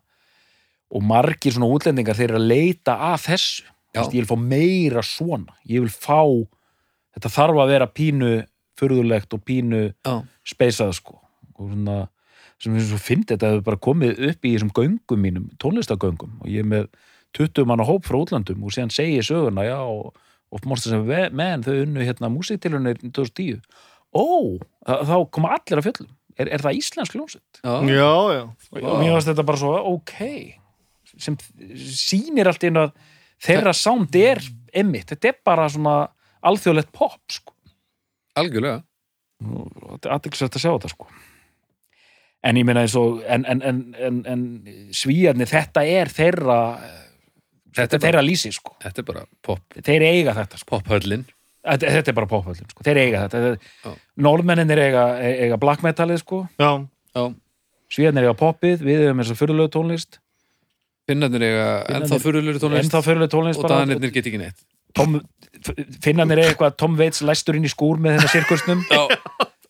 og 0.94 1.06
margir 1.06 1.56
svona 1.56 1.70
útlendingar 1.74 2.18
þeir 2.18 2.32
eru 2.32 2.42
að 2.42 2.50
leita 2.54 2.98
að 3.12 3.20
þessu. 3.28 3.70
Veist, 3.94 4.16
ég 4.16 4.24
vil 4.24 4.30
fá 4.32 4.40
meira 4.42 5.04
svona. 5.06 5.54
Ég 5.70 5.84
vil 5.86 5.94
fá, 5.94 6.26
þetta 7.14 7.34
þarf 7.36 7.62
að 7.62 7.74
vera 7.76 7.90
pínu 7.94 8.32
furðulegt 8.80 9.36
og 9.38 9.44
pínu 9.46 9.84
já, 9.92 10.16
speysað 10.50 10.96
sko. 10.98 11.20
Og 11.54 11.70
svona 11.70 12.00
sem 12.64 12.76
ég 12.80 12.94
fyndi 13.02 13.34
þetta 13.34 13.52
hefur 13.52 13.66
bara 13.68 13.82
komið 13.84 14.22
upp 14.30 14.46
í 14.48 14.54
þessum 14.56 14.72
göngum 14.74 15.22
mínum, 15.22 15.50
tónlistagöngum. 15.62 16.40
Og 16.42 16.50
ég 16.50 16.64
er 16.64 16.70
með 16.70 16.88
20 17.38 17.68
manna 17.70 17.86
hóp 17.88 18.08
frá 18.08 18.22
útlandum 18.22 18.64
og 18.64 18.74
síðan 18.74 18.94
segi 18.94 19.18
ég 19.18 19.28
söguna, 19.28 19.66
já 19.68 19.78
og, 19.82 20.14
og 20.54 20.68
mástu 20.70 20.92
sem 20.92 21.04
menn, 21.36 21.66
þau 21.66 21.82
unnu 21.84 22.06
hérna 22.06 22.30
músiktilunir 22.32 23.02
2010 23.04 23.60
ó, 24.14 24.26
þá 24.86 25.16
koma 25.34 25.54
allir 25.58 25.82
að 25.82 25.88
fjöllum. 25.90 26.12
Er, 26.34 26.50
er 26.50 26.64
það 26.66 26.80
íslensk 26.80 27.16
ljónsett? 27.18 27.60
já, 27.62 27.74
Já, 27.86 28.44
og 28.82 28.96
mér 28.98 29.12
varst 29.14 29.30
þetta 29.30 29.46
bara 29.46 29.62
svo, 29.62 29.74
ok 29.94 30.16
sem 31.22 31.36
sýnir 31.78 32.50
allt 32.50 32.64
einu 32.66 32.88
að 32.88 32.96
þeirra 33.44 33.74
sound 33.78 34.16
er 34.18 34.42
emmitt, 34.74 35.12
þetta 35.12 35.30
er 35.30 35.38
bara 35.46 35.68
svona 35.72 35.98
alþjóðlegt 36.44 36.92
pop 36.96 37.20
sko. 37.32 37.54
Algjörlega. 38.40 38.82
Þetta 39.44 40.10
er 40.10 40.16
aðeinsvægt 40.16 40.58
að 40.58 40.64
sjá 40.64 40.72
þetta 40.72 40.92
sko. 40.94 41.08
En 42.44 42.60
ég 42.60 42.66
meina 42.68 42.84
eins 42.84 42.96
og 43.00 43.22
en, 43.30 43.46
en, 43.48 43.62
en, 43.64 43.84
en, 44.04 44.18
en 44.28 44.42
svíjarnir 44.96 45.48
þetta 45.48 45.86
er 45.88 46.12
þeirra 46.12 46.58
þetta 46.82 47.04
Þetta 47.74 47.96
er 47.96 48.00
er 48.00 48.04
þeirra 48.08 48.26
lýsi 48.26 48.52
sko. 48.56 48.76
Þetta 48.84 49.02
er 49.04 49.08
bara 49.08 49.24
pop, 49.46 49.64
þeir 49.80 50.08
eiga 50.10 50.36
þetta 50.42 50.60
sko. 50.60 50.80
Pophöllin 50.80 51.24
þetta, 51.64 51.94
þetta 51.98 52.12
er 52.12 52.18
bara 52.20 52.30
pophöllin 52.32 52.70
sko, 52.72 52.86
þeir 52.86 53.00
eiga 53.02 53.24
þetta. 53.28 53.54
Já. 53.84 53.94
norðmenninir 54.28 54.82
eiga, 54.84 55.06
eiga 55.24 55.60
black 55.62 55.86
metalið 55.86 56.22
sko. 56.24 56.44
Já, 56.62 56.70
já, 57.16 57.24
svíjarnir 57.94 58.28
eiga 58.28 58.36
poppið, 58.40 58.84
við 58.86 59.06
hefum 59.08 59.24
þess 59.24 59.36
að 59.36 59.42
fyrirlegu 59.44 59.74
tónlist. 59.78 60.20
Finnarnir 61.10 61.48
eiga 61.50 61.68
ennþá 61.98 62.22
fyrirlur 62.24 62.60
en 62.60 62.64
tónlist 62.64 63.34
tónlist 63.34 63.60
og 63.60 63.68
bara. 63.68 63.82
Danirnir 63.84 64.14
get 64.16 64.30
ekki 64.30 64.44
neitt. 64.44 64.68
Tom, 64.94 65.18
finnarnir 66.04 66.44
eiga 66.44 66.54
eitthvað 66.54 66.78
Tom 66.80 67.00
Waits 67.00 67.24
læstur 67.26 67.58
inn 67.58 67.66
í 67.68 67.72
skúr 67.72 68.00
með 68.02 68.20
þennar 68.20 68.34
sirkusnum. 68.36 68.86
Já, 68.88 69.04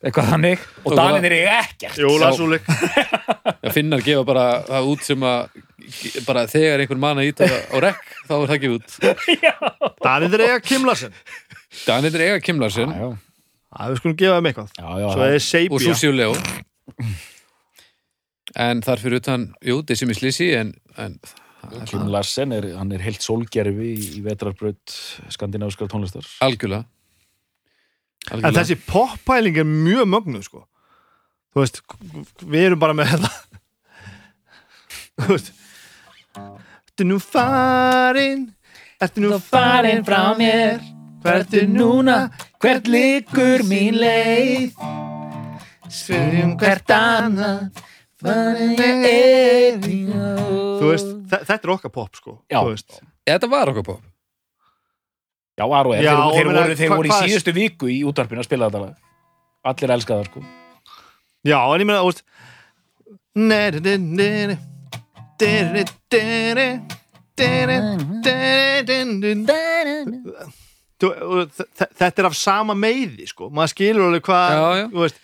eitthvað 0.03 0.33
þannig. 0.35 0.67
Og 0.83 0.97
danirnir 0.99 1.37
eiga 1.39 1.59
ekkert. 1.63 2.01
Jólasúlik 2.03 2.67
já 2.67 3.23
finnar 3.73 4.03
gefa 4.03 4.23
bara 4.27 4.47
það 4.67 4.89
út 4.91 5.05
sem 5.05 5.25
að 5.27 5.61
bara 6.27 6.45
þegar 6.47 6.83
einhver 6.83 6.99
manna 6.99 7.25
ít 7.27 7.41
á 7.43 7.77
rekk 7.83 8.03
þá 8.27 8.33
er 8.35 8.45
það 8.45 8.55
ekki 8.57 8.71
út. 8.73 8.97
Danið 10.05 10.37
er 10.37 10.43
eiga 10.47 10.59
Kim 10.63 10.87
Larsen 10.87 11.15
danirnir 11.87 12.21
eiga 12.27 12.41
Kim 12.43 12.59
Larsen. 12.61 12.91
Já, 12.93 13.11
Það 13.73 13.89
við 13.89 13.99
skulum 13.99 14.17
gefa 14.19 14.35
þeim 14.37 14.47
eitthvað. 14.51 14.73
Já, 14.77 14.89
já, 15.01 15.07
Svo 15.09 15.23
já. 15.23 15.29
er 15.29 15.35
og 15.39 15.45
Seibia 15.47 15.85
Susi 15.87 16.09
og 16.11 16.17
Leo 16.19 16.33
en 18.59 18.83
þar 18.85 19.01
fyrir 19.01 19.21
utan, 19.21 19.47
jú, 19.65 19.79
Decimi 19.87 20.13
Slissi 20.17 20.51
en, 20.57 20.73
en 21.01 21.15
Kim 21.89 22.05
Larsen 22.11 22.51
er, 22.53 22.67
hann 22.77 22.91
er 22.93 23.01
heilt 23.01 23.23
sólgerfi 23.23 23.93
í, 23.95 24.09
vetrarbraut 24.25 24.93
skandinaviskar 25.31 25.87
tónlistar. 25.91 26.27
Algjörlega. 26.43 26.83
En 28.29 28.35
algjörlega 28.37 28.59
þessi 28.59 28.77
poppæling 28.87 29.57
er 29.63 29.67
mjög 29.67 30.09
mögnuð 30.11 30.45
sko. 30.49 30.65
Þú 31.53 31.63
veist, 31.63 31.81
við 32.43 32.67
erum 32.67 32.81
bara 32.83 32.97
með 32.97 33.13
þetta. 33.15 33.31
Þú 35.23 35.29
veist. 35.31 35.53
Ertu 36.93 37.07
nú 37.09 37.17
farin? 37.23 38.45
Ertu 39.01 39.23
nú 39.23 39.39
farin 39.41 40.03
frá 40.05 40.19
mér 40.37 40.83
Hvert 41.23 41.53
er 41.55 41.67
núna? 41.71 42.17
Hvert 42.61 42.87
liggur 42.91 43.61
mín 43.69 43.95
leið? 44.01 44.73
Spyrjum 45.93 46.55
hvert 46.59 46.89
annað. 46.95 47.59
Þú 48.23 48.29
veist, 50.89 51.07
þe- 51.31 51.43
þetta 51.47 51.63
er 51.67 51.73
okkar 51.75 51.91
pop 51.93 52.11
sko 52.15 52.31
Já. 52.51 52.59
Þetta 53.27 53.47
var 53.51 53.67
okkar 53.71 53.83
pop. 53.87 54.01
Já, 55.59 55.65
var 55.69 55.85
og 55.85 55.93
er, 55.95 56.01
Já, 56.03 56.13
þeir, 56.17 56.33
þeir, 56.33 56.45
voru, 56.49 56.75
þeir 56.79 56.89
voru 56.95 57.07
í 57.09 57.11
síðustu 57.27 57.51
viku 57.53 57.85
í 57.91 57.99
útvarpinu 58.09 58.39
að 58.41 58.47
spila 58.47 58.65
þetta 58.71 58.81
lag. 58.87 58.95
Allir 59.69 59.91
elska 59.95 60.13
það 60.17 60.25
sko. 60.31 60.39
Já, 61.45 61.59
en 61.75 61.81
ég 61.83 61.87
meina, 61.87 62.01
þú 62.01 62.07
veist 62.11 62.23
Nei, 63.35 63.71
nei, 63.71 63.79
nei, 63.81 63.97
nei, 63.97 64.45
nei. 64.47 64.57
Diri, 65.41 65.83
diri, 66.13 66.67
diri, 67.35 67.77
diri, 68.23 68.99
Þetta 71.01 72.09
er 72.21 72.29
af 72.29 72.35
sama 72.37 72.75
meiði 72.77 73.27
sko. 73.27 73.49
maður 73.53 73.73
skilur 73.73 74.07
alveg 74.09 74.25
hvað 74.29 75.19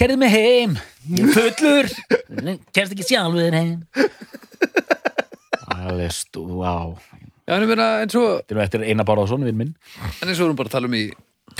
Kerðu 0.00 0.16
mig 0.16 0.30
heim, 0.32 0.76
fullur. 1.34 1.88
Kerst 2.72 2.94
ekki 2.94 3.04
sjálfur 3.04 3.52
heim. 3.52 3.82
Alveg 5.74 6.14
stú, 6.16 6.44
eins 7.50 8.14
og, 8.16 8.38
Þetta 8.40 8.54
er 8.54 8.56
nú 8.56 8.62
eftir 8.64 8.84
Einar 8.86 9.08
Bárðarsson, 9.08 9.44
vinn 9.44 9.58
minn. 9.58 9.74
En 10.22 10.30
eins 10.30 10.38
og 10.38 10.44
við 10.44 10.46
erum 10.46 10.60
bara 10.62 10.70
að 10.70 10.76
tala 10.78 10.88
um 10.88 10.96
í 10.96 11.02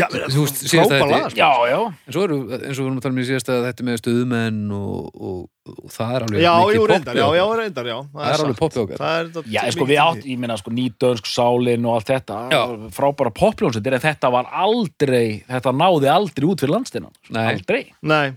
já, 0.01 0.07
Þú 0.33 0.43
veist, 0.45 0.59
síðasta 0.65 0.91
frábær 0.91 1.01
þetta- 1.01 1.21
lag, 1.21 1.31
sko. 1.31 1.41
Já, 1.41 1.51
já 1.71 1.79
eins 1.81 2.17
og, 2.17 2.23
eru, 2.25 2.39
eins 2.57 2.79
og 2.79 2.81
við 2.81 2.87
erum 2.89 2.99
að 2.99 3.05
tala 3.07 3.15
um 3.15 3.21
í 3.21 3.27
síðast 3.31 3.51
að 3.55 3.65
þetta 3.69 3.87
með 3.91 3.99
stuðmenn 4.01 4.61
og, 4.77 5.21
og, 5.31 5.41
og 5.71 5.95
það 5.95 6.15
er 6.17 6.27
alveg 6.27 6.43
já, 6.45 6.53
mikið 6.61 6.87
reyndar, 6.91 7.21
já, 7.21 7.27
já, 7.41 7.45
reyndar, 7.61 7.91
já 7.93 7.97
Það 8.01 8.27
er 8.31 8.35
alveg 8.41 8.55
satt. 8.55 8.61
poppið 8.65 8.83
okkar. 8.85 9.01
Það 9.05 9.15
er 9.21 9.31
þetta 9.31 9.55
Já, 9.55 9.63
sko, 9.77 9.89
við 9.93 10.03
átt, 10.07 10.25
ég 10.33 10.39
meina, 10.45 10.57
sko, 10.61 10.75
nýdönsk 10.81 11.31
sálin 11.31 11.87
og 11.91 11.95
allt 12.01 12.11
þetta, 12.15 12.39
Já. 12.51 12.63
frábæra 12.97 13.35
popljónsettir, 13.41 13.97
en 14.01 14.05
þetta 14.09 14.33
var 14.33 14.51
aldrei, 14.67 15.43
þetta 15.47 15.75
náði 15.77 16.11
aldrei 16.17 16.49
út 16.51 16.65
fyrir 16.65 16.75
landstinnan, 16.79 17.13
Nei. 17.31 17.47
aldrei. 17.55 17.83
Nei, 18.03 18.31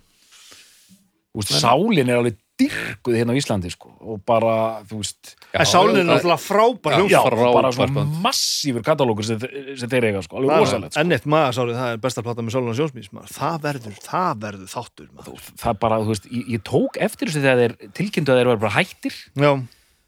Þú 1.33 1.41
veist, 1.41 1.53
sálin 1.63 2.09
er 2.13 2.19
alveg 2.21 2.35
dyrkuð 2.71 3.17
hérna 3.19 3.35
á 3.35 3.39
Íslandi, 3.39 3.71
sko, 3.73 3.91
og 3.99 4.21
bara, 4.27 4.55
þú 4.89 4.99
veist, 5.01 5.33
en 5.51 5.69
sálinn 5.69 5.99
er 6.01 6.07
náttúrulega 6.07 6.39
frábær 6.43 7.03
Já, 7.11 7.19
bara 7.27 7.71
svona 7.75 8.05
massífur 8.23 8.85
katalókur 8.85 9.27
sem, 9.27 9.43
sem 9.79 9.91
þeir 9.91 10.09
eiga, 10.09 10.23
sko, 10.25 10.39
alveg 10.41 10.63
rosalegt, 10.63 10.95
sko. 10.95 11.03
enn 11.03 11.17
eitt 11.17 11.27
magasárið, 11.35 11.81
það 11.81 11.97
er 11.97 12.01
besta 12.07 12.25
plata 12.25 12.45
með 12.45 12.57
Sólun 12.57 12.73
og 12.73 12.79
Sjónsmís 12.79 13.11
maður. 13.13 13.35
það 13.37 13.59
verður, 13.67 13.99
það 14.07 14.41
verður 14.47 14.73
þáttur 14.73 15.11
maður. 15.11 15.51
Það 15.65 15.79
bara, 15.85 16.01
þú 16.03 16.13
veist, 16.13 16.31
ég, 16.31 16.49
ég 16.55 16.65
tók 16.71 16.99
eftir 17.09 17.31
þessu 17.31 17.45
þegar 17.45 17.63
þeir 17.63 17.93
tilkynntu 18.01 18.33
að 18.33 18.41
þeir 18.41 18.51
var 18.53 18.63
bara 18.65 18.75
hættir, 18.79 19.21
já, 19.35 19.51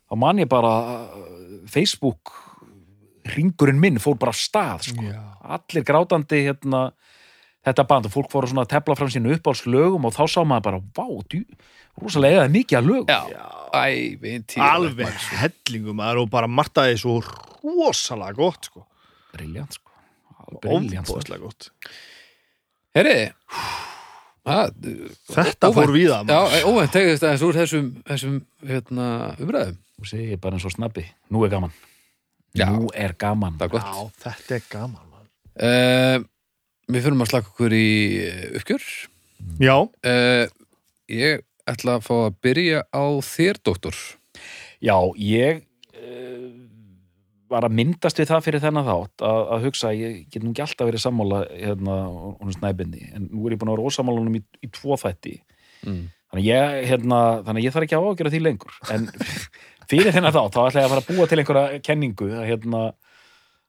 þá 0.06 0.20
man 0.22 0.41
ég 0.41 0.51
bara 0.51 0.74
Facebook 1.72 2.34
ringurinn 3.34 3.82
minn 3.82 4.01
fór 4.01 4.18
bara 4.22 4.34
af 4.34 4.39
stað 4.39 4.89
sko. 4.91 5.06
allir 5.45 5.86
grátandi 5.86 6.43
hérna, 6.45 6.91
þetta 7.66 7.86
band 7.89 8.10
og 8.10 8.14
fólk 8.14 8.30
fóru 8.34 8.49
svona 8.49 8.66
að 8.68 8.76
tefla 8.76 8.97
fram 8.99 9.10
sínu 9.14 9.34
uppáhaldslögum 9.38 10.06
og 10.06 10.14
þá 10.14 10.24
sá 10.30 10.41
maður 10.45 10.66
bara 10.68 10.82
vá, 10.97 11.08
djú, 11.34 11.41
rosalega 12.01 12.43
eða 12.43 12.51
mikið 12.53 12.79
að 12.79 12.89
ævintýr 13.75 14.63
alveg 14.63 15.23
hellingum 15.41 15.97
maður 15.99 16.23
og 16.23 16.29
bara 16.33 16.49
martaði 16.51 16.99
svo 17.01 17.17
rosalega 17.63 18.37
gott 18.37 18.69
sko. 18.69 18.85
briljant 19.35 19.77
sko. 19.77 19.91
Sko. 20.45 20.75
ofbóðslega 20.77 21.41
gott. 21.41 21.69
Herri 22.95 23.17
að, 24.45 24.75
þetta 25.33 25.71
óvænt. 25.71 25.79
fór 25.79 25.93
víða 25.95 26.19
Já, 26.21 26.37
maður. 26.37 26.67
óvænt 26.69 26.93
tegist 26.93 27.25
aðeins 27.25 27.45
úr 27.47 27.57
þessum, 27.57 27.89
þessum 28.05 28.37
hérna, 28.69 29.07
umræðum. 29.41 29.81
Og 29.95 30.09
segi 30.11 30.37
bara 30.43 30.59
eins 30.59 30.67
og 30.67 30.75
snabbi, 30.75 31.05
nú 31.33 31.41
er 31.47 31.53
gaman. 31.55 31.73
Já. 32.55 32.69
nú 32.71 32.91
er 32.93 33.15
gaman. 33.19 33.57
Það 33.59 33.65
er 33.65 33.73
gott. 33.73 33.89
Já, 33.89 34.27
þetta 34.27 34.55
er 34.55 34.69
gaman 34.71 35.01
uh, 35.55 36.17
Við 36.85 37.01
fyrir 37.01 37.17
að 37.25 37.29
slaka 37.31 37.49
okkur 37.49 37.73
í 37.73 37.87
eh, 38.21 38.45
uppgjör. 38.59 38.85
Já, 39.63 39.75
uh, 39.81 40.45
Ég 41.09 41.41
ætla 41.70 41.97
að 41.97 42.05
fá 42.05 42.16
að 42.18 42.38
byrja 42.45 42.84
á 42.93 43.05
þér, 43.26 43.59
doktor? 43.66 43.99
Já, 44.84 44.97
ég 45.18 45.63
uh, 45.95 46.49
var 47.51 47.68
að 47.68 47.78
myndast 47.78 48.20
við 48.20 48.32
það 48.32 48.45
fyrir 48.47 48.63
þennan 48.63 48.88
þátt 48.88 49.26
að, 49.30 49.41
að 49.55 49.68
hugsa, 49.70 49.93
ég 49.95 50.18
get 50.34 50.43
nú 50.43 50.51
ekki 50.53 50.66
alltaf 50.66 50.89
verið 50.89 51.05
sammála 51.05 51.41
hérna, 51.51 51.97
hún 52.41 52.51
er 52.51 52.57
snæbindi 52.57 53.07
en 53.11 53.30
nú 53.32 53.45
er 53.45 53.55
ég 53.55 53.61
búin 53.61 53.72
að 53.72 53.80
vera 53.80 53.91
ósammálanum 53.91 54.39
í, 54.39 54.43
í 54.66 54.72
tvo 54.74 54.97
þætti. 54.99 55.39
Mm. 55.86 56.05
þannig 56.32 56.41
að 56.41 56.47
ég, 56.49 56.76
hérna, 56.89 57.18
þannig 57.45 57.61
að 57.61 57.66
ég 57.68 57.74
þarf 57.76 57.86
ekki 57.86 57.97
að 57.97 58.07
ágjöra 58.09 58.34
því 58.34 58.39
lengur. 58.41 58.78
En 58.95 59.09
fyrir 59.91 60.16
þennan 60.16 60.34
þá, 60.34 60.41
þá 60.49 60.61
ætla 60.63 60.82
ég 60.82 60.88
að 60.88 60.93
fara 60.93 61.03
að 61.03 61.11
búa 61.11 61.28
til 61.30 61.41
einhverja 61.41 61.82
kenningu 61.86 62.30
að, 62.32 62.45
hérna, 62.49 62.82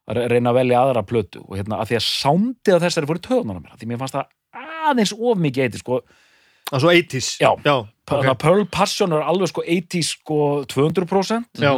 að 0.09 0.23
reyna 0.33 0.53
að 0.53 0.61
velja 0.61 0.83
aðra 0.83 1.05
plötu. 1.07 1.43
Og 1.45 1.59
hérna, 1.59 1.81
að 1.83 1.91
því 1.91 1.99
að 1.99 2.07
sándið 2.07 2.79
á 2.81 2.85
þessari 2.87 3.11
fór 3.11 3.21
í 3.21 3.25
töðunar 3.27 3.61
mér, 3.61 3.75
af 3.75 3.83
því 3.83 3.91
mér 3.91 4.01
fannst 4.01 4.17
það 4.17 4.33
aðeins 4.87 5.13
of 5.17 5.43
mikið 5.43 5.67
eitthvað, 5.67 5.83
sko, 5.83 6.01
það 6.71 6.77
er 6.79 6.85
svo 6.85 6.93
80s 6.93 7.31
Já. 7.41 7.51
já, 7.65 7.75
okay. 8.11 8.37
Pearl 8.43 8.65
Passion 8.73 9.15
er 9.17 9.27
alveg 9.27 9.53
sko 9.53 9.65
80 9.65 10.07
sko 10.11 10.39
200% 10.73 11.63
já. 11.63 11.73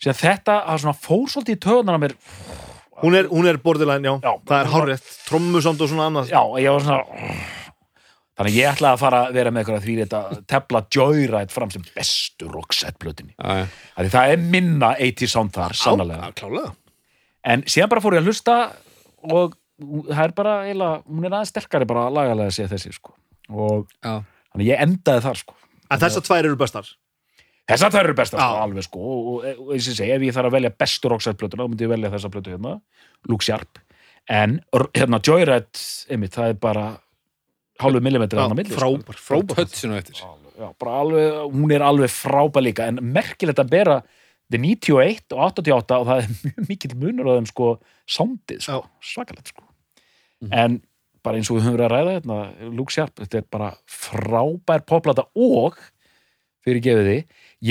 síðan 0.00 0.20
þetta 0.22 0.58
að 0.64 0.82
svona 0.84 0.98
fór 1.06 1.24
svolítið 1.30 1.58
í 1.58 1.62
töðunar 1.68 2.02
mér, 2.02 2.16
Hún, 3.00 3.14
er, 3.16 3.30
hún 3.32 3.46
er 3.48 3.56
borderline, 3.56 4.04
já, 4.04 4.18
Já. 4.20 4.32
það 4.44 4.58
er 4.58 4.68
hárrétt 4.74 5.12
trommusamt 5.24 5.80
og 5.80 5.88
svona 5.88 6.10
annað 6.10 6.34
já, 6.34 6.40
ég 6.60 6.74
var 6.74 6.82
svona 6.84 7.30
þannig 8.36 8.50
að 8.50 8.58
ég 8.58 8.68
ætla 8.74 8.90
að 8.92 9.00
fara 9.00 9.22
að 9.24 9.38
vera 9.38 9.52
með 9.52 9.62
eitthvað 9.62 9.86
því 9.86 9.94
þetta 10.02 10.20
tefla 10.52 10.82
Joyride 10.96 11.54
fram 11.54 11.72
sem 11.72 11.86
bestu 11.96 12.50
rockset 12.52 12.98
plötunni 13.00 13.32
Já, 13.38 13.62
já. 13.62 13.64
Af 13.96 14.04
því 14.04 14.12
það 14.12 14.34
er 14.34 14.44
minna 14.52 14.92
80 15.00 15.32
sound 15.32 15.56
þar, 15.56 15.76
sannlega 15.80 16.28
Já, 16.28 16.36
klálega 16.42 16.74
en 17.46 17.64
síðan 17.68 17.90
bara 17.92 18.04
fór 18.04 18.16
ég 18.16 18.22
að 18.22 18.30
hlusta 18.30 18.56
og 19.32 19.56
það 19.80 20.22
er 20.26 20.34
bara 20.36 20.54
eiginlega, 20.66 21.00
hún 21.08 21.26
er 21.26 21.34
aðeins 21.36 21.52
sterkari 21.54 21.88
bara 21.88 22.08
lagalega 22.12 22.50
að 22.50 22.56
sé 22.56 22.66
þessi 22.70 22.92
sko. 22.92 23.14
Og 23.50 23.90
Já. 24.00 24.20
þannig 24.52 24.70
ég 24.70 24.82
endaði 24.86 25.24
þar 25.26 25.40
sko. 25.42 25.56
En 25.90 26.02
þessar 26.02 26.26
tvær 26.26 26.48
eru 26.48 26.58
bestar? 26.60 26.90
Þessar 27.70 27.92
þær 27.94 28.08
eru 28.08 28.16
bestar 28.18 28.42
sko, 28.42 28.64
alveg 28.64 28.86
sko. 28.86 29.00
Og, 29.00 29.44
eins 29.46 29.60
og 29.62 29.76
ég 29.76 29.86
segi, 29.86 30.10
ef 30.14 30.24
ég 30.26 30.34
þarf 30.34 30.50
að 30.50 30.56
velja 30.56 30.72
bestu 30.82 31.12
rocksætplötuna 31.12 31.66
þá 31.66 31.70
myndi 31.70 31.86
ég 31.86 31.92
velja 31.92 32.10
þessa 32.14 32.30
plötu 32.34 32.54
hérna 32.54 32.74
Luke 33.30 33.46
Sharp. 33.46 33.78
En 34.30 34.58
hérna 34.96 35.20
Joyride, 35.26 35.84
einmitt, 36.10 36.34
það 36.34 36.54
er 36.54 36.58
bara 36.62 36.86
hálfu 37.80 38.02
millimetri 38.04 38.38
Já, 38.38 38.42
þarna 38.44 38.56
á 38.56 38.60
milli 38.60 38.74
sko. 38.74 38.80
Frábær, 38.80 39.20
frábær. 39.26 40.24
Já, 40.60 40.66
bara 40.82 40.96
alveg, 41.04 41.38
hún 41.54 41.74
er 41.74 41.84
alveg 41.86 42.12
frábær 42.12 42.66
líka. 42.66 42.88
En 42.90 43.00
merkilegt 43.14 43.62
að 43.62 43.70
bera 43.72 44.00
þetta 44.50 44.58
er 44.58 44.64
91 44.66 45.34
og 45.36 45.42
88 45.46 45.98
og 46.00 46.08
það 46.10 46.22
er 46.24 46.30
mjög 46.42 46.62
mikill 46.72 46.96
munur 46.98 47.30
á 47.30 47.32
þeim 47.38 47.48
sko 47.50 47.68
sándið 48.10 48.64
sko, 48.66 48.80
svakalegt 49.12 49.52
sko. 49.54 49.66
En 50.50 50.80
bara 51.24 51.40
eins 51.40 51.50
og 51.50 51.58
við 51.58 51.66
höfum 51.66 51.76
verið 51.76 51.86
að 51.86 51.94
ræða 51.94 52.16
hérna, 52.16 52.38
Luke 52.76 52.94
Sharp, 52.94 53.14
þetta 53.20 53.40
er 53.40 53.46
bara 53.52 53.70
frábær 53.90 54.84
poplata 54.88 55.26
og 55.36 55.78
fyrir 56.64 56.82
gefið 56.84 57.06
því, 57.08 57.20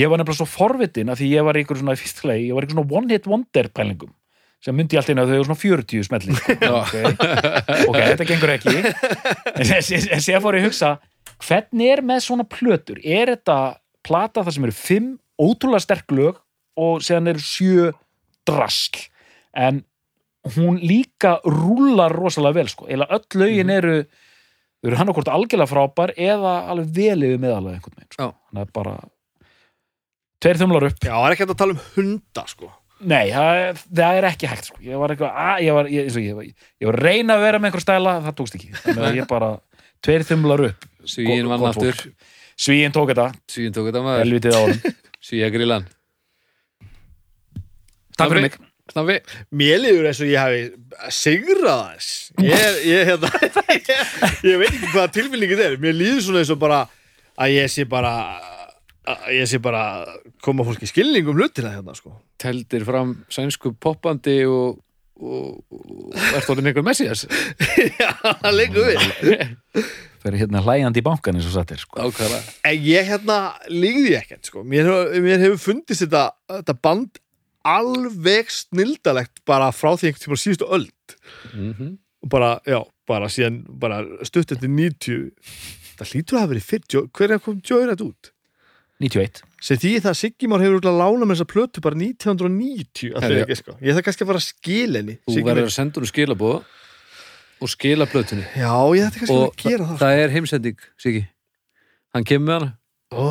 ég 0.00 0.10
var 0.10 0.20
nefnilega 0.20 0.40
svo 0.40 0.48
forvitin 0.50 1.12
að 1.12 1.22
því 1.22 1.28
ég 1.34 1.46
var 1.46 1.58
ykkur 1.60 1.78
svona 1.78 1.94
leið, 1.96 2.46
ég 2.48 2.56
var 2.56 2.66
ykkur 2.66 2.78
svona 2.78 2.98
one 3.00 3.14
hit 3.14 3.28
wonder 3.30 3.70
pælingum 3.74 4.14
sem 4.60 4.76
myndi 4.76 4.96
ég 4.96 5.00
allt 5.00 5.12
einu 5.12 5.22
að 5.22 5.30
þau 5.30 5.36
eru 5.38 5.46
svona 5.48 5.60
40 5.62 6.06
smelli 6.08 6.34
okay. 6.80 7.12
ok, 7.88 7.96
þetta 7.96 8.26
gengur 8.28 8.52
ekki. 8.52 8.74
En 9.54 9.70
en 9.72 10.24
sér 10.24 10.42
fór 10.44 10.58
ég 10.58 10.66
að 10.66 10.68
hugsa 10.68 10.90
hvernig 11.40 11.94
er 11.94 12.02
með 12.04 12.24
svona 12.26 12.46
plötur? 12.48 13.00
Er 13.00 13.32
þetta 13.32 13.56
plata 14.06 14.44
þar 14.44 14.56
sem 14.56 14.66
eru 14.68 14.76
fimm 14.76 15.10
ótrúlega 15.40 15.84
sterk 15.86 16.12
lög 16.12 16.40
og 16.80 17.00
séðan 17.04 17.32
eru 17.32 17.44
sjö 17.44 17.88
drasl? 18.48 19.06
En 19.56 19.80
hún 20.56 20.80
líka 20.80 21.38
rúlar 21.44 22.12
rosalega 22.14 22.60
vel 22.60 22.70
sko, 22.72 22.88
eða 22.88 23.08
öll 23.16 23.40
lögin 23.42 23.72
eru 23.74 23.96
þau 24.80 24.88
eru 24.88 24.98
hann 25.00 25.12
okkur 25.12 25.30
algjörlega 25.34 25.68
frábær 25.68 26.12
eða 26.16 26.52
alveg 26.72 26.92
vel 26.96 27.24
yfir 27.28 27.40
meðalega 27.42 27.76
einhvern 27.76 27.96
veginn 27.98 28.14
sko. 28.14 28.28
Þannig 28.48 28.62
að 28.62 28.70
bara 28.78 28.94
tveir 30.40 30.60
þumlar 30.62 30.86
upp. 30.88 31.02
Já, 31.04 31.12
það 31.12 31.26
er 31.26 31.34
ekki 31.34 31.44
hægt 31.44 31.54
að 31.54 31.60
tala 31.60 31.76
um 31.76 31.82
hunda, 31.96 32.44
sko. 32.48 32.70
Nei, 33.00 33.26
það 33.32 33.82
það 34.00 34.20
er 34.20 34.28
ekki 34.30 34.48
hægt 34.48 34.70
sko. 34.70 34.80
ég 34.84 35.02
var 35.02 35.14
eitthvað, 35.14 35.36
að, 35.44 35.62
ég 35.66 35.76
var, 35.76 35.90
ég, 35.92 36.08
ég, 36.16 36.38
var, 36.38 36.48
var 36.88 37.00
reyna 37.04 37.36
að 37.36 37.44
vera 37.44 37.60
með 37.60 37.70
einhver 37.70 37.84
stæla, 37.84 38.16
það 38.24 38.38
tókst 38.40 38.56
ekki. 38.56 38.72
Þannig 38.80 39.06
að 39.10 39.20
ég 39.20 39.28
bara, 39.28 39.52
tveir 40.04 40.26
þumlar 40.28 40.64
upp. 40.70 40.88
Svíin 41.08 41.52
vann 41.52 41.68
aftur. 41.68 42.02
Svíin 42.60 42.96
tók 42.96 43.12
þetta, 43.12 43.28
Svíin 43.48 43.76
tók 43.76 43.88
þetta 43.88 44.04
maður. 44.04 44.96
Svíja 45.28 45.52
grillan. 45.52 45.84
Takk 48.16 48.32
fyrir 48.32 48.48
mig 48.48 48.69
Mér 48.96 49.80
líður 49.84 50.08
eins 50.10 50.20
og 50.24 50.30
ég 50.30 50.40
hafi 50.40 50.62
sigrað 51.14 51.82
þess 51.94 52.10
Ég, 52.40 52.54
er- 52.56 52.80
ég, 52.88 53.08
hérna, 53.10 53.30
ég, 53.74 53.90
ég 54.50 54.60
veit 54.62 54.70
ekki 54.72 54.90
hvaða 54.94 55.12
tilfinningi 55.16 55.56
þetta 55.58 55.68
er. 55.72 55.78
Mér 55.82 55.96
líður 55.98 56.22
svona 56.26 56.42
eins 56.42 56.52
og 56.54 56.60
bara 56.62 56.80
að 57.40 57.54
ég 57.56 57.70
sé 57.74 57.84
bara 57.90 58.12
að 59.10 59.30
ég 59.34 59.48
sé 59.50 59.58
bara 59.62 59.82
koma 60.44 60.64
fólki 60.66 60.86
skilning 60.90 61.26
um 61.30 61.38
hlutina 61.40 61.72
hérna, 61.74 61.94
sko. 61.98 62.12
Teldir 62.40 62.84
fram 62.86 63.16
sænsku 63.32 63.72
poppandi 63.82 64.36
og, 64.48 64.78
og, 65.20 65.64
og 65.74 66.20
ert 66.36 66.50
orðin 66.52 66.70
einhver 66.70 66.86
messias? 66.86 67.24
Já, 68.00 68.10
það 68.44 68.54
leikur 68.60 68.86
við. 68.90 69.50
Fyrir 70.20 70.42
hérna 70.42 70.60
hlæjandi 70.60 71.00
í 71.00 71.04
bankan 71.06 71.38
eins 71.40 71.46
og 71.48 71.54
satt 71.56 71.70
er 71.72 71.80
sko. 71.80 71.96
Ákvæða 72.04 72.38
En 72.68 72.82
ég 72.84 73.06
hérna 73.08 73.38
líði 73.72 74.14
ekkert 74.20 74.50
sko. 74.50 74.62
mér, 74.68 74.90
mér 75.24 75.40
hefur 75.46 75.60
fundist 75.70 76.04
þetta, 76.04 76.26
þetta 76.58 76.76
band 76.84 77.20
alveg 77.66 78.52
snildalegt 78.52 79.42
bara 79.48 79.72
frá 79.74 79.92
því 79.94 80.10
einhvern 80.10 80.24
tíma 80.26 80.40
síðustu 80.40 80.70
öld. 80.70 81.18
Mm 81.54 81.98
og 82.20 82.28
bara, 82.28 82.50
já, 82.68 82.80
bara 83.08 83.28
síðan 83.32 83.62
bara 83.80 84.02
stutt 84.28 84.52
eftir 84.52 84.68
90 84.68 85.30
það 86.00 86.10
hlýtur 86.12 86.36
að 86.36 86.42
hafa 86.42 86.52
verið 86.52 86.66
fyrr, 86.68 87.06
hverja 87.16 87.38
kom 87.40 87.62
Joyride 87.64 88.04
út? 88.04 88.32
91 89.00 89.40
sem 89.64 89.80
því 89.80 89.92
það 90.04 90.18
Sigmar 90.18 90.60
hefur 90.60 90.76
örugglega 90.76 91.00
lánað 91.00 91.30
með 91.30 91.38
þessa 91.38 91.48
plötu 91.48 91.84
bara 91.84 91.96
1990 91.96 93.14
að 93.14 93.24
Herri, 93.24 93.38
þau 93.38 93.46
ekki 93.46 93.58
sko 93.60 93.76
ég 93.80 93.96
þarf 93.96 94.06
kannski 94.08 94.26
að 94.26 94.30
fara 94.32 94.42
að 94.42 94.46
skila 94.46 95.00
henni. 95.00 95.16
Þú 95.24 95.36
Siggi 95.36 95.46
verður 95.48 95.70
að 95.70 95.74
senda 95.76 96.00
hún 96.00 96.10
skilabóð 96.10 96.58
og 97.60 97.72
skila 97.72 98.08
plötunni. 98.08 98.44
Já, 98.56 98.72
ég 98.96 99.06
þarf 99.06 99.18
kannski 99.20 99.36
og 99.36 99.46
að 99.46 99.64
gera 99.64 99.88
það 99.88 100.02
það 100.02 100.20
er 100.20 100.34
heimsending, 100.36 100.84
Siggi. 101.00 101.24
Hann 102.16 102.28
kemur 102.28 102.48
með 102.50 102.58
hana. 102.58 102.70
Ó, 103.16 103.24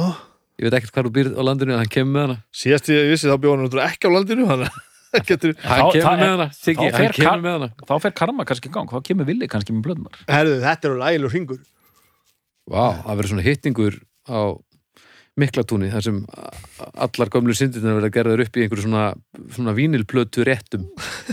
ég 0.59 0.67
veit 0.67 0.77
ekkert 0.79 0.93
hvað 0.95 1.07
þú 1.09 1.11
býrð 1.17 1.39
á 1.39 1.41
landinu 1.47 1.73
en 1.75 1.81
hann 1.81 1.91
kemur 1.95 2.13
með 2.17 2.25
hana. 2.27 2.37
Síðast 2.61 2.89
ég 2.91 3.09
vissi 3.13 3.29
þá 3.31 3.37
bjóð 3.39 3.55
hann 3.55 3.83
ekki 3.87 4.05
á 4.07 4.11
landinu 4.15 4.47
Þannig 4.49 4.71
að 5.19 5.27
getur 5.31 5.53
hann 5.63 5.79
Þá- 5.79 5.93
kemur 5.95 6.09
með 6.19 6.23
er- 6.25 6.33
hana, 6.35 6.47
Siggi, 6.53 6.79
þá 6.79 6.93
hann 6.93 6.99
fer 6.99 7.15
kemur 7.17 7.43
með 7.45 7.53
hana. 7.57 7.69
þá 7.89 7.93
fer 8.03 8.13
karma 8.19 8.45
kannski 8.49 8.69
í 8.69 8.73
gang, 8.75 8.91
þá 8.91 8.99
kemur 9.07 9.25
villi 9.29 9.47
kannski 9.49 9.73
með 9.73 9.85
blöðnar 9.87 10.19
Herðu, 10.29 10.57
þetta 10.67 10.89
eru 10.91 10.99
lægileg 11.01 11.33
hringur. 11.33 11.61
Vá, 12.69 12.83
það 13.01 13.15
verður 13.17 13.31
svona 13.33 13.45
hittingur 13.47 13.95
á 14.29 14.39
miklatúni 15.39 15.87
þar 15.89 16.03
sem 16.05 16.17
allar 16.99 17.31
gömlu 17.33 17.55
syndirna 17.57 17.95
verða 17.97 18.11
gerðar 18.19 18.43
upp 18.43 18.57
í 18.59 18.65
einhverju 18.65 18.83
svona, 18.85 19.05
svona 19.55 19.73
vínilplötu 19.77 20.43
réttum. 20.45 20.83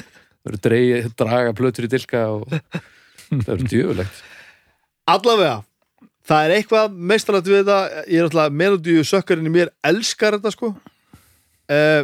Verður 0.46 0.62
draga 1.18 1.52
plötur 1.58 1.88
í 1.88 1.90
dilka 1.90 2.20
og 2.30 2.44
það 2.52 3.48
verður 3.48 3.70
djöfulegt. 3.72 4.20
Allavega, 5.10 5.56
það 6.26 6.44
er 6.48 6.54
eitthvað 6.56 6.96
meistarlegt 7.12 7.48
við 7.50 7.60
þetta, 7.62 8.04
ég 8.10 8.18
er 8.20 8.26
alltaf 8.28 8.52
melodíu 8.62 9.04
sökkarinn 9.06 9.46
í 9.50 9.52
mér 9.54 9.70
elskar 9.86 10.36
þetta 10.38 10.52
sko. 10.54 10.72
Uh, 11.70 12.02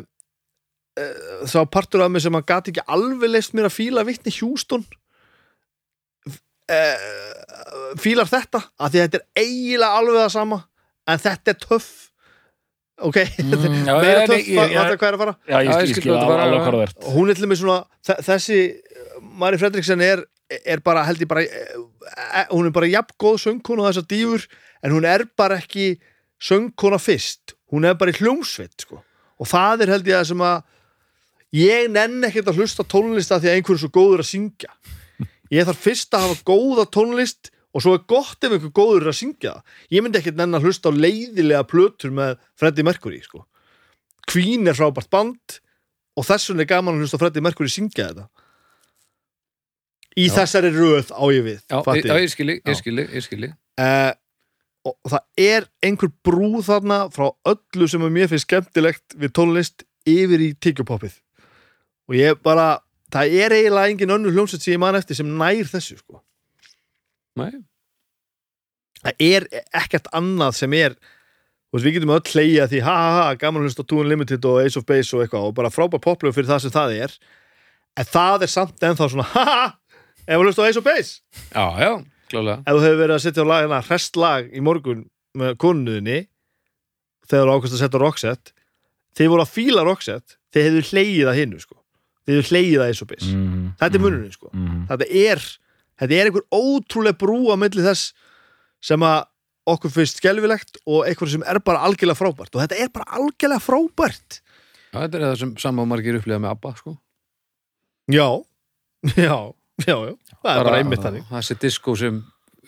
uh, 0.99 1.47
sá 1.51 1.61
partur 1.71 2.03
af 2.05 2.11
mig 2.15 2.23
sem 2.25 2.35
að 2.39 2.47
gati 2.51 2.73
ekki 2.75 2.85
alveg 2.91 3.31
leist 3.31 3.55
mér 3.55 3.69
að 3.71 3.77
fíla 3.77 4.03
vittni 4.07 4.33
Hjústón 4.35 4.83
uh, 6.27 7.97
fílar 8.03 8.29
þetta 8.31 8.61
að 8.79 8.95
því 8.95 9.03
að 9.03 9.05
þetta 9.07 9.21
er 9.21 9.45
eiginlega 9.45 9.99
alveg 10.01 10.19
það 10.23 10.33
sama 10.37 10.59
en 11.13 11.23
þetta 11.23 11.55
er 11.55 11.61
töff. 11.67 11.91
Ok, 13.03 13.17
Mm, 13.43 13.55
já, 13.89 13.95
meira 13.99 14.27
töff, 14.29 14.45
hvað 14.53 15.07
er 15.09 15.17
að 15.17 15.23
fara? 15.25 15.33
Já, 15.49 15.57
ég 15.57 15.71
Já, 15.71 15.73
ég 15.73 15.73
skil, 15.73 15.95
skil 15.95 16.03
skil 16.03 16.11
hvað 16.13 16.21
þetta 16.21 16.29
var, 16.31 16.43
alveg 16.45 16.61
hvað 16.61 16.69
það 16.69 16.83
verð 16.83 17.15
hún 17.17 17.31
er 17.33 17.39
til 17.41 17.49
mig 17.51 17.59
svona 17.59 17.79
þe- 18.07 18.19
þessi 18.29 18.59
Mari 19.43 19.59
Fredriksen 19.59 20.05
er, 20.07 20.23
er 20.65 20.83
bara 20.85 21.05
held 21.07 21.23
ég 21.23 21.31
bara 21.31 21.45
e, 21.45 21.63
e, 21.63 22.45
hún 22.51 22.69
er 22.69 22.75
bara 22.75 22.91
jafn 22.91 23.17
góð 23.21 23.39
söngkona 23.47 23.85
og 23.85 23.91
þessar 23.91 24.09
dýfur 24.11 24.47
en 24.83 24.95
hún 24.97 25.07
er 25.09 25.25
bara 25.39 25.59
ekki 25.63 25.97
söngkona 26.43 27.01
fyrst 27.03 27.57
hún 27.73 27.87
er 27.89 27.97
bara 27.99 28.13
í 28.13 28.19
hljómsveit 28.19 28.85
sko. 28.85 29.03
og 29.39 29.49
það 29.49 29.87
er 29.87 29.95
held 29.97 30.11
ég 30.11 30.19
að 30.21 30.29
sem 30.33 30.45
að 30.45 30.63
ég 31.57 31.89
nenn 31.93 32.29
ekkert 32.29 32.53
að 32.53 32.61
hlusta 32.63 32.85
á 32.85 32.91
tónlist 32.93 33.33
að 33.33 33.45
því 33.45 33.51
að 33.51 33.57
einhver 33.59 33.77
er 33.77 33.83
svo 33.83 33.93
góður 33.93 34.25
að 34.25 34.31
syngja 34.33 34.73
ég 35.53 35.69
þarf 35.69 35.83
fyrst 35.87 36.15
að 36.17 36.27
hafa 36.27 36.47
góða 36.49 36.87
tónlist 36.93 37.53
og 37.73 37.85
svo 37.85 37.97
er 37.97 38.05
gott 38.09 38.45
ef 38.45 38.53
einhver 38.53 38.75
góður 38.77 39.11
að 39.13 39.19
syngja 39.21 39.55
ég 39.93 40.05
myndi 40.05 40.21
ekkert 40.21 40.39
nenn 40.41 40.57
að 40.57 40.69
hlusta 40.69 40.93
á 40.93 40.97
leiðilega 40.97 41.65
plötur 41.69 42.13
með 42.15 42.37
Freddie 42.59 42.85
Mercury 42.85 43.21
sko. 43.25 43.47
Queen 44.29 44.69
er 44.69 44.77
frábært 44.79 45.11
band 45.13 45.61
og 46.17 46.27
þess 46.29 46.51
vegna 46.51 46.65
er 46.67 46.73
gaman 46.73 46.97
að 46.97 47.05
hlusta 47.05 47.21
á 47.21 47.23
Freddie 47.23 47.45
Mercury 47.45 47.73
syngja 47.73 48.11
þetta 48.11 48.29
í 50.19 50.27
Já. 50.29 50.35
þessari 50.41 50.73
röð 50.75 51.13
á 51.15 51.25
ég 51.33 51.47
við 51.47 51.61
Já, 51.63 51.79
já, 51.81 52.17
ég 52.21 52.33
skili, 52.33 52.59
Já. 52.61 52.69
ég 52.71 52.81
skili, 52.81 53.07
ég 53.09 53.27
skili 53.27 53.53
Eh, 53.81 54.13
og 54.85 54.97
það 55.09 55.23
er 55.41 55.67
einhver 55.87 56.11
brú 56.27 56.61
þarna 56.67 57.07
frá 57.15 57.31
öllu 57.49 57.87
sem 57.89 58.03
að 58.05 58.13
mér 58.13 58.29
finnst 58.29 58.45
skemmtilegt 58.49 59.15
við 59.17 59.33
tónlist 59.39 59.85
yfir 60.05 60.43
í 60.45 60.51
tyggjupoppið 60.61 61.15
og 62.11 62.17
ég 62.19 62.41
bara 62.45 62.83
það 63.15 63.37
er 63.45 63.55
eiginlega 63.57 63.93
engin 63.95 64.13
önnur 64.17 64.35
hljómsveit 64.35 64.65
sem 64.65 64.75
ég 64.75 64.83
man 64.83 64.99
eftir 64.99 65.17
sem 65.17 65.29
nær 65.39 65.69
þessu 65.71 65.97
sko. 66.01 66.21
Nei, 67.41 67.63
það 69.01 69.25
er 69.25 69.47
ekkert 69.83 70.11
annað 70.13 70.57
sem 70.59 70.75
er 70.77 70.97
veist, 71.73 71.87
við 71.87 71.97
getum 71.97 72.13
öll 72.13 72.33
hleyja 72.35 72.67
því 72.69 72.83
ha 72.85 72.97
ha 72.97 73.13
ha, 73.17 73.29
gaman 73.41 73.65
hlusta 73.65 73.87
á 73.87 73.89
Two 73.89 74.03
Unlimited 74.03 74.45
og 74.45 74.61
Ace 74.65 74.77
of 74.77 74.85
Base 74.89 75.15
og 75.17 75.25
eitthvað 75.25 75.49
og 75.49 75.55
bara 75.57 75.73
frábær 75.73 76.03
poplöf 76.05 76.37
fyrir 76.37 76.51
það 76.51 76.67
sem 76.67 76.75
það 76.75 76.97
er 77.07 77.17
en 78.03 78.11
það 78.13 78.45
er 78.47 78.53
samt 78.53 78.85
ennþá 78.91 79.09
svona 79.15 79.29
ha 79.33 79.47
ha, 79.49 79.65
ef 80.27 80.37
þú 80.39 80.47
hlusta 80.47 80.65
á 80.65 80.69
Ace 80.69 80.79
of 80.81 80.87
Base. 80.87 81.13
Já, 81.53 81.65
já, 81.83 81.93
klálega 82.33 82.59
ef 82.63 82.77
þú 82.77 82.83
hefur 82.87 83.01
verið 83.03 83.17
að 83.17 83.25
setja 83.27 83.45
á 83.45 83.51
lag, 83.51 83.65
hérna, 83.67 83.81
hrestlag 83.89 84.51
í 84.53 84.63
morgun 84.65 85.05
með 85.39 85.57
konuðinni 85.63 86.19
þegar 87.29 87.49
þú 87.49 87.57
ákvæmst 87.57 87.77
að 87.79 87.83
setja 87.85 88.03
Roxette 88.03 88.55
þið 89.19 89.33
voru 89.33 89.45
að 89.47 89.55
fíla 89.57 89.85
Roxette 89.89 90.39
þið 90.53 90.67
hefðu 90.69 90.85
hleyið 90.93 91.31
að 91.33 91.39
hinnu 91.41 91.61
sko. 91.63 91.77
þið 92.27 92.37
hefðu 92.39 92.49
hleyið 92.53 92.79
að 92.83 92.91
Ace 92.93 93.03
of 93.05 93.11
Base. 93.13 93.33
Mm, 93.35 93.67
þetta 93.81 93.99
er 93.99 94.05
munurinn 94.07 94.35
sko. 94.37 94.51
mm, 94.53 94.81
þetta 94.91 95.09
er 95.27 95.45
þetta 96.03 96.17
er 96.19 96.31
einhver 96.31 96.47
ótrúlega 96.53 97.19
brú 97.19 97.39
á 97.53 97.57
milli 97.61 97.85
þess 97.85 98.13
sem 98.83 99.05
að 99.07 99.21
okkur 99.73 99.93
finnst 99.95 100.19
skelfilegt 100.19 100.81
og 100.91 101.05
eitthvað 101.07 101.37
sem 101.37 101.45
er 101.47 101.61
bara 101.63 101.85
algjörlega 101.87 102.19
frábært. 102.19 102.51
Og 102.57 102.63
þetta 102.65 102.79
er 102.83 102.89
bara 102.91 103.07
algjörlega 103.19 103.63
frábært. 103.63 104.41
Já, 104.93 104.97
þetta 105.05 105.19
er 105.19 105.25
það 105.29 105.37
sem 105.39 105.53
sama 105.63 105.85
margir 105.87 106.19
upplega 106.19 106.43
með 106.43 106.51
ABBA, 106.57 106.73
sko. 106.81 106.95
Já, 108.11 108.27
já, 109.23 109.37
já, 109.89 109.97
já. 109.97 110.15
Það 110.43 110.53
er 110.57 110.65
bara 110.65 110.81
einmitt 110.81 111.05
þannig. 111.05 111.25
Þessi 111.31 111.59
diskó 111.63 111.95
sem 111.99 112.21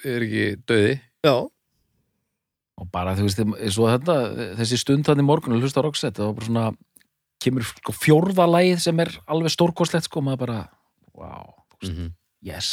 er 0.05 0.25
ekki 0.27 0.47
döði 0.69 0.95
já, 1.25 1.35
og 2.81 2.91
bara 2.93 3.15
þú 3.19 3.29
veist, 3.29 3.45
svo 3.75 3.89
þetta 3.91 4.17
þessi 4.59 4.81
stund 4.81 5.07
þannig 5.09 5.29
morgun 5.29 5.57
að 5.57 5.65
hlusta 5.65 5.83
á 5.83 5.87
Roxette 5.87 6.21
það 6.21 6.31
var 6.31 6.37
bara 6.39 6.49
svona, 6.49 6.65
kemur 7.45 7.69
sko 7.69 7.95
fjórða 7.97 8.49
lagið 8.51 8.83
sem 8.85 9.05
er 9.05 9.13
alveg 9.31 9.55
stórkostlegt 9.55 10.09
sko, 10.09 10.25
maður 10.25 10.43
bara, 10.47 10.59
wow, 11.15 11.55
mm 11.83 11.91
-hmm. 11.91 12.13
yes. 12.43 12.71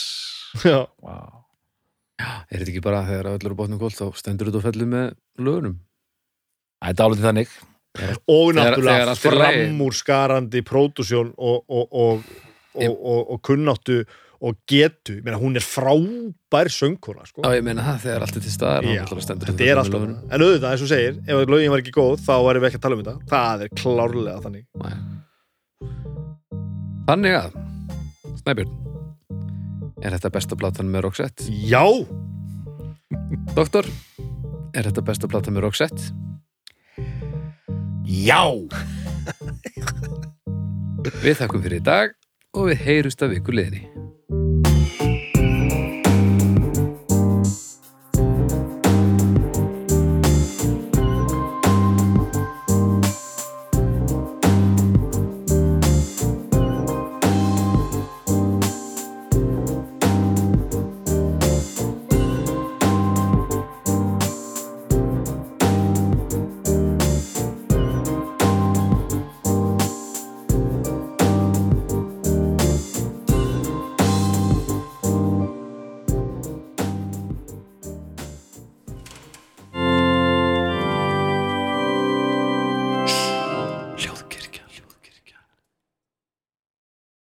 Já, 0.65 0.87
wow. 1.01 1.45
Er 2.21 2.59
þetta 2.59 2.69
ekki 2.69 2.83
bara 2.85 3.05
þegar 3.07 3.31
öllur 3.33 3.53
á 3.57 3.59
botnum 3.59 3.79
kólt 3.81 3.97
þá 3.97 4.13
stendur 4.17 4.49
þetta 4.49 4.59
og 4.59 4.65
fellur 4.67 4.87
með 4.87 5.13
lögunum? 5.41 5.79
Þetta 6.81 7.03
er 7.03 7.07
alveg 7.07 7.23
þannig 7.25 7.49
og 8.27 8.53
náttúrulega 8.55 9.11
er 9.11 9.19
framúrskarandi 9.19 10.61
pródusjón 10.63 11.33
og, 11.37 11.65
og, 11.67 11.87
og, 11.91 12.21
og, 12.73 12.93
og, 13.03 13.31
og 13.31 13.41
kunnáttu 13.41 14.05
og 14.41 14.57
getu, 14.69 15.19
meina 15.21 15.37
hún 15.37 15.53
er 15.59 15.61
frábær 15.61 16.69
söngkona 16.73 17.27
sko. 17.29 17.43
Já, 17.45 17.53
ég 17.59 17.65
meina 17.65 17.83
það, 17.85 17.99
þegar 18.05 18.23
allt 18.25 18.37
er 18.39 18.43
til 18.45 18.53
staðar 18.55 18.87
Já, 18.89 19.03
þetta 19.05 19.53
og 19.53 19.61
er 19.61 19.81
alltaf 19.81 20.05
en 20.07 20.15
auðvitað, 20.41 20.69
eins 20.71 20.85
og 20.85 20.89
segir, 20.89 21.19
ef 21.29 21.51
lögin 21.51 21.73
var 21.73 21.83
ekki 21.83 21.93
góð 21.93 22.23
þá 22.25 22.33
varum 22.47 22.63
við 22.63 22.69
ekki 22.71 22.79
að 22.79 22.85
tala 22.87 22.97
um 22.97 23.03
þetta, 23.03 23.15
það 23.29 23.65
er 23.65 23.73
klárlega 23.77 24.39
þannig 24.47 24.65
Nei. 24.81 24.95
Þannig 27.11 27.37
að 27.37 27.59
Snæbjörn 28.41 28.77
Er 30.01 30.15
þetta 30.17 30.31
besta 30.33 30.57
platan 30.57 30.89
með 30.89 31.05
Roxette? 31.05 31.45
já, 31.69 31.85
Doktor, 33.53 33.85
er 34.73 34.89
þetta 34.89 35.05
besta 35.05 35.29
platan 35.29 35.53
með 35.53 35.67
Roxette? 35.67 36.09
já 38.09 38.41
Við 41.21 41.37
þakkum 41.37 41.61
fyrir 41.61 41.77
í 41.77 41.85
dag 41.85 42.17
og 42.57 42.71
við 42.71 42.81
heyrust 42.89 43.21
að 43.21 43.37
viku 43.37 43.53
liðni 43.53 43.85